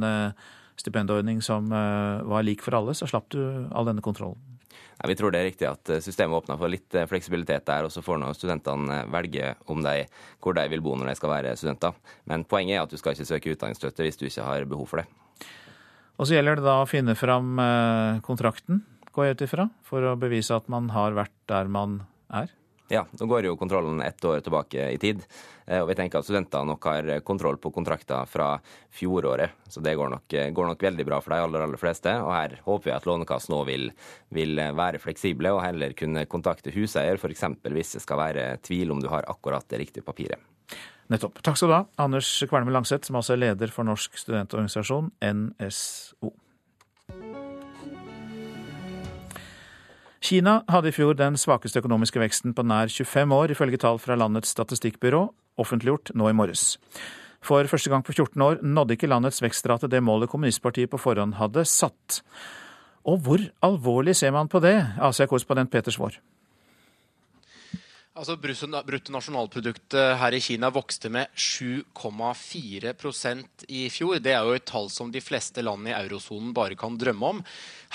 stipendordning 0.82 1.44
som 1.46 1.68
var 1.70 2.42
lik 2.42 2.64
for 2.66 2.74
alle, 2.74 2.96
så 2.98 3.06
slapp 3.06 3.28
du 3.36 3.38
all 3.70 3.86
denne 3.86 4.02
kontrollen. 4.02 4.40
Ja, 4.72 5.10
vi 5.10 5.18
tror 5.20 5.34
det 5.34 5.42
er 5.42 5.48
riktig 5.52 5.68
at 5.68 5.92
systemet 6.02 6.40
åpner 6.40 6.58
for 6.58 6.72
litt 6.72 6.96
fleksibilitet 7.10 7.68
der, 7.68 7.86
og 7.86 7.94
så 7.94 8.02
får 8.06 8.18
nå 8.22 8.32
studentene 8.34 9.04
velge 9.14 9.52
om 9.70 9.84
de, 9.86 10.08
hvor 10.42 10.58
de 10.58 10.64
vil 10.72 10.82
bo 10.82 10.96
når 10.98 11.12
de 11.12 11.18
skal 11.20 11.34
være 11.36 11.54
studenter. 11.60 12.00
Men 12.30 12.48
poenget 12.50 12.80
er 12.80 12.86
at 12.88 12.94
du 12.94 12.98
skal 12.98 13.14
ikke 13.14 13.30
søke 13.30 13.54
utdanningsstøtte 13.54 14.08
hvis 14.08 14.18
du 14.18 14.26
ikke 14.30 14.48
har 14.48 14.66
behov 14.72 14.90
for 14.90 15.04
det. 15.04 15.21
Og 16.22 16.28
så 16.30 16.36
gjelder 16.38 16.60
det 16.60 16.68
da 16.68 16.78
å 16.84 16.90
finne 16.90 17.16
fram 17.18 17.58
eh, 17.58 18.22
kontrakten, 18.22 18.84
går 19.10 19.26
jeg 19.26 19.36
ut 19.36 19.46
ifra, 19.48 19.64
for 19.82 20.06
å 20.06 20.18
bevise 20.22 20.54
at 20.54 20.68
man 20.70 20.92
har 20.94 21.16
vært 21.18 21.34
der 21.50 21.72
man 21.72 22.04
er? 22.30 22.52
Ja, 22.92 23.08
nå 23.18 23.26
går 23.26 23.48
jo 23.48 23.56
kontrollen 23.58 24.04
ett 24.06 24.22
år 24.28 24.44
tilbake 24.46 24.92
i 24.94 25.00
tid. 25.02 25.24
Eh, 25.66 25.80
og 25.82 25.90
vi 25.90 25.96
tenker 25.98 26.22
at 26.22 26.28
studenter 26.28 26.68
nok 26.68 26.86
har 26.92 27.10
kontroll 27.26 27.58
på 27.64 27.74
kontrakter 27.74 28.30
fra 28.30 28.52
fjoråret. 28.94 29.58
Så 29.66 29.82
det 29.82 29.96
går 29.98 30.14
nok, 30.14 30.38
går 30.54 30.70
nok 30.70 30.86
veldig 30.86 31.08
bra 31.10 31.22
for 31.26 31.34
de 31.34 31.42
aller, 31.42 31.66
aller 31.66 31.82
fleste. 31.82 32.14
Og 32.22 32.30
her 32.36 32.60
håper 32.68 32.92
vi 32.92 32.96
at 33.00 33.10
Lånekassen 33.10 33.56
nå 33.56 33.64
vil, 33.72 33.90
vil, 34.30 34.62
være 34.78 35.02
fleksible 35.02 35.56
og 35.56 35.64
heller 35.66 35.98
kunne 35.98 36.28
kontakte 36.30 36.76
huseier, 36.78 37.18
f.eks. 37.18 37.48
hvis 37.66 37.98
det 37.98 38.06
skal 38.06 38.22
være 38.28 38.50
tvil 38.62 38.94
om 38.94 39.02
du 39.02 39.10
har 39.10 39.26
akkurat 39.32 39.66
det 39.74 39.88
riktige 39.88 40.06
papiret. 40.06 40.51
Nettopp. 41.12 41.42
Takk 41.44 41.58
skal 41.60 41.68
du 41.68 41.76
ha, 41.76 41.82
Anders 42.00 42.30
Kverneme 42.48 42.72
Langseth, 42.72 43.10
som 43.10 43.18
altså 43.20 43.36
er 43.36 43.42
leder 43.42 43.72
for 43.74 43.84
Norsk 43.84 44.16
studentorganisasjon, 44.16 45.12
NSO. 45.20 46.32
Kina 50.22 50.62
hadde 50.72 50.92
i 50.92 50.96
fjor 50.96 51.18
den 51.20 51.36
svakeste 51.40 51.82
økonomiske 51.82 52.22
veksten 52.22 52.56
på 52.56 52.64
nær 52.64 52.88
25 52.94 53.36
år, 53.36 53.52
ifølge 53.52 53.82
tall 53.82 54.00
fra 54.00 54.16
landets 54.16 54.54
statistikkbyrå, 54.56 55.26
offentliggjort 55.60 56.14
nå 56.16 56.30
i 56.30 56.38
morges. 56.38 56.78
For 57.44 57.66
første 57.68 57.90
gang 57.92 58.06
på 58.06 58.14
14 58.14 58.46
år 58.46 58.62
nådde 58.62 58.96
ikke 58.96 59.10
landets 59.10 59.42
vekstrate 59.44 59.90
det 59.92 60.04
målet 60.06 60.30
kommunistpartiet 60.32 60.94
på 60.94 61.02
forhånd 61.02 61.40
hadde 61.42 61.66
satt. 61.68 62.22
Og 63.04 63.18
hvor 63.26 63.48
alvorlig 63.66 64.16
ser 64.16 64.32
man 64.32 64.48
på 64.48 64.62
det, 64.64 64.78
AC-korrespondent 65.02 65.74
Peter 65.74 65.92
Svaar? 65.92 66.22
Altså, 68.12 68.36
Bruttonasjonalproduktet 68.36 70.18
her 70.20 70.36
i 70.36 70.44
Kina 70.44 70.68
vokste 70.76 71.08
med 71.08 71.32
7,4% 71.32 73.64
i 73.72 73.88
fjor. 73.88 74.20
Det 74.20 74.36
er 74.36 74.44
jo 74.44 74.52
et 74.58 74.66
tall 74.68 74.92
som 74.92 75.08
de 75.14 75.22
fleste 75.24 75.64
land 75.64 75.88
i 75.88 75.94
eurosonen 75.96 76.52
bare 76.52 76.76
kan 76.76 76.98
drømme 77.00 77.30
om. 77.38 77.40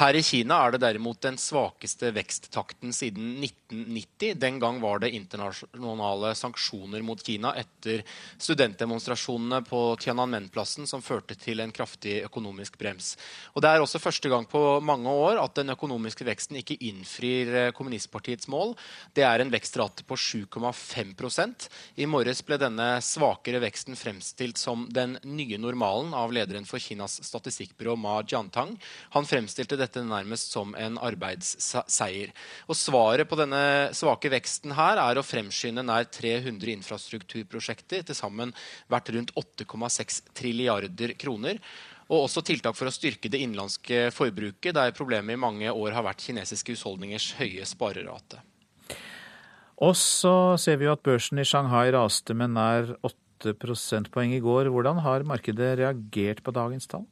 Her 0.00 0.16
i 0.16 0.24
Kina 0.24 0.56
er 0.64 0.72
det 0.72 0.80
derimot 0.86 1.20
den 1.20 1.36
svakeste 1.36 2.14
veksttakten 2.16 2.96
siden 2.96 3.44
1990. 3.44 4.40
Den 4.40 4.56
gang 4.62 4.80
var 4.80 5.04
det 5.04 5.12
internasjonale 5.18 6.32
sanksjoner 6.40 7.04
mot 7.04 7.20
Kina 7.20 7.52
etter 7.60 8.00
studentdemonstrasjonene 8.40 9.60
på 9.68 10.00
Tiananmen-plassen 10.00 10.88
som 10.88 11.04
førte 11.04 11.36
til 11.36 11.60
en 11.60 11.76
kraftig 11.76 12.24
økonomisk 12.24 12.80
brems. 12.80 13.20
Og 13.52 13.60
Det 13.60 13.68
er 13.68 13.84
også 13.84 14.00
første 14.00 14.32
gang 14.32 14.48
på 14.48 14.80
mange 14.80 15.12
år 15.12 15.44
at 15.44 15.60
den 15.60 15.76
økonomiske 15.76 16.24
veksten 16.24 16.56
ikke 16.64 16.80
innfrir 16.88 17.52
eh, 17.66 17.70
kommunistpartiets 17.76 18.48
mål. 18.48 18.72
Det 19.12 19.28
er 19.28 19.44
en 19.44 19.52
vekstrate 19.52 20.05
på 20.06 20.16
7,5% 20.16 21.66
I 22.02 22.06
morges 22.10 22.42
ble 22.46 22.58
denne 22.60 22.86
svakere 23.04 23.60
veksten 23.62 23.98
fremstilt 23.98 24.60
som 24.60 24.86
den 24.94 25.16
nye 25.26 25.58
normalen 25.60 26.14
av 26.16 26.34
lederen 26.34 26.68
for 26.68 26.82
Kinas 26.82 27.18
statistikkbyrå 27.26 27.96
Ma 28.00 28.18
Jiantang. 28.22 28.76
Han 29.16 29.28
fremstilte 29.28 29.78
dette 29.80 30.04
nærmest 30.06 30.54
som 30.54 30.74
en 30.78 31.00
arbeidsseier. 31.02 32.32
Og 32.70 32.78
Svaret 32.78 33.28
på 33.28 33.38
denne 33.40 33.90
svake 33.96 34.30
veksten 34.32 34.76
her 34.78 35.00
er 35.02 35.18
å 35.18 35.26
fremskynde 35.26 35.84
nær 35.86 36.08
300 36.10 36.72
infrastrukturprosjekter, 36.76 38.06
til 38.06 38.18
sammen 38.18 38.54
verdt 38.92 39.12
rundt 39.16 39.34
8,6 39.36 40.22
trilliarder 40.36 41.16
kroner. 41.20 41.60
Og 42.06 42.28
også 42.28 42.44
tiltak 42.46 42.76
for 42.78 42.86
å 42.86 42.94
styrke 42.94 43.30
det 43.30 43.40
innenlandske 43.42 44.10
forbruket, 44.14 44.74
der 44.76 44.94
problemet 44.94 45.34
i 45.34 45.42
mange 45.42 45.72
år 45.72 45.96
har 45.96 46.06
vært 46.06 46.22
kinesiske 46.28 46.76
husholdningers 46.76 47.32
høye 47.40 47.66
sparerate. 47.66 48.42
Og 49.76 49.92
så 49.98 50.56
ser 50.60 50.78
vi 50.80 50.86
jo 50.88 50.94
at 50.96 51.04
børsen 51.04 51.38
i 51.38 51.44
Shanghai 51.44 51.90
raste 51.92 52.32
med 52.34 52.54
nær 52.54 52.94
8 53.04 53.52
prosentpoeng 53.60 54.32
i 54.32 54.40
går. 54.40 54.70
Hvordan 54.72 55.02
har 55.04 55.26
markedet 55.28 55.76
reagert 55.80 56.40
på 56.42 56.54
dagens 56.56 56.88
tall? 56.88 57.04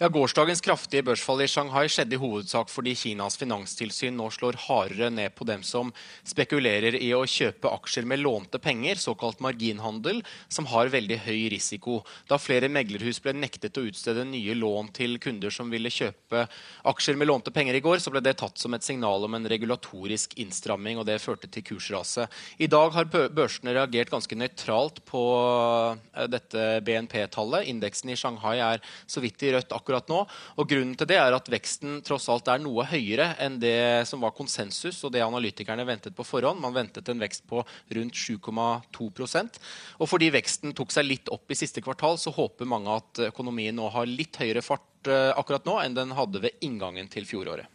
Ja, 0.00 0.08
Gårsdagens 0.08 0.62
kraftige 0.64 1.04
børsfall 1.04 1.42
i 1.44 1.46
Shanghai 1.52 1.82
skjedde 1.92 2.14
i 2.16 2.18
hovedsak 2.22 2.70
fordi 2.72 2.94
Kinas 2.96 3.34
finanstilsyn 3.36 4.14
nå 4.16 4.30
slår 4.32 4.56
hardere 4.62 5.10
ned 5.12 5.34
på 5.36 5.44
dem 5.44 5.60
som 5.60 5.90
spekulerer 6.24 6.94
i 6.96 7.10
å 7.12 7.26
kjøpe 7.28 7.68
aksjer 7.68 8.08
med 8.08 8.22
lånte 8.22 8.56
penger, 8.64 8.96
såkalt 8.96 9.42
marginhandel, 9.44 10.22
som 10.48 10.64
har 10.72 10.88
veldig 10.94 11.18
høy 11.26 11.50
risiko. 11.52 11.98
Da 12.32 12.38
flere 12.40 12.70
meglerhus 12.72 13.20
ble 13.20 13.34
nektet 13.36 13.76
å 13.76 13.84
utstede 13.90 14.24
nye 14.24 14.54
lån 14.56 14.88
til 14.96 15.18
kunder 15.20 15.52
som 15.52 15.68
ville 15.68 15.92
kjøpe 15.92 16.46
aksjer 16.94 17.20
med 17.20 17.28
lånte 17.28 17.52
penger 17.52 17.76
i 17.76 17.84
går, 17.84 18.00
så 18.00 18.14
ble 18.16 18.24
det 18.24 18.38
tatt 18.40 18.56
som 18.56 18.72
et 18.72 18.88
signal 18.88 19.28
om 19.28 19.36
en 19.36 19.50
regulatorisk 19.52 20.38
innstramming, 20.40 20.96
og 20.96 21.10
det 21.10 21.18
førte 21.20 21.52
til 21.52 21.66
kursraset. 21.74 22.40
I 22.56 22.70
dag 22.72 22.96
har 22.96 23.12
børsene 23.12 23.76
reagert 23.76 24.16
ganske 24.16 24.40
nøytralt 24.46 25.04
på 25.12 25.26
eh, 25.44 26.32
dette 26.32 26.66
BNP-tallet. 26.88 27.68
Indeksen 27.76 28.16
i 28.16 28.18
Shanghai 28.24 28.56
er 28.64 28.80
så 29.04 29.20
vidt 29.20 29.44
i 29.44 29.52
rødt 29.52 29.76
akkurat 29.76 29.89
akkurat 29.90 30.10
nå. 30.10 30.20
Og 30.60 30.68
Grunnen 30.70 30.94
til 30.98 31.08
det 31.10 31.18
er 31.18 31.34
at 31.34 31.50
veksten 31.50 32.00
tross 32.06 32.28
alt 32.30 32.48
er 32.48 32.62
noe 32.62 32.86
høyere 32.86 33.34
enn 33.42 33.58
det 33.62 34.06
som 34.08 34.22
var 34.22 34.34
konsensus 34.36 35.02
og 35.04 35.14
det 35.14 35.24
analytikerne 35.24 35.86
ventet 35.88 36.14
på 36.16 36.26
forhånd. 36.26 36.62
Man 36.62 36.76
ventet 36.76 37.08
en 37.10 37.20
vekst 37.20 37.46
på 37.50 37.64
rundt 37.96 38.14
7,2% 38.14 39.58
Og 39.98 40.08
fordi 40.08 40.30
veksten 40.30 40.74
tok 40.76 40.94
seg 40.94 41.08
litt 41.08 41.32
opp 41.32 41.50
i 41.50 41.58
siste 41.58 41.82
kvartal, 41.82 42.18
så 42.20 42.32
håper 42.34 42.68
mange 42.70 42.94
at 43.00 43.24
økonomien 43.30 43.74
nå 43.76 43.90
har 43.90 44.06
litt 44.06 44.38
høyere 44.40 44.62
fart 44.62 45.10
eh, 45.10 45.32
akkurat 45.34 45.66
nå 45.66 45.80
enn 45.82 45.96
den 45.98 46.14
hadde 46.16 46.42
ved 46.44 46.62
inngangen 46.64 47.10
til 47.10 47.26
fjoråret. 47.26 47.66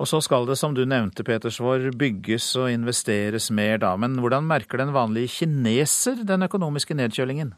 Og 0.00 0.08
så 0.10 0.18
skal 0.24 0.46
det, 0.48 0.56
som 0.58 0.72
du 0.74 0.82
nevnte, 0.88 1.22
Petersvår, 1.22 1.92
bygges 1.94 2.48
og 2.58 2.72
investeres 2.72 3.46
mer 3.54 3.78
da. 3.82 3.92
Men 4.00 4.16
hvordan 4.18 4.48
merker 4.48 4.80
den 4.80 4.90
vanlige 4.94 5.36
kineser 5.36 6.24
den 6.26 6.48
økonomiske 6.48 6.96
nedkjølingen? 6.98 7.52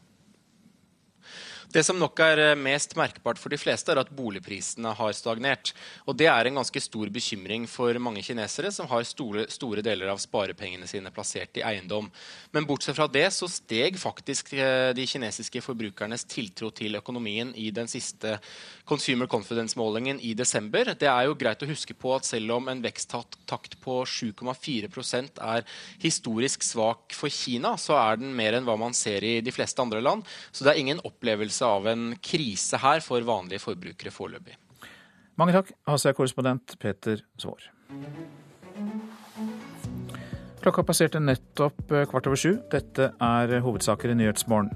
Det 1.76 1.82
som 1.84 1.98
nok 2.00 2.16
er 2.24 2.40
eh, 2.40 2.54
mest 2.56 2.94
merkbart 2.96 3.36
for 3.36 3.52
de 3.52 3.58
fleste, 3.60 3.92
er 3.92 3.98
at 4.00 4.08
boligprisene 4.16 4.94
har 4.96 5.12
stagnert. 5.12 5.74
Og 6.08 6.16
Det 6.16 6.24
er 6.24 6.48
en 6.48 6.56
ganske 6.56 6.80
stor 6.80 7.10
bekymring 7.12 7.66
for 7.68 7.92
mange 8.00 8.22
kinesere 8.24 8.70
som 8.72 8.88
har 8.88 9.04
store, 9.04 9.44
store, 9.52 9.84
deler 9.84 10.08
av 10.08 10.16
sparepengene 10.22 10.88
sine 10.88 11.12
plassert 11.12 11.60
i 11.60 11.64
eiendom. 11.68 12.08
Men 12.56 12.64
bortsett 12.64 12.96
fra 12.96 13.04
det 13.12 13.26
så 13.36 13.44
steg 13.52 13.98
faktisk 14.00 14.54
eh, 14.56 14.94
de 14.96 15.04
kinesiske 15.04 15.60
forbrukernes 15.66 16.24
tiltro 16.24 16.70
til 16.72 16.96
økonomien 16.96 17.52
i 17.52 17.68
den 17.76 17.92
siste 17.92 18.38
Consumer 18.88 19.28
Confidence-målingen 19.28 20.22
i 20.24 20.32
desember. 20.32 20.94
Det 20.96 21.10
er 21.12 21.28
jo 21.28 21.36
greit 21.36 21.60
å 21.60 21.68
huske 21.68 21.92
på 21.92 22.16
at 22.16 22.24
selv 22.24 22.56
om 22.56 22.72
en 22.72 22.80
veksttakt 22.80 23.76
på 23.84 23.98
7,4% 24.08 25.44
er 25.44 25.68
historisk 26.00 26.64
svak 26.64 27.12
for 27.12 27.28
Kina, 27.28 27.76
så 27.76 28.00
er 28.00 28.24
den 28.24 28.32
mer 28.32 28.56
enn 28.56 28.64
hva 28.64 28.80
man 28.80 28.96
ser 28.96 29.28
i 29.28 29.36
de 29.44 29.52
fleste 29.52 29.84
andre 29.84 30.00
land. 30.00 30.24
Så 30.48 30.64
det 30.64 30.72
er 30.72 30.84
ingen 30.86 31.04
opplevelse 31.04 31.65
av 31.66 31.88
en 31.90 32.08
krise 32.22 32.80
her 32.82 33.02
for 33.04 33.26
vanlige 33.26 33.62
forbrukere 33.62 34.14
foreløpig. 34.14 34.56
Mange 35.36 35.52
takk, 35.52 35.74
Asia-korrespondent 35.92 36.78
Peter 36.80 37.20
Svaar. 37.36 37.68
Klokka 40.62 40.82
passerte 40.82 41.20
nettopp 41.22 41.92
eh, 41.92 42.06
kvart 42.10 42.26
over 42.26 42.40
sju. 42.40 42.56
Dette 42.72 43.12
er 43.22 43.52
hovedsaker 43.62 44.10
i 44.10 44.16
Nyhetsmorgen. 44.18 44.72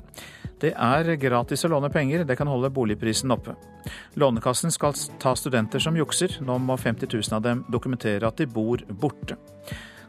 Det 0.60 0.74
er 0.76 1.08
gratis 1.16 1.64
å 1.64 1.70
låne 1.72 1.88
penger, 1.90 2.26
det 2.28 2.36
kan 2.36 2.50
holde 2.50 2.68
boligprisen 2.74 3.32
oppe. 3.32 3.54
Lånekassen 4.20 4.70
skal 4.74 4.92
ta 5.18 5.32
studenter 5.34 5.80
som 5.80 5.96
jukser. 5.96 6.36
Nå 6.44 6.58
må 6.60 6.76
50 6.76 7.08
000 7.08 7.38
av 7.38 7.46
dem 7.46 7.64
dokumentere 7.72 8.28
at 8.28 8.36
de 8.38 8.46
bor 8.46 8.84
borte. 9.00 9.38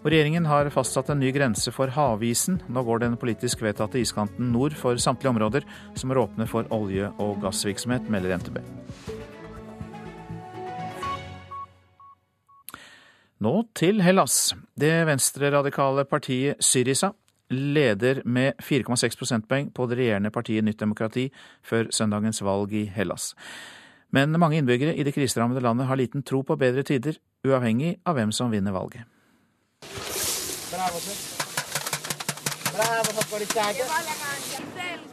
Og 0.02 0.10
regjeringen 0.10 0.48
har 0.50 0.70
fastsatt 0.74 1.12
en 1.14 1.20
ny 1.22 1.30
grense 1.36 1.70
for 1.74 1.92
havisen. 1.94 2.58
Nå 2.74 2.82
går 2.88 3.04
den 3.04 3.18
politisk 3.22 3.62
vedtatte 3.62 4.02
iskanten 4.02 4.50
nord 4.50 4.74
for 4.78 4.98
samtlige 4.98 5.30
områder 5.30 5.68
som 5.94 6.10
er 6.10 6.22
åpne 6.24 6.48
for 6.50 6.66
olje- 6.74 7.12
og 7.22 7.38
gassvirksomhet, 7.44 8.10
melder 8.10 8.40
NTB. 8.42 8.58
Nå 13.42 13.54
til 13.78 14.02
Hellas. 14.02 14.56
Det 14.78 15.06
venstreradikale 15.06 16.06
partiet 16.10 16.62
Syriza 16.66 17.12
leder 17.52 18.22
med 18.26 18.58
4,6 18.58 19.18
prosentpoeng 19.18 19.70
på 19.74 19.86
det 19.90 19.98
regjerende 20.02 20.34
partiet 20.34 20.66
Nytt 20.66 20.82
demokrati 20.82 21.30
før 21.62 21.90
søndagens 21.94 22.42
valg 22.42 22.74
i 22.74 22.86
Hellas. 22.90 23.36
Men 24.10 24.34
mange 24.40 24.58
innbyggere 24.58 24.98
i 24.98 25.06
det 25.06 25.14
kriserammede 25.14 25.62
landet 25.62 25.88
har 25.88 26.00
liten 26.00 26.24
tro 26.24 26.42
på 26.42 26.58
bedre 26.58 26.84
tider, 26.84 27.22
uavhengig 27.46 28.00
av 28.06 28.18
hvem 28.18 28.34
som 28.34 28.52
vinner 28.52 28.74
valget. 28.74 29.06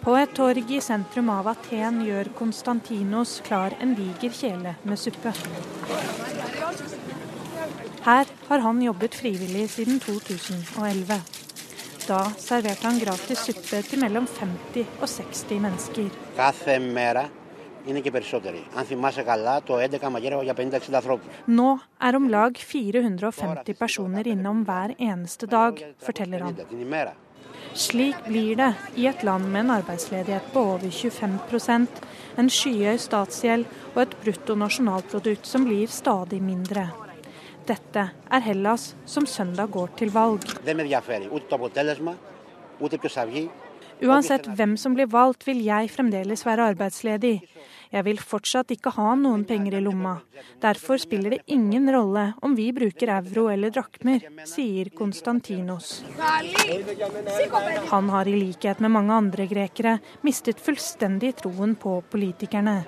På 0.05 0.15
et 0.17 0.35
torg 0.37 0.71
i 0.71 0.79
sentrum 0.85 1.31
av 1.35 1.49
Aten 1.51 1.99
gjør 2.07 2.31
Konstantinos 2.39 3.33
klar 3.47 3.75
en 3.83 3.97
diger 3.99 4.37
kjele 4.39 4.77
med 4.87 5.01
suppe. 5.03 5.33
Her 8.07 8.31
har 8.49 8.65
han 8.69 8.85
jobbet 8.87 9.19
frivillig 9.19 9.67
siden 9.75 9.99
2011. 10.05 11.19
Da 12.07 12.21
serverte 12.39 12.87
han 12.87 13.03
gratis 13.03 13.43
suppe 13.49 13.83
til 13.91 14.05
mellom 14.05 14.31
50 14.39 14.87
og 15.03 15.09
60 15.11 15.61
mennesker. 15.67 16.15
Nå 21.47 21.69
er 22.09 22.17
om 22.19 22.29
lag 22.29 22.59
450 22.73 23.79
personer 23.79 24.29
innom 24.29 24.61
hver 24.69 24.95
eneste 24.99 25.49
dag, 25.49 25.81
forteller 26.05 26.45
han. 26.45 26.55
Slik 27.79 28.17
blir 28.27 28.57
det 28.59 28.69
i 28.97 29.07
et 29.07 29.23
land 29.25 29.49
med 29.53 29.67
en 29.67 29.75
arbeidsledighet 29.79 30.53
på 30.53 30.61
over 30.75 30.91
25 30.91 31.39
en 32.39 32.49
skyhøy 32.51 32.99
statsgjeld 33.01 33.67
og 33.95 34.01
et 34.03 34.17
bruttonasjonalprodukt 34.23 35.47
som 35.47 35.65
blir 35.69 35.87
stadig 35.91 36.41
mindre. 36.43 36.89
Dette 37.69 38.05
er 38.33 38.45
Hellas 38.45 38.95
som 39.07 39.27
søndag 39.27 39.71
går 39.75 39.89
til 39.99 40.13
valg. 40.13 40.45
Uansett 43.99 44.47
hvem 44.47 44.77
som 44.79 44.95
blir 44.95 45.11
valgt, 45.11 45.45
vil 45.47 45.61
jeg 45.67 45.91
fremdeles 45.91 46.45
være 46.47 46.71
arbeidsledig. 46.73 47.41
Jeg 47.89 48.05
vil 48.05 48.19
fortsatt 48.21 48.73
ikke 48.75 48.93
ha 48.99 49.15
noen 49.17 49.47
penger 49.49 49.79
i 49.79 49.81
lomma. 49.81 50.19
Derfor 50.61 51.01
spiller 51.01 51.33
det 51.37 51.47
ingen 51.55 51.89
rolle 51.93 52.33
om 52.45 52.57
vi 52.59 52.69
bruker 52.77 53.15
euro 53.15 53.47
eller 53.49 53.73
drakmer, 53.73 54.27
sier 54.49 54.91
Konstantinos. 54.97 56.03
Han 57.89 58.13
har 58.13 58.29
i 58.29 58.37
likhet 58.37 58.85
med 58.85 58.93
mange 58.93 59.17
andre 59.17 59.49
grekere 59.49 59.97
mistet 60.27 60.61
fullstendig 60.61 61.39
troen 61.41 61.75
på 61.81 62.01
politikerne. 62.13 62.83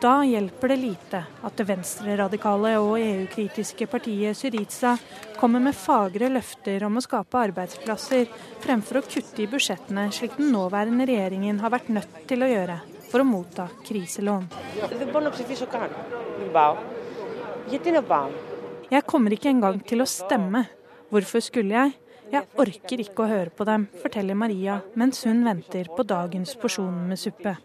Da 0.00 0.22
hjelper 0.24 0.72
det 0.72 0.78
lite 0.80 1.18
at 1.44 1.58
det 1.60 1.66
venstreradikale 1.68 2.72
og 2.80 2.94
EU-kritiske 2.98 3.84
partiet 3.92 4.38
Syriza 4.38 4.94
kommer 5.36 5.60
med 5.60 5.76
fagre 5.76 6.30
løfter 6.32 6.86
om 6.88 6.96
å 6.96 7.04
skape 7.04 7.42
arbeidsplasser, 7.50 8.24
fremfor 8.64 9.02
å 9.02 9.04
kutte 9.04 9.44
i 9.44 9.50
budsjettene, 9.52 10.08
slik 10.08 10.40
den 10.40 10.54
nåværende 10.56 11.04
regjeringen 11.10 11.60
har 11.60 11.76
vært 11.76 11.92
nødt 11.92 12.24
til 12.32 12.48
å 12.48 12.48
gjøre 12.48 12.80
for 13.10 13.22
å 13.22 13.26
motta 13.26 13.68
kriselån. 13.86 14.46
Jeg 18.90 19.06
kommer 19.06 19.34
ikke 19.36 19.50
engang 19.50 19.80
til 19.86 20.02
å 20.02 20.08
stemme. 20.08 20.64
Hvorfor 21.10 21.42
skulle 21.42 21.74
jeg? 21.74 21.96
Jeg 22.30 22.46
orker 22.62 23.00
ikke 23.02 23.24
å 23.24 23.30
høre 23.30 23.50
på 23.50 23.66
dem, 23.66 23.88
forteller 24.02 24.38
Maria 24.38 24.76
mens 24.98 25.24
hun 25.26 25.42
venter 25.42 25.90
på 25.90 26.06
dagens 26.06 26.54
porsjon 26.62 27.08
med 27.10 27.18
suppe. 27.18 27.56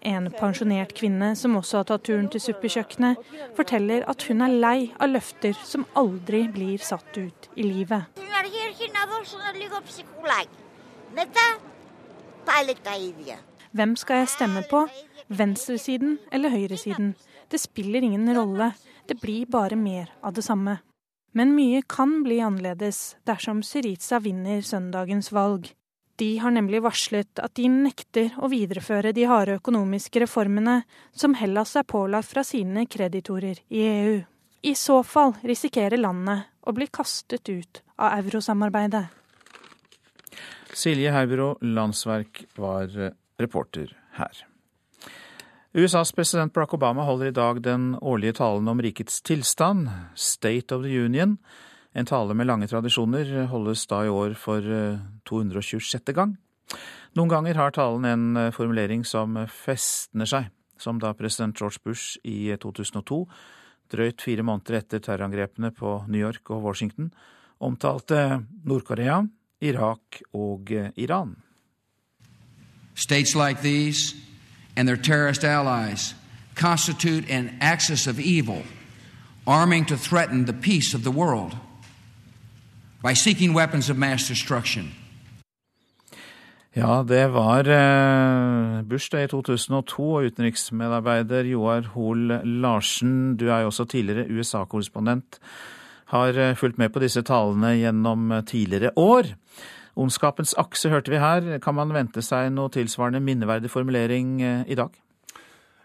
En 0.00 0.30
pensjonert 0.32 0.94
kvinne 0.96 1.34
som 1.36 1.54
også 1.58 1.82
har 1.82 1.86
tatt 1.90 2.06
turen 2.08 2.26
til 2.32 2.40
suppekjøkkenet, 2.42 3.20
forteller 3.54 4.06
at 4.10 4.24
hun 4.26 4.40
er 4.46 4.56
lei 4.64 4.78
av 4.96 5.12
løfter 5.12 5.54
som 5.60 5.84
aldri 6.00 6.46
blir 6.50 6.80
satt 6.82 7.20
ut 7.20 7.50
i 7.54 7.68
livet. 7.68 8.08
Hvem 13.70 13.96
skal 13.96 14.24
jeg 14.24 14.32
stemme 14.32 14.62
på? 14.66 14.84
Venstresiden 15.30 16.16
eller 16.34 16.50
høyresiden? 16.50 17.12
Det 17.50 17.60
spiller 17.62 18.02
ingen 18.02 18.26
rolle, 18.34 18.72
det 19.06 19.20
blir 19.22 19.46
bare 19.46 19.76
mer 19.78 20.10
av 20.22 20.34
det 20.34 20.42
samme. 20.42 20.80
Men 21.32 21.54
mye 21.54 21.82
kan 21.86 22.24
bli 22.24 22.40
annerledes 22.42 23.14
dersom 23.26 23.62
Syriza 23.62 24.18
vinner 24.18 24.64
søndagens 24.66 25.30
valg. 25.32 25.68
De 26.18 26.32
har 26.42 26.50
nemlig 26.50 26.82
varslet 26.82 27.38
at 27.40 27.54
de 27.56 27.68
nekter 27.70 28.34
å 28.42 28.50
videreføre 28.50 29.14
de 29.16 29.28
harde 29.30 29.54
økonomiske 29.60 30.24
reformene 30.24 30.80
som 31.16 31.38
Hellas 31.38 31.76
er 31.78 31.86
pålagt 31.88 32.28
fra 32.34 32.44
sine 32.44 32.84
kreditorer 32.90 33.62
i 33.70 33.86
EU. 33.86 34.18
I 34.66 34.74
så 34.76 34.98
fall 35.06 35.38
risikerer 35.46 36.02
landet 36.02 36.50
å 36.66 36.74
bli 36.76 36.90
kastet 36.92 37.48
ut 37.48 37.80
av 37.96 38.18
eurosamarbeidet. 38.18 39.06
Silje 40.76 41.14
Herbro 41.14 41.54
Landsverk 41.62 42.44
var 42.58 42.92
reporter 43.40 43.92
her. 44.18 44.44
USAs 45.72 46.12
president 46.12 46.52
Barack 46.52 46.74
Obama 46.74 47.04
holder 47.06 47.30
i 47.30 47.34
dag 47.34 47.62
den 47.62 47.92
årlige 48.02 48.40
talen 48.40 48.68
om 48.68 48.80
rikets 48.82 49.20
tilstand, 49.22 49.88
State 50.14 50.74
of 50.74 50.82
the 50.82 51.04
Union. 51.04 51.36
En 51.94 52.06
tale 52.06 52.34
med 52.34 52.46
lange 52.46 52.66
tradisjoner 52.70 53.46
holdes 53.50 53.86
da 53.90 54.04
i 54.06 54.10
år 54.10 54.34
for 54.38 54.62
226. 55.30 55.94
Eh, 56.08 56.14
gang. 56.14 56.36
Noen 57.18 57.30
ganger 57.30 57.58
har 57.58 57.74
talen 57.74 58.06
en 58.06 58.36
eh, 58.36 58.52
formulering 58.54 59.04
som 59.06 59.38
festner 59.50 60.26
seg, 60.26 60.50
som 60.78 60.98
da 61.02 61.12
president 61.14 61.58
George 61.58 61.82
Bush 61.84 62.18
i 62.22 62.50
2002, 62.58 63.24
drøyt 63.90 64.22
fire 64.22 64.46
måneder 64.46 64.78
etter 64.78 65.02
terrorangrepene 65.02 65.72
på 65.74 66.00
New 66.08 66.22
York 66.22 66.50
og 66.50 66.66
Washington, 66.66 67.10
omtalte 67.60 68.40
Nord-Korea, 68.66 69.24
Irak 69.62 70.22
og 70.34 70.70
eh, 70.74 70.90
Iran. 70.98 71.36
States 72.94 73.34
like 73.34 73.62
these 73.62 74.14
and 74.76 74.88
their 74.88 74.96
terrorist 74.96 75.44
allies 75.44 76.14
constitute 76.54 77.30
an 77.30 77.50
axis 77.60 78.06
of 78.06 78.20
evil, 78.20 78.62
arming 79.46 79.86
to 79.86 79.96
threaten 79.96 80.44
the 80.44 80.52
peace 80.52 80.94
of 80.94 81.02
the 81.02 81.10
world 81.10 81.56
by 83.02 83.14
seeking 83.14 83.54
weapons 83.54 83.90
of 83.90 83.96
mass 83.96 84.28
destruction. 84.28 84.92
Ja, 86.72 87.02
det 87.02 87.32
var 87.32 87.64
bursdag 87.64 88.88
Bush 88.88 89.10
det 89.10 89.24
i 89.24 89.28
2002, 89.28 90.12
og 90.14 90.24
utenriksmedarbeider 90.24 91.48
Joar 91.50 91.88
Hoel 91.94 92.40
Larsen, 92.44 93.36
du 93.36 93.48
er 93.48 93.64
jo 93.64 93.72
også 93.72 93.84
tidligere 93.84 94.30
USA-korrespondent, 94.30 95.40
har 96.06 96.38
eh, 96.38 96.54
fulgt 96.56 96.78
med 96.78 96.92
på 96.94 97.02
disse 97.02 97.22
talene 97.26 97.74
gjennom 97.78 98.30
eh, 98.32 98.44
tidligere 98.46 98.92
år. 98.96 99.34
Ondskapens 100.00 100.54
akse 100.58 100.88
hørte 100.88 101.12
vi 101.12 101.20
her. 101.20 101.58
Kan 101.60 101.76
man 101.76 101.92
vente 101.92 102.24
seg 102.24 102.48
noe 102.54 102.72
tilsvarende 102.72 103.20
minneverdig 103.20 103.70
formulering 103.72 104.38
i 104.40 104.78
dag? 104.78 104.94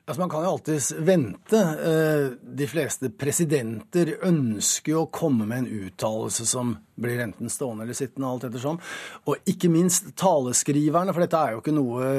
Altså, 0.05 0.21
man 0.21 0.29
kan 0.29 0.43
jo 0.45 0.49
alltids 0.53 0.91
vente. 1.01 1.57
Eh, 1.57 2.25
de 2.37 2.67
fleste 2.69 3.09
presidenter 3.09 4.11
ønsker 4.27 4.91
jo 4.91 4.99
å 5.01 5.09
komme 5.09 5.47
med 5.49 5.63
en 5.63 5.85
uttalelse 5.87 6.45
som 6.45 6.75
blir 7.01 7.23
enten 7.23 7.49
stående 7.49 7.87
eller 7.87 7.97
sittende, 7.97 8.29
alt 8.29 8.43
ettersom. 8.45 8.77
Og 9.25 9.49
ikke 9.49 9.71
minst 9.73 10.11
taleskriverne, 10.21 11.09
for 11.09 11.25
dette 11.25 11.39
er 11.41 11.55
jo 11.55 11.63
ikke 11.63 11.73
noe 11.73 12.09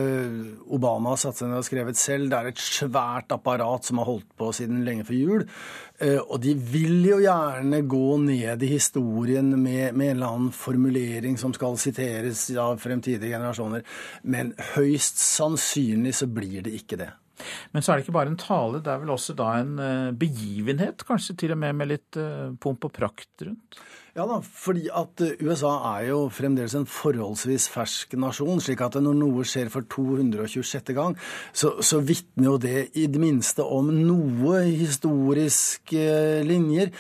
Obama 0.75 1.13
har 1.15 1.21
satt 1.23 1.39
seg 1.39 1.53
ned 1.53 1.61
og 1.61 1.69
skrevet 1.69 2.01
selv. 2.01 2.27
Det 2.33 2.41
er 2.41 2.51
et 2.51 2.65
svært 2.65 3.31
apparat 3.37 3.87
som 3.87 4.01
har 4.03 4.09
holdt 4.11 4.33
på 4.35 4.49
siden 4.59 4.81
lenge 4.87 5.07
før 5.07 5.19
jul. 5.21 5.45
Eh, 6.03 6.19
og 6.19 6.43
de 6.43 6.57
vil 6.59 7.07
jo 7.07 7.21
gjerne 7.23 7.81
gå 7.87 8.09
ned 8.25 8.65
i 8.67 8.73
historien 8.73 9.53
med, 9.55 9.95
med 9.95 10.11
en 10.11 10.17
eller 10.17 10.33
annen 10.33 10.51
formulering 10.59 11.39
som 11.39 11.55
skal 11.55 11.79
siteres 11.79 12.49
av 12.51 12.83
fremtidige 12.83 13.31
generasjoner. 13.31 13.87
Men 14.27 14.57
høyst 14.75 15.23
sannsynlig 15.23 16.17
så 16.19 16.27
blir 16.27 16.67
det 16.67 16.75
ikke 16.81 16.99
det. 17.05 17.13
Men 17.73 17.85
så 17.85 17.93
er 17.93 17.99
det 17.99 18.07
ikke 18.07 18.17
bare 18.17 18.33
en 18.33 18.41
tale, 18.41 18.81
det 18.85 18.93
er 18.93 19.03
vel 19.03 19.13
også 19.15 19.37
da 19.37 19.53
en 19.61 19.77
eh, 19.83 20.15
begivenhet? 20.17 21.05
Kanskje 21.07 21.37
til 21.43 21.55
og 21.57 21.61
med 21.63 21.77
med 21.77 21.93
litt 21.93 22.19
eh, 22.21 22.51
pomp 22.63 22.89
og 22.89 22.95
prakt 22.97 23.47
rundt? 23.47 23.81
Ja 24.17 24.25
da, 24.25 24.39
fordi 24.41 24.87
at 24.97 25.21
eh, 25.25 25.35
USA 25.45 25.75
er 25.93 26.07
jo 26.09 26.21
fremdeles 26.33 26.77
en 26.79 26.87
forholdsvis 26.89 27.69
fersk 27.73 28.17
nasjon. 28.21 28.63
slik 28.65 28.81
at 28.85 28.97
når 29.03 29.19
noe 29.19 29.45
skjer 29.49 29.69
for 29.73 29.85
226. 29.93 30.95
gang, 30.97 31.17
så, 31.53 31.75
så 31.85 32.01
vitner 32.01 32.51
jo 32.51 32.57
det 32.63 32.87
i 32.97 33.07
det 33.13 33.21
minste 33.21 33.67
om 33.67 33.91
noe 33.93 34.63
historiske 34.67 36.07
linjer. 36.47 36.95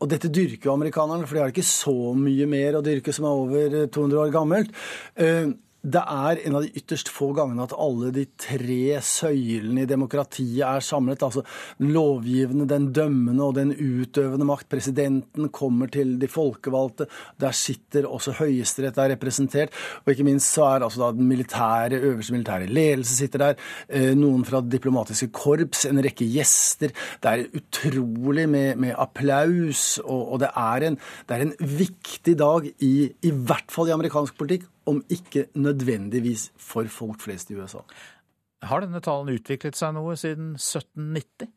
og 0.00 0.08
dette 0.08 0.30
dyrker 0.32 0.70
jo 0.70 0.76
amerikanerne, 0.76 1.26
for 1.26 1.36
de 1.36 1.44
har 1.44 1.52
ikke 1.52 1.66
så 1.66 2.14
mye 2.16 2.48
mer 2.48 2.78
å 2.78 2.84
dyrke 2.84 3.12
som 3.12 3.28
er 3.28 3.44
over 3.44 3.76
200 3.92 4.24
år 4.24 4.32
gammelt. 4.34 4.74
Det 5.82 5.98
er 5.98 6.38
en 6.46 6.54
av 6.54 6.62
de 6.62 6.78
ytterst 6.78 7.08
få 7.10 7.32
gangene 7.34 7.64
at 7.64 7.72
alle 7.74 8.12
de 8.14 8.22
tre 8.38 9.00
søylene 9.02 9.82
i 9.82 9.88
demokratiet 9.90 10.62
er 10.62 10.84
samlet. 10.84 11.24
Altså 11.26 11.42
den 11.80 11.90
lovgivende, 11.90 12.68
den 12.70 12.92
dømmende 12.94 13.48
og 13.48 13.56
den 13.56 13.72
utøvende 13.74 14.46
makt. 14.46 14.68
Presidenten 14.70 15.50
kommer 15.50 15.90
til 15.90 16.14
de 16.22 16.28
folkevalgte. 16.30 17.08
Der 17.42 17.56
sitter 17.56 18.06
også 18.06 18.36
Høyesterett 18.38 19.00
er 19.02 19.10
representert. 19.16 19.74
Og 20.04 20.14
ikke 20.14 20.26
minst 20.28 20.54
så 20.54 20.68
er 20.68 20.86
altså 20.86 21.10
den 21.16 21.26
militære, 21.26 21.98
øverste 21.98 22.36
militære 22.36 22.70
ledelse 22.70 23.18
sitter 23.18 23.46
der. 23.48 23.58
Eh, 23.90 24.12
noen 24.14 24.46
fra 24.46 24.62
det 24.62 24.76
diplomatiske 24.76 25.32
korps, 25.34 25.82
en 25.90 25.98
rekke 26.04 26.28
gjester. 26.30 26.94
Det 27.18 27.32
er 27.32 27.58
utrolig 27.58 28.46
med, 28.46 28.78
med 28.78 28.94
applaus. 28.94 29.98
Og, 30.04 30.36
og 30.36 30.44
det, 30.44 30.52
er 30.54 30.86
en, 30.92 31.00
det, 31.26 31.34
er 31.34 31.46
en, 31.48 31.56
viktig 31.82 32.38
dag 32.38 32.70
i, 32.86 32.94
i 33.10 33.34
hvert 33.34 33.74
fall 33.74 33.90
i 33.90 33.96
amerikansk 33.96 34.38
politikk 34.38 34.70
om 34.88 35.02
ikke 35.12 35.48
nødvendigvis 35.54 36.50
for 36.58 36.88
folk 36.90 37.20
flest 37.24 37.50
i 37.50 37.58
USA. 37.58 37.82
Har 38.62 38.84
denne 38.84 39.02
talen 39.02 39.34
utviklet 39.34 39.78
seg 39.78 39.94
noe 39.96 40.14
siden 40.18 40.54
1790? 40.54 41.50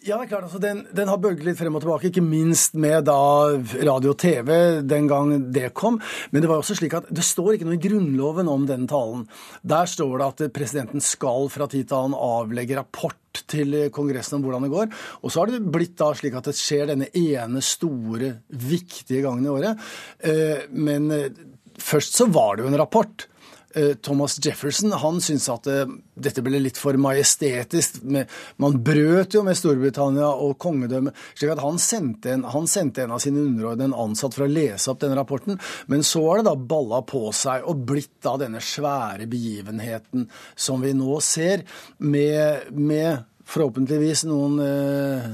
Ja, 0.00 0.16
det 0.16 0.24
er 0.24 0.28
klart. 0.30 0.46
Altså, 0.46 0.58
den, 0.62 0.78
den, 0.96 1.10
har 1.12 1.18
bølget 1.20 1.44
litt 1.44 1.58
frem 1.58 1.74
og 1.76 1.82
tilbake, 1.84 2.08
ikke 2.08 2.24
minst 2.24 2.76
med 2.80 3.04
da 3.04 3.18
radio 3.84 4.14
og 4.14 4.20
TV 4.22 4.80
den 4.88 5.08
gang 5.10 5.34
det 5.52 5.74
kom. 5.76 5.98
Men 6.32 6.40
det 6.40 6.48
var 6.48 6.62
også 6.62 6.78
slik 6.78 6.96
at 6.96 7.10
det 7.12 7.24
står 7.26 7.58
ikke 7.58 7.68
noe 7.68 7.76
i 7.76 7.82
Grunnloven 7.84 8.48
om 8.48 8.64
den 8.68 8.86
talen. 8.88 9.26
Der 9.60 9.90
står 9.90 10.14
det 10.14 10.28
at 10.30 10.54
presidenten 10.56 11.04
skal 11.04 11.50
fra 11.52 11.68
tid 11.68 11.90
til 11.90 11.98
annen 11.98 12.16
avlegge 12.16 12.80
rapport 12.80 13.42
til 13.50 13.76
Kongressen 13.92 14.38
om 14.38 14.46
hvordan 14.46 14.64
det 14.64 14.72
går. 14.72 14.88
Og 15.20 15.28
så 15.28 15.42
har 15.42 15.52
det 15.52 15.60
blitt 15.68 15.98
da 16.00 16.14
slik 16.16 16.38
at 16.38 16.48
det 16.48 16.56
skjer 16.56 16.94
denne 16.94 17.12
ene 17.12 17.60
store, 17.60 18.38
viktige 18.48 19.20
gangen 19.26 19.44
i 19.44 19.52
året. 19.52 19.90
Eh, 20.24 20.64
men 20.72 21.12
Først 21.80 22.16
så 22.20 22.28
var 22.30 22.56
det 22.56 22.66
jo 22.66 22.72
en 22.72 22.80
rapport. 22.80 23.26
Eh, 23.74 23.94
Thomas 23.94 24.46
Jefferson 24.46 24.92
han 24.92 25.20
syntes 25.22 25.46
at 25.52 25.68
eh, 25.70 25.90
dette 26.18 26.42
ble 26.42 26.58
litt 26.58 26.78
for 26.80 26.96
majestetisk. 26.98 28.00
Man 28.58 28.78
brøt 28.82 29.36
jo 29.36 29.44
med 29.46 29.58
Storbritannia 29.58 30.26
og 30.26 30.56
kongedømmet. 30.62 31.14
slik 31.38 31.52
at 31.54 31.62
han 31.62 31.78
sendte, 31.78 32.34
en, 32.34 32.44
han 32.50 32.66
sendte 32.70 33.04
en 33.04 33.14
av 33.14 33.22
sine 33.22 33.44
underordnede, 33.44 33.92
en 33.92 34.10
ansatt, 34.10 34.34
for 34.34 34.48
å 34.48 34.50
lese 34.50 34.90
opp 34.90 35.02
denne 35.04 35.18
rapporten. 35.18 35.60
Men 35.86 36.02
så 36.06 36.24
har 36.26 36.40
det 36.40 36.50
da 36.50 36.56
balla 36.74 37.02
på 37.06 37.28
seg 37.36 37.68
og 37.70 37.84
blitt 37.86 38.16
da 38.26 38.34
denne 38.42 38.62
svære 38.64 39.30
begivenheten 39.30 40.26
som 40.58 40.82
vi 40.82 40.94
nå 40.96 41.20
ser, 41.22 41.62
med, 42.02 42.72
med 42.74 43.22
forhåpentligvis 43.50 44.26
noen 44.26 44.58
eh, 44.66 45.30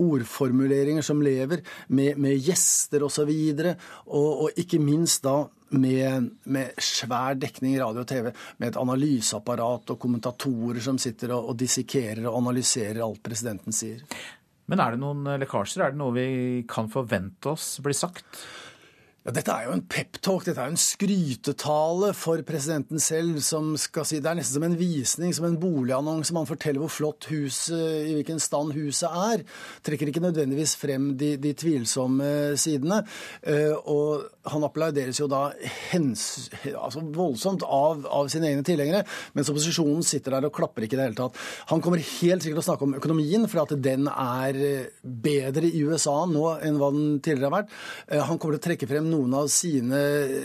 ordformuleringer 0.00 1.04
som 1.04 1.22
lever, 1.24 1.62
med, 1.88 2.18
med 2.20 2.38
gjester 2.40 3.04
osv. 3.06 3.30
Og, 3.30 3.72
og, 4.06 4.28
og 4.46 4.60
ikke 4.60 4.80
minst 4.82 5.24
da 5.26 5.42
med, 5.70 6.30
med, 6.50 6.74
svær 6.82 7.38
dekning 7.38 7.76
i 7.76 7.80
radio 7.80 8.02
og 8.02 8.10
TV, 8.10 8.30
med 8.58 8.72
et 8.72 8.80
analyseapparat 8.80 9.94
og 9.94 10.00
kommentatorer 10.02 10.82
som 10.84 10.98
sitter 11.00 11.34
og, 11.36 11.52
og 11.52 11.60
dissekerer 11.60 12.26
og 12.26 12.40
analyserer 12.42 13.02
alt 13.04 13.22
presidenten 13.24 13.76
sier. 13.76 14.02
Men 14.70 14.82
er 14.82 14.94
det 14.94 15.02
noen 15.02 15.26
lekkasjer? 15.42 15.84
Er 15.84 15.94
det 15.94 16.00
noe 16.00 16.14
vi 16.14 16.28
kan 16.70 16.90
forvente 16.90 17.54
oss 17.54 17.78
blir 17.82 17.96
sagt? 17.96 18.44
Ja, 19.20 19.34
dette 19.36 19.52
er 19.52 19.66
jo 19.66 19.74
en 19.76 19.82
peptalk, 19.84 20.46
dette 20.46 20.62
er 20.62 20.70
jo 20.70 20.72
en 20.72 20.80
skrytetale 20.80 22.14
for 22.16 22.40
presidenten 22.48 23.02
selv, 23.04 23.42
som 23.44 23.74
skal 23.76 24.06
si 24.08 24.16
Det 24.16 24.30
er 24.30 24.38
nesten 24.38 24.56
som 24.56 24.64
en 24.64 24.76
visning, 24.80 25.34
som 25.36 25.44
en 25.44 25.58
boligannonse. 25.60 26.32
Man 26.32 26.48
forteller 26.48 26.80
hvor 26.80 26.88
flott 26.88 27.26
huset, 27.28 27.76
i 28.08 28.14
hvilken 28.16 28.40
stand 28.40 28.72
huset 28.72 29.12
er. 29.12 29.44
Trekker 29.84 30.08
ikke 30.08 30.22
nødvendigvis 30.24 30.72
frem 30.80 31.10
de, 31.20 31.34
de 31.36 31.52
tvilsomme 31.52 32.30
sidene. 32.56 33.02
Uh, 33.44 33.76
og 33.92 34.24
han 34.54 34.64
applauderes 34.64 35.20
jo 35.20 35.28
da 35.28 35.50
hens, 35.90 36.48
altså 36.70 37.04
voldsomt 37.12 37.66
av, 37.68 38.06
av, 38.08 38.32
sine 38.32 38.48
egne 38.48 38.64
tilhengere, 38.64 39.04
mens 39.36 39.52
opposisjonen 39.52 40.00
sitter 40.00 40.38
der 40.38 40.48
og 40.48 40.54
klapper 40.56 40.88
ikke 40.88 40.96
i 40.96 41.02
det 41.02 41.08
hele 41.10 41.20
tatt. 41.20 41.36
Han 41.74 41.84
kommer 41.84 42.00
helt 42.00 42.40
sikkert 42.40 42.62
til 42.62 42.64
å 42.64 42.68
snakke 42.70 42.88
om 42.88 42.96
økonomien, 42.96 43.44
for 43.52 43.66
at 43.66 43.76
den 43.84 44.08
er 44.08 44.62
bedre 45.04 45.68
i 45.68 45.84
USA 45.84 46.22
nå 46.24 46.56
enn 46.64 46.80
hva 46.80 46.88
den 46.96 47.20
tidligere 47.20 47.52
har 47.52 47.56
vært. 47.60 47.78
Uh, 48.08 48.18
han 48.24 48.40
kommer 48.40 48.56
til 48.56 48.64
å 48.64 48.68
trekke 48.70 48.88
frem 48.88 49.09
noen 49.10 49.34
av 49.36 49.48
sine 49.52 50.00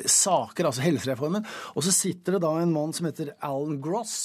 saker, 0.10 0.70
altså 0.70 0.86
helsereformen. 0.86 1.46
Og 1.76 1.86
så 1.86 1.94
sitter 1.94 2.36
det 2.36 2.46
da 2.46 2.56
en 2.60 2.74
mann 2.74 2.96
som 2.96 3.08
heter 3.08 3.34
Alan 3.46 3.78
Gross 3.84 4.16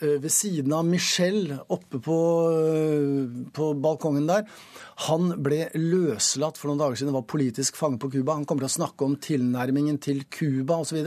eh, 0.00 0.16
ved 0.22 0.32
siden 0.32 0.74
av 0.76 0.86
Michelle 0.88 1.60
oppe 1.74 2.00
på, 2.02 2.18
eh, 2.50 3.38
på, 3.54 3.70
balkongen 3.84 4.28
der. 4.30 4.44
Han 5.08 5.32
ble 5.44 5.68
løslatt 5.78 6.60
for 6.60 6.70
noen 6.70 6.82
dager 6.82 7.00
siden, 7.00 7.16
var 7.16 7.28
politisk 7.30 7.78
fange 7.80 8.00
på 8.02 8.12
Cuba. 8.14 8.36
Han 8.38 8.48
kommer 8.48 8.66
til 8.66 8.72
å 8.72 8.78
snakke 8.80 9.08
om 9.08 9.16
tilnærmingen 9.20 9.98
til 10.02 10.24
Cuba 10.26 10.82
osv. 10.84 11.00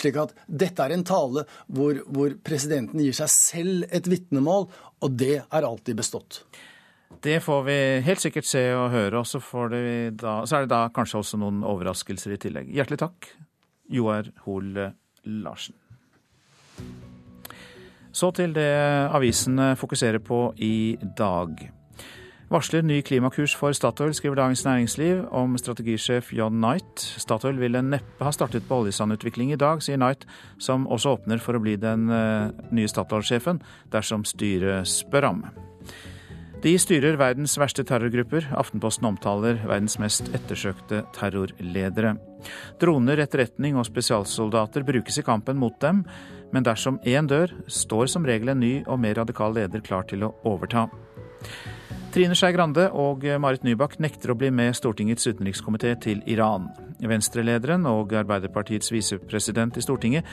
Slik 0.00 0.20
at 0.22 0.36
dette 0.46 0.84
er 0.84 0.96
en 0.96 1.06
tale 1.06 1.46
hvor, 1.66 2.02
hvor 2.10 2.36
presidenten 2.46 3.02
gir 3.04 3.16
seg 3.16 3.32
selv 3.32 3.90
et 3.90 4.10
vitnemål, 4.10 4.70
og 5.04 5.18
det 5.20 5.42
er 5.42 5.68
alltid 5.68 6.00
bestått. 6.00 6.44
Det 7.24 7.38
får 7.40 7.62
vi 7.64 7.76
helt 8.04 8.20
sikkert 8.20 8.44
se 8.44 8.60
og 8.76 8.90
høre, 8.92 9.22
og 9.22 9.26
så, 9.26 9.40
så 9.40 10.56
er 10.58 10.66
det 10.66 10.72
da 10.72 10.82
kanskje 10.92 11.22
også 11.22 11.40
noen 11.40 11.62
overraskelser 11.64 12.34
i 12.34 12.40
tillegg. 12.42 12.68
Hjertelig 12.76 13.00
takk, 13.00 13.30
Joar 13.88 14.28
Hoel 14.44 14.76
Larsen. 15.24 15.78
Så 18.14 18.28
til 18.36 18.52
det 18.54 18.68
avisene 19.08 19.72
fokuserer 19.80 20.20
på 20.22 20.52
i 20.62 20.98
dag. 21.18 21.64
Varsler 22.52 22.84
ny 22.84 23.00
klimakurs 23.02 23.56
for 23.56 23.72
Statoil, 23.72 24.12
skriver 24.14 24.36
Dagens 24.36 24.66
Næringsliv 24.66 25.24
om 25.32 25.56
strategisjef 25.58 26.28
John 26.36 26.60
Knight. 26.60 27.00
Statoil 27.00 27.56
ville 27.58 27.82
neppe 27.82 28.22
ha 28.22 28.30
startet 28.36 28.68
på 28.68 28.82
oljesandutvikling 28.84 29.56
i 29.56 29.58
dag, 29.58 29.80
sier 29.82 29.96
Knight, 29.96 30.28
som 30.60 30.84
også 30.86 31.16
åpner 31.16 31.40
for 31.42 31.56
å 31.56 31.64
bli 31.64 31.78
den 31.80 32.06
eh, 32.12 32.52
nye 32.70 32.90
Statoil-sjefen 32.90 33.64
dersom 33.96 34.28
styret 34.28 34.86
spør 34.92 35.32
ham. 35.32 35.46
De 36.64 36.72
styrer 36.80 37.18
verdens 37.20 37.58
verste 37.60 37.84
terrorgrupper. 37.84 38.46
Aftenposten 38.56 39.04
omtaler 39.04 39.58
verdens 39.68 39.98
mest 40.00 40.30
ettersøkte 40.32 41.02
terrorledere. 41.12 42.14
Droner, 42.80 43.20
etterretning 43.20 43.76
og 43.76 43.84
spesialsoldater 43.84 44.86
brukes 44.88 45.20
i 45.20 45.24
kampen 45.26 45.60
mot 45.60 45.76
dem, 45.84 46.00
men 46.56 46.64
dersom 46.64 46.96
én 47.04 47.28
dør, 47.28 47.52
står 47.68 48.08
som 48.14 48.24
regel 48.24 48.54
en 48.54 48.62
ny 48.64 48.72
og 48.86 48.96
mer 49.02 49.18
radikal 49.20 49.52
leder 49.52 49.84
klar 49.84 50.08
til 50.08 50.24
å 50.24 50.32
overta. 50.48 50.86
Trine 52.16 52.36
Skei 52.38 52.54
Grande 52.56 52.86
og 52.96 53.26
Marit 53.42 53.64
Nybakk 53.66 53.98
nekter 54.00 54.32
å 54.32 54.38
bli 54.38 54.48
med 54.54 54.72
Stortingets 54.78 55.28
utenrikskomité 55.28 55.92
til 56.00 56.24
Iran. 56.30 56.70
Venstrelederen 57.04 57.84
og 57.90 58.16
Arbeiderpartiets 58.16 58.92
visepresident 58.94 59.76
i 59.76 59.84
Stortinget 59.84 60.24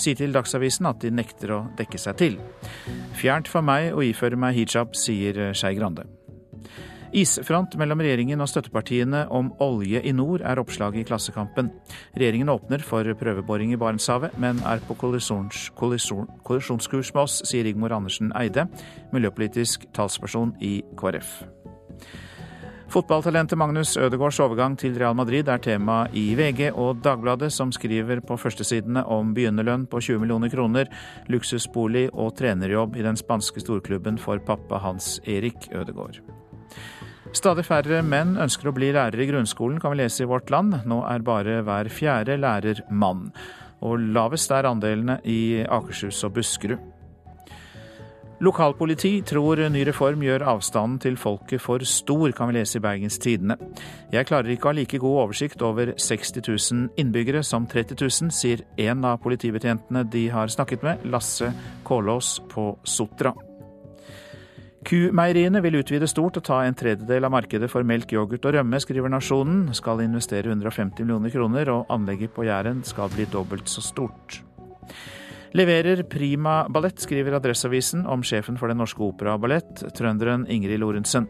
sier 0.00 0.18
til 0.18 0.32
Dagsavisen 0.34 0.88
at 0.90 1.02
de 1.04 1.12
nekter 1.14 1.54
å 1.54 1.60
dekke 1.78 2.00
seg 2.00 2.16
til. 2.20 2.40
Fjernt 3.20 3.50
for 3.50 3.64
meg 3.64 3.92
å 3.94 4.04
iføre 4.04 4.38
meg 4.40 4.56
hijab, 4.56 4.96
sier 4.98 5.50
Skei 5.52 5.76
Grande. 5.78 6.08
Isfront 7.10 7.74
mellom 7.74 7.98
regjeringen 8.04 8.38
og 8.38 8.46
støttepartiene 8.52 9.24
om 9.34 9.48
olje 9.64 9.98
i 10.06 10.12
nord 10.14 10.44
er 10.46 10.60
oppslaget 10.62 11.02
i 11.02 11.06
Klassekampen. 11.08 11.72
Regjeringen 12.14 12.52
åpner 12.52 12.84
for 12.86 13.06
prøveboring 13.18 13.74
i 13.74 13.78
Barentshavet, 13.80 14.36
men 14.38 14.62
er 14.62 14.82
på 14.86 14.94
kollisjons, 15.00 15.68
kollisjon, 15.78 16.30
kollisjonskurs 16.46 17.10
med 17.16 17.24
oss, 17.24 17.40
sier 17.50 17.66
Rigmor 17.66 17.96
Andersen 17.96 18.30
Eide, 18.38 18.68
miljøpolitisk 19.14 19.88
talsperson 19.96 20.54
i 20.62 20.76
KrF. 21.00 21.40
Fotballtalentet 22.90 23.54
Magnus 23.54 23.92
Ødegaards 23.96 24.40
overgang 24.42 24.72
til 24.74 24.96
Real 24.98 25.14
Madrid 25.14 25.46
er 25.48 25.60
tema 25.62 26.08
i 26.10 26.32
VG 26.34 26.72
og 26.74 27.04
Dagbladet, 27.04 27.52
som 27.54 27.70
skriver 27.70 28.18
på 28.26 28.34
førstesidene 28.34 29.04
om 29.06 29.30
begynnerlønn 29.36 29.84
på 29.86 30.00
20 30.02 30.18
millioner 30.18 30.50
kroner, 30.50 30.90
luksusbolig 31.30 32.08
og 32.10 32.34
trenerjobb 32.40 32.98
i 32.98 33.06
den 33.06 33.20
spanske 33.20 33.62
storklubben 33.62 34.18
for 34.18 34.42
pappa 34.42 34.82
Hans 34.82 35.20
Erik 35.22 35.70
Ødegaard. 35.70 36.18
Stadig 37.30 37.68
færre 37.68 38.02
menn 38.02 38.34
ønsker 38.42 38.72
å 38.72 38.74
bli 38.74 38.90
lærere 38.90 39.22
i 39.22 39.30
grunnskolen, 39.30 39.78
kan 39.78 39.94
vi 39.94 40.02
lese 40.02 40.24
i 40.24 40.30
Vårt 40.32 40.50
Land. 40.50 40.80
Nå 40.82 41.04
er 41.06 41.22
bare 41.22 41.60
hver 41.62 41.94
fjerde 41.94 42.40
lærer 42.42 42.82
mann. 42.90 43.28
Og 43.86 44.02
lavest 44.02 44.50
er 44.50 44.66
andelene 44.66 45.20
i 45.22 45.62
Akershus 45.62 46.24
og 46.26 46.40
Buskerud. 46.40 46.82
Lokalpoliti 48.40 49.18
tror 49.28 49.60
ny 49.68 49.82
reform 49.84 50.22
gjør 50.24 50.46
avstanden 50.48 50.96
til 51.02 51.18
folket 51.20 51.60
for 51.60 51.82
stor, 51.84 52.30
kan 52.32 52.48
vi 52.48 52.54
lese 52.56 52.78
i 52.78 52.80
Bergens 52.80 53.18
Tidende. 53.20 53.58
Jeg 54.14 54.30
klarer 54.30 54.48
ikke 54.54 54.64
å 54.64 54.70
ha 54.70 54.78
like 54.78 55.00
god 55.02 55.18
oversikt 55.26 55.60
over 55.60 55.92
60 55.92 56.40
000 56.48 56.86
innbyggere 56.96 57.42
som 57.44 57.66
30 57.68 58.00
000, 58.00 58.32
sier 58.32 58.64
en 58.80 59.04
av 59.04 59.20
politibetjentene 59.20 60.06
de 60.08 60.24
har 60.32 60.48
snakket 60.48 60.88
med, 60.88 61.04
Lasse 61.12 61.52
Kålås 61.84 62.38
på 62.48 62.70
Sotra. 62.80 63.34
Kumeieriene 64.88 65.60
vil 65.60 65.76
utvide 65.82 66.08
stort 66.08 66.40
og 66.40 66.48
ta 66.48 66.62
en 66.64 66.80
tredjedel 66.80 67.28
av 67.28 67.36
markedet 67.36 67.68
for 67.68 67.84
melk, 67.84 68.14
yoghurt 68.16 68.48
og 68.48 68.56
rømme, 68.56 68.80
skriver 68.80 69.12
Nasjonen. 69.12 69.66
Skal 69.76 70.00
investere 70.06 70.48
150 70.48 71.04
millioner 71.04 71.36
kroner, 71.36 71.76
og 71.76 71.92
anlegget 71.92 72.32
på 72.32 72.48
Jæren 72.48 72.80
skal 72.88 73.12
bli 73.12 73.28
dobbelt 73.28 73.68
så 73.68 73.84
stort. 73.84 74.40
Leverer 75.50 76.04
prima 76.06 76.68
ballett, 76.70 77.00
skriver 77.02 77.34
Adresseavisen 77.34 78.04
om 78.06 78.22
sjefen 78.22 78.58
for 78.58 78.70
Den 78.70 78.78
norske 78.78 79.02
opera 79.02 79.34
og 79.34 79.42
ballett, 79.42 79.82
trønderen 79.98 80.44
Ingrid 80.46 80.78
Lorentzen. 80.78 81.26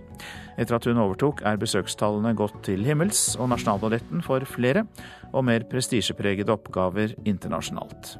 Etter 0.61 0.77
at 0.77 0.89
hun 0.91 1.01
overtok, 1.01 1.41
er 1.49 1.61
besøkstallene 1.61 2.35
gått 2.37 2.59
til 2.69 2.85
himmels, 2.85 3.39
og 3.41 3.49
Nasjonalballetten 3.55 4.21
får 4.27 4.45
flere 4.51 4.85
og 5.33 5.47
mer 5.49 5.65
prestisjepregede 5.71 6.53
oppgaver 6.53 7.17
internasjonalt. 7.25 8.19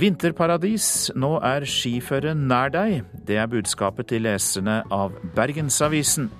Vinterparadis, 0.00 1.10
nå 1.18 1.34
er 1.44 1.66
skiføret 1.68 2.38
nær 2.38 2.72
deg. 2.72 3.02
Det 3.26 3.36
er 3.42 3.50
budskapet 3.50 4.08
til 4.14 4.24
leserne 4.24 4.80
av 4.94 5.18
Bergensavisen. 5.36 6.30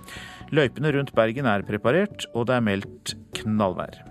Løypene 0.55 0.95
rundt 0.97 1.13
Bergen 1.15 1.51
er 1.51 1.67
preparert, 1.67 2.25
og 2.33 2.49
det 2.49 2.57
er 2.57 2.65
meldt 2.71 3.19
knallvær. 3.43 4.10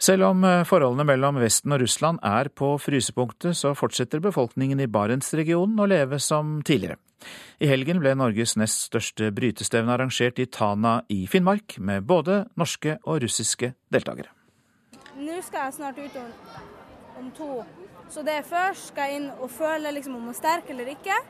Selv 0.00 0.24
om 0.30 0.44
eh, 0.48 0.62
forholdene 0.64 1.04
mellom 1.04 1.36
Vesten 1.42 1.74
og 1.76 1.82
Russland 1.82 2.22
er 2.24 2.48
på 2.56 2.72
frysepunktet, 2.80 3.52
så 3.58 3.74
fortsetter 3.76 4.22
befolkningen 4.24 4.80
i 4.80 4.88
Barentsregionen 4.88 5.76
å 5.76 5.88
leve 5.90 6.16
som 6.24 6.62
tidligere. 6.64 6.96
I 7.60 7.68
helgen 7.68 8.00
ble 8.00 8.14
Norges 8.16 8.56
nest 8.56 8.86
største 8.86 9.28
brytestevne 9.36 9.92
arrangert 9.92 10.40
i 10.40 10.48
Tana 10.48 11.02
i 11.12 11.26
Finnmark, 11.28 11.76
med 11.76 12.08
både 12.08 12.46
norske 12.56 12.96
og 13.04 13.20
russiske 13.26 13.74
deltakere. 13.92 14.32
Nå 15.20 15.36
skal 15.44 15.66
jeg 15.66 15.76
snart 15.76 16.00
ut 16.00 16.16
om, 16.16 16.34
om 17.20 17.30
to, 17.36 17.52
så 18.08 18.24
det 18.24 18.40
først 18.48 18.94
skal 18.94 19.10
jeg 19.10 19.20
inn 19.20 19.30
og 19.36 19.52
føle 19.52 19.92
liksom 19.98 20.16
om 20.16 20.30
hun 20.30 20.32
er 20.32 20.40
sterk 20.40 20.72
eller 20.72 20.94
ikke. 20.96 21.20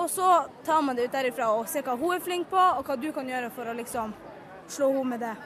Og 0.00 0.08
så 0.08 0.46
tar 0.64 0.80
man 0.80 0.96
det 0.96 1.10
ut 1.10 1.12
derifra 1.20 1.52
og 1.52 1.68
ser 1.68 1.84
hva 1.84 2.00
hun 2.00 2.16
er 2.16 2.24
flink 2.24 2.48
på, 2.48 2.56
og 2.56 2.86
hva 2.88 2.96
du 2.96 3.10
kan 3.12 3.28
gjøre 3.28 3.52
for 3.52 3.68
å 3.68 3.76
liksom 3.76 4.16
slå 4.72 4.94
henne 4.96 5.10
med 5.12 5.28
det 5.28 5.36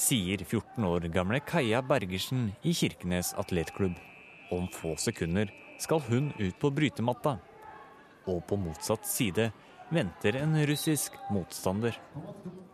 sier 0.00 0.42
14 0.44 0.84
år 0.88 1.06
gamle 1.12 1.40
Kaja 1.44 1.82
Bergersen 1.84 2.50
i 2.62 2.72
Kirkenes 2.74 3.34
atletklubb. 3.38 3.96
Om 4.50 4.66
få 4.72 4.96
sekunder 4.98 5.52
skal 5.78 6.02
hun 6.08 6.32
ut 6.38 6.58
på 6.58 6.70
brytematta. 6.74 7.36
Og 8.28 8.40
på 8.48 8.58
motsatt 8.60 9.06
side 9.08 9.50
venter 9.90 10.38
en 10.40 10.56
russisk 10.66 11.16
motstander. 11.30 11.96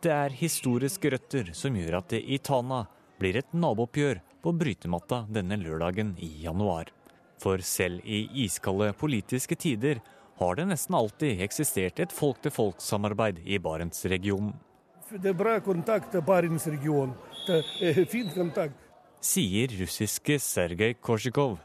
Det 0.03 0.12
er 0.12 0.37
historiske 0.37 1.11
røtter 1.12 1.53
som 1.57 1.77
gjør 1.77 2.01
at 2.01 2.12
det 2.14 2.22
i 2.22 2.39
Tana 2.39 2.85
blir 3.20 3.39
et 3.41 3.55
nabooppgjør 3.57 4.20
på 4.45 4.53
brytematta 4.61 5.24
denne 5.33 5.59
lørdagen 5.61 6.14
i 6.22 6.31
januar. 6.45 6.93
For 7.43 7.61
selv 7.64 8.05
i 8.05 8.27
iskalde 8.45 8.93
politiske 8.97 9.57
tider 9.59 10.01
har 10.37 10.57
det 10.57 10.68
nesten 10.68 10.97
alltid 10.97 11.41
eksistert 11.45 12.01
et 12.01 12.12
folk-til-folk-samarbeid 12.12 13.41
i 13.45 13.59
Barentsregionen. 13.62 14.55
Det 15.07 15.31
er 15.31 15.37
bra 15.39 15.61
kontakt 15.63 16.15
i 16.19 16.21
Barentsregionen. 16.27 17.13
Fin 18.11 18.31
kontakt. 18.35 18.75
Sier 19.23 19.71
russiske 19.79 20.35
Sergej 20.43 20.97
Korsjikov, 20.99 21.61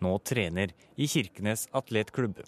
nå 0.00 0.12
trener 0.24 0.72
i 0.96 1.08
Kirkenes 1.08 1.66
atletklubb, 1.76 2.40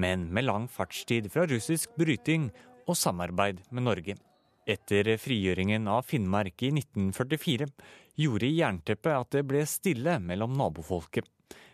men 0.00 0.24
med 0.32 0.46
lang 0.48 0.64
fartstid 0.72 1.28
fra 1.32 1.44
russisk 1.48 1.92
bryting 2.00 2.48
og 2.86 2.96
samarbeid 2.96 3.60
med 3.70 3.84
Norge. 3.84 4.16
Etter 4.64 5.12
frigjøringen 5.20 5.88
av 5.92 6.06
Finnmark 6.08 6.64
i 6.64 6.72
1944 6.72 7.68
gjorde 8.22 8.52
jernteppet 8.52 9.12
at 9.12 9.36
det 9.36 9.44
ble 9.48 9.66
stille 9.68 10.16
mellom 10.24 10.56
nabofolket 10.56 11.28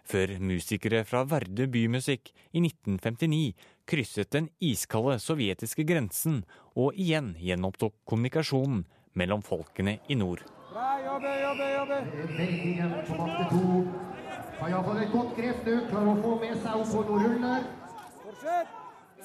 før 0.09 0.35
musikere 0.41 1.03
fra 1.09 1.25
Verde 1.29 1.67
bymusikk 1.71 2.31
i 2.53 2.63
1959 2.65 3.53
krysset 3.89 4.31
den 4.33 4.49
iskalde 4.65 5.19
sovjetiske 5.23 5.85
grensen 5.89 6.43
og 6.77 6.97
igjen 6.97 7.35
gjenopptok 7.41 7.95
kommunikasjonen 8.09 8.85
mellom 9.19 9.43
folkene 9.45 9.99
i 10.09 10.17
nord. 10.19 10.45
Bra, 10.73 10.91
jobbe, 11.05 11.33
jobbe, 11.43 11.69
jobbe. 11.75 11.99
Belgien 12.37 12.95
på 13.09 13.19
matte 13.19 13.49
to. 13.53 13.63
Har 14.59 14.73
iallfall 14.73 15.01
et 15.03 15.13
godt 15.15 15.35
grep 15.39 15.65
nå. 15.67 15.79
Klarer 15.89 16.13
å 16.13 16.21
få 16.23 16.35
med 16.43 16.61
seg 16.63 16.83
opp 16.83 16.93
på 16.93 17.05
noen 17.09 17.27
ruller. 17.27 17.67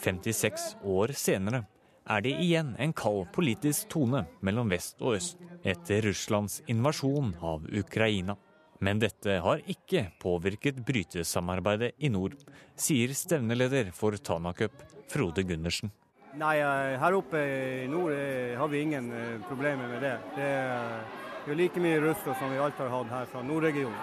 56 0.03 0.69
år 0.89 1.13
senere 1.17 1.63
er 2.09 2.23
det 2.25 2.33
igjen 2.43 2.73
en 2.81 2.93
kald 2.97 3.29
politisk 3.35 3.91
tone 3.93 4.25
mellom 4.43 4.71
vest 4.71 4.99
og 5.03 5.19
øst 5.19 5.43
etter 5.63 6.03
Russlands 6.07 6.59
invasjon 6.71 7.35
av 7.39 7.67
Ukraina. 7.71 8.35
Men 8.83 8.99
dette 8.99 9.37
har 9.39 9.61
ikke 9.69 10.09
påvirket 10.19 10.81
brytesamarbeidet 10.83 11.93
i 12.03 12.09
nord, 12.11 12.35
sier 12.75 13.13
stevneleder 13.15 13.93
for 13.95 14.17
Tana 14.19 14.51
Cup, 14.57 14.81
Frode 15.11 15.45
Gundersen. 15.47 15.93
Nei, 16.35 16.57
eh, 16.57 16.97
her 16.99 17.15
oppe 17.15 17.37
i 17.37 17.87
nord 17.87 18.11
eh, 18.11 18.57
har 18.57 18.67
vi 18.71 18.81
ingen 18.81 19.11
eh, 19.13 19.37
problemer 19.47 19.87
med 19.87 20.01
det. 20.01 20.15
Det 20.35 20.49
er 20.49 21.51
jo 21.51 21.57
like 21.59 21.83
mye 21.83 22.01
russere 22.01 22.35
som 22.39 22.51
vi 22.51 22.57
alltid 22.57 22.87
har 22.87 22.95
hatt 22.97 23.13
her 23.13 23.29
fra 23.29 23.43
nordregionen. 23.45 23.99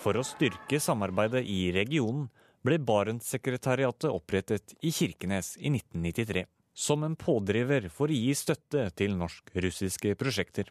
For 0.00 0.16
å 0.16 0.24
styrke 0.24 0.78
samarbeidet 0.80 1.42
i 1.50 1.72
regionen 1.74 2.28
ble 2.64 2.78
Barentssekretariatet 2.78 4.08
opprettet 4.12 4.76
i 4.80 4.94
Kirkenes 4.94 5.56
i 5.58 5.74
1993. 5.74 6.46
Som 6.76 7.04
en 7.04 7.18
pådriver 7.18 7.90
for 7.92 8.12
å 8.12 8.16
gi 8.16 8.32
støtte 8.36 8.86
til 8.96 9.16
norsk-russiske 9.18 10.14
prosjekter. 10.20 10.70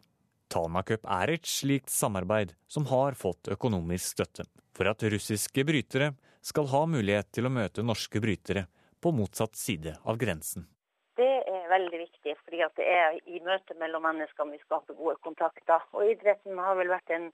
Tana 0.52 0.82
Cup 0.86 1.04
er 1.04 1.32
et 1.34 1.48
slikt 1.48 1.90
samarbeid 1.90 2.54
som 2.70 2.86
har 2.90 3.18
fått 3.18 3.50
økonomisk 3.52 4.14
støtte, 4.14 4.46
for 4.76 4.90
at 4.90 5.02
russiske 5.02 5.64
brytere 5.66 6.12
skal 6.46 6.70
ha 6.70 6.84
mulighet 6.86 7.32
til 7.34 7.48
å 7.48 7.52
møte 7.52 7.84
norske 7.84 8.22
brytere 8.22 8.66
på 9.02 9.12
motsatt 9.14 9.58
side 9.58 9.96
av 10.04 10.18
grensen. 10.20 10.68
Det 11.16 11.32
er 11.48 11.68
veldig 11.70 11.98
viktig, 12.04 12.36
fordi 12.44 12.62
det 12.78 12.86
er 12.86 13.18
i 13.24 13.40
møte 13.44 13.74
mellom 13.80 14.04
mennesker 14.04 14.48
vi 14.50 14.60
skaper 14.62 14.98
gode 14.98 15.16
kontakter. 15.24 15.84
Og 15.96 16.10
idretten 16.12 16.58
har 16.60 16.76
vel 16.78 16.92
vært 16.92 17.12
en, 17.16 17.30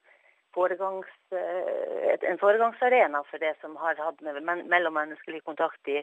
foregangs, 0.55 1.11
eh, 1.35 2.15
en 2.31 2.39
foregangsarena 2.39 3.25
for 3.31 3.43
det 3.43 3.55
som 3.61 3.75
har 3.81 3.99
hatt 3.99 4.21
med 4.23 4.41
mellommenneskelig 4.71 5.43
kontakt 5.49 5.89
i, 5.89 6.03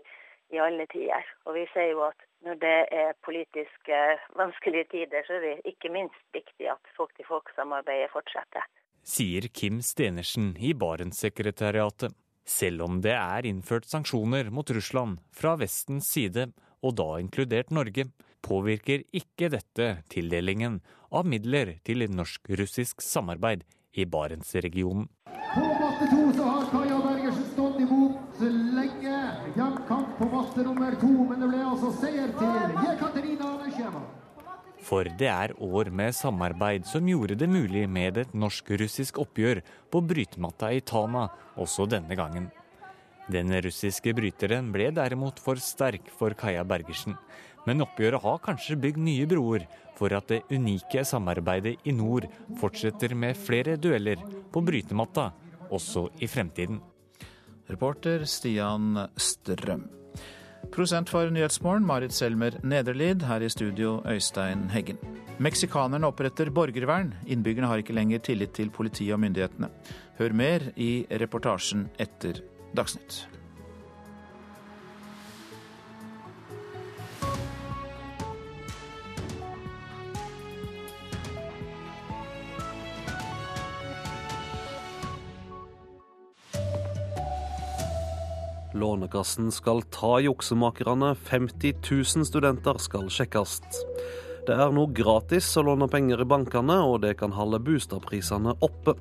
i 0.53 0.59
alle 0.61 0.85
tider. 0.91 1.25
Og 1.47 1.55
vi 1.57 1.65
ser 1.73 1.91
jo 1.93 2.03
at 2.07 2.25
når 2.45 2.59
det 2.61 2.77
er 2.95 3.17
politisk 3.25 3.91
vanskelige 4.41 4.89
tider, 4.93 5.25
så 5.27 5.39
er 5.39 5.45
det 5.47 5.73
ikke 5.73 5.91
minst 5.93 6.21
viktig 6.35 6.69
at 6.71 6.93
folk-til-folk-samarbeidet 6.97 8.11
fortsetter. 8.13 8.65
Sier 9.03 9.47
Kim 9.53 9.79
Stenersen 9.81 10.53
i 10.59 10.73
Barentssekretariatet. 10.77 12.15
Selv 12.49 12.81
om 12.87 13.01
det 13.01 13.13
er 13.13 13.45
innført 13.45 13.85
sanksjoner 13.85 14.49
mot 14.53 14.69
Russland 14.73 15.19
fra 15.35 15.53
Vestens 15.59 16.09
side, 16.09 16.49
og 16.81 16.95
da 16.97 17.19
inkludert 17.21 17.69
Norge, 17.75 18.07
påvirker 18.41 19.03
ikke 19.13 19.51
dette 19.53 19.89
tildelingen 20.09 20.79
av 21.11 21.27
midler 21.29 21.75
til 21.85 22.05
norsk-russisk 22.09 23.03
samarbeid 23.05 23.65
i 23.93 24.05
Barentsregionen. 24.05 25.09
På 25.53 25.65
matte 25.81 26.09
to 26.09 26.23
så 26.37 26.43
har 26.45 26.65
Kaja 26.71 26.97
Bergersen 27.05 27.47
stått 27.53 27.79
imot 27.81 28.41
lenge. 28.77 29.19
Jevn 29.57 29.79
kamp 29.89 30.17
på 30.17 30.25
matte 30.29 30.48
nummer 30.65 30.95
to, 31.01 31.11
men 31.29 31.41
det 31.43 31.49
ble 31.51 31.65
altså 31.65 31.91
seier 31.99 32.31
til 32.37 32.77
Jekaterina 32.85 33.51
Nesjeva. 33.63 34.01
For 34.89 35.09
det 35.19 35.27
er 35.29 35.53
år 35.59 35.91
med 35.93 36.15
samarbeid 36.15 36.87
som 36.89 37.07
gjorde 37.07 37.35
det 37.37 37.49
mulig 37.51 37.83
med 37.91 38.17
et 38.21 38.31
norsk-russisk 38.33 39.19
oppgjør 39.21 39.61
på 39.91 40.01
brytematta 40.01 40.71
i 40.73 40.79
Tana 40.81 41.27
også 41.59 41.85
denne 41.91 42.15
gangen. 42.17 42.47
Den 43.29 43.53
russiske 43.61 44.15
bryteren 44.17 44.71
ble 44.73 44.87
derimot 44.95 45.37
for 45.43 45.61
sterk 45.61 46.07
for 46.17 46.33
Kaja 46.33 46.63
Bergersen. 46.65 47.13
Men 47.67 47.83
oppgjøret 47.85 48.23
har 48.23 48.41
kanskje 48.41 48.79
bygd 48.81 49.03
nye 49.03 49.27
broer 49.29 49.67
for 49.99 50.15
at 50.15 50.31
det 50.31 50.41
unike 50.49 51.03
samarbeidet 51.05 51.75
i 51.85 51.93
nord 51.93 52.25
fortsetter 52.57 53.13
med 53.13 53.37
flere 53.37 53.77
dueller 53.77 54.23
på 54.49 54.63
brytematta 54.65 55.29
også 55.69 56.07
i 56.23 56.31
fremtiden. 56.31 56.81
Reporter 57.69 58.25
Stian 58.25 58.95
Strøm. 59.13 59.98
Prosent 60.71 61.09
for 61.09 61.31
Nyhetsmorgen, 61.31 61.85
Marit 61.85 62.13
Selmer 62.13 62.59
Nederlid. 62.63 63.23
Her 63.25 63.41
i 63.41 63.49
studio, 63.49 64.01
Øystein 64.05 64.69
Heggen. 64.69 64.97
Meksikanerne 65.39 66.07
oppretter 66.07 66.51
borgervern. 66.51 67.13
Innbyggerne 67.27 67.67
har 67.67 67.77
ikke 67.81 67.93
lenger 67.93 68.19
tillit 68.19 68.51
til 68.53 68.69
politiet 68.69 69.13
og 69.13 69.19
myndighetene. 69.23 69.71
Hør 70.19 70.33
mer 70.33 70.69
i 70.75 71.05
reportasjen 71.21 71.87
etter 71.99 72.43
Dagsnytt. 72.75 73.38
Lånekassen 88.79 89.51
skal 89.51 89.81
ta 89.91 90.19
juksemakerne. 90.23 91.15
50 91.15 91.73
000 91.83 92.25
studenter 92.27 92.79
skal 92.79 93.09
sjekkes. 93.11 93.59
Det 94.47 94.55
er 94.55 94.71
nå 94.73 94.85
gratis 94.95 95.49
å 95.59 95.65
låne 95.67 95.89
penger 95.91 96.23
i 96.23 96.27
bankene, 96.29 96.79
og 96.87 97.01
det 97.03 97.17
kan 97.19 97.35
holde 97.35 97.59
boligprisene 97.61 98.55
oppe. 98.65 98.95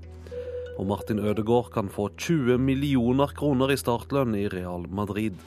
Og 0.78 0.86
Martin 0.90 1.22
Ødegaard 1.22 1.70
kan 1.74 1.90
få 1.90 2.08
20 2.14 2.58
millioner 2.62 3.32
kroner 3.38 3.72
i 3.74 3.78
startlønn 3.78 4.34
i 4.38 4.48
Real 4.52 4.86
Madrid. 4.90 5.38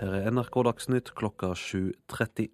Her 0.00 0.16
er 0.18 0.32
NRK 0.32 0.62
Dagsnytt 0.70 1.12
klokka 1.16 1.52
7.30. 1.56 2.48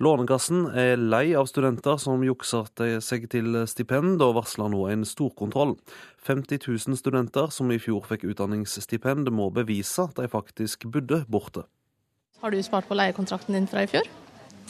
Lånekassen 0.00 0.70
er 0.72 0.96
lei 0.96 1.34
av 1.36 1.50
studenter 1.50 1.98
som 2.00 2.22
jukser 2.24 2.70
seg 3.04 3.26
til 3.32 3.58
stipend, 3.68 4.22
og 4.24 4.38
varsler 4.38 4.72
nå 4.72 4.86
en 4.88 5.04
storkontroll. 5.04 5.76
50 6.24 6.64
000 6.64 6.96
studenter 6.96 7.52
som 7.52 7.68
i 7.74 7.80
fjor 7.82 8.06
fikk 8.08 8.24
utdanningsstipend, 8.32 9.28
må 9.34 9.50
bevise 9.52 10.06
at 10.06 10.16
de 10.16 10.30
faktisk 10.32 10.88
bodde 10.88 11.24
borte. 11.28 11.66
Har 12.42 12.50
du 12.50 12.62
spart 12.64 12.88
på 12.88 12.96
leiekontrakten 12.96 13.54
din 13.54 13.68
fra 13.70 13.84
i 13.84 13.90
fjor? 13.90 14.08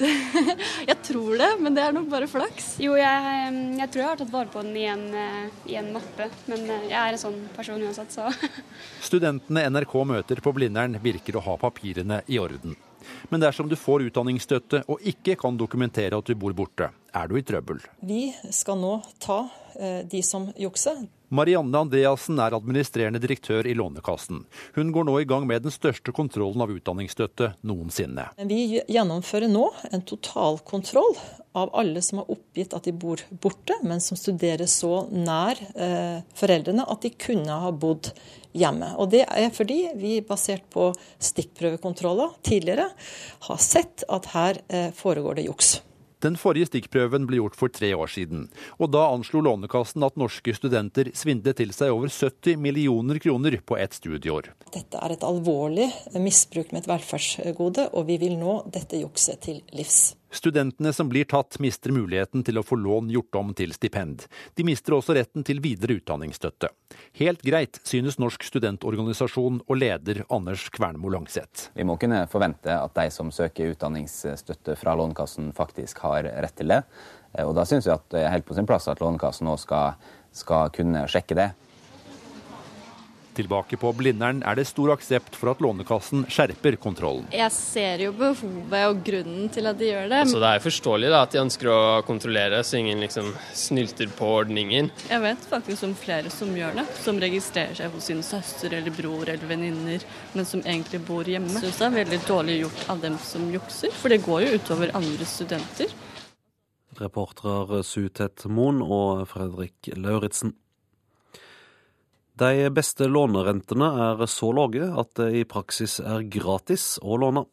jeg 0.91 0.97
tror 1.05 1.33
det, 1.39 1.49
men 1.61 1.77
det 1.77 1.85
er 1.85 1.95
nok 1.95 2.09
bare 2.11 2.29
flaks. 2.31 2.75
Jo, 2.83 2.97
jeg, 2.99 3.57
jeg, 3.79 3.89
tror 3.93 4.03
jeg 4.03 4.09
har 4.09 4.21
tatt 4.21 4.33
vare 4.33 4.51
på 4.53 4.63
den 4.65 4.77
i 4.77 4.87
en, 4.91 5.05
eh, 5.15 5.59
i 5.71 5.77
en 5.79 5.93
mappe, 5.95 6.29
men 6.51 6.65
eh, 6.67 6.87
jeg 6.91 6.99
er 6.99 7.15
en 7.15 7.23
sånn 7.23 7.43
person 7.57 7.83
uansett, 7.83 8.15
så 8.15 8.31
Studentene 9.09 9.69
NRK 9.71 9.99
møter 10.09 10.43
på 10.43 10.55
Blindern 10.57 10.99
virker 11.05 11.39
å 11.39 11.45
ha 11.47 11.59
papirene 11.61 12.23
i 12.27 12.41
orden. 12.43 12.75
Men 13.31 13.43
dersom 13.43 13.71
du 13.71 13.77
får 13.79 14.09
utdanningsstøtte 14.09 14.85
og 14.91 15.03
ikke 15.13 15.37
kan 15.41 15.59
dokumentere 15.59 16.19
at 16.19 16.29
du 16.29 16.37
bor 16.39 16.55
borte, 16.57 16.91
er 17.13 17.29
du 17.29 17.37
i 17.39 17.45
trøbbel. 17.47 17.83
Vi 18.01 18.29
skal 18.51 18.81
nå 18.81 18.95
ta 19.23 19.43
eh, 19.79 20.03
de 20.09 20.23
som 20.27 20.49
jukser. 20.59 21.05
Marianne 21.33 21.79
Andreassen 21.81 22.37
er 22.45 22.53
administrerende 22.53 23.21
direktør 23.23 23.65
i 23.65 23.73
Lånekassen. 23.77 24.43
Hun 24.77 24.91
går 24.93 25.07
nå 25.09 25.15
i 25.23 25.29
gang 25.29 25.47
med 25.49 25.65
den 25.65 25.73
største 25.73 26.13
kontrollen 26.13 26.61
av 26.61 26.73
utdanningsstøtte 26.75 27.55
noensinne. 27.65 28.27
Vi 28.51 28.83
gjennomfører 28.93 29.49
nå 29.49 29.65
en 29.89 30.05
totalkontroll 30.05 31.17
av 31.57 31.73
alle 31.77 32.03
som 32.05 32.21
har 32.21 32.33
oppgitt 32.33 32.77
at 32.77 32.85
de 32.85 32.93
bor 32.93 33.23
borte, 33.41 33.79
men 33.81 34.03
som 34.05 34.19
studerer 34.21 34.69
så 34.69 35.07
nær 35.09 35.57
eh, 35.73 36.21
foreldrene 36.37 36.85
at 36.85 37.07
de 37.07 37.13
kunne 37.17 37.57
ha 37.65 37.73
bodd 37.73 38.11
hjemme. 38.53 38.91
Og 39.01 39.09
Det 39.13 39.23
er 39.25 39.49
fordi 39.57 39.81
vi, 39.97 40.19
basert 40.27 40.69
på 40.73 40.91
stikkprøvekontroller 41.33 42.37
tidligere, 42.45 42.91
har 43.49 43.65
sett 43.65 44.05
at 44.13 44.29
her 44.37 44.61
eh, 44.69 44.91
foregår 44.97 45.41
det 45.41 45.49
juks. 45.49 45.79
Den 46.23 46.37
forrige 46.39 46.71
stikkprøven 46.71 47.27
ble 47.27 47.41
gjort 47.41 47.59
for 47.59 47.73
tre 47.73 47.91
år 47.99 48.11
siden, 48.15 48.47
og 48.79 48.93
da 48.95 49.09
anslo 49.11 49.43
Lånekassen 49.43 50.05
at 50.07 50.19
norske 50.21 50.55
studenter 50.55 51.11
svindlet 51.19 51.59
til 51.59 51.75
seg 51.75 51.91
over 51.91 52.13
70 52.13 52.61
millioner 52.63 53.19
kroner 53.23 53.59
på 53.67 53.79
ett 53.83 53.99
studieår. 53.99 54.53
Dette 54.71 55.03
er 55.03 55.17
et 55.17 55.27
alvorlig 55.27 55.91
misbruk 56.15 56.71
med 56.71 56.85
et 56.85 56.91
velferdsgode, 56.93 57.91
og 57.91 58.07
vi 58.07 58.21
vil 58.23 58.39
nå 58.39 58.61
dette 58.71 59.03
jukset 59.03 59.43
til 59.43 59.63
livs. 59.75 60.13
Studentene 60.33 60.93
som 60.97 61.11
blir 61.13 61.27
tatt, 61.29 61.59
mister 61.61 61.93
muligheten 61.93 62.41
til 62.47 62.57
å 62.57 62.65
få 62.65 62.79
lån 62.81 63.11
gjort 63.13 63.37
om 63.37 63.51
til 63.57 63.75
stipend. 63.77 64.25
De 64.57 64.65
mister 64.65 64.97
også 64.97 65.13
retten 65.19 65.45
til 65.45 65.61
videre 65.61 65.99
utdanningsstøtte. 65.99 66.71
Helt 67.21 67.45
greit, 67.45 67.77
synes 67.85 68.17
Norsk 68.23 68.47
studentorganisasjon 68.49 69.61
og 69.67 69.77
leder 69.77 70.23
Anders 70.33 70.71
Kvernmo 70.73 71.13
Langseth. 71.13 71.69
Vi 71.77 71.85
må 71.85 71.99
kunne 72.01 72.25
forvente 72.33 72.73
at 72.73 72.97
de 72.97 73.09
som 73.13 73.29
søker 73.35 73.75
utdanningsstøtte 73.75 74.79
fra 74.81 74.97
Lånekassen, 74.97 75.53
faktisk 75.53 76.01
har 76.07 76.25
rett 76.25 76.57
til 76.57 76.73
det. 76.73 76.81
Og 77.45 77.53
da 77.57 77.67
syns 77.69 77.89
vi 77.89 77.93
at 77.93 78.09
det 78.13 78.25
er 78.25 78.33
helt 78.33 78.49
på 78.49 78.57
sin 78.57 78.69
plass 78.69 78.89
at 78.89 79.05
Lånekassen 79.05 79.49
nå 79.49 79.59
skal, 79.61 80.01
skal 80.33 80.73
kunne 80.73 81.05
sjekke 81.13 81.37
det. 81.37 81.53
Tilbake 83.33 83.79
på 83.81 83.93
Blindern 83.97 84.43
er 84.45 84.59
det 84.59 84.67
stor 84.69 84.91
aksept 84.93 85.39
for 85.41 85.53
at 85.55 85.63
Lånekassen 85.65 86.27
skjerper 86.29 86.77
kontrollen. 86.81 87.25
Jeg 87.33 87.49
ser 87.55 88.03
jo 88.05 88.13
behovet 88.17 88.85
og 88.91 89.01
grunnen 89.07 89.49
til 89.53 89.71
at 89.71 89.79
de 89.81 89.89
gjør 89.89 90.11
det. 90.11 90.19
Altså, 90.27 90.43
det 90.43 90.51
er 90.51 90.65
forståelig 90.67 91.13
da, 91.15 91.23
at 91.25 91.33
de 91.33 91.41
ønsker 91.41 91.71
å 91.73 91.81
kontrollere, 92.05 92.61
så 92.61 92.77
ingen 92.83 93.01
liksom 93.01 93.33
snylter 93.57 94.13
på 94.19 94.29
ordningen. 94.43 94.93
Jeg 95.09 95.25
vet 95.25 95.49
faktisk 95.49 95.89
om 95.89 95.97
flere 95.97 96.33
som 96.35 96.53
gjør 96.57 96.77
det. 96.83 96.87
Som 97.01 97.21
registrerer 97.25 97.81
seg 97.81 97.97
hos 97.97 98.11
sin 98.13 98.21
søster 98.27 98.77
eller 98.77 98.93
bror 98.93 99.25
eller 99.25 99.49
venninner, 99.49 100.05
men 100.37 100.49
som 100.49 100.61
egentlig 100.67 101.01
bor 101.09 101.25
hjemme. 101.25 101.49
Jeg 101.57 101.71
syns 101.71 101.81
det 101.81 101.89
er 101.89 101.99
veldig 102.03 102.23
dårlig 102.29 102.59
gjort 102.67 102.89
av 102.93 103.05
dem 103.07 103.21
som 103.25 103.49
jukser, 103.55 103.97
for 103.97 104.13
det 104.13 104.21
går 104.27 104.45
jo 104.45 104.57
utover 104.61 104.93
andre 104.99 105.29
studenter. 105.29 105.95
Reportere 107.01 107.81
Sutet 107.89 108.45
Moen 108.53 108.83
og 108.85 109.25
Fredrik 109.31 109.89
Lauritzen. 109.97 110.53
De 112.43 112.71
beste 112.75 113.07
lånerentene 113.07 113.87
er 114.03 114.23
så 114.27 114.49
lave 114.57 114.89
at 114.99 115.13
det 115.15 115.29
i 115.39 115.43
praksis 115.47 116.01
er 116.03 116.25
gratis 116.27 116.97
å 116.99 117.15
låne. 117.23 117.45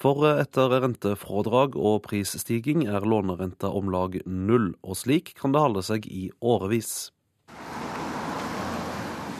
For 0.00 0.24
etter 0.30 0.72
rentefrådrag 0.80 1.76
og 1.76 1.98
prisstigning 2.06 2.86
er 2.88 3.04
lånerenta 3.04 3.68
om 3.68 3.90
lag 3.92 4.16
null, 4.24 4.70
og 4.80 4.96
slik 4.96 5.34
kan 5.36 5.52
det 5.52 5.60
holde 5.60 5.82
seg 5.84 6.08
i 6.08 6.30
årevis. 6.40 7.10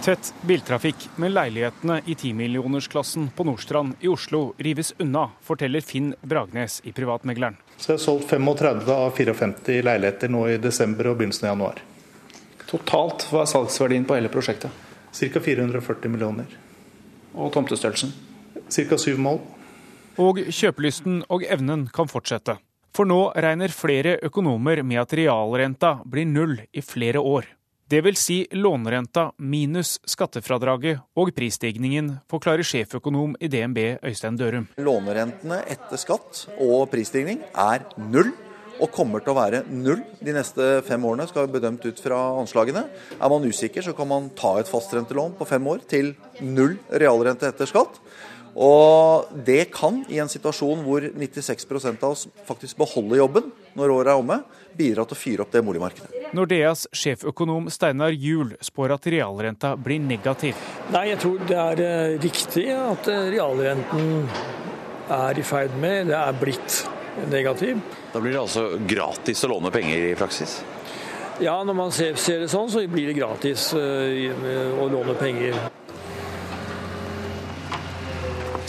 Tett 0.05 0.35
biltrafikk, 0.45 1.07
med 1.17 1.33
leilighetene 1.33 2.03
i 2.05 2.19
timillionersklassen 2.21 3.31
på 3.37 3.49
Nordstrand 3.49 4.05
i 4.05 4.13
Oslo 4.13 4.43
rives 4.61 4.93
unna, 5.01 5.31
forteller 5.41 5.85
Finn 5.85 6.13
Bragnes 6.21 6.83
i 6.85 6.93
Privatmegleren. 6.97 7.57
Så 7.79 7.95
jeg 7.95 8.03
har 8.03 8.05
solgt 8.05 8.29
35 8.37 8.85
av 8.99 9.17
54 9.17 9.81
leiligheter 9.89 10.37
nå 10.37 10.45
i 10.49 10.61
desember 10.61 11.09
og 11.15 11.21
begynnelsen 11.23 11.49
av 11.49 11.55
januar. 11.55 11.83
Totalt, 12.69 13.29
hva 13.33 13.47
er 13.47 13.53
salgsverdien 13.57 14.05
på 14.09 14.21
hele 14.21 14.33
prosjektet? 14.33 14.89
Ca. 15.13 15.41
440 15.41 16.13
millioner. 16.13 16.47
Og 17.35 17.53
tomtestørrelsen? 17.55 18.13
Ca. 18.71 18.99
syv 18.99 19.19
mål. 19.19 19.41
Og 20.21 20.43
kjøpelysten 20.51 21.23
og 21.31 21.47
evnen 21.47 21.87
kan 21.95 22.11
fortsette. 22.11 22.59
For 22.95 23.07
nå 23.07 23.31
regner 23.39 23.71
flere 23.71 24.17
økonomer 24.27 24.83
med 24.83 24.99
at 25.05 25.15
realrenta 25.15 26.01
blir 26.05 26.27
null 26.27 26.59
i 26.75 26.83
flere 26.83 27.23
år. 27.23 27.47
Det 27.91 28.05
vil 28.07 28.15
si 28.15 28.45
lånerenta 28.55 29.33
minus 29.43 29.97
skattefradraget 30.07 31.01
og 31.19 31.33
prisstigningen, 31.35 32.13
forklarer 32.31 32.67
sjeføkonom 32.67 33.33
i 33.43 33.49
DNB 33.51 33.81
Øystein 34.07 34.39
Dørum. 34.39 34.69
Lånerentene 34.79 35.59
etter 35.67 35.99
skatt 35.99 36.45
og 36.63 36.85
prisstigning 36.93 37.43
er 37.51 37.83
null 37.99 38.31
og 38.81 38.91
kommer 38.95 39.23
til 39.23 39.35
å 39.35 39.39
være 39.39 39.63
null 39.69 40.03
de 40.21 40.35
neste 40.35 40.71
fem 40.87 41.05
årene, 41.05 41.29
skal 41.29 41.45
være 41.45 41.57
bedømt 41.59 41.87
ut 41.87 42.03
fra 42.03 42.19
anslagene. 42.41 42.87
Er 43.21 43.33
man 43.33 43.47
usikker, 43.47 43.85
så 43.85 43.95
kan 43.97 44.09
man 44.11 44.31
ta 44.39 44.57
et 44.61 44.71
fastrentelån 44.71 45.37
på 45.39 45.49
fem 45.49 45.71
år 45.71 45.85
til 45.91 46.15
null 46.41 46.79
realrente 46.91 47.49
etter 47.51 47.69
skatt. 47.71 48.01
Og 48.59 49.31
det 49.47 49.69
kan, 49.75 50.01
i 50.11 50.19
en 50.19 50.31
situasjon 50.31 50.83
hvor 50.83 51.05
96% 51.07 52.03
av 52.03 52.17
oss 52.17 52.27
faktisk 52.49 52.81
beholder 52.81 53.21
jobben 53.21 53.53
når 53.79 53.93
året 53.95 54.11
er 54.11 54.23
omme, 54.23 54.41
bidra 54.75 55.05
til 55.07 55.15
å 55.15 55.21
fyre 55.21 55.45
opp 55.45 55.55
det 55.55 55.63
boligmarkedet. 55.67 56.33
Nordeas 56.35 56.87
sjeføkonom 56.95 57.69
Steinar 57.71 58.15
Juel 58.15 58.57
spår 58.63 58.97
at 58.97 59.07
realrenta 59.13 59.75
blir 59.79 60.03
negativ. 60.03 60.59
Nei, 60.95 61.09
jeg 61.13 61.23
tror 61.23 61.41
det 61.47 61.59
er 61.59 61.85
eh, 61.87 62.19
riktig 62.23 62.67
at 62.75 63.11
eh, 63.11 63.31
realrenten 63.37 64.27
er 65.11 65.39
i 65.39 65.47
ferd 65.47 65.75
med, 65.83 66.11
det 66.11 66.19
er 66.19 66.39
blitt 66.39 66.83
negativ. 67.31 67.79
Da 68.13 68.21
blir 68.21 68.35
det 68.35 68.41
altså 68.43 68.65
gratis 68.91 69.45
å 69.47 69.51
låne 69.53 69.71
penger 69.75 70.11
i 70.11 70.15
praksis? 70.19 70.61
Ja, 71.41 71.55
når 71.65 71.77
man 71.77 71.93
ser, 71.95 72.17
ser 72.21 72.43
det 72.43 72.51
sånn, 72.53 72.69
så 72.69 72.83
blir 72.91 73.09
det 73.09 73.17
gratis 73.17 73.71
uh, 73.73 74.81
å 74.83 74.89
låne 74.93 75.15
penger. 75.17 75.57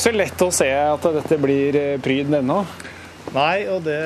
Så 0.02 0.14
lett 0.16 0.40
å 0.42 0.48
se 0.54 0.70
at 0.72 1.04
dette 1.18 1.38
blir 1.38 1.76
eh, 1.78 1.98
pryd 2.02 2.32
ennå? 2.34 2.64
Nei, 3.36 3.68
og 3.70 3.84
det 3.86 4.00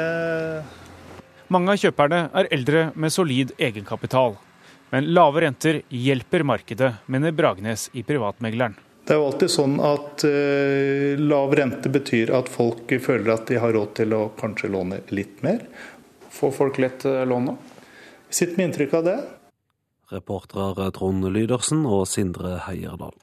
Mange 1.48 1.72
av 1.72 1.80
kjøperne 1.80 2.26
er 2.36 2.50
eldre 2.52 2.82
med 3.00 3.14
solid 3.14 3.54
egenkapital. 3.56 4.36
Men 4.92 5.08
lave 5.16 5.46
renter 5.46 5.80
hjelper 5.88 6.44
markedet, 6.44 6.92
mener 7.08 7.32
Bragnes 7.38 7.88
i 7.94 8.04
Privatmegleren. 8.04 8.76
Det 9.06 9.14
er 9.14 9.20
jo 9.22 9.28
alltid 9.30 9.52
sånn 9.54 9.76
at 9.86 10.24
uh, 10.26 11.14
lav 11.22 11.54
rente 11.54 11.92
betyr 11.94 12.32
at 12.34 12.50
folk 12.50 12.90
føler 12.90 13.36
at 13.36 13.46
de 13.52 13.60
har 13.62 13.76
råd 13.76 13.92
til 14.00 14.16
å 14.18 14.24
kanskje 14.40 14.72
låne 14.74 15.04
litt 15.14 15.44
mer. 15.46 15.62
Får 16.34 16.56
folk 16.58 16.80
lett 16.82 17.06
uh, 17.06 17.22
lån 17.30 17.52
nå? 17.52 17.54
Sitter 18.34 18.58
med 18.58 18.72
inntrykk 18.72 18.98
av 18.98 19.06
det. 19.06 19.20
Reportere 20.10 20.90
Trond 20.98 21.30
Lydersen 21.30 21.86
og 21.86 22.08
Sindre 22.10 22.58
Heierdal. 22.66 23.14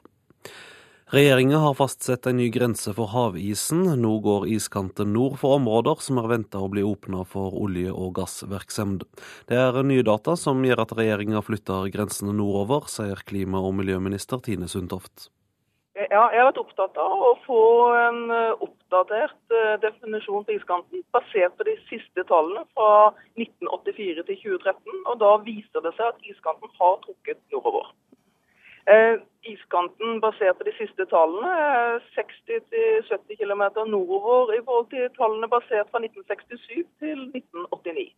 Regjeringa 1.13 1.59
har 1.67 1.75
fastsatt 1.77 2.31
en 2.31 2.39
ny 2.39 2.47
grense 2.55 2.95
for 2.97 3.11
havisen. 3.13 3.83
Nå 4.01 4.15
går 4.25 4.47
iskanten 4.55 5.13
nord 5.13 5.37
for 5.43 5.59
områder 5.59 6.01
som 6.01 6.23
er 6.23 6.31
venta 6.31 6.63
å 6.63 6.71
bli 6.73 6.87
åpna 6.87 7.27
for 7.29 7.59
olje- 7.59 7.93
og 7.93 8.15
gassvirksomhet. 8.17 9.05
Det 9.51 9.59
er 9.61 9.83
nye 9.85 10.07
data 10.07 10.39
som 10.41 10.63
gjør 10.65 10.87
at 10.87 10.97
regjeringa 10.97 11.43
flytter 11.45 11.91
grensene 11.93 12.33
nordover, 12.39 12.89
sier 12.89 13.21
klima- 13.29 13.61
og 13.61 13.77
miljøminister 13.83 14.41
Tine 14.47 14.71
Sundtoft. 14.73 15.29
Ja, 15.93 16.23
jeg 16.33 16.41
har 16.41 16.47
vært 16.49 16.61
opptatt 16.63 16.97
av 16.97 17.21
å 17.21 17.33
få 17.45 17.63
en 17.93 18.31
oppdatert 18.65 19.53
eh, 19.53 19.75
definisjon 19.83 20.47
på 20.49 20.55
iskanten, 20.55 21.03
basert 21.13 21.53
på 21.59 21.67
de 21.69 21.75
siste 21.91 22.25
tallene 22.31 22.63
fra 22.73 23.11
1984 23.37 24.25
til 24.25 24.39
2013. 24.41 25.03
og 25.13 25.19
Da 25.21 25.35
viser 25.45 25.85
det 25.85 25.93
seg 25.99 26.15
at 26.15 26.25
iskanten 26.33 26.73
har 26.79 26.97
trukket 27.05 27.43
nordover. 27.53 27.93
Eh, 28.89 29.21
iskanten 29.53 30.17
basert 30.25 30.57
på 30.59 30.65
de 30.71 30.73
siste 30.81 31.05
tallene 31.13 31.53
er 31.69 32.01
60-70 32.17 33.43
km 33.45 33.63
nordover 33.93 34.57
i 34.57 34.65
forhold 34.65 34.89
til 34.97 35.13
tallene 35.21 35.53
basert 35.53 35.93
fra 35.93 36.01
1967 36.01 36.89
til 37.05 37.29
1989. 37.37 38.09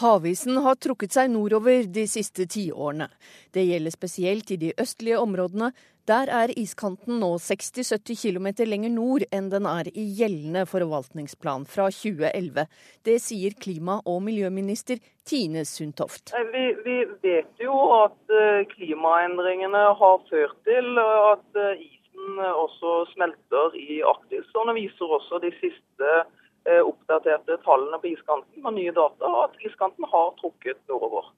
Havisen 0.00 0.56
har 0.64 0.74
trukket 0.82 1.14
seg 1.14 1.28
nordover 1.30 1.86
de 1.86 2.02
siste 2.10 2.48
tiårene. 2.50 3.06
Det 3.54 3.62
gjelder 3.62 3.94
spesielt 3.94 4.50
i 4.50 4.58
de 4.58 4.72
østlige 4.80 5.20
områdene. 5.22 5.68
Der 6.10 6.28
er 6.28 6.50
iskanten 6.58 7.20
nå 7.22 7.30
60-70 7.40 8.18
km 8.18 8.48
lenger 8.66 8.92
nord 8.92 9.24
enn 9.32 9.52
den 9.52 9.68
er 9.70 9.88
i 9.94 10.04
gjeldende 10.18 10.66
forvaltningsplan 10.68 11.64
fra 11.70 11.86
2011. 11.94 12.66
Det 13.06 13.16
sier 13.22 13.54
klima- 13.54 14.02
og 14.04 14.20
miljøminister 14.26 14.98
Tine 15.24 15.62
Sundtoft. 15.64 16.34
Vi, 16.52 16.66
vi 16.84 16.98
vet 17.22 17.62
jo 17.62 17.78
at 18.02 18.34
eh, 18.34 18.66
klimaendringene 18.74 19.86
har 20.02 20.22
ført 20.28 20.58
til 20.66 21.00
at 21.06 21.60
eh, 21.70 21.86
isen 21.86 22.42
også 22.50 23.04
smelter 23.14 23.78
i 23.78 24.02
Arktis. 24.02 24.50
og 24.58 24.68
det 24.68 24.80
viser 24.82 25.18
også 25.22 25.40
de 25.46 25.54
siste 25.62 25.84
Eh, 26.02 26.24
oppdaterte 26.64 27.58
tallene 27.64 27.98
på 28.00 28.12
iskanten 28.14 28.62
med 28.64 28.78
nye 28.78 28.92
data, 28.96 29.30
og 29.30 29.40
at 29.48 29.66
iskanten 29.66 30.06
har 30.12 30.30
trukket 30.40 30.80
nordover. 30.88 31.32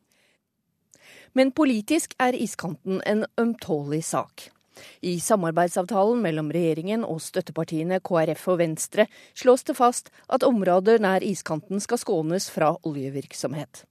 Men 1.37 1.51
politisk 1.53 2.15
er 2.23 2.37
iskanten 2.39 3.03
en 3.07 3.27
ømtålig 3.39 4.05
sak. 4.05 4.49
I 5.01 5.19
samarbeidsavtalen 5.21 6.21
mellom 6.23 6.51
regjeringen 6.53 7.05
og 7.05 7.21
støttepartiene 7.25 8.01
KrF 8.05 8.47
og 8.53 8.61
Venstre 8.61 9.07
slås 9.35 9.65
det 9.69 9.77
fast 9.79 10.11
at 10.29 10.45
områder 10.45 11.01
nær 11.01 11.25
iskanten 11.25 11.81
skal 11.81 12.01
skånes 12.01 12.51
fra 12.53 12.75
oljevirksomhet. 12.85 13.85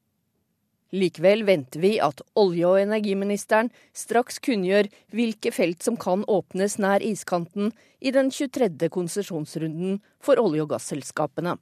Likevel 0.93 1.43
venter 1.47 1.81
vi 1.81 1.95
at 1.99 2.21
olje- 2.37 2.67
og 2.67 2.79
energiministeren 2.79 3.71
straks 3.93 4.37
kunngjør 4.39 4.89
hvilke 5.15 5.51
felt 5.51 5.81
som 5.83 5.97
kan 5.97 6.23
åpnes 6.29 6.77
nær 6.77 7.01
iskanten 7.01 7.73
i 7.99 8.13
den 8.13 8.29
23. 8.29 8.89
konsesjonsrunden 8.93 9.99
for 10.21 10.37
olje- 10.37 10.61
og 10.61 10.69
gasselskapene. 10.75 11.57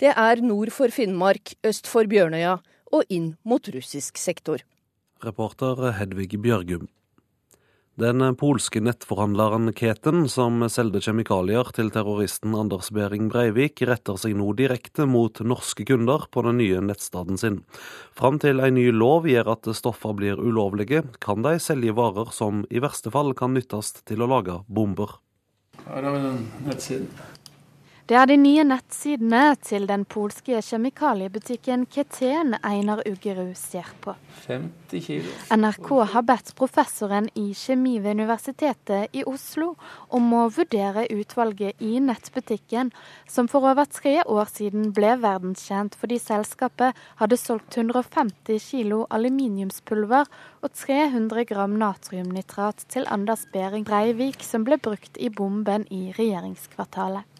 Det 0.00 0.12
er 0.16 0.40
nord 0.44 0.70
for 0.72 0.88
Finnmark, 0.88 1.54
øst 1.64 1.86
for 1.86 2.04
Bjørnøya 2.04 2.60
og 2.92 3.04
inn 3.08 3.36
mot 3.44 3.66
russisk 3.68 4.16
sektor. 4.18 4.62
Reporter 5.24 5.92
Hedvig 5.98 6.40
Bjørgum. 6.40 6.88
Den 8.00 8.22
polske 8.40 8.80
nettforhandleren 8.80 9.74
Keten, 9.76 10.22
som 10.32 10.62
solgte 10.72 11.02
kjemikalier 11.04 11.68
til 11.76 11.90
terroristen 11.92 12.54
Anders 12.56 12.88
Behring 12.96 13.26
Breivik, 13.28 13.82
retter 13.84 14.16
seg 14.16 14.38
nå 14.38 14.46
direkte 14.56 15.04
mot 15.04 15.42
norske 15.44 15.84
kunder 15.84 16.24
på 16.32 16.40
den 16.46 16.56
nye 16.62 16.80
nettstaden 16.80 17.36
sin. 17.36 17.58
Fram 18.16 18.38
til 18.40 18.64
en 18.64 18.78
ny 18.78 18.86
lov 18.88 19.28
gjør 19.28 19.52
at 19.52 19.68
stoffer 19.76 20.16
blir 20.16 20.40
ulovlige, 20.40 21.02
kan 21.20 21.44
de 21.44 21.58
selge 21.60 21.92
varer 21.98 22.32
som 22.32 22.64
i 22.72 22.80
verste 22.80 23.12
fall 23.12 23.34
kan 23.36 23.52
nyttes 23.52 23.92
til 24.08 24.24
å 24.24 24.30
lage 24.32 24.56
bomber. 24.64 25.18
Her 25.84 26.00
har 26.00 26.16
vi 26.16 26.24
den 26.24 26.40
nettsiden. 26.70 27.12
Det 28.10 28.16
er 28.18 28.26
de 28.26 28.34
nye 28.42 28.64
nettsidene 28.66 29.52
til 29.62 29.84
den 29.86 30.02
polske 30.10 30.58
kjemikaliebutikken 30.66 31.84
Keten 31.94 32.56
Einar 32.66 33.04
Uggerud 33.06 33.52
ser 33.54 33.86
på. 34.02 34.16
50 34.48 35.04
kilo. 35.04 35.34
NRK 35.54 35.90
har 36.16 36.24
bedt 36.26 36.50
professoren 36.58 37.28
i 37.38 37.52
kjemi 37.54 38.00
ved 38.02 38.18
Universitetet 38.18 39.14
i 39.14 39.22
Oslo 39.30 39.76
om 40.18 40.26
å 40.34 40.48
vurdere 40.50 41.06
utvalget 41.14 41.78
i 41.78 42.02
nettbutikken, 42.02 42.90
som 43.30 43.46
for 43.46 43.70
over 43.70 43.86
tre 43.86 44.16
år 44.26 44.50
siden 44.56 44.90
ble 44.96 45.14
verdenskjent 45.22 45.94
fordi 45.94 46.18
selskapet 46.18 46.98
hadde 47.22 47.38
solgt 47.38 47.78
150 47.78 48.58
kilo 48.72 49.04
aluminiumspulver 49.14 50.26
og 50.66 50.72
300 50.82 51.46
gram 51.46 51.78
natriumnitrat 51.78 52.88
til 52.90 53.06
Anders 53.06 53.46
Behring 53.54 53.86
Breivik, 53.86 54.42
som 54.42 54.66
ble 54.66 54.82
brukt 54.82 55.14
i 55.14 55.30
bomben 55.30 55.86
i 55.94 56.08
regjeringskvartalet. 56.18 57.30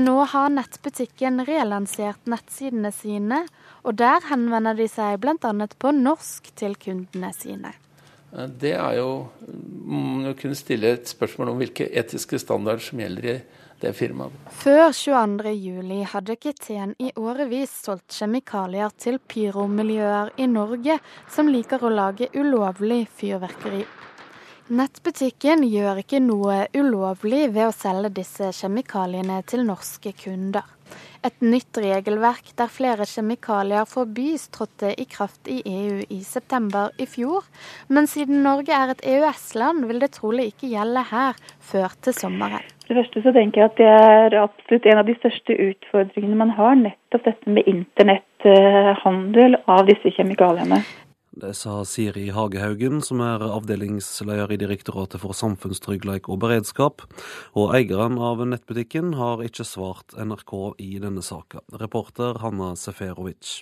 Nå 0.00 0.16
har 0.32 0.48
nettbutikken 0.54 1.42
relansert 1.44 2.28
nettsidene 2.30 2.88
sine, 2.94 3.42
og 3.84 3.98
der 4.00 4.24
henvender 4.30 4.78
de 4.78 4.86
seg 4.88 5.18
bl.a. 5.20 5.52
på 5.76 5.92
norsk 5.92 6.48
til 6.56 6.76
kundene 6.80 7.32
sine. 7.36 7.74
Det 8.30 8.72
er 8.78 8.96
jo 8.96 9.10
å 9.28 10.34
kunne 10.38 10.56
stille 10.56 10.94
et 10.94 11.10
spørsmål 11.10 11.52
om 11.52 11.60
hvilke 11.60 11.88
etiske 12.00 12.38
standarder 12.40 12.84
som 12.86 13.02
gjelder 13.02 13.28
i 13.28 13.36
det 13.80 13.92
firmaet. 13.98 14.36
Før 14.62 14.92
22.07 14.94 16.04
hadde 16.14 16.36
Keten 16.40 16.94
i 17.02 17.10
årevis 17.18 17.72
solgt 17.84 18.16
kjemikalier 18.16 18.92
til 19.00 19.18
pyromiljøer 19.20 20.32
i 20.40 20.48
Norge 20.48 21.00
som 21.32 21.50
liker 21.52 21.82
å 21.84 21.92
lage 21.92 22.30
ulovlig 22.36 23.02
fyrverkeri. 23.20 23.82
Nettbutikken 24.70 25.64
gjør 25.66 25.98
ikke 25.98 26.20
noe 26.22 26.60
ulovlig 26.78 27.48
ved 27.50 27.64
å 27.64 27.72
selge 27.74 28.12
disse 28.20 28.52
kjemikaliene 28.54 29.40
til 29.50 29.64
norske 29.66 30.12
kunder. 30.14 30.62
Et 31.26 31.42
nytt 31.42 31.80
regelverk 31.82 32.52
der 32.54 32.70
flere 32.70 33.02
kjemikalier 33.02 33.88
forbys 33.90 34.44
trådte 34.54 34.92
i 34.94 35.08
kraft 35.10 35.50
i 35.50 35.58
EU 35.66 36.04
i 36.06 36.20
september 36.22 36.94
i 37.02 37.08
fjor, 37.10 37.48
men 37.90 38.06
siden 38.06 38.44
Norge 38.46 38.70
er 38.70 38.94
et 38.94 39.02
EØS-land 39.16 39.90
vil 39.90 39.98
det 40.04 40.12
trolig 40.20 40.52
ikke 40.52 40.70
gjelde 40.70 41.02
her 41.10 41.42
før 41.72 41.98
til 42.06 42.14
sommeren. 42.20 42.62
For 42.86 42.94
det 42.94 43.02
første 43.02 43.26
så 43.26 43.34
tenker 43.34 43.64
jeg 43.64 43.72
at 43.72 43.78
det 43.82 43.90
er 43.90 44.38
absolutt 44.44 44.86
en 44.86 45.02
av 45.02 45.10
de 45.10 45.18
største 45.18 45.58
utfordringene 45.66 46.38
man 46.38 46.54
har, 46.54 46.78
nettopp 46.78 47.26
dette 47.26 47.58
med 47.58 47.66
internetthandel 47.74 49.58
av 49.66 49.90
disse 49.90 50.14
kjemikaliene. 50.14 50.84
Det 51.30 51.52
sa 51.54 51.84
Siri 51.86 52.32
Hagehaugen, 52.34 52.98
som 53.06 53.20
er 53.22 53.44
avdelingsleder 53.46 54.50
i 54.50 54.58
Direktoratet 54.58 55.22
for 55.22 55.36
samfunnstryggleik 55.38 56.26
og 56.26 56.40
beredskap. 56.42 57.04
Og 57.54 57.70
eieren 57.78 58.18
av 58.18 58.42
nettbutikken 58.42 59.14
har 59.14 59.44
ikke 59.46 59.68
svart 59.68 60.16
NRK 60.18 60.54
i 60.82 60.96
denne 60.98 61.22
saka. 61.22 61.62
Reporter 61.70 62.42
Hanna 62.42 62.72
Seferovic. 62.74 63.60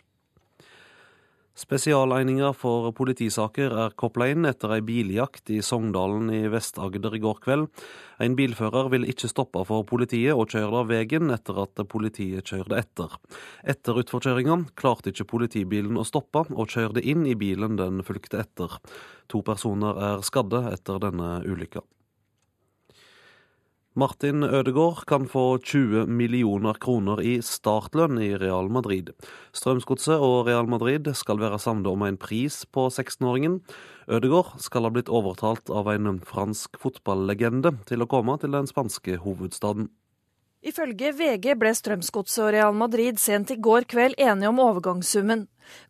Spesialeininga 1.59 2.53
for 2.55 2.93
politisaker 2.95 3.73
er 3.83 3.95
kopla 3.99 4.29
inn 4.31 4.47
etter 4.47 4.77
ei 4.77 4.83
biljakt 4.87 5.51
i 5.51 5.57
Sogndalen 5.65 6.31
i 6.31 6.45
Vest-Agder 6.53 7.17
i 7.19 7.21
går 7.25 7.41
kveld. 7.43 7.67
En 8.23 8.37
bilfører 8.39 8.93
ville 8.93 9.11
ikke 9.11 9.31
stoppe 9.33 9.65
for 9.67 9.83
politiet 9.89 10.39
og 10.39 10.55
kjøre 10.55 10.85
av 10.85 10.93
veien 10.93 11.35
etter 11.35 11.59
at 11.65 11.83
politiet 11.91 12.47
kjørte 12.47 12.79
etter. 12.79 13.19
Etter 13.75 13.99
utforkjøringa 14.05 14.61
klarte 14.79 15.11
ikke 15.11 15.27
politibilen 15.35 15.99
å 15.99 16.07
stoppe, 16.07 16.47
og 16.55 16.71
kjørte 16.71 17.03
inn 17.03 17.27
i 17.27 17.35
bilen 17.35 17.75
den 17.81 18.07
fulgte 18.07 18.39
etter. 18.45 18.79
To 19.27 19.43
personer 19.43 19.99
er 20.13 20.27
skadde 20.27 20.63
etter 20.71 21.03
denne 21.03 21.41
ulykka. 21.43 21.83
Martin 23.99 24.45
Ødegaard 24.45 25.01
kan 25.11 25.25
få 25.27 25.59
20 25.59 26.05
millioner 26.07 26.77
kroner 26.79 27.19
i 27.19 27.41
startlønn 27.43 28.21
i 28.23 28.29
Real 28.39 28.69
Madrid. 28.71 29.09
Strømsgodset 29.51 30.23
og 30.23 30.47
Real 30.47 30.69
Madrid 30.71 31.09
skal 31.19 31.41
være 31.43 31.59
samlet 31.59 31.91
om 31.91 32.05
en 32.07 32.21
pris 32.21 32.61
på 32.71 32.87
16-åringen. 32.95 33.59
Ødegaard 34.07 34.55
skal 34.63 34.87
ha 34.87 34.93
blitt 34.95 35.11
overtalt 35.11 35.73
av 35.75 35.91
en 35.91 36.21
fransk 36.23 36.79
fotballegende 36.79 37.75
til 37.91 38.07
å 38.07 38.11
komme 38.13 38.39
til 38.39 38.55
den 38.55 38.71
spanske 38.71 39.19
hovedstaden. 39.25 39.91
Ifølge 40.59 41.13
VG 41.15 41.53
ble 41.55 41.71
Strømsgodset 41.71 42.41
og 42.43 42.49
Real 42.51 42.75
Madrid 42.75 43.21
sent 43.23 43.53
i 43.55 43.57
går 43.63 43.85
kveld 43.87 44.17
enige 44.19 44.49
om 44.51 44.59
overgangssummen. 44.59 45.45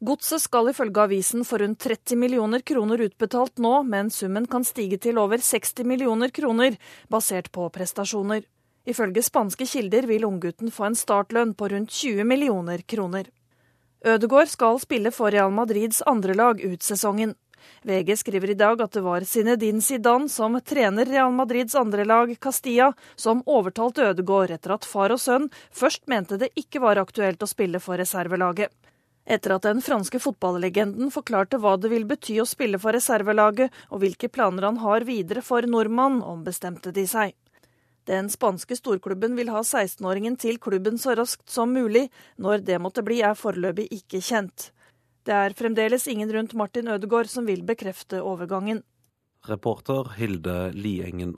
Godset 0.04 0.42
skal 0.42 0.68
ifølge 0.68 1.00
avisen 1.06 1.46
få 1.48 1.62
rundt 1.62 1.80
30 1.80 2.18
millioner 2.20 2.60
kroner 2.60 3.00
utbetalt 3.06 3.56
nå, 3.64 3.82
men 3.88 4.10
summen 4.12 4.44
kan 4.50 4.66
stige 4.68 4.98
til 5.00 5.18
over 5.18 5.40
60 5.40 5.86
millioner 5.88 6.34
kroner, 6.34 6.76
basert 7.08 7.48
på 7.54 7.70
prestasjoner. 7.72 8.44
Ifølge 8.88 9.24
spanske 9.24 9.64
kilder 9.68 10.04
vil 10.08 10.28
unggutten 10.28 10.72
få 10.72 10.90
en 10.90 10.96
startlønn 10.96 11.54
på 11.56 11.72
rundt 11.72 11.92
20 11.92 12.28
millioner 12.28 12.84
kroner. 12.84 13.24
Ødegaard 14.04 14.52
skal 14.52 14.78
spille 14.84 15.10
for 15.10 15.32
Real 15.32 15.50
Madrids 15.50 16.02
andrelag 16.06 16.60
ut 16.60 16.84
sesongen. 16.84 17.34
VG 17.82 18.16
skriver 18.18 18.50
i 18.50 18.58
dag 18.58 18.82
at 18.82 18.92
det 18.92 19.02
var 19.04 19.24
Zinedine 19.24 19.82
Zidane 19.82 20.28
som 20.28 20.58
trener 20.60 21.08
Real 21.08 21.32
Madrids 21.32 21.74
andrelag 21.78 22.36
Castilla, 22.40 22.92
som 23.16 23.42
overtalte 23.46 24.10
Ødegaard 24.10 24.50
etter 24.54 24.74
at 24.76 24.88
far 24.88 25.14
og 25.14 25.20
sønn 25.22 25.48
først 25.70 26.06
mente 26.06 26.38
det 26.40 26.50
ikke 26.58 26.82
var 26.84 27.00
aktuelt 27.00 27.42
å 27.42 27.50
spille 27.50 27.80
for 27.80 27.98
reservelaget. 28.00 28.72
etter 29.28 29.52
at 29.52 29.66
den 29.66 29.82
franske 29.84 30.16
fotballegenden 30.24 31.10
forklarte 31.12 31.58
hva 31.60 31.74
det 31.76 31.90
vil 31.92 32.06
bety 32.08 32.38
å 32.40 32.46
spille 32.48 32.78
for 32.80 32.96
reservelaget, 32.96 33.68
og 33.92 34.00
hvilke 34.00 34.30
planer 34.32 34.64
han 34.64 34.78
har 34.80 35.04
videre 35.04 35.42
for 35.44 35.68
nordmann, 35.68 36.22
ombestemte 36.24 36.94
de 36.96 37.04
seg. 37.06 37.34
Den 38.08 38.30
spanske 38.32 38.72
storklubben 38.78 39.34
vil 39.36 39.50
ha 39.52 39.60
16-åringen 39.60 40.38
til 40.40 40.56
klubben 40.56 40.96
så 40.96 41.12
raskt 41.18 41.50
som 41.52 41.74
mulig. 41.76 42.06
Når 42.40 42.64
det 42.64 42.78
måtte 42.80 43.04
bli, 43.04 43.20
er 43.20 43.36
foreløpig 43.36 43.84
ikke 43.98 44.22
kjent. 44.24 44.70
Det 45.28 45.36
er 45.36 45.52
fremdeles 45.52 46.06
ingen 46.08 46.30
rundt 46.32 46.54
Martin 46.56 46.86
Ødegaard 46.88 47.28
som 47.28 47.44
vil 47.44 47.60
bekrefte 47.60 48.22
overgangen. 48.24 48.78
Reporter 49.44 50.14
Hilde 50.16 50.70
Liengen. 50.72 51.34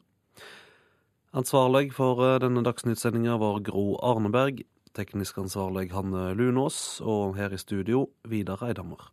Ansvarlig 1.35 1.91
for 1.97 2.23
eh, 2.23 2.37
denne 2.39 2.63
dagsnyttsendinga 2.63 3.35
var 3.43 3.59
Gro 3.67 3.99
Arneberg. 3.99 4.63
Teknisk 4.95 5.43
ansvarlig 5.43 5.91
Hanne 5.91 6.29
Lunås, 6.39 7.01
og 7.03 7.35
her 7.35 7.51
i 7.51 7.59
studio 7.59 8.07
Vidar 8.31 8.63
Eidhammer. 8.69 9.11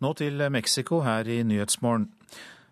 Nå 0.00 0.12
til 0.16 0.48
Mexico 0.48 1.02
her 1.04 1.28
i 1.28 1.42
Nyhetsmorgen. 1.42 2.08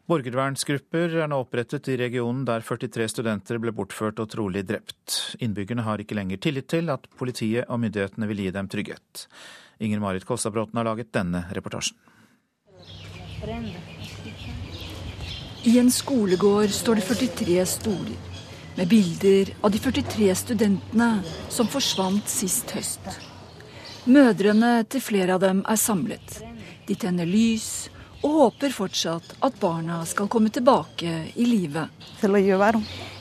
Borgervernsgrupper 0.07 1.17
er 1.19 1.27
nå 1.27 1.41
opprettet 1.43 1.89
i 1.91 1.97
regionen 1.99 2.45
der 2.47 2.63
43 2.63 3.09
studenter 3.11 3.59
ble 3.59 3.73
bortført 3.75 4.21
og 4.23 4.29
trolig 4.31 4.63
drept. 4.69 5.17
Innbyggerne 5.43 5.83
har 5.83 5.99
ikke 5.99 6.15
lenger 6.15 6.39
tillit 6.45 6.69
til 6.71 6.93
at 6.95 7.09
politiet 7.19 7.67
og 7.67 7.81
myndighetene 7.83 8.29
vil 8.31 8.45
gi 8.45 8.53
dem 8.55 8.69
trygghet. 8.71 9.25
Inger 9.83 10.05
Marit 10.05 10.27
Kolstadbråten 10.29 10.79
har 10.79 10.87
laget 10.87 11.11
denne 11.17 11.43
reportasjen. 11.59 11.99
I 15.67 15.75
en 15.83 15.91
skolegård 15.91 16.71
står 16.71 17.01
det 17.01 17.09
43 17.11 17.67
stoler 17.67 18.39
med 18.77 18.87
bilder 18.89 19.51
av 19.67 19.75
de 19.75 19.83
43 19.83 20.31
studentene 20.39 21.11
som 21.51 21.67
forsvant 21.67 22.31
sist 22.31 22.71
høst. 22.77 23.11
Mødrene 24.07 24.85
til 24.87 25.03
flere 25.03 25.35
av 25.35 25.43
dem 25.43 25.67
er 25.67 25.83
samlet. 25.83 26.39
De 26.87 26.95
tenner 26.95 27.27
lys 27.27 27.89
og 28.27 28.33
håper 28.35 28.75
fortsatt 28.75 29.37
at 29.47 29.59
barna 29.63 30.01
skal 30.09 30.27
komme 30.29 30.51
tilbake 30.51 31.13
i 31.35 31.47
live. 31.47 31.87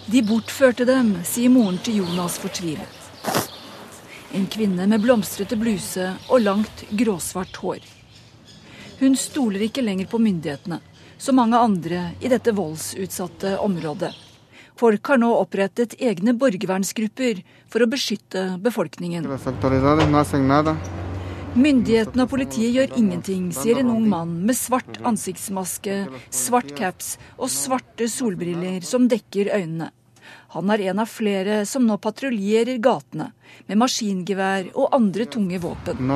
De 0.06 0.22
bortførte 0.26 0.86
dem, 0.86 1.11
sier 1.26 1.53
moren 1.53 1.77
til 1.86 2.02
Jonas 2.02 2.40
fortvilet. 2.41 3.02
En 4.36 4.48
kvinne 4.52 4.88
med 4.90 5.03
blomstrete 5.03 5.57
bluse 5.61 6.10
og 6.26 6.41
langt 6.41 6.84
gråsvart 6.90 7.61
hår. 7.61 7.86
Hun 8.99 9.15
stoler 9.19 9.68
ikke 9.68 9.86
lenger 9.86 10.10
på 10.10 10.19
myndighetene, 10.19 10.82
som 11.18 11.38
mange 11.38 11.60
andre 11.60 12.10
i 12.19 12.32
dette 12.32 12.56
voldsutsatte 12.56 13.57
området. 13.64 14.11
Folk 14.76 15.07
har 15.07 15.22
nå 15.22 15.30
opprettet 15.38 15.95
egne 16.03 16.34
borgervernsgrupper 16.36 17.45
for 17.72 17.86
å 17.86 17.91
beskytte 17.91 18.56
befolkningen. 18.64 19.30
Myndighetene 21.56 22.26
og 22.26 22.32
politiet 22.34 22.73
gjør 22.76 22.98
ingenting, 22.99 23.45
sier 23.56 23.77
en 23.80 23.94
ung 23.94 24.10
mann 24.11 24.32
med 24.44 24.57
svart 24.60 24.98
ansiktsmaske, 25.07 26.02
svart 26.27 26.73
caps 26.76 27.14
og 27.38 27.48
svarte 27.53 28.10
solbriller 28.11 28.84
som 28.84 29.07
dekker 29.07 29.53
øynene. 29.56 29.88
Han 30.52 30.72
er 30.73 30.84
en 30.90 30.99
av 31.03 31.07
flere 31.07 31.61
som 31.69 31.88
nå 31.88 31.95
patruljerer 32.03 32.82
gatene 32.84 33.30
med 33.69 33.80
maskingevær 33.80 34.73
og 34.73 34.99
andre 34.99 35.30
tunge 35.32 35.61
våpen. 35.64 36.11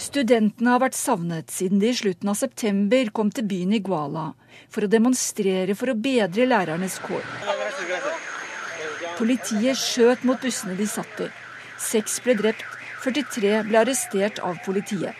Studentene 0.00 0.74
har 0.76 0.82
vært 0.86 0.98
savnet 0.98 1.50
siden 1.50 1.82
de 1.82 1.90
i 1.90 1.98
slutten 1.98 2.30
av 2.30 2.38
september 2.38 3.10
kom 3.14 3.34
til 3.34 3.48
byen 3.50 3.74
Iguala 3.74 4.30
for 4.70 4.86
å 4.86 4.92
demonstrere 4.92 5.74
for 5.74 5.90
å 5.90 5.98
bedre 5.98 6.46
lærernes 6.46 7.02
kår. 7.02 7.26
Politiet 9.18 9.78
skjøt 9.78 10.22
mot 10.24 10.38
bussene 10.40 10.78
de 10.78 10.86
satt 10.88 11.26
i. 11.26 11.32
Seks 11.80 12.20
ble 12.24 12.38
drept 12.38 12.79
43 13.00 13.62
ble 13.64 13.78
arrestert 13.80 14.38
av 14.44 14.58
politiet. 14.64 15.16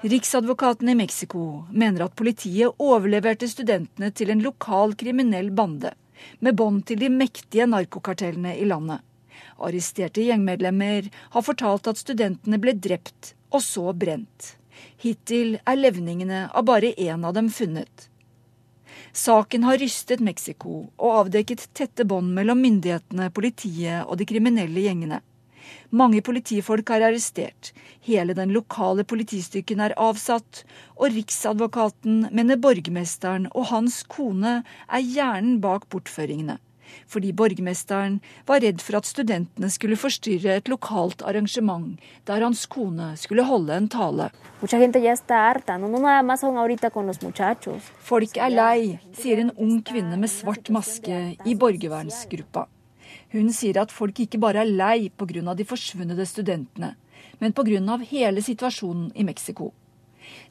Riksadvokaten 0.00 0.88
i 0.88 0.94
Mexico 0.98 1.64
mener 1.70 2.04
at 2.04 2.16
politiet 2.18 2.74
overleverte 2.82 3.46
studentene 3.50 4.10
til 4.10 4.32
en 4.34 4.42
lokal 4.42 4.96
kriminell 4.98 5.52
bande, 5.54 5.92
med 6.42 6.58
bånd 6.58 6.84
til 6.90 6.98
de 6.98 7.10
mektige 7.14 7.68
narkokartellene 7.70 8.56
i 8.58 8.66
landet. 8.66 9.04
Arresterte 9.62 10.26
gjengmedlemmer 10.26 11.06
har 11.34 11.46
fortalt 11.46 11.86
at 11.90 12.02
studentene 12.02 12.58
ble 12.58 12.74
drept 12.74 13.32
og 13.54 13.62
så 13.62 13.92
brent. 13.94 14.56
Hittil 14.98 15.56
er 15.62 15.78
levningene 15.78 16.48
av 16.50 16.66
bare 16.66 16.90
én 16.98 17.22
av 17.26 17.38
dem 17.38 17.50
funnet. 17.50 18.08
Saken 19.14 19.70
har 19.70 19.78
rystet 19.78 20.22
Mexico 20.22 20.88
og 20.96 21.22
avdekket 21.22 21.68
tette 21.78 22.06
bånd 22.06 22.34
mellom 22.34 22.58
myndighetene, 22.62 23.30
politiet 23.30 24.02
og 24.02 24.18
de 24.18 24.26
kriminelle 24.26 24.82
gjengene. 24.82 25.22
Mange 25.90 26.22
politifolk 26.24 26.90
er 26.94 27.06
arrestert, 27.08 27.72
hele 28.04 28.36
den 28.36 28.52
lokale 28.56 29.04
politistyrken 29.08 29.80
er 29.84 29.96
avsatt, 29.96 30.64
og 30.96 31.12
Riksadvokaten 31.16 32.28
mener 32.32 32.60
borgermesteren 32.60 33.50
og 33.54 33.70
hans 33.72 34.02
kone 34.08 34.62
er 34.88 35.04
hjernen 35.04 35.60
bak 35.64 35.88
bortføringene. 35.92 36.58
Fordi 37.08 37.32
borgermesteren 37.36 38.18
var 38.48 38.62
redd 38.64 38.80
for 38.84 38.98
at 39.00 39.08
studentene 39.08 39.70
skulle 39.72 39.98
forstyrre 40.00 40.58
et 40.58 40.70
lokalt 40.72 41.24
arrangement 41.26 42.00
der 42.28 42.44
hans 42.44 42.64
kone 42.70 43.10
skulle 43.20 43.44
holde 43.48 43.76
en 43.76 43.90
tale. 43.92 44.30
Folk 48.10 48.40
er 48.40 48.56
lei, 48.56 48.80
sier 49.20 49.44
en 49.44 49.54
ung 49.56 49.78
kvinne 49.84 50.16
med 50.16 50.32
svart 50.32 50.72
maske 50.74 51.22
i 51.44 51.56
borgervernsgruppa. 51.58 52.66
Hun 53.32 53.50
sier 53.52 53.76
at 53.82 53.92
folk 53.92 54.20
ikke 54.24 54.40
bare 54.40 54.62
er 54.62 54.70
lei 54.70 55.10
pga. 55.10 55.54
de 55.54 55.64
forsvunne 55.64 56.26
studentene, 56.26 56.94
men 57.40 57.52
pga. 57.52 57.98
hele 58.10 58.42
situasjonen 58.42 59.12
i 59.14 59.24
Mexico. 59.24 59.72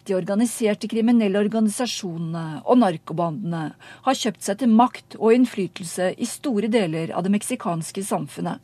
De 0.05 0.15
organiserte 0.15 0.87
kriminelle 0.87 1.39
organisasjonene 1.39 2.61
og 2.65 2.79
narkobandene 2.79 3.73
har 4.05 4.19
kjøpt 4.21 4.43
seg 4.43 4.59
til 4.61 4.69
makt 4.69 5.17
og 5.19 5.33
innflytelse 5.33 6.13
i 6.17 6.25
store 6.25 6.67
deler 6.67 7.13
av 7.13 7.23
det 7.25 7.33
meksikanske 7.33 8.03
samfunnet. 8.03 8.61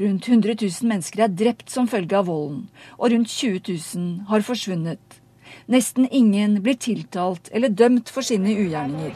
Rundt 0.00 0.28
100 0.28 0.56
000 0.60 0.88
mennesker 0.88 1.24
er 1.24 1.32
drept 1.32 1.70
som 1.72 1.88
følge 1.88 2.18
av 2.18 2.28
volden, 2.28 2.66
og 2.98 3.12
rundt 3.12 3.32
20 3.32 3.62
000 3.68 4.28
har 4.28 4.44
forsvunnet. 4.44 5.21
Nesten 5.70 6.08
ingen 6.10 6.56
blir 6.62 6.74
tiltalt 6.74 7.48
eller 7.52 7.68
dømt 7.68 8.10
for 8.10 8.26
sine 8.26 8.50
ugjerninger. 8.50 9.12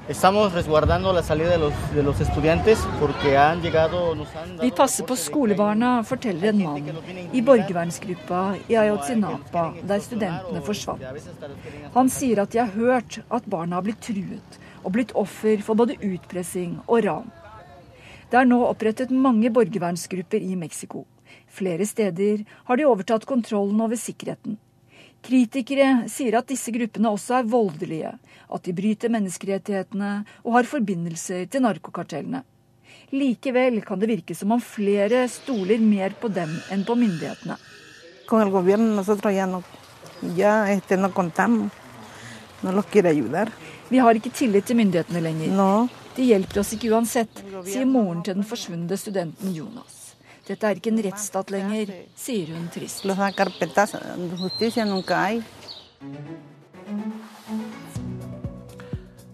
Vi 4.61 4.71
passer 4.71 5.09
på 5.09 5.17
skolebarna, 5.19 5.91
forteller 6.07 6.53
en 6.53 6.63
mann 6.63 7.33
i 7.33 7.43
borgervernsgruppa 7.43 8.43
i 8.69 8.79
Ayotzinapa, 8.79 9.65
der 9.83 10.05
studentene 10.05 10.63
forsvant. 10.63 11.03
Han 11.97 12.13
sier 12.13 12.45
at 12.45 12.55
de 12.55 12.63
har 12.63 12.71
hørt 12.77 13.19
at 13.27 13.51
barna 13.51 13.81
har 13.81 13.89
blitt 13.89 14.05
truet 14.07 14.61
og 14.85 14.95
blitt 14.95 15.17
offer 15.19 15.59
for 15.67 15.75
både 15.75 15.99
utpressing 15.99 16.79
og 16.87 17.03
ran. 17.09 17.27
Det 18.31 18.39
er 18.39 18.47
nå 18.47 18.61
opprettet 18.67 19.11
mange 19.11 19.51
borgervernsgrupper 19.55 20.43
i 20.43 20.55
Mexico. 20.59 21.05
Flere 21.51 21.87
steder 21.87 22.45
har 22.67 22.79
de 22.79 22.87
overtatt 22.87 23.27
kontrollen 23.27 23.81
over 23.83 23.99
sikkerheten. 23.99 24.59
Kritikere 25.27 26.05
sier 26.07 26.37
at 26.39 26.47
disse 26.47 26.71
gruppene 26.71 27.11
også 27.11 27.41
er 27.41 27.49
voldelige, 27.51 28.13
at 28.47 28.63
de 28.63 28.75
bryter 28.77 29.11
menneskerettighetene 29.11 30.11
og 30.45 30.53
har 30.55 30.69
forbindelser 30.71 31.49
til 31.51 31.65
narkokartellene. 31.65 32.45
Likevel 33.11 33.81
kan 33.87 33.99
det 33.99 34.11
virke 34.11 34.37
som 34.39 34.55
om 34.55 34.63
flere 34.63 35.25
stoler 35.31 35.83
mer 35.83 36.15
på 36.21 36.31
dem 36.31 36.53
enn 36.75 36.87
på 36.87 36.95
myndighetene. 36.99 37.59
Vi 43.91 43.99
har 44.03 44.19
ikke 44.19 44.35
tillit 44.35 44.67
til 44.67 44.79
myndighetene 44.79 45.23
lenger. 45.27 45.91
De 46.17 46.31
hjelper 46.31 46.63
oss 46.63 46.75
ikke 46.75 46.91
uansett, 46.95 47.45
sier 47.67 47.87
moren 47.87 48.23
til 48.23 48.39
den 48.39 48.47
forsvunne 48.47 48.99
studenten 48.99 49.55
Jonas. 49.55 49.96
Dette 50.47 50.69
er 50.69 50.79
ikke 50.79 50.93
en 50.93 51.03
rettsstat 51.03 51.51
lenger, 51.51 51.91
sier 52.15 52.53
hun 52.55 52.69
trist. 52.71 53.03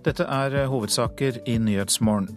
Dette 0.03 0.25
er 0.25 0.57
eh, 0.57 0.71
hovedsaker 0.73 1.43
i 1.45 1.59
Nyhetsmorgen. 1.61 2.31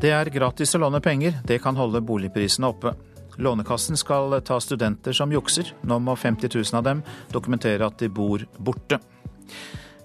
Det 0.00 0.10
er 0.16 0.32
gratis 0.32 0.74
å 0.74 0.80
låne 0.82 0.98
penger, 1.04 1.38
det 1.46 1.60
kan 1.62 1.78
holde 1.78 2.02
boligprisene 2.02 2.72
oppe. 2.72 2.96
Lånekassen 3.40 3.96
skal 3.96 4.34
ta 4.44 4.58
studenter 4.60 5.14
som 5.16 5.30
jukser. 5.32 5.70
Nå 5.86 6.00
må 6.02 6.16
50 6.18 6.50
000 6.50 6.80
av 6.80 6.88
dem 6.88 7.04
dokumentere 7.32 7.86
at 7.86 8.00
de 8.02 8.10
bor 8.10 8.42
borte. 8.58 8.98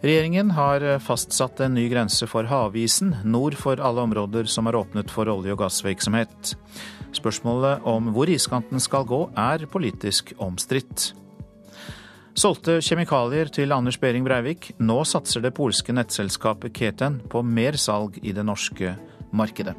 Regjeringen 0.05 0.51
har 0.53 0.83
eh, 0.85 1.01
fastsatt 1.01 1.63
en 1.65 1.73
ny 1.73 1.87
grense 1.89 2.29
for 2.29 2.45
havisen 2.51 3.15
nord 3.25 3.57
for 3.57 3.81
alle 3.81 4.05
områder 4.05 4.45
som 4.51 4.69
er 4.69 4.77
åpnet 4.77 5.09
for 5.09 5.31
olje- 5.31 5.55
og 5.55 5.63
gassvirksomhet. 5.63 6.53
Spørsmålet 7.15 7.85
om 7.87 8.11
hvor 8.15 8.29
iskanten 8.31 8.81
skal 8.83 9.05
gå, 9.07 9.21
er 9.39 9.63
politisk 9.71 10.33
omstridt. 10.43 11.13
Solgte 12.35 12.81
kjemikalier 12.83 13.47
til 13.47 13.71
Anders 13.71 13.95
Behring 14.01 14.25
Breivik. 14.27 14.73
Nå 14.83 14.97
satser 15.07 15.39
det 15.45 15.53
polske 15.55 15.95
nettselskapet 15.95 16.73
Keten 16.75 17.21
på 17.31 17.39
mer 17.47 17.77
salg 17.79 18.19
i 18.19 18.33
det 18.35 18.43
norske 18.43 18.97
markedet. 19.31 19.75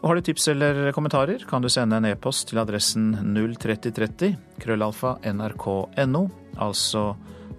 Og 0.00 0.08
har 0.08 0.16
du 0.16 0.24
tips 0.24 0.48
eller 0.50 0.90
kommentarer, 0.96 1.44
kan 1.46 1.62
du 1.62 1.68
sende 1.70 2.00
en 2.00 2.08
e-post 2.08 2.48
til 2.48 2.58
adressen 2.62 3.12
03030 3.36 4.32
krøllalfa 4.64 5.18
nrk.no, 5.28 6.24
altså 6.56 7.04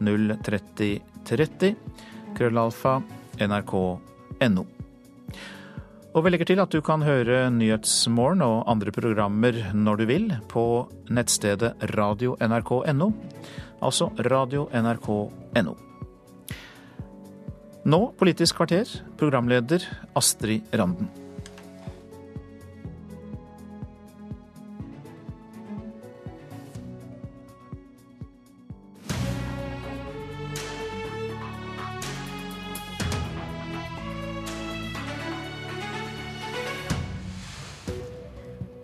03030 0.01 1.75
krøllalfa 2.35 2.97
nrk.no. 3.45 4.81
Og 6.11 6.25
vi 6.25 6.31
legger 6.33 6.49
til 6.49 6.59
at 6.59 6.73
du 6.73 6.81
kan 6.83 7.05
høre 7.07 7.45
Nyhetsmorgen 7.55 8.43
og 8.43 8.65
andre 8.71 8.91
programmer 8.91 9.55
når 9.71 10.01
du 10.01 10.05
vil 10.09 10.27
på 10.51 10.65
nettstedet 11.07 11.71
radio.nrk.no, 11.93 13.07
altså 13.79 14.09
radio.nrk.no. 14.27 15.77
Nå 17.88 18.03
Politisk 18.19 18.59
kvarter, 18.59 18.91
programleder 19.17 19.88
Astrid 20.19 20.67
Randen. 20.75 21.20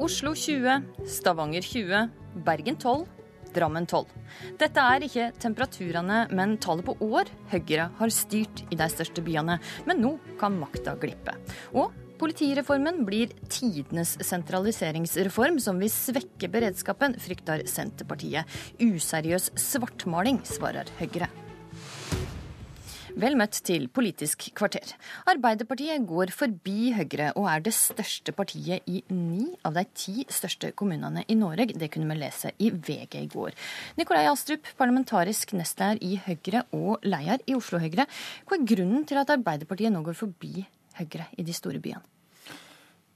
Oslo 0.07 0.31
20, 0.35 0.83
Stavanger 1.05 1.61
20, 1.61 2.09
Bergen 2.45 2.77
12, 2.79 3.01
Drammen 3.51 3.83
12. 3.85 4.05
Dette 4.55 4.83
er 4.93 5.03
ikke 5.03 5.25
temperaturene, 5.43 6.19
men 6.31 6.53
tallet 6.63 6.87
på 6.87 6.93
år 7.03 7.27
Høyre 7.51 7.89
har 7.97 8.13
styrt 8.15 8.61
i 8.71 8.77
de 8.79 8.87
største 8.87 9.19
byene. 9.25 9.57
Men 9.89 9.99
nå 9.99 10.13
kan 10.39 10.55
makta 10.61 10.93
glippe. 11.01 11.33
Og 11.75 11.91
politireformen 12.21 13.01
blir 13.09 13.33
tidenes 13.51 14.13
sentraliseringsreform 14.29 15.59
som 15.59 15.83
vil 15.83 15.91
svekke 15.91 16.47
beredskapen, 16.55 17.17
frykter 17.19 17.65
Senterpartiet. 17.67 18.47
Useriøs 18.79 19.51
svartmaling, 19.59 20.39
svarer 20.47 20.87
Høyre. 21.01 21.27
Vel 23.17 23.33
møtt 23.33 23.57
til 23.65 23.87
Politisk 23.89 24.43
kvarter. 24.53 24.91
Arbeiderpartiet 25.31 26.03
går 26.05 26.29
forbi 26.37 26.91
Høyre 26.93 27.31
og 27.31 27.47
er 27.49 27.63
det 27.65 27.71
største 27.73 28.29
partiet 28.37 28.85
i 28.85 28.99
ni 29.09 29.47
av 29.65 29.73
de 29.73 29.81
ti 29.97 30.25
største 30.29 30.69
kommunene 30.77 31.23
i 31.25 31.37
Norge. 31.39 31.73
Det 31.73 31.89
kunne 31.95 32.11
vi 32.11 32.19
lese 32.19 32.51
i 32.61 32.69
VG 32.69 33.17
i 33.23 33.31
går. 33.33 33.57
Nikolai 33.97 34.27
Astrup, 34.29 34.69
parlamentarisk 34.77 35.55
nestleder 35.57 35.97
i 36.05 36.19
Høyre 36.27 36.61
og 36.77 37.01
leder 37.09 37.41
i 37.49 37.57
Oslo 37.57 37.81
Høyre. 37.81 38.05
Hva 38.45 38.59
er 38.59 38.69
grunnen 38.69 39.09
til 39.09 39.17
at 39.23 39.33
Arbeiderpartiet 39.33 39.95
nå 39.95 40.03
går 40.05 40.21
forbi 40.21 40.67
Høyre 41.01 41.25
i 41.41 41.47
de 41.47 41.57
store 41.57 41.81
byene? 41.81 42.05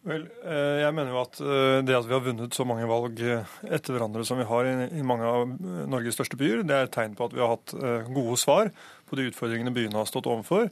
Vel, 0.01 0.23
eh, 0.49 0.79
jeg 0.81 0.93
mener 0.97 1.13
jo 1.13 1.19
at 1.21 1.39
eh, 1.45 1.79
det 1.85 1.93
at 1.93 2.07
vi 2.09 2.15
har 2.15 2.23
vunnet 2.25 2.55
så 2.57 2.65
mange 2.65 2.87
valg 2.89 3.19
eh, 3.21 3.51
etter 3.69 3.93
hverandre 3.93 4.23
som 4.25 4.39
vi 4.39 4.47
har 4.49 4.65
i 4.65 5.03
mange 5.05 5.27
av 5.29 5.51
Norges 5.91 6.17
største 6.17 6.39
byer, 6.39 6.63
det 6.65 6.73
er 6.73 6.87
et 6.87 6.95
tegn 6.95 7.13
på 7.17 7.27
at 7.27 7.35
vi 7.35 7.43
har 7.43 7.53
hatt 7.53 7.75
gode 8.09 8.39
svar 8.41 8.71
på 9.05 9.19
de 9.19 9.27
utfordringene 9.29 9.73
byene 9.75 9.99
har 9.99 10.09
stått 10.09 10.29
overfor. 10.31 10.71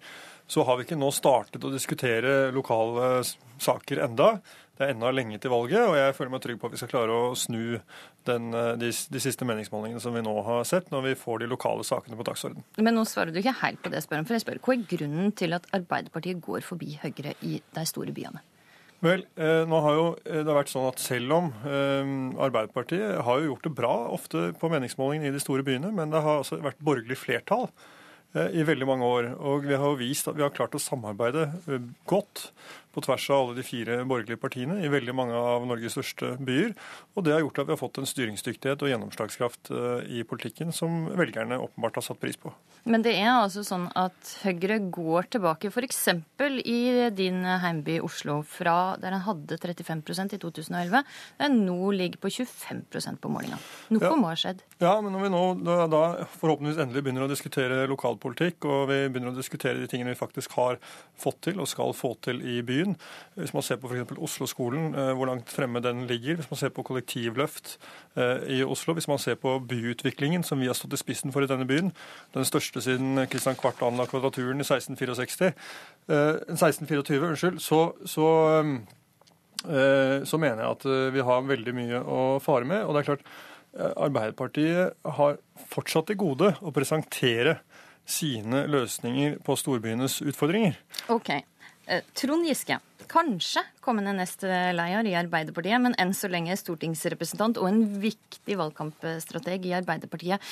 Så 0.50 0.66
har 0.66 0.80
vi 0.80 0.88
ikke 0.88 0.98
nå 0.98 1.12
startet 1.14 1.62
å 1.62 1.70
diskutere 1.70 2.50
lokale 2.56 3.22
saker 3.62 4.02
enda. 4.08 4.32
Det 4.74 4.88
er 4.88 4.96
ennå 4.96 5.12
lenge 5.14 5.38
til 5.44 5.54
valget, 5.54 5.84
og 5.84 5.98
jeg 6.00 6.16
føler 6.18 6.34
meg 6.34 6.42
trygg 6.42 6.58
på 6.58 6.70
at 6.70 6.74
vi 6.74 6.82
skal 6.82 6.94
klare 6.96 7.14
å 7.14 7.32
snu 7.38 7.78
den, 8.26 8.50
de, 8.82 8.90
de, 8.90 9.22
siste 9.22 9.46
meningsmålingene 9.46 10.02
som 10.02 10.16
vi 10.16 10.24
nå 10.26 10.34
har 10.48 10.66
sett, 10.66 10.90
når 10.90 11.12
vi 11.12 11.18
får 11.20 11.44
de 11.44 11.52
lokale 11.52 11.86
sakene 11.86 12.18
på 12.18 12.26
dagsorden. 12.26 12.66
Men 12.80 12.98
nå 12.98 13.06
svarer 13.06 13.36
du 13.36 13.44
ikke 13.44 13.60
helt 13.62 13.84
på 13.84 13.92
det, 13.92 14.02
jeg 14.02 14.10
spør 14.10 14.24
om, 14.24 14.30
for 14.32 14.40
jeg 14.40 14.48
spør. 14.48 14.64
Hva 14.66 14.80
er 14.80 14.88
grunnen 14.96 15.36
til 15.38 15.60
at 15.60 15.68
Arbeiderpartiet 15.76 16.42
går 16.42 16.66
forbi 16.66 16.96
Høyre 17.04 17.36
i 17.46 17.60
de 17.76 17.92
store 17.92 18.16
byene? 18.16 18.42
Vel, 19.00 19.22
eh, 19.40 19.62
nå 19.70 19.78
har 19.86 19.96
jo 19.96 20.08
eh, 20.28 20.42
det 20.44 20.56
vært 20.56 20.72
sånn 20.74 20.90
at 20.90 21.00
Selv 21.00 21.32
om 21.38 21.54
eh, 21.64 22.10
Arbeiderpartiet 22.44 23.22
har 23.24 23.40
jo 23.40 23.54
gjort 23.54 23.70
det 23.70 23.76
bra 23.78 23.94
ofte 24.12 24.50
på 24.60 24.72
meningsmålingene 24.74 25.32
i 25.32 25.36
de 25.36 25.40
store 25.44 25.64
byene, 25.64 25.94
men 25.96 26.12
det 26.12 26.20
har 26.26 26.42
altså 26.42 26.60
vært 26.64 26.84
borgerlig 26.84 27.20
flertall 27.20 27.70
i 28.30 28.62
veldig 28.62 28.86
mange 28.86 29.08
år. 29.10 29.28
Og 29.42 29.64
vi 29.66 29.74
har 29.74 29.96
vist 29.98 30.28
at 30.30 30.36
vi 30.38 30.44
har 30.46 30.52
klart 30.54 30.76
å 30.78 30.82
samarbeide 30.84 31.48
godt 32.06 32.52
på 32.96 33.04
tvers 33.06 33.28
av 33.30 33.44
alle 33.44 33.58
de 33.60 33.66
fire 33.66 34.00
borgerlige 34.10 34.42
partiene 34.42 34.80
i 34.84 34.92
veldig 34.92 35.16
mange 35.16 35.38
av 35.38 35.68
Norges 35.70 35.98
største 35.98 36.36
byer. 36.46 36.74
Og 37.16 37.26
det 37.26 37.36
har 37.36 37.44
gjort 37.44 37.64
at 37.64 37.70
vi 37.70 37.76
har 37.76 37.82
fått 37.82 38.02
en 38.02 38.10
styringsdyktighet 38.10 38.86
og 38.86 38.92
gjennomslagskraft 38.94 39.72
i 40.10 40.24
politikken 40.28 40.74
som 40.76 41.06
velgerne 41.20 41.60
åpenbart 41.62 42.00
har 42.00 42.06
satt 42.06 42.22
pris 42.22 42.40
på. 42.40 42.54
Men 42.90 43.04
det 43.04 43.14
er 43.20 43.32
altså 43.34 43.62
sånn 43.66 43.88
at 43.98 44.34
Høyre 44.46 44.80
går 44.94 45.28
tilbake 45.36 45.70
f.eks. 45.70 46.00
i 46.64 46.80
din 47.16 47.44
heimby 47.44 48.00
Oslo, 48.04 48.40
fra 48.48 48.96
der 49.02 49.18
en 49.18 49.26
hadde 49.26 49.60
35% 49.60 50.38
i 50.38 50.40
2011, 50.42 51.04
der 51.40 51.50
en 51.50 51.60
nå 51.66 51.92
ligger 51.96 52.22
på 52.24 52.32
25% 52.32 53.20
på 53.22 53.32
målinga. 53.32 53.60
Noe 53.94 54.06
ja. 54.06 54.14
må 54.16 54.32
ha 54.32 54.38
skjedd? 54.40 54.64
Ja, 54.80 54.96
men 55.04 55.14
når 55.16 55.26
vi 55.26 55.32
nå 55.34 55.44
da, 55.66 55.78
da, 55.92 56.04
forhåpentligvis 56.40 56.80
endelig 56.82 57.04
begynner 57.06 57.28
å 57.28 57.32
diskutere 57.32 57.84
lokalpolitikk, 57.92 58.68
og 58.70 58.88
vi 58.92 59.02
begynner 59.08 59.34
å 59.34 59.38
diskutere 59.38 59.82
de 59.82 59.90
tingene 59.92 60.16
vi 60.16 60.20
faktisk 60.22 60.56
har 60.58 60.80
fått 61.20 61.42
til 61.50 61.60
og 61.60 61.70
skal 61.70 61.94
få 61.98 62.16
til 62.24 62.40
i 62.42 62.60
byen, 62.66 62.79
hvis 63.36 63.54
man 63.56 63.66
ser 63.66 63.80
på 63.82 63.90
f.eks. 63.90 64.14
Oslo-skolen, 64.18 64.94
eh, 64.94 65.12
hvor 65.18 65.30
langt 65.30 65.52
fremme 65.52 65.82
den 65.84 66.06
ligger, 66.10 66.40
hvis 66.40 66.50
man 66.52 66.60
ser 66.62 66.72
på 66.76 66.84
kollektivløft 66.88 67.76
eh, 68.16 68.60
i 68.60 68.62
Oslo, 68.64 68.94
hvis 68.98 69.08
man 69.08 69.22
ser 69.22 69.36
på 69.42 69.58
byutviklingen 69.70 70.44
som 70.44 70.60
vi 70.62 70.70
har 70.70 70.78
stått 70.78 70.96
i 70.98 71.02
spissen 71.02 71.34
for 71.36 71.46
i 71.46 71.50
denne 71.50 71.68
byen, 71.70 71.92
den 72.36 72.48
største 72.48 72.84
siden 72.86 73.26
Kristian 73.32 73.60
Kvart 73.60 73.82
anla 73.86 74.08
Kvadraturen 74.10 74.62
i 74.62 74.68
1664, 74.68 75.52
1624, 76.08 77.20
eh, 77.20 77.30
unnskyld, 77.30 77.62
så, 77.64 77.82
så, 78.06 78.30
så, 79.60 80.38
mener 80.40 80.64
jeg 80.64 80.72
at 80.72 80.90
vi 81.14 81.24
har 81.26 81.48
veldig 81.48 81.76
mye 81.76 82.02
å 82.04 82.22
fare 82.44 82.68
med. 82.68 82.86
Og 82.86 82.96
det 82.96 83.02
er 83.02 83.10
klart, 83.14 83.30
Arbeiderpartiet 83.80 84.96
har 85.20 85.36
fortsatt 85.70 86.08
til 86.10 86.18
gode 86.18 86.56
å 86.66 86.72
presentere 86.74 87.60
sine 88.10 88.66
løsninger 88.70 89.38
på 89.46 89.56
storbyenes 89.60 90.20
utfordringer. 90.26 90.78
Ok. 91.14 91.32
Trond 92.14 92.46
Giske, 92.46 92.76
kanskje 93.10 93.64
kommende 93.82 94.12
nestleder 94.14 95.08
i 95.10 95.16
Arbeiderpartiet, 95.18 95.82
men 95.82 95.96
enn 95.98 96.14
så 96.14 96.30
lenge 96.30 96.54
stortingsrepresentant 96.60 97.58
og 97.58 97.66
en 97.72 97.80
viktig 98.04 98.58
valgkampstrateg 98.60 99.66
i 99.66 99.74
Arbeiderpartiet. 99.80 100.52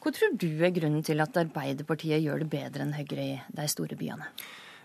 Hva 0.00 0.12
tror 0.14 0.32
du 0.40 0.48
er 0.64 0.72
grunnen 0.72 1.04
til 1.04 1.20
at 1.20 1.36
Arbeiderpartiet 1.36 2.24
gjør 2.24 2.40
det 2.44 2.48
bedre 2.54 2.86
enn 2.86 2.96
Høyre 2.96 3.26
i 3.26 3.36
de 3.52 3.68
store 3.68 3.98
byene? 4.00 4.30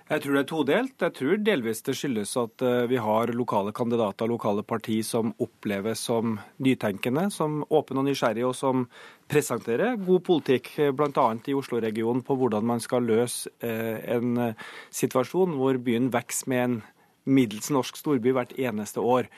Jeg 0.03 0.19
tror 0.19 0.35
det 0.35 0.41
er 0.41 0.47
todelt. 0.49 0.95
Jeg 0.99 1.15
tror 1.15 1.37
delvis 1.39 1.79
det 1.87 1.93
skyldes 1.95 2.33
at 2.41 2.63
eh, 2.67 2.81
vi 2.91 2.97
har 2.99 3.31
lokale 3.31 3.71
kandidater, 3.75 4.27
og 4.27 4.33
lokale 4.35 4.65
parti 4.67 4.97
som 5.07 5.31
oppleves 5.41 6.01
som 6.09 6.35
nytenkende, 6.59 7.29
som 7.31 7.61
åpne 7.63 8.01
og 8.01 8.09
nysgjerrige, 8.09 8.49
og 8.49 8.57
som 8.59 8.83
presenterer 9.31 9.95
god 10.03 10.25
politikk, 10.27 10.73
eh, 10.83 10.91
bl.a. 10.91 11.27
i 11.47 11.55
Oslo-regionen, 11.55 12.19
på 12.27 12.35
hvordan 12.35 12.67
man 12.67 12.83
skal 12.83 13.07
løse 13.07 13.53
eh, 13.63 14.03
en 14.17 14.51
situasjon 14.91 15.55
hvor 15.55 15.79
byen 15.79 16.11
vokser 16.11 16.51
med 16.51 16.65
en 16.67 16.77
middels 17.23 17.71
norsk 17.71 17.95
storby 17.95 18.35
hvert 18.35 18.51
eneste 18.59 18.99
år. 18.99 19.31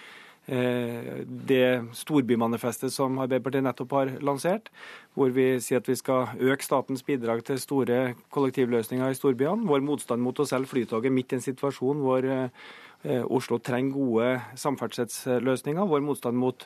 Det 0.45 1.65
storbymanifestet 1.97 2.93
som 2.93 3.17
Arbeiderpartiet 3.23 3.65
nettopp 3.65 3.95
har 3.97 4.11
lansert, 4.21 4.69
hvor 5.17 5.31
vi 5.33 5.55
sier 5.63 5.81
at 5.81 5.89
vi 5.89 5.97
skal 5.97 6.35
øke 6.37 6.65
statens 6.65 7.01
bidrag 7.05 7.41
til 7.47 7.57
store 7.61 7.99
kollektivløsninger 8.35 9.09
i 9.09 9.17
storbyene. 9.17 9.65
Vår 9.65 9.81
motstand 9.85 10.21
mot 10.21 10.37
å 10.37 10.45
selge 10.45 10.69
Flytoget 10.69 11.13
midt 11.13 11.33
i 11.33 11.39
en 11.39 11.45
situasjon 11.47 12.03
hvor 12.05 12.29
eh, 12.29 12.67
Oslo 13.05 13.59
trenger 13.61 13.93
gode 13.93 14.29
samferdselsløsninger. 14.59 15.87
Vår 15.89 16.03
motstand 16.05 16.39
mot 16.39 16.65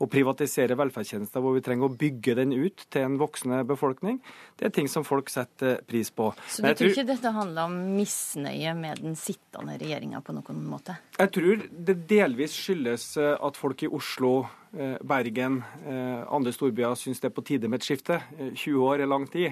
å 0.00 0.08
privatisere 0.10 0.76
velferdstjenester 0.78 1.42
hvor 1.42 1.56
vi 1.56 1.64
trenger 1.64 1.88
å 1.88 1.96
bygge 2.00 2.36
den 2.38 2.54
ut 2.54 2.86
til 2.92 3.08
en 3.08 3.18
voksende 3.20 3.60
befolkning. 3.68 4.20
Det 4.58 4.68
er 4.68 4.74
ting 4.76 4.88
som 4.90 5.04
folk 5.06 5.32
setter 5.32 5.82
pris 5.88 6.12
på. 6.14 6.30
Så 6.48 6.62
du 6.64 6.70
tror 6.78 6.94
ikke 6.94 7.08
dette 7.10 7.34
handler 7.34 7.68
om 7.68 7.76
misnøye 7.98 8.76
med 8.78 9.02
den 9.04 9.18
sittende 9.18 9.76
regjeringa 9.80 10.22
på 10.24 10.36
noen 10.36 10.64
måte? 10.70 10.96
Jeg 11.18 11.34
tror 11.36 11.66
det 11.70 11.98
delvis 12.10 12.56
skyldes 12.56 13.10
eh, 13.20 13.36
at 13.36 13.60
folk 13.60 13.84
i 13.84 13.90
Oslo 13.90 14.34
Eh, 14.72 14.96
Bergen, 15.02 15.64
eh, 15.86 16.32
andre 16.32 16.52
storbyer 16.54 16.94
syns 16.94 17.18
det 17.18 17.26
er 17.26 17.34
på 17.34 17.42
tide 17.42 17.68
med 17.68 17.80
et 17.80 17.86
skifte. 17.88 18.20
20 18.38 18.70
eh, 18.70 18.82
år 18.86 19.02
er 19.02 19.08
lang 19.10 19.26
tid 19.26 19.50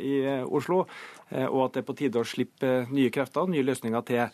i 0.00 0.14
Oslo, 0.48 0.86
og 1.34 1.60
at 1.66 1.74
det 1.74 1.82
er 1.82 1.86
på 1.86 1.96
tide 1.98 2.20
å 2.20 2.24
slippe 2.24 2.70
nye 2.88 3.12
krefter 3.12 3.44
og 3.44 3.52
nye 3.52 3.66
løsninger 3.66 4.04
til. 4.08 4.24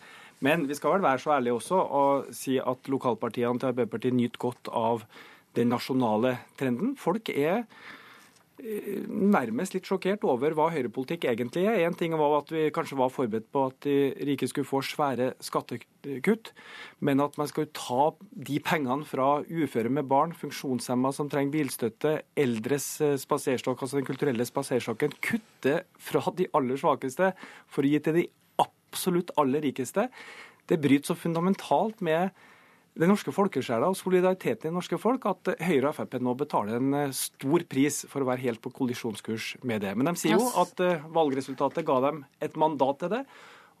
Men 0.41 0.65
vi 0.69 0.77
skal 0.77 0.97
vel 0.97 1.05
være 1.05 1.21
så 1.21 1.35
ærlige 1.37 1.57
også 1.59 1.79
og 2.01 2.29
si 2.35 2.57
at 2.57 2.91
lokalpartiene 2.91 3.61
til 3.61 3.71
Arbeiderpartiet 3.71 4.17
nyter 4.17 4.41
godt 4.41 4.71
av 4.73 5.05
den 5.57 5.69
nasjonale 5.73 6.37
trenden. 6.59 6.95
Folk 6.97 7.29
er 7.33 7.65
nærmest 8.61 9.73
litt 9.73 9.87
sjokkert 9.89 10.23
over 10.27 10.53
hva 10.57 10.67
høyrepolitikk 10.73 11.25
egentlig 11.29 11.63
er. 11.69 11.81
En 11.85 11.95
ting 11.97 12.13
var 12.19 12.37
at 12.39 12.51
vi 12.53 12.67
kanskje 12.73 12.97
var 12.99 13.11
forberedt 13.13 13.47
på 13.53 13.63
at 13.69 13.77
de 13.85 13.95
rike 14.27 14.49
skulle 14.49 14.69
få 14.69 14.81
svære 14.85 15.31
skattekutt, 15.43 16.51
men 17.01 17.23
at 17.23 17.37
man 17.41 17.49
skal 17.49 17.69
ta 17.77 18.11
de 18.19 18.59
pengene 18.63 19.07
fra 19.07 19.41
uføre 19.47 19.93
med 19.93 20.09
barn, 20.11 20.35
funksjonshemma 20.37 21.13
som 21.15 21.31
trenger 21.31 21.55
bilstøtte, 21.55 22.13
eldres 22.37 22.91
eh, 23.01 23.17
spaserstokk, 23.21 23.81
altså 23.81 23.99
den 23.99 24.09
kulturelle 24.09 24.45
spaserstokken, 24.47 25.17
kutte 25.23 25.81
fra 26.01 26.23
de 26.37 26.49
aller 26.57 26.79
svakeste 26.81 27.33
for 27.71 27.85
å 27.85 27.93
gi 27.93 28.03
til 28.05 28.19
de 28.21 28.27
absolutt 28.91 29.31
aller 29.39 29.63
rikeste, 29.63 30.09
det 30.67 30.79
bryter 30.79 31.11
så 31.11 31.17
fundamentalt 31.17 32.03
med 32.05 32.31
den 32.99 33.07
norske 33.07 33.31
folkesjela 33.31 33.87
og 33.87 33.95
solidariteten 33.95 34.67
i 34.67 34.69
det 34.69 34.75
norske 34.75 34.99
folk 34.99 35.23
at 35.29 35.53
Høyre 35.63 35.91
og 35.91 35.95
Frp 35.95 36.17
nå 36.19 36.33
betaler 36.39 36.75
en 36.75 36.97
eh, 36.97 37.15
stor 37.15 37.63
pris 37.71 38.01
for 38.11 38.23
å 38.23 38.27
være 38.27 38.43
helt 38.43 38.61
på 38.63 38.73
kollisjonskurs 38.75 39.53
med 39.67 39.85
det. 39.85 39.93
Men 39.95 40.11
de 40.11 40.15
sier 40.19 40.35
jo 40.35 40.49
at 40.59 40.83
eh, 40.83 41.05
valgresultatet 41.15 41.87
ga 41.87 41.97
dem 42.09 42.25
et 42.43 42.57
mandat 42.59 42.99
til 43.03 43.13
det. 43.15 43.21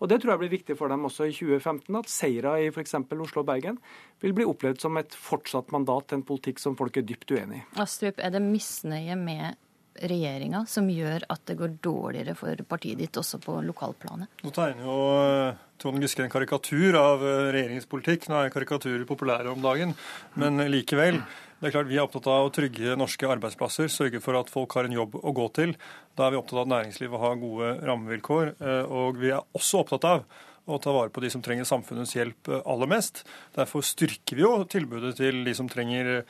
Og 0.01 0.09
Det 0.09 0.17
tror 0.21 0.31
jeg 0.33 0.41
blir 0.41 0.53
viktig 0.55 0.75
for 0.79 0.89
dem 0.89 1.03
også 1.05 1.27
i 1.29 1.33
2015, 1.35 1.97
at 1.99 2.09
seire 2.09 2.55
i 2.63 2.69
f.eks. 2.71 2.95
Oslo 2.97 3.43
og 3.43 3.49
Bergen 3.51 3.77
vil 4.23 4.33
bli 4.33 4.47
opplevd 4.49 4.81
som 4.81 4.97
et 4.97 5.13
fortsatt 5.13 5.69
mandat 5.75 6.07
til 6.09 6.17
en 6.17 6.25
politikk 6.25 6.63
som 6.63 6.77
folk 6.79 6.97
er 6.97 7.05
dypt 7.05 7.35
uenig 7.35 7.59
i. 7.59 7.65
Astrup, 7.83 8.17
er 8.17 8.33
det 8.33 8.41
misnøye 8.41 9.19
med 9.19 9.59
regjeringa 9.99 10.63
som 10.69 10.87
gjør 10.89 11.25
at 11.31 11.43
det 11.49 11.57
går 11.59 11.75
dårligere 11.83 12.35
for 12.37 12.63
partiet 12.69 12.99
ditt 13.01 13.17
også 13.19 13.41
på 13.43 13.57
lokalplanet? 13.65 14.31
Nå 14.45 14.53
tegner 14.55 14.87
jo 14.87 14.97
eh, 15.19 15.61
Trond 15.81 16.03
Giske 16.03 16.23
en 16.25 16.33
karikatur 16.33 16.97
av 16.99 17.23
eh, 17.25 17.47
regjeringens 17.55 17.89
politikk. 17.91 18.27
Nå 18.29 18.39
er 18.39 18.53
karikaturer 18.53 19.07
populære 19.09 19.51
om 19.51 19.63
dagen, 19.63 19.95
men 20.39 20.63
likevel. 20.71 21.21
Det 21.61 21.69
er 21.69 21.75
klart 21.75 21.91
Vi 21.91 21.97
er 21.99 22.05
opptatt 22.05 22.29
av 22.31 22.47
å 22.47 22.53
trygge 22.53 22.95
norske 22.97 23.27
arbeidsplasser, 23.29 23.91
sørge 23.91 24.21
for 24.23 24.39
at 24.39 24.49
folk 24.49 24.73
har 24.77 24.87
en 24.87 24.95
jobb 24.95 25.19
å 25.19 25.33
gå 25.37 25.49
til. 25.53 25.75
Da 26.17 26.25
er 26.25 26.33
vi 26.33 26.39
opptatt 26.39 26.57
av 26.57 26.63
at 26.65 26.71
næringslivet 26.71 27.21
har 27.21 27.41
gode 27.41 27.75
rammevilkår. 27.85 28.55
Eh, 28.57 28.87
og 28.89 29.19
vi 29.21 29.29
er 29.35 29.43
også 29.57 29.83
opptatt 29.83 30.07
av 30.09 30.23
å 30.71 30.77
ta 30.81 30.93
vare 30.93 31.11
på 31.13 31.21
de 31.21 31.29
som 31.33 31.41
trenger 31.43 31.67
samfunnets 31.67 32.13
hjelp 32.15 32.49
aller 32.61 32.89
mest. 32.89 33.23
Derfor 33.57 33.85
styrker 33.85 34.37
vi 34.37 34.45
jo 34.45 34.51
tilbudet 34.69 35.15
til 35.17 35.41
de 35.45 35.53
som 35.57 35.69
trenger 35.69 36.21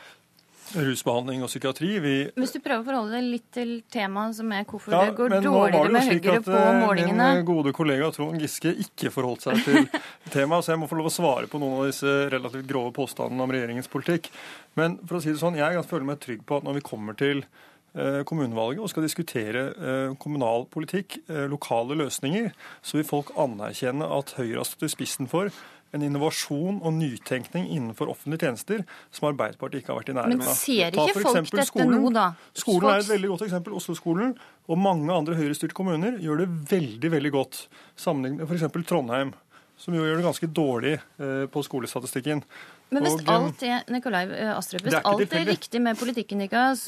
rusbehandling 0.75 1.43
og 1.45 1.49
psykiatri. 1.51 1.89
Vi... 2.03 2.13
Hvis 2.39 2.53
du 2.55 2.59
prøver 2.63 2.81
å 2.81 2.87
forholde 2.87 3.17
deg 3.17 3.27
litt 3.27 3.47
til 3.55 3.71
temaet 3.91 4.37
som 4.37 4.51
er 4.55 4.65
hvorfor 4.69 4.95
ja, 4.95 5.01
det 5.07 5.15
går 5.17 5.35
dårligere 5.43 5.91
med 5.95 6.07
Høyre 6.11 6.37
på 6.45 6.55
eh, 6.57 6.69
målingene 6.81 7.29
Min 7.37 7.47
gode 7.47 7.73
kollega 7.75 8.11
Trond 8.15 8.41
Giske 8.41 8.73
ikke 8.85 9.11
forholdt 9.13 9.47
seg 9.47 9.63
til 9.65 9.89
temaet, 10.35 10.65
så 10.65 10.73
jeg 10.73 10.81
må 10.83 10.89
få 10.91 10.99
lov 10.99 11.09
å 11.11 11.13
svare 11.13 11.49
på 11.51 11.61
noen 11.61 11.81
av 11.81 11.91
disse 11.91 12.15
relativt 12.33 12.69
grove 12.69 12.93
påstandene 12.95 13.47
om 13.47 13.55
regjeringens 13.55 13.91
politikk. 13.91 14.31
Men 14.79 14.99
for 15.03 15.19
å 15.19 15.23
si 15.23 15.33
det 15.33 15.41
sånn, 15.41 15.59
jeg 15.59 15.83
føler 15.89 16.07
meg 16.13 16.23
trygg 16.23 16.45
på 16.47 16.61
at 16.61 16.67
når 16.67 16.79
vi 16.79 16.85
kommer 16.87 17.17
til 17.19 17.43
eh, 17.43 18.21
kommunevalget 18.27 18.85
og 18.85 18.93
skal 18.93 19.07
diskutere 19.07 19.67
eh, 19.75 20.15
kommunal 20.21 20.67
politikk, 20.71 21.19
lokale 21.51 21.99
løsninger, 22.05 22.51
så 22.81 22.99
vil 23.01 23.07
folk 23.11 23.35
anerkjenne 23.39 24.07
at 24.19 24.35
Høyre 24.39 24.63
har 24.63 24.67
stått 24.69 24.87
i 24.87 24.95
spissen 24.95 25.31
for 25.31 25.51
en 25.91 26.05
innovasjon 26.05 26.79
og 26.79 26.93
nytenkning 26.95 27.67
innenfor 27.67 28.11
offentlige 28.11 28.47
tjenester 28.47 28.83
som 29.11 29.27
Arbeiderpartiet 29.31 29.83
ikke 29.83 29.93
har 29.93 29.99
vært 29.99 30.11
i 30.13 30.15
nærheten 30.15 30.43
av. 30.43 30.47
Men 30.47 30.57
ser 30.57 30.95
ikke 30.95 31.15
folk 31.19 31.51
dette 31.51 31.67
skolen. 31.67 31.95
nå, 31.97 32.11
da? 32.15 32.27
Skolen 32.57 32.89
er 32.93 33.03
et 33.03 33.11
veldig 33.11 33.31
godt 33.33 33.45
eksempel. 33.47 33.77
Oslo-skolen 33.81 34.35
og 34.71 34.79
mange 34.79 35.11
andre 35.13 35.37
høyrestyrte 35.39 35.75
kommuner 35.77 36.19
gjør 36.23 36.45
det 36.45 36.49
veldig 36.71 37.15
veldig 37.17 37.33
godt. 37.35 37.63
Sammenlignet 37.99 38.45
med 38.45 38.53
f.eks. 38.61 38.87
Trondheim, 38.87 39.33
som 39.81 39.97
jo 39.97 40.05
gjør 40.05 40.21
det 40.21 40.27
ganske 40.29 40.51
dårlig 40.61 40.95
eh, 40.95 41.45
på 41.51 41.65
skolestatistikken. 41.67 42.45
Men 42.91 43.07
hvis 43.07 43.19
og, 43.19 43.25
eh, 43.25 43.35
alt 43.35 43.67
er 43.67 43.91
Nikolai 43.91 44.23
eh, 44.29 44.55
Astrup, 44.55 44.87
hvis 44.87 44.95
er 44.95 45.07
alt 45.11 45.35
er 45.35 45.47
riktig 45.51 45.83
med 45.83 45.99
politikken 45.99 46.43
deres, 46.45 46.87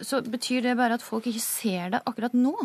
så 0.00 0.24
betyr 0.24 0.70
det 0.70 0.76
bare 0.80 0.96
at 0.96 1.04
folk 1.04 1.28
ikke 1.28 1.44
ser 1.44 1.96
det 1.96 2.04
akkurat 2.08 2.36
nå? 2.36 2.56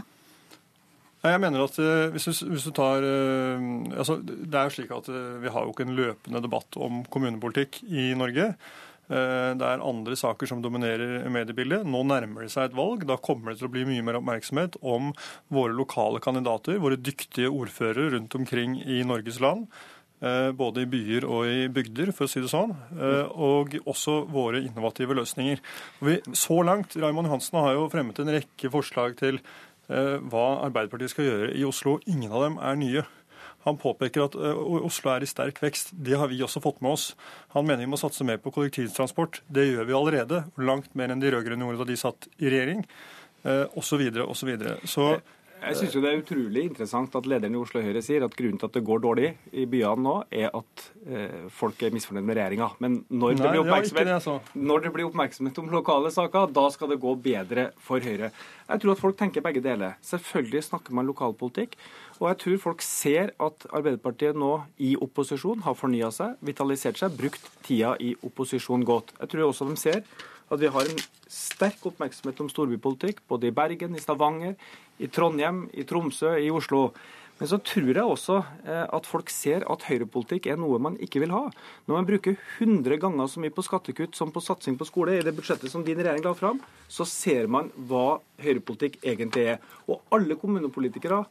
Jeg 1.23 1.39
mener 1.39 1.61
at 1.63 1.77
eh, 1.79 2.09
hvis 2.11 2.25
du, 2.27 2.47
hvis 2.51 2.65
du 2.67 2.73
tar 2.75 3.05
eh, 3.07 3.67
altså, 3.95 4.17
Det 4.19 4.57
er 4.59 4.67
jo 4.67 4.73
slik 4.75 4.89
at 4.91 5.07
eh, 5.07 5.37
vi 5.39 5.51
har 5.55 5.63
jo 5.63 5.71
ikke 5.71 5.85
en 5.87 5.95
løpende 5.95 6.41
debatt 6.43 6.75
om 6.75 7.05
kommunepolitikk 7.11 7.83
i 7.87 8.11
Norge. 8.17 8.55
Det 9.13 9.65
er 9.67 9.81
andre 9.83 10.15
saker 10.17 10.47
som 10.47 10.61
dominerer 10.63 11.25
mediebildet. 11.29 11.83
Nå 11.85 11.99
nærmer 12.07 12.45
det 12.45 12.53
seg 12.53 12.69
et 12.69 12.77
valg. 12.77 13.01
Da 13.05 13.17
kommer 13.21 13.51
det 13.51 13.59
til 13.59 13.67
å 13.67 13.73
bli 13.73 13.83
mye 13.85 14.05
mer 14.07 14.15
oppmerksomhet 14.17 14.77
om 14.79 15.09
våre 15.53 15.75
lokale 15.75 16.21
kandidater, 16.23 16.79
våre 16.81 16.95
dyktige 16.97 17.51
ordførere 17.51 18.13
rundt 18.15 18.37
omkring 18.39 18.77
i 18.79 19.01
Norges 19.05 19.41
land. 19.43 19.67
Både 20.55 20.85
i 20.85 20.89
byer 20.89 21.27
og 21.27 21.51
i 21.51 21.67
bygder, 21.75 22.13
for 22.15 22.25
å 22.25 22.31
si 22.31 22.41
det 22.41 22.49
sånn. 22.49 22.71
Og 23.35 23.75
også 23.83 24.21
våre 24.31 24.63
innovative 24.63 25.19
løsninger. 25.19 25.59
Vi, 26.07 26.17
så 26.39 26.61
langt, 26.63 26.95
Raymond 26.95 27.27
Johansen 27.27 27.59
har 27.59 27.75
jo 27.75 27.91
fremmet 27.91 28.23
en 28.23 28.33
rekke 28.39 28.71
forslag 28.71 29.19
til 29.19 29.43
hva 29.87 30.45
Arbeiderpartiet 30.63 31.11
skal 31.11 31.27
gjøre 31.27 31.51
i 31.59 31.65
Oslo. 31.67 31.97
Ingen 32.07 32.31
av 32.31 32.45
dem 32.45 32.55
er 32.61 32.79
nye. 32.79 33.03
Han 33.63 33.79
påpeker 33.79 34.25
at 34.25 34.35
eh, 34.35 34.61
Oslo 34.83 35.11
er 35.13 35.23
i 35.23 35.29
sterk 35.29 35.61
vekst. 35.63 35.93
Det 35.95 36.17
har 36.19 36.31
vi 36.31 36.41
også 36.43 36.61
fått 36.63 36.81
med 36.83 36.95
oss. 36.97 37.11
Han 37.55 37.67
mener 37.67 37.85
vi 37.85 37.91
må 37.93 37.99
satse 37.99 38.25
mer 38.27 38.41
på 38.43 38.51
kollektivtransport. 38.55 39.41
Det 39.47 39.69
gjør 39.69 39.87
vi 39.87 39.97
allerede. 39.99 40.43
Langt 40.59 40.91
mer 40.99 41.13
enn 41.13 41.23
de 41.23 41.31
rød-grønne 41.31 41.67
gjorde 41.67 41.83
da 41.83 41.91
de 41.91 41.99
satt 41.99 42.27
i 42.39 42.49
regjering. 42.51 42.83
Osv. 43.43 43.99
osv. 44.23 44.35
Så, 44.39 44.47
videre. 44.47 44.77
så 44.87 45.07
jeg 45.63 45.77
syns 45.79 45.95
det 46.03 46.09
er 46.09 46.21
utrolig 46.21 46.63
interessant 46.67 47.15
at 47.17 47.27
lederen 47.29 47.55
i 47.55 47.59
Oslo 47.61 47.81
Høyre 47.83 48.01
sier 48.03 48.25
at 48.25 48.35
grunnen 48.37 48.59
til 48.59 48.69
at 48.69 48.77
det 48.77 48.83
går 48.85 49.03
dårlig 49.03 49.29
i 49.55 49.65
byene 49.69 50.03
nå, 50.03 50.15
er 50.33 50.49
at 50.49 50.83
eh, 51.07 51.45
folk 51.53 51.83
er 51.83 51.93
misfornøyd 51.95 52.27
med 52.27 52.37
regjeringa. 52.39 52.69
Men 52.83 52.97
når, 53.07 53.37
Nei, 53.37 53.79
det 53.83 53.93
det, 53.95 54.03
det, 54.09 54.35
når, 54.59 54.83
det 54.85 54.93
blir 54.95 55.07
oppmerksomhet 55.07 55.61
om 55.61 55.71
lokale 55.73 56.11
saker, 56.13 56.51
da 56.55 56.65
skal 56.73 56.91
det 56.93 56.99
gå 57.03 57.15
bedre 57.29 57.69
for 57.81 58.03
Høyre. 58.03 58.33
Jeg 58.69 58.83
tror 58.83 58.95
at 58.95 59.03
folk 59.03 59.19
tenker 59.19 59.45
begge 59.45 59.63
deler. 59.63 59.95
Selvfølgelig 60.05 60.65
snakker 60.69 60.95
man 60.95 61.07
lokalpolitikk. 61.09 61.77
Og 62.19 62.29
jeg 62.29 62.39
tror 62.43 62.59
folk 62.67 62.83
ser 62.85 63.33
at 63.43 63.65
Arbeiderpartiet 63.73 64.37
nå 64.39 64.53
i 64.83 64.93
opposisjon 65.01 65.63
har 65.65 65.77
fornya 65.77 66.11
seg, 66.13 66.37
vitalisert 66.45 67.01
seg, 67.01 67.15
brukt 67.19 67.49
tida 67.65 67.95
i 67.99 68.13
opposisjon 68.23 68.85
godt. 68.87 69.15
Jeg 69.19 69.33
tror 69.33 69.49
også 69.49 69.67
de 69.71 69.79
ser 69.79 70.03
at 70.55 70.63
vi 70.63 70.71
har 70.73 70.89
en 70.89 71.03
sterk 71.31 71.83
oppmerksomhet 71.89 72.39
om 72.43 72.51
storbypolitikk, 72.51 73.23
både 73.29 73.49
i 73.49 73.55
Bergen, 73.55 73.97
i 73.97 74.03
Stavanger, 74.03 74.55
i 75.01 75.09
Trondheim, 75.09 75.65
i 75.73 75.85
Tromsø, 75.87 76.35
i 76.37 76.51
Oslo. 76.53 76.89
Men 77.39 77.49
så 77.49 77.57
tror 77.65 77.89
jeg 77.89 78.05
også 78.05 78.35
eh, 78.61 78.85
at 78.93 79.07
folk 79.09 79.31
ser 79.33 79.65
at 79.71 79.85
høyrepolitikk 79.87 80.45
er 80.53 80.59
noe 80.61 80.77
man 80.81 80.95
ikke 81.01 81.23
vil 81.23 81.33
ha. 81.33 81.47
Når 81.89 81.97
man 81.97 82.07
bruker 82.07 82.37
100 82.61 82.99
ganger 83.01 83.27
så 83.27 83.41
mye 83.41 83.53
på 83.53 83.65
skattekutt 83.65 84.15
som 84.15 84.31
på 84.31 84.43
satsing 84.43 84.77
på 84.79 84.87
skole 84.87 85.17
i 85.17 85.25
det 85.25 85.33
budsjettet 85.35 85.73
som 85.73 85.83
din 85.85 85.99
regjering 85.99 86.23
la 86.23 86.35
fram, 86.37 86.61
så 86.87 87.07
ser 87.09 87.49
man 87.51 87.71
hva 87.89 88.21
høyrepolitikk 88.43 88.99
egentlig 89.01 89.47
er. 89.55 89.63
Og 89.89 90.03
alle 90.13 90.37
kommunepolitikere 90.39 91.23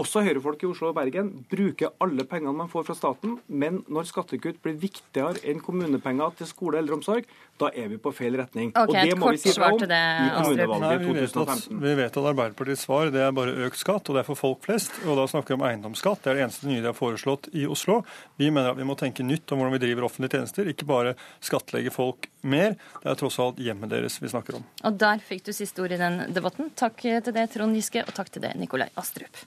også 0.00 0.22
Høyre-folk 0.24 0.62
i 0.64 0.68
Oslo 0.70 0.88
og 0.88 0.96
Bergen 0.96 1.30
bruker 1.50 1.92
alle 2.00 2.24
pengene 2.28 2.54
man 2.56 2.70
får 2.72 2.86
fra 2.88 2.96
staten, 2.96 3.34
men 3.48 3.82
når 3.92 4.06
skattekutt 4.08 4.60
blir 4.64 4.78
viktigere 4.80 5.42
enn 5.48 5.60
kommunepenger 5.60 6.32
til 6.38 6.48
skole 6.48 6.78
og 6.78 6.82
eldreomsorg, 6.82 7.28
da 7.60 7.68
er 7.76 7.90
vi 7.92 7.98
på 8.00 8.12
feil 8.16 8.38
retning. 8.40 8.72
Okay, 8.72 8.86
og 8.86 9.10
det 9.10 9.18
må 9.20 9.32
vi 9.34 9.42
si 9.42 9.52
fra 9.52 9.68
om 9.74 9.78
det, 9.82 10.00
i 10.00 10.30
kommunevalget 10.38 11.04
i 11.04 11.26
2015. 11.28 11.82
Vi 11.84 11.94
vet 12.00 12.18
at 12.22 12.28
Arbeiderpartiets 12.32 12.86
svar 12.86 13.12
det 13.12 13.22
er 13.22 13.36
bare 13.36 13.54
økt 13.68 13.80
skatt, 13.82 14.08
og 14.08 14.16
det 14.16 14.22
er 14.24 14.28
for 14.30 14.40
folk 14.40 14.64
flest. 14.64 14.96
Og 15.04 15.20
da 15.20 15.28
snakker 15.30 15.54
vi 15.54 15.58
om 15.60 15.66
eiendomsskatt. 15.68 16.24
Det 16.24 16.32
er 16.32 16.40
det 16.40 16.46
eneste 16.48 16.70
nye 16.70 16.80
de 16.80 16.88
har 16.88 16.96
foreslått 16.96 17.50
i 17.52 17.66
Oslo. 17.70 18.00
Vi 18.40 18.50
mener 18.50 18.72
at 18.72 18.80
vi 18.80 18.88
må 18.88 18.96
tenke 18.98 19.26
nytt 19.26 19.52
om 19.52 19.60
hvordan 19.60 19.76
vi 19.76 19.82
driver 19.84 20.08
offentlige 20.08 20.38
tjenester, 20.38 20.72
ikke 20.72 20.88
bare 20.88 21.16
skattlegge 21.44 21.92
folk 21.94 22.30
mer. 22.42 22.78
Det 23.02 23.12
er 23.12 23.18
tross 23.20 23.38
alt 23.42 23.60
hjemmet 23.62 23.92
deres 23.92 24.18
vi 24.22 24.32
snakker 24.32 24.62
om. 24.62 24.68
Og 24.88 24.96
der 25.04 25.22
fikk 25.22 25.44
du 25.50 25.52
siste 25.56 25.84
ord 25.84 25.94
i 25.94 26.00
den 26.00 26.22
debatten. 26.32 26.72
Takk 26.78 27.04
til 27.04 27.34
det, 27.36 27.50
Trond 27.52 27.76
Giske, 27.76 28.06
og 28.06 28.16
takk 28.16 28.32
til 28.32 28.48
det, 28.48 28.56
Nikolai 28.58 28.88
Astrup. 28.96 29.44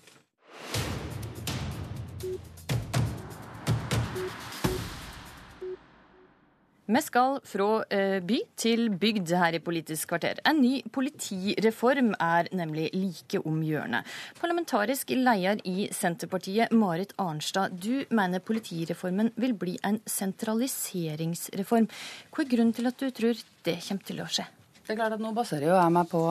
Vi 6.85 7.01
skal 7.01 7.39
fra 7.49 7.67
eh, 7.89 8.19
by 8.21 8.37
til 8.61 8.91
bygd 9.01 9.31
her 9.33 9.55
i 9.57 9.59
Politisk 9.63 10.11
kvarter. 10.11 10.37
En 10.45 10.59
ny 10.61 10.83
politireform 10.93 12.11
er 12.21 12.47
nemlig 12.53 12.91
like 12.93 13.41
om 13.41 13.57
hjørnet. 13.65 14.05
Parlamentarisk 14.37 15.09
leder 15.09 15.63
i 15.65 15.87
Senterpartiet, 15.91 16.71
Marit 16.71 17.15
Arnstad, 17.17 17.73
du 17.81 18.05
mener 18.13 18.39
politireformen 18.39 19.33
vil 19.35 19.57
bli 19.57 19.79
en 19.83 19.97
sentraliseringsreform. 20.05 21.89
Hva 22.29 22.45
er 22.45 22.51
grunnen 22.53 22.77
til 22.77 22.91
at 22.91 23.01
du 23.01 23.09
tror 23.09 23.43
det 23.65 23.79
kommer 23.89 24.05
til 24.05 24.21
å 24.21 24.29
skje? 24.29 24.45
Det 24.85 24.93
er 24.93 25.01
klart 25.01 25.17
at 25.17 25.25
Nå 25.25 25.33
baserer 25.33 25.71
jeg 25.73 25.95
meg 25.97 26.11
på 26.13 26.21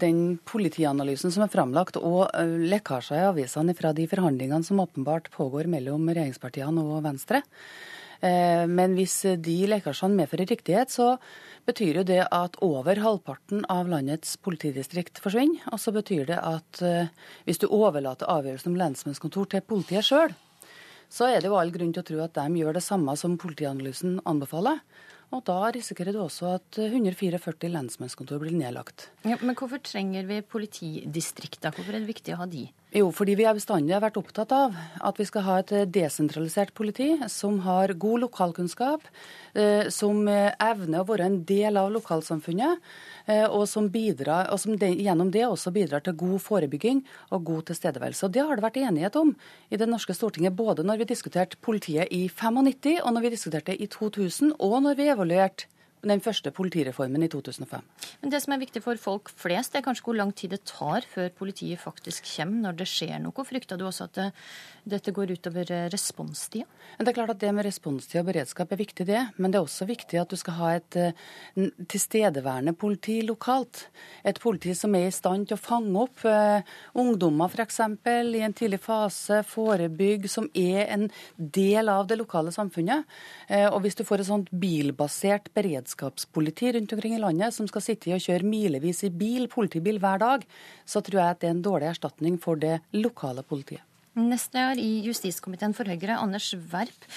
den 0.00 0.38
politianalysen 0.48 1.32
som 1.34 1.44
er 1.44 1.52
framlagt, 1.52 1.98
og 2.00 2.28
eh, 2.32 2.58
lekkasjer 2.72 3.20
i 3.20 3.30
avisene 3.30 3.74
fra 3.76 3.92
de 3.96 4.06
forhandlingene 4.10 4.64
som 4.66 4.80
åpenbart 4.82 5.30
pågår 5.34 5.68
mellom 5.70 6.08
regjeringspartiene 6.08 6.84
og 6.84 7.02
Venstre. 7.04 7.42
Eh, 8.22 8.64
men 8.70 8.94
hvis 8.96 9.16
de 9.42 9.56
lekkasjene 9.68 10.16
medfører 10.20 10.48
riktighet, 10.52 10.92
så 10.94 11.16
betyr 11.66 12.00
jo 12.00 12.06
det 12.06 12.20
at 12.28 12.56
over 12.64 12.98
halvparten 13.02 13.66
av 13.70 13.90
landets 13.90 14.36
politidistrikt 14.42 15.20
forsvinner. 15.22 15.62
Og 15.74 15.82
så 15.82 15.94
betyr 15.94 16.26
det 16.30 16.38
at 16.38 16.82
eh, 16.86 17.12
hvis 17.46 17.62
du 17.62 17.68
overlater 17.68 18.30
avgjørelsen 18.30 18.72
om 18.72 18.80
lensmannskontor 18.80 19.50
til 19.52 19.66
politiet 19.66 20.06
sjøl, 20.06 20.34
så 21.12 21.28
er 21.28 21.42
det 21.42 21.50
jo 21.50 21.58
all 21.60 21.72
grunn 21.74 21.92
til 21.92 22.00
å 22.00 22.08
tro 22.08 22.20
at 22.24 22.38
de 22.38 22.62
gjør 22.62 22.78
det 22.78 22.86
samme 22.86 23.12
som 23.20 23.36
politianalysen 23.40 24.22
anbefaler. 24.28 24.80
Og 25.32 25.40
da 25.48 25.70
risikerer 25.72 26.12
du 26.12 26.20
også 26.20 26.50
at 26.58 26.78
144 26.82 27.70
lensmannskontor 27.72 28.42
blir 28.42 28.52
nedlagt. 28.52 29.08
Ja, 29.24 29.38
men 29.40 29.56
hvorfor 29.56 29.80
trenger 29.80 30.26
vi 30.28 30.42
politidistrikter? 30.44 31.72
Hvorfor 31.72 31.96
er 31.96 32.02
det 32.04 32.10
viktig 32.10 32.34
å 32.36 32.42
ha 32.42 32.48
de? 32.52 32.66
Jo, 32.92 33.06
fordi 33.08 33.38
vi 33.38 33.46
har 33.48 33.54
bestandig 33.56 33.96
vært 34.04 34.18
opptatt 34.20 34.50
av 34.52 34.74
at 35.00 35.16
vi 35.16 35.24
skal 35.24 35.46
ha 35.46 35.54
et 35.62 35.70
desentralisert 35.94 36.74
politi 36.76 37.14
som 37.32 37.62
har 37.64 37.94
god 37.96 38.20
lokalkunnskap, 38.26 39.06
eh, 39.56 39.88
som 39.88 40.28
evner 40.28 41.00
å 41.00 41.06
være 41.08 41.24
en 41.30 41.38
del 41.48 41.80
av 41.80 41.88
lokalsamfunnet, 41.94 42.84
eh, 43.32 43.46
og 43.46 43.64
som, 43.70 43.88
bidrar, 43.88 44.52
og 44.52 44.60
som 44.60 44.76
gjennom 44.76 45.32
det 45.32 45.46
også 45.46 45.72
bidrar 45.72 46.04
til 46.04 46.18
god 46.20 46.44
forebygging 46.44 47.00
og 47.30 47.46
god 47.48 47.64
tilstedeværelse. 47.72 48.28
Og 48.28 48.32
Det 48.36 48.44
har 48.44 48.60
det 48.60 48.66
vært 48.66 48.82
enighet 48.84 49.16
om 49.16 49.34
i 49.70 49.80
det 49.80 49.88
norske 49.88 50.12
Stortinget, 50.12 50.52
både 50.52 50.84
når 50.84 50.98
vi 50.98 51.12
diskuterte 51.14 51.56
politiet 51.64 52.12
i 52.12 52.28
95, 52.28 53.00
og 53.00 53.14
når 53.14 53.22
vi 53.22 53.36
diskuterte 53.38 53.72
det 53.72 53.80
i 53.80 53.88
2000, 53.88 54.52
og 54.60 54.82
når 54.82 55.00
vi 55.00 55.08
evaluerte 55.08 55.64
den 56.02 56.22
første 56.22 56.50
politireformen 56.50 57.22
i 57.22 57.28
2005. 57.30 57.82
Men 58.22 58.30
Det 58.30 58.40
som 58.42 58.52
er 58.54 58.62
viktig 58.62 58.82
for 58.82 58.98
folk 58.98 59.30
flest, 59.38 59.76
er 59.76 59.84
kanskje 59.84 60.08
hvor 60.08 60.18
lang 60.18 60.32
tid 60.34 60.50
det 60.50 60.64
tar 60.66 61.06
før 61.06 61.28
politiet 61.30 61.78
faktisk 61.78 62.26
kommer 62.26 62.68
når 62.68 62.78
det 62.80 62.88
skjer 62.90 63.20
noe. 63.22 63.46
Frykter 63.46 63.78
du 63.78 63.86
også 63.86 64.08
at 64.08 64.18
det, 64.18 64.28
dette 64.84 65.14
går 65.14 65.34
utover 65.36 65.70
eh, 65.70 65.88
responstida? 65.92 66.66
Det 66.98 67.08
er 67.08 67.16
klart 67.16 67.34
at 67.34 67.40
det 67.40 67.52
med 67.54 67.66
responstid 67.66 68.20
og 68.20 68.28
beredskap 68.32 68.72
er 68.72 68.80
viktig, 68.80 69.06
det. 69.06 69.20
Men 69.38 69.52
det 69.52 69.60
er 69.60 69.66
også 69.66 69.86
viktig 69.86 70.18
at 70.18 70.30
du 70.30 70.36
skal 70.36 70.58
ha 70.58 70.72
et 70.76 70.98
uh, 70.98 71.68
tilstedeværende 71.88 72.74
politi 72.74 73.20
lokalt. 73.22 73.86
Et 74.26 74.38
politi 74.42 74.74
som 74.74 74.94
er 74.98 75.06
i 75.08 75.14
stand 75.14 75.48
til 75.48 75.58
å 75.58 75.62
fange 75.62 75.94
opp 76.02 76.26
uh, 76.26 76.62
ungdommer 76.98 77.50
f.eks. 77.50 77.80
i 78.06 78.42
en 78.42 78.54
tidlig 78.58 78.82
fase, 78.82 79.42
forebygge, 79.46 80.30
som 80.30 80.50
er 80.54 80.90
en 80.90 81.08
del 81.38 81.90
av 81.90 82.10
det 82.10 82.18
lokale 82.18 82.54
samfunnet. 82.54 83.06
Uh, 83.46 83.70
og 83.70 83.82
hvis 83.86 83.98
du 83.98 84.04
får 84.06 84.22
et 84.22 84.30
sånt 84.30 84.50
bilbasert 84.50 85.50
beredskap 85.54 85.91
beredskapspoliti 85.92 86.72
rundt 86.72 86.92
omkring 86.92 87.14
i 87.14 87.20
landet 87.20 87.54
som 87.54 87.66
skal 87.68 87.82
sitte 87.82 88.12
og 88.14 88.22
kjøre 88.22 88.46
milevis 88.46 89.04
i 89.04 89.10
bil, 89.10 89.48
politibil 89.48 89.98
hver 90.00 90.18
dag, 90.18 90.44
så 90.84 91.00
tror 91.00 91.20
jeg 91.20 91.30
at 91.30 91.40
det 91.40 91.48
er 91.48 91.56
en 91.56 91.64
dårlig 91.64 91.88
erstatning 91.90 92.38
for 92.40 92.56
det 92.56 92.80
lokale 92.92 93.42
politiet. 93.42 93.82
Nestleder 94.14 94.78
i 94.78 95.02
justiskomiteen 95.06 95.74
for 95.74 95.88
Høyre, 95.88 96.18
Anders 96.18 96.52
Werp. 96.72 97.08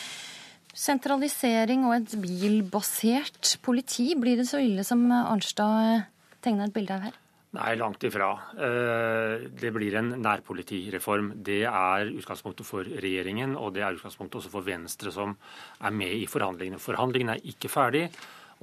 Sentralisering 0.75 1.85
og 1.87 1.95
et 1.95 2.15
bilbasert 2.19 3.57
politi, 3.63 4.13
blir 4.15 4.37
det 4.37 4.47
så 4.47 4.59
ille 4.59 4.83
som 4.83 5.03
Arnstad 5.11 6.07
tegner 6.43 6.67
et 6.67 6.75
bilde 6.75 6.95
av 6.95 7.07
her? 7.07 7.21
Nei, 7.55 7.75
langt 7.79 8.03
ifra. 8.03 8.33
Eh, 8.59 9.45
det 9.55 9.71
blir 9.71 9.95
en 9.95 10.09
nærpolitireform. 10.19 11.29
Det 11.45 11.61
er 11.63 12.09
utgangspunktet 12.11 12.67
for 12.67 12.83
regjeringen, 12.83 13.55
og 13.55 13.71
det 13.75 13.85
er 13.85 13.95
utgangspunktet 13.95 14.41
også 14.41 14.51
for 14.51 14.65
Venstre, 14.67 15.13
som 15.15 15.37
er 15.79 15.95
med 15.95 16.11
i 16.17 16.25
forhandlingene. 16.27 16.81
Forhandlingene 16.83 17.37
er 17.37 17.53
ikke 17.53 17.71
ferdig. 17.71 18.09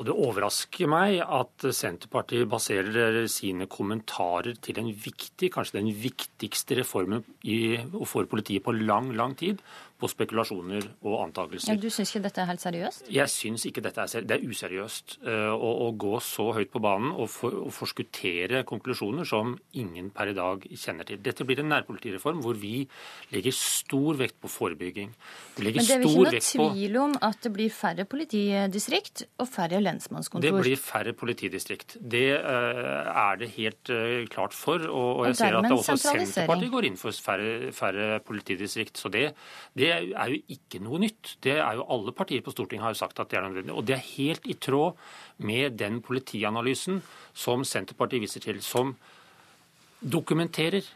Og 0.00 0.06
det 0.08 0.14
overrasker 0.16 0.88
meg 0.88 1.18
at 1.20 1.66
Senterpartiet 1.76 2.48
baserer 2.50 3.26
sine 3.30 3.66
kommentarer 3.70 4.56
til 4.64 4.80
en 4.80 4.88
viktig, 4.88 5.50
kanskje 5.52 5.82
den 5.82 5.90
viktigste 5.92 6.78
reformen 6.80 7.26
i, 7.44 7.76
for 8.08 8.24
politiet 8.30 8.64
på 8.64 8.72
lang, 8.78 9.10
lang 9.18 9.36
tid, 9.36 9.60
på 10.02 10.10
spekulasjoner 10.10 10.88
og 11.06 11.20
antakelser. 11.22 11.76
Ja, 11.76 11.78
du 11.78 11.88
syns 11.92 12.10
ikke 12.10 12.24
dette 12.26 12.42
er 12.42 12.48
helt 12.50 12.62
seriøst? 12.62 13.08
Jeg 13.12 13.30
syns 13.30 13.66
ikke 13.68 13.84
dette 13.84 14.02
er 14.02 14.10
seriøst. 14.10 14.28
Det 14.28 14.36
er 14.36 14.46
useriøst 14.50 15.14
uh, 15.28 15.52
å, 15.54 15.70
å, 15.86 15.88
gå 16.02 16.18
så 16.24 16.48
høyt 16.56 16.72
på 16.72 16.82
banen 16.82 17.12
og, 17.12 17.28
for, 17.30 17.54
og, 17.62 17.70
forskuttere 17.76 18.64
konklusjoner 18.68 19.28
som 19.28 19.54
ingen 19.78 20.10
per 20.14 20.32
i 20.32 20.36
dag 20.36 20.66
kjenner 20.70 21.06
til. 21.08 21.20
Dette 21.22 21.46
blir 21.46 21.62
en 21.62 21.70
nærpolitireform 21.70 22.42
hvor 22.42 22.58
vi 22.58 22.82
legger 23.34 23.54
stor 23.54 24.18
vekt 24.18 24.40
på 24.42 24.50
forebygging. 24.50 25.12
Men 25.12 25.68
det 25.68 25.84
er 25.84 26.02
vel 26.02 26.08
ikke 26.08 26.26
noe 26.26 26.42
tvil 26.42 26.98
om 27.04 27.16
at 27.22 27.46
det 27.46 27.54
blir 27.54 27.72
færre 27.74 28.06
politidistrikt 28.08 29.26
og 29.38 29.50
færre 29.52 29.78
lensmannskontor? 29.84 30.48
Det 30.48 30.66
blir 30.66 30.80
færre 30.80 31.14
politidistrikt. 31.14 31.98
Det 32.00 32.26
uh, 32.42 33.06
er 33.12 33.40
det 33.44 33.52
helt 33.58 33.94
uh, 33.94 34.18
klart 34.32 34.56
for. 34.56 34.82
Og, 34.88 35.22
og 35.22 35.30
jeg 35.30 35.40
ser 35.44 35.60
at 35.60 35.70
også 35.70 35.98
Senterpartiet 36.02 36.74
går 36.74 36.90
inn 36.90 36.98
for 36.98 37.22
færre, 37.22 37.72
færre 37.76 38.18
politidistrikt. 38.26 38.98
Så 38.98 39.12
det, 39.12 39.28
det 39.78 39.91
er 39.92 40.32
jo 40.32 40.40
ikke 40.54 40.80
noe 40.82 41.00
nytt. 41.02 41.36
Det 41.44 41.56
er 41.58 41.78
jo 41.78 41.86
Alle 41.92 42.14
partier 42.16 42.42
på 42.44 42.54
Stortinget 42.54 42.86
har 42.86 42.94
jo 42.94 43.00
sagt 43.02 43.20
at 43.20 43.30
det 43.30 43.38
er 43.38 43.46
nødvendig. 43.46 43.74
Og 43.76 43.86
det 43.86 43.96
er 43.96 44.10
helt 44.16 44.46
i 44.48 44.56
tråd 44.56 44.98
med 45.38 45.78
den 45.80 46.00
politianalysen 46.04 47.02
som 47.34 47.64
Senterpartiet 47.64 48.24
viser 48.24 48.44
til, 48.44 48.60
som 48.62 48.96
dokumenterer 50.02 50.86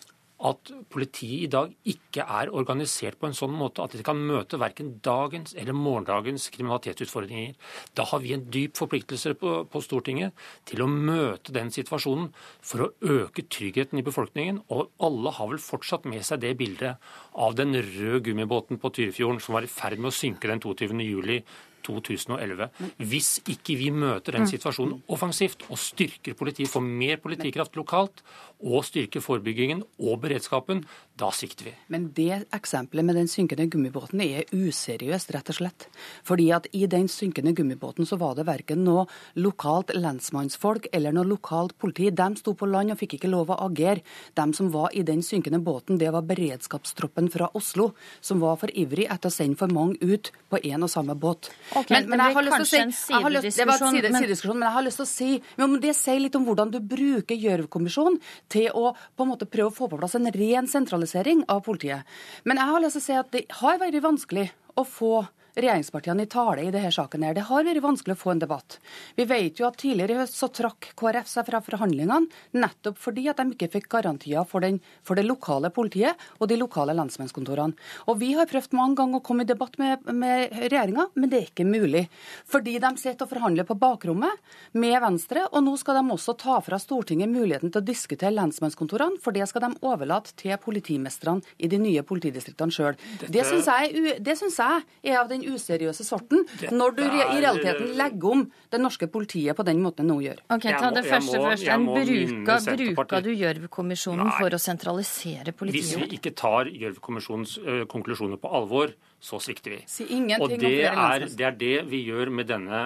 at 0.45 0.71
politiet 0.93 1.47
i 1.47 1.51
dag 1.53 1.71
ikke 1.89 2.25
er 2.25 2.51
organisert 2.53 3.17
på 3.21 3.29
en 3.31 3.37
sånn 3.37 3.55
måte 3.57 3.85
at 3.85 3.95
de 3.97 4.05
kan 4.05 4.19
møte 4.21 4.61
verken 4.61 4.97
dagens 5.05 5.55
eller 5.57 5.77
morgendagens 5.77 6.51
kriminalitetsutfordringer. 6.53 7.55
Da 7.97 8.05
har 8.11 8.21
vi 8.21 8.35
en 8.37 8.45
dyp 8.53 8.77
forpliktelse 8.77 9.33
på, 9.41 9.55
på, 9.73 9.83
Stortinget 9.87 10.37
til 10.69 10.83
å 10.85 10.91
møte 10.91 11.55
den 11.57 11.71
situasjonen 11.73 12.29
for 12.61 12.85
å 12.85 12.91
øke 13.01 13.47
tryggheten 13.49 14.01
i 14.01 14.05
befolkningen. 14.07 14.61
Og 14.69 14.91
alle 15.01 15.33
har 15.39 15.53
vel 15.53 15.63
fortsatt 15.63 16.09
med 16.11 16.27
seg 16.27 16.43
det 16.45 16.57
bildet 16.61 17.01
av 17.33 17.57
den 17.57 17.73
røde 17.79 18.25
gummibåten 18.27 18.81
på 18.83 18.93
Tyrifjorden 18.93 19.41
som 19.41 19.57
var 19.57 19.65
i 19.65 19.73
ferd 19.73 20.01
med 20.01 20.13
å 20.13 20.19
synke 20.19 20.51
den 20.51 20.61
22. 20.61 21.01
juli 21.07 21.41
2011. 21.87 22.69
Hvis 22.99 23.31
ikke 23.47 23.79
vi 23.79 23.91
møter 23.95 24.37
den 24.37 24.47
mm. 24.47 24.51
situasjonen 24.51 25.01
offensivt 25.13 25.65
og 25.71 25.81
styrker 25.81 26.37
politiet, 26.39 26.71
får 26.73 26.85
mer 26.85 27.23
politikraft 27.23 27.79
lokalt 27.79 28.23
og 28.61 28.85
styrker 28.89 29.25
forebyggingen 29.25 29.83
og 30.01 30.21
beredskapen, 30.25 30.85
da 31.17 31.31
svikter 31.33 31.65
vi. 31.65 31.73
Men 31.93 32.11
det 32.13 32.45
eksempelet 32.53 33.05
med 33.09 33.17
den 33.17 33.29
synkende 33.31 33.65
gummibåten 33.73 34.21
er 34.21 34.45
useriøst, 34.53 35.31
rett 35.33 35.49
og 35.49 35.57
slett. 35.57 35.87
Fordi 36.29 36.51
at 36.53 36.67
i 36.77 36.83
den 36.93 37.09
synkende 37.09 37.55
gummibåten 37.57 38.05
så 38.09 38.19
var 38.21 38.35
det 38.37 38.45
verken 38.45 38.83
noe 38.85 39.07
lokalt 39.41 39.95
lensmannsfolk 39.97 40.91
eller 40.93 41.17
noe 41.17 41.25
lokalt 41.31 41.73
politi. 41.81 42.11
De 42.13 42.27
sto 42.37 42.53
på 42.53 42.69
land 42.69 42.93
og 42.93 43.01
fikk 43.01 43.17
ikke 43.17 43.31
lov 43.33 43.55
å 43.55 43.57
agere. 43.65 44.05
De 44.37 44.47
som 44.59 44.69
var 44.75 44.93
i 44.93 45.07
den 45.09 45.23
synkende 45.25 45.63
båten, 45.65 45.97
det 45.97 46.13
var 46.13 46.27
beredskapstroppen 46.29 47.31
fra 47.33 47.49
Oslo, 47.57 47.95
som 48.21 48.45
var 48.45 48.61
for 48.61 48.75
ivrig 48.77 49.09
etter 49.09 49.33
å 49.33 49.37
sende 49.39 49.57
for 49.57 49.73
mange 49.73 49.97
ut 50.05 50.31
på 50.53 50.61
én 50.69 50.85
og 50.85 50.93
samme 50.93 51.17
båt. 51.17 51.49
Okay, 51.73 51.97
men, 51.97 52.11
men, 52.13 52.25
jeg 52.27 52.37
har 52.37 52.49
lyst 52.51 52.61
til 52.61 52.67
å 52.67 52.69
si 52.69 53.23
lyst, 53.39 53.57
Det 53.57 53.69
var 53.71 53.87
en 53.89 53.97
side, 53.97 54.13
sidediskusjon, 54.13 54.61
men 54.61 54.69
jeg 54.69 54.77
har 54.77 54.87
lyst 54.91 55.01
til 55.01 55.09
å 55.09 55.11
si 55.15 55.33
men 55.57 55.81
det 55.81 55.97
sier 55.97 56.21
litt 56.21 56.37
om 56.37 56.45
hvordan 56.45 56.71
du 56.75 56.79
bruker 56.85 57.41
Gjørv-kommisjonen 57.41 58.21
til 58.53 58.69
å 58.77 58.93
på 58.93 59.25
en 59.25 59.33
måte 59.33 59.49
prøve 59.49 59.73
å 59.73 59.75
få 59.75 59.89
på 59.89 59.97
plass 59.97 60.19
en 60.19 60.29
ren 60.35 60.69
sentralisering 60.69 61.06
av 61.49 61.62
politiet. 61.66 62.05
Men 62.45 62.61
jeg 62.61 62.70
har 62.73 62.83
lyst 62.85 62.99
til 62.99 63.05
å 63.05 63.07
si 63.07 63.16
at 63.20 63.33
det 63.33 63.45
har 63.61 63.81
vært 63.83 64.03
vanskelig 64.05 64.49
å 64.77 64.85
få 64.85 65.15
regjeringspartiene 65.57 66.27
i 66.27 66.31
tale 66.31 66.65
i 66.66 66.70
denne 66.70 66.93
saken. 66.93 67.24
her. 67.24 67.35
Det 67.35 67.47
har 67.49 67.65
vært 67.65 67.83
vanskelig 67.83 68.16
å 68.16 68.20
få 68.20 68.33
en 68.35 68.43
debatt. 68.43 68.78
Vi 69.16 69.24
vet 69.24 69.61
jo 69.61 69.66
at 69.66 69.78
tidligere 69.81 70.12
i 70.12 70.20
høst 70.20 70.37
så 70.37 70.49
trakk 70.53 70.93
KrF 70.99 71.28
seg 71.31 71.47
fra 71.49 71.61
forhandlingene 71.65 72.28
nettopp 72.57 72.99
fordi 73.01 73.27
at 73.31 73.41
de 73.41 73.55
ikke 73.55 73.70
fikk 73.73 73.89
garantier 73.97 74.45
for, 74.49 74.61
den, 74.61 74.81
for 75.03 75.16
det 75.16 75.27
lokale 75.27 75.70
politiet 75.74 76.16
og 76.39 76.51
de 76.51 76.59
lokale 76.61 76.95
lensmannskontorene. 76.97 77.77
Og 78.07 78.20
Vi 78.20 78.33
har 78.37 78.49
prøvd 78.51 78.74
mange 78.77 78.99
ganger 79.01 79.20
å 79.20 79.24
komme 79.24 79.45
i 79.45 79.49
debatt 79.49 79.78
med, 79.78 80.05
med 80.12 80.53
regjeringa, 80.66 81.09
men 81.15 81.31
det 81.31 81.39
er 81.39 81.49
ikke 81.51 81.69
mulig. 81.69 82.07
Fordi 82.49 82.77
de 82.83 82.93
sitter 83.01 83.24
og 83.27 83.33
forhandler 83.33 83.66
på 83.69 83.77
bakrommet 83.78 84.41
med 84.77 84.97
Venstre, 85.03 85.47
og 85.53 85.65
nå 85.65 85.77
skal 85.81 86.01
de 86.01 86.15
også 86.15 86.37
ta 86.41 86.59
fra 86.65 86.78
Stortinget 86.81 87.31
muligheten 87.31 87.73
til 87.73 87.83
å 87.83 87.87
diskutere 87.87 88.35
lensmannskontorene, 88.35 89.20
for 89.23 89.37
det 89.37 89.47
skal 89.49 89.66
de 89.66 89.73
overlate 89.87 90.35
til 90.37 90.57
politimestrene 90.61 91.45
i 91.57 91.70
de 91.70 91.81
nye 91.81 92.05
politidistriktene 92.07 92.74
sjøl. 92.74 92.99
Det 93.27 93.45
syns 93.47 93.69
jeg, 93.69 94.85
jeg 95.07 95.15
er 95.15 95.20
av 95.20 95.31
den 95.31 95.45
useriøse 95.51 96.06
sorten, 96.06 96.47
når 96.73 96.97
du 96.97 97.05
i 97.06 97.40
realiteten 97.43 97.93
legger 97.98 98.36
om 98.36 98.44
det 98.73 98.81
norske 98.82 99.09
politiet 99.12 99.56
på 99.56 99.66
den 99.66 99.82
måten 99.85 99.97
det 99.97 100.10
nå 100.10 100.16
gjør. 100.20 100.40
Ok, 100.52 100.66
ta 100.68 100.90
det 100.93 101.05
første 101.06 101.40
først. 101.40 101.68
Bruker, 101.86 102.77
bruker 102.93 103.24
du 103.24 103.31
Gjørv-kommisjonen 103.32 104.31
for 104.36 104.52
å 104.52 104.60
sentralisere 104.60 105.55
politiet? 105.56 105.86
Hvis 105.86 105.94
vi 106.02 106.18
ikke 106.18 106.32
tar 106.36 106.70
Gjørv-kommisjonens 106.70 107.56
konklusjoner 107.93 108.40
på 108.40 108.51
alvor, 108.59 108.93
så 109.23 109.40
svikter 109.43 109.77
vi. 109.77 109.81
Si 109.89 110.05
og 110.36 110.52
det 110.52 110.73
er, 110.90 111.27
det 111.27 111.47
er, 111.48 111.56
det 111.56 111.74
vi 111.90 112.02
gjør 112.06 112.31
med 112.36 112.51
denne 112.51 112.82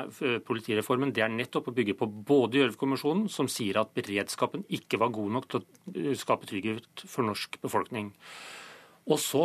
politireformen. 0.46 1.12
Det 1.16 1.24
er 1.26 1.32
nettopp 1.34 1.72
å 1.72 1.76
bygge 1.76 1.96
på 1.98 2.08
både 2.08 2.62
Gjørv-kommisjonen, 2.62 3.26
som 3.32 3.50
sier 3.50 3.80
at 3.82 3.92
beredskapen 3.96 4.64
ikke 4.70 5.00
var 5.02 5.12
god 5.14 5.36
nok 5.36 5.50
til 5.50 5.60
å 5.60 6.16
skape 6.18 6.48
trygghet 6.50 7.04
for 7.10 7.26
norsk 7.26 7.60
befolkning. 7.62 8.14
Og 9.10 9.18
så 9.18 9.44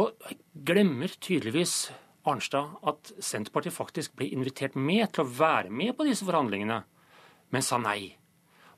glemmer 0.68 1.12
tydeligvis 1.18 1.90
Arnstad 2.26 2.78
at 2.90 3.14
Senterpartiet 3.24 3.76
faktisk 3.76 4.16
ble 4.18 4.32
invitert 4.34 4.76
med 4.76 5.08
til 5.14 5.26
å 5.26 5.32
være 5.38 5.72
med 5.72 5.96
på 5.98 6.08
disse 6.08 6.26
forhandlingene, 6.28 6.82
men 7.54 7.66
sa 7.66 7.80
nei. 7.82 8.16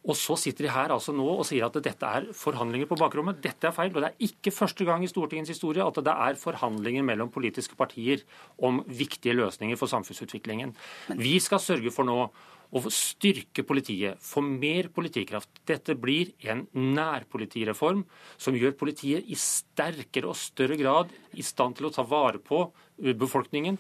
Og 0.08 0.16
så 0.16 0.38
sitter 0.40 0.68
de 0.68 0.72
her 0.72 0.92
altså 0.94 1.12
nå 1.16 1.26
og 1.34 1.44
sier 1.48 1.66
at 1.68 1.78
dette 1.84 2.10
er 2.20 2.30
forhandlinger 2.38 2.88
på 2.88 2.98
bakrommet. 3.00 3.42
Dette 3.44 3.68
er 3.68 3.76
feil. 3.76 3.92
Og 3.92 4.04
det 4.04 4.12
er 4.14 4.28
ikke 4.30 4.54
første 4.56 4.86
gang 4.88 5.04
i 5.04 5.10
Stortingets 5.12 5.52
historie 5.52 5.84
at 5.84 6.00
det 6.00 6.14
er 6.14 6.40
forhandlinger 6.40 7.04
mellom 7.04 7.32
politiske 7.34 7.76
partier 7.76 8.24
om 8.64 8.80
viktige 8.88 9.36
løsninger 9.36 9.80
for 9.80 9.92
samfunnsutviklingen. 9.92 10.72
Vi 11.20 11.36
skal 11.44 11.60
sørge 11.64 11.92
for 11.92 12.08
nå 12.08 12.22
å 12.76 12.82
styrke 12.92 13.64
politiet, 13.68 14.20
få 14.24 14.44
mer 14.44 14.90
politikraft. 14.94 15.62
Dette 15.68 15.96
blir 15.96 16.34
en 16.48 16.66
nærpolitireform 16.74 18.04
som 18.38 18.58
gjør 18.58 18.76
politiet 18.80 19.28
i 19.28 19.38
sterkere 19.40 20.32
og 20.32 20.40
større 20.40 20.78
grad 20.80 21.14
i 21.38 21.46
stand 21.46 21.78
til 21.78 21.88
å 21.88 21.94
ta 21.96 22.04
vare 22.08 22.42
på 22.44 22.66
befolkningen. 22.98 23.80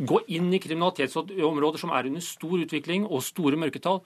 Gå 0.00 0.20
inn 0.32 0.52
i 0.54 0.60
kriminalitetsområder 0.62 1.80
som 1.80 1.92
er 1.96 2.06
under 2.08 2.22
stor 2.24 2.60
utvikling 2.62 3.06
og 3.08 3.24
store 3.26 3.58
mørketall. 3.58 4.00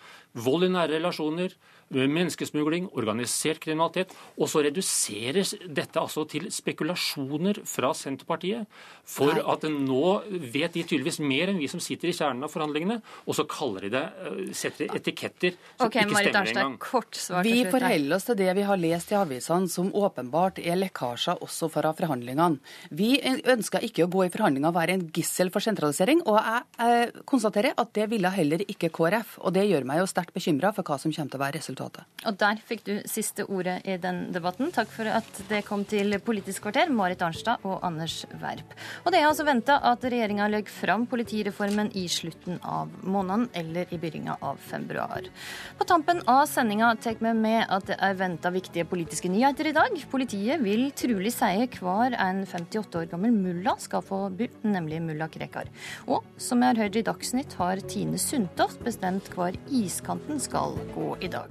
Vold 0.47 0.67
i 0.67 0.73
nære 0.73 0.97
relasjoner, 0.97 1.53
menneskesmugling, 1.93 2.89
organisert 2.97 3.61
kriminalitet. 3.63 4.15
Og 4.39 4.51
så 4.51 4.65
reduseres 4.65 5.55
dette 5.65 6.01
altså 6.01 6.25
til 6.31 6.49
spekulasjoner 6.53 7.63
fra 7.69 7.93
Senterpartiet. 7.97 8.69
For 9.05 9.37
at 9.37 9.67
nå 9.69 10.05
vet 10.31 10.75
de 10.75 10.85
tydeligvis 10.85 11.21
mer 11.23 11.53
enn 11.53 11.61
vi 11.61 11.69
som 11.71 11.83
sitter 11.83 12.11
i 12.11 12.17
kjernen 12.17 12.47
av 12.47 12.53
forhandlingene, 12.53 13.01
og 13.29 13.37
så 13.37 13.45
kaller 13.49 13.87
de 13.87 13.93
det, 13.95 14.05
eh, 14.25 14.53
setter 14.57 14.95
etiketter 14.97 15.55
som 15.77 15.87
okay, 15.89 16.07
ikke 16.07 16.23
stemmer 16.25 16.53
engang. 16.55 16.79
Kort 16.83 17.19
svar 17.21 17.45
vi 17.45 17.65
forholder 17.69 18.17
oss 18.17 18.29
til 18.31 18.39
det 18.41 18.51
vi 18.57 18.67
har 18.67 18.81
lest 18.81 19.13
i 19.13 19.19
avisene, 19.19 19.69
som 19.69 19.93
åpenbart 19.93 20.61
er 20.65 20.81
lekkasjer 20.81 21.43
også 21.45 21.71
fra 21.73 21.93
forhandlingene. 21.97 22.61
Vi 22.91 23.19
ønsker 23.21 23.85
ikke 23.85 24.07
å 24.07 24.13
gå 24.13 24.27
i 24.27 24.33
forhandlinger 24.33 24.73
og 24.73 24.79
være 24.79 24.97
en 24.97 25.07
gissel 25.15 25.53
for 25.55 25.65
sentralisering, 25.65 26.25
og 26.25 26.41
jeg 26.41 27.25
konstaterer 27.29 27.77
at 27.77 27.93
det 27.97 28.09
ville 28.13 28.31
heller 28.31 28.65
ikke 28.67 28.93
KrF. 28.95 29.39
Og 29.45 29.55
det 29.57 29.67
gjør 29.69 29.87
meg 29.89 30.01
jo 30.01 30.11
sterkt 30.11 30.35
bekymra 30.35 30.73
for 30.75 30.87
hva 30.87 30.99
som 31.01 31.13
kommer 31.13 31.33
til 31.33 31.41
å 31.41 31.45
være 31.45 31.61
resultatet. 31.61 31.84
Og 32.25 32.37
der 32.41 32.61
fikk 32.65 32.85
du 32.87 32.93
siste 33.11 33.45
ordet 33.45 33.83
i 33.85 33.99
den 34.01 34.31
debatten. 34.33 34.71
Takk 34.73 34.89
for 34.93 35.09
at 35.11 35.41
det 35.51 35.65
kom 35.67 35.85
til 35.89 36.17
Politisk 36.25 36.65
kvarter, 36.65 36.89
Marit 36.89 37.23
Arnstad 37.25 37.65
og 37.69 37.83
Anders 37.85 38.23
Werp. 38.41 38.73
Og 39.05 39.13
det 39.13 39.21
er 39.21 39.29
altså 39.29 39.45
venta 39.45 39.77
at 39.93 40.05
regjeringa 40.05 40.49
legger 40.49 40.73
fram 40.73 41.05
politireformen 41.11 41.91
i 42.01 42.07
slutten 42.09 42.57
av 42.65 42.93
måneden 43.03 43.49
eller 43.53 43.91
i 43.91 43.99
begynnelsen 43.99 44.13
av 44.15 44.61
februar. 44.63 45.27
På 45.79 45.87
tampen 45.89 46.21
av 46.31 46.45
sendinga 46.47 46.93
tar 47.03 47.17
vi 47.19 47.33
med 47.35 47.65
at 47.73 47.89
det 47.89 47.97
er 47.99 48.17
venta 48.19 48.53
viktige 48.55 48.87
politiske 48.89 49.29
nyheter 49.33 49.69
i 49.69 49.75
dag. 49.75 49.97
Politiet 50.13 50.63
vil 50.63 50.87
trolig 50.97 51.33
si 51.35 51.67
hver 51.81 52.15
en 52.15 52.45
58 52.47 53.01
år 53.01 53.11
gammel 53.11 53.35
mulla 53.35 53.75
skal 53.83 54.05
få 54.07 54.29
bo, 54.39 54.49
nemlig 54.63 55.03
mulla 55.03 55.29
Krekar. 55.35 55.71
Og 56.07 56.23
som 56.39 56.63
vi 56.63 56.71
har 56.71 56.79
hørt 56.79 57.01
i 57.01 57.05
Dagsnytt, 57.07 57.59
har 57.59 57.83
Tine 57.91 58.21
Sundtoft 58.21 58.85
bestemt 58.87 59.33
hvor 59.35 59.57
iskanten 59.67 60.41
skal 60.43 60.79
gå 60.95 61.15
i 61.25 61.33
dag. 61.33 61.51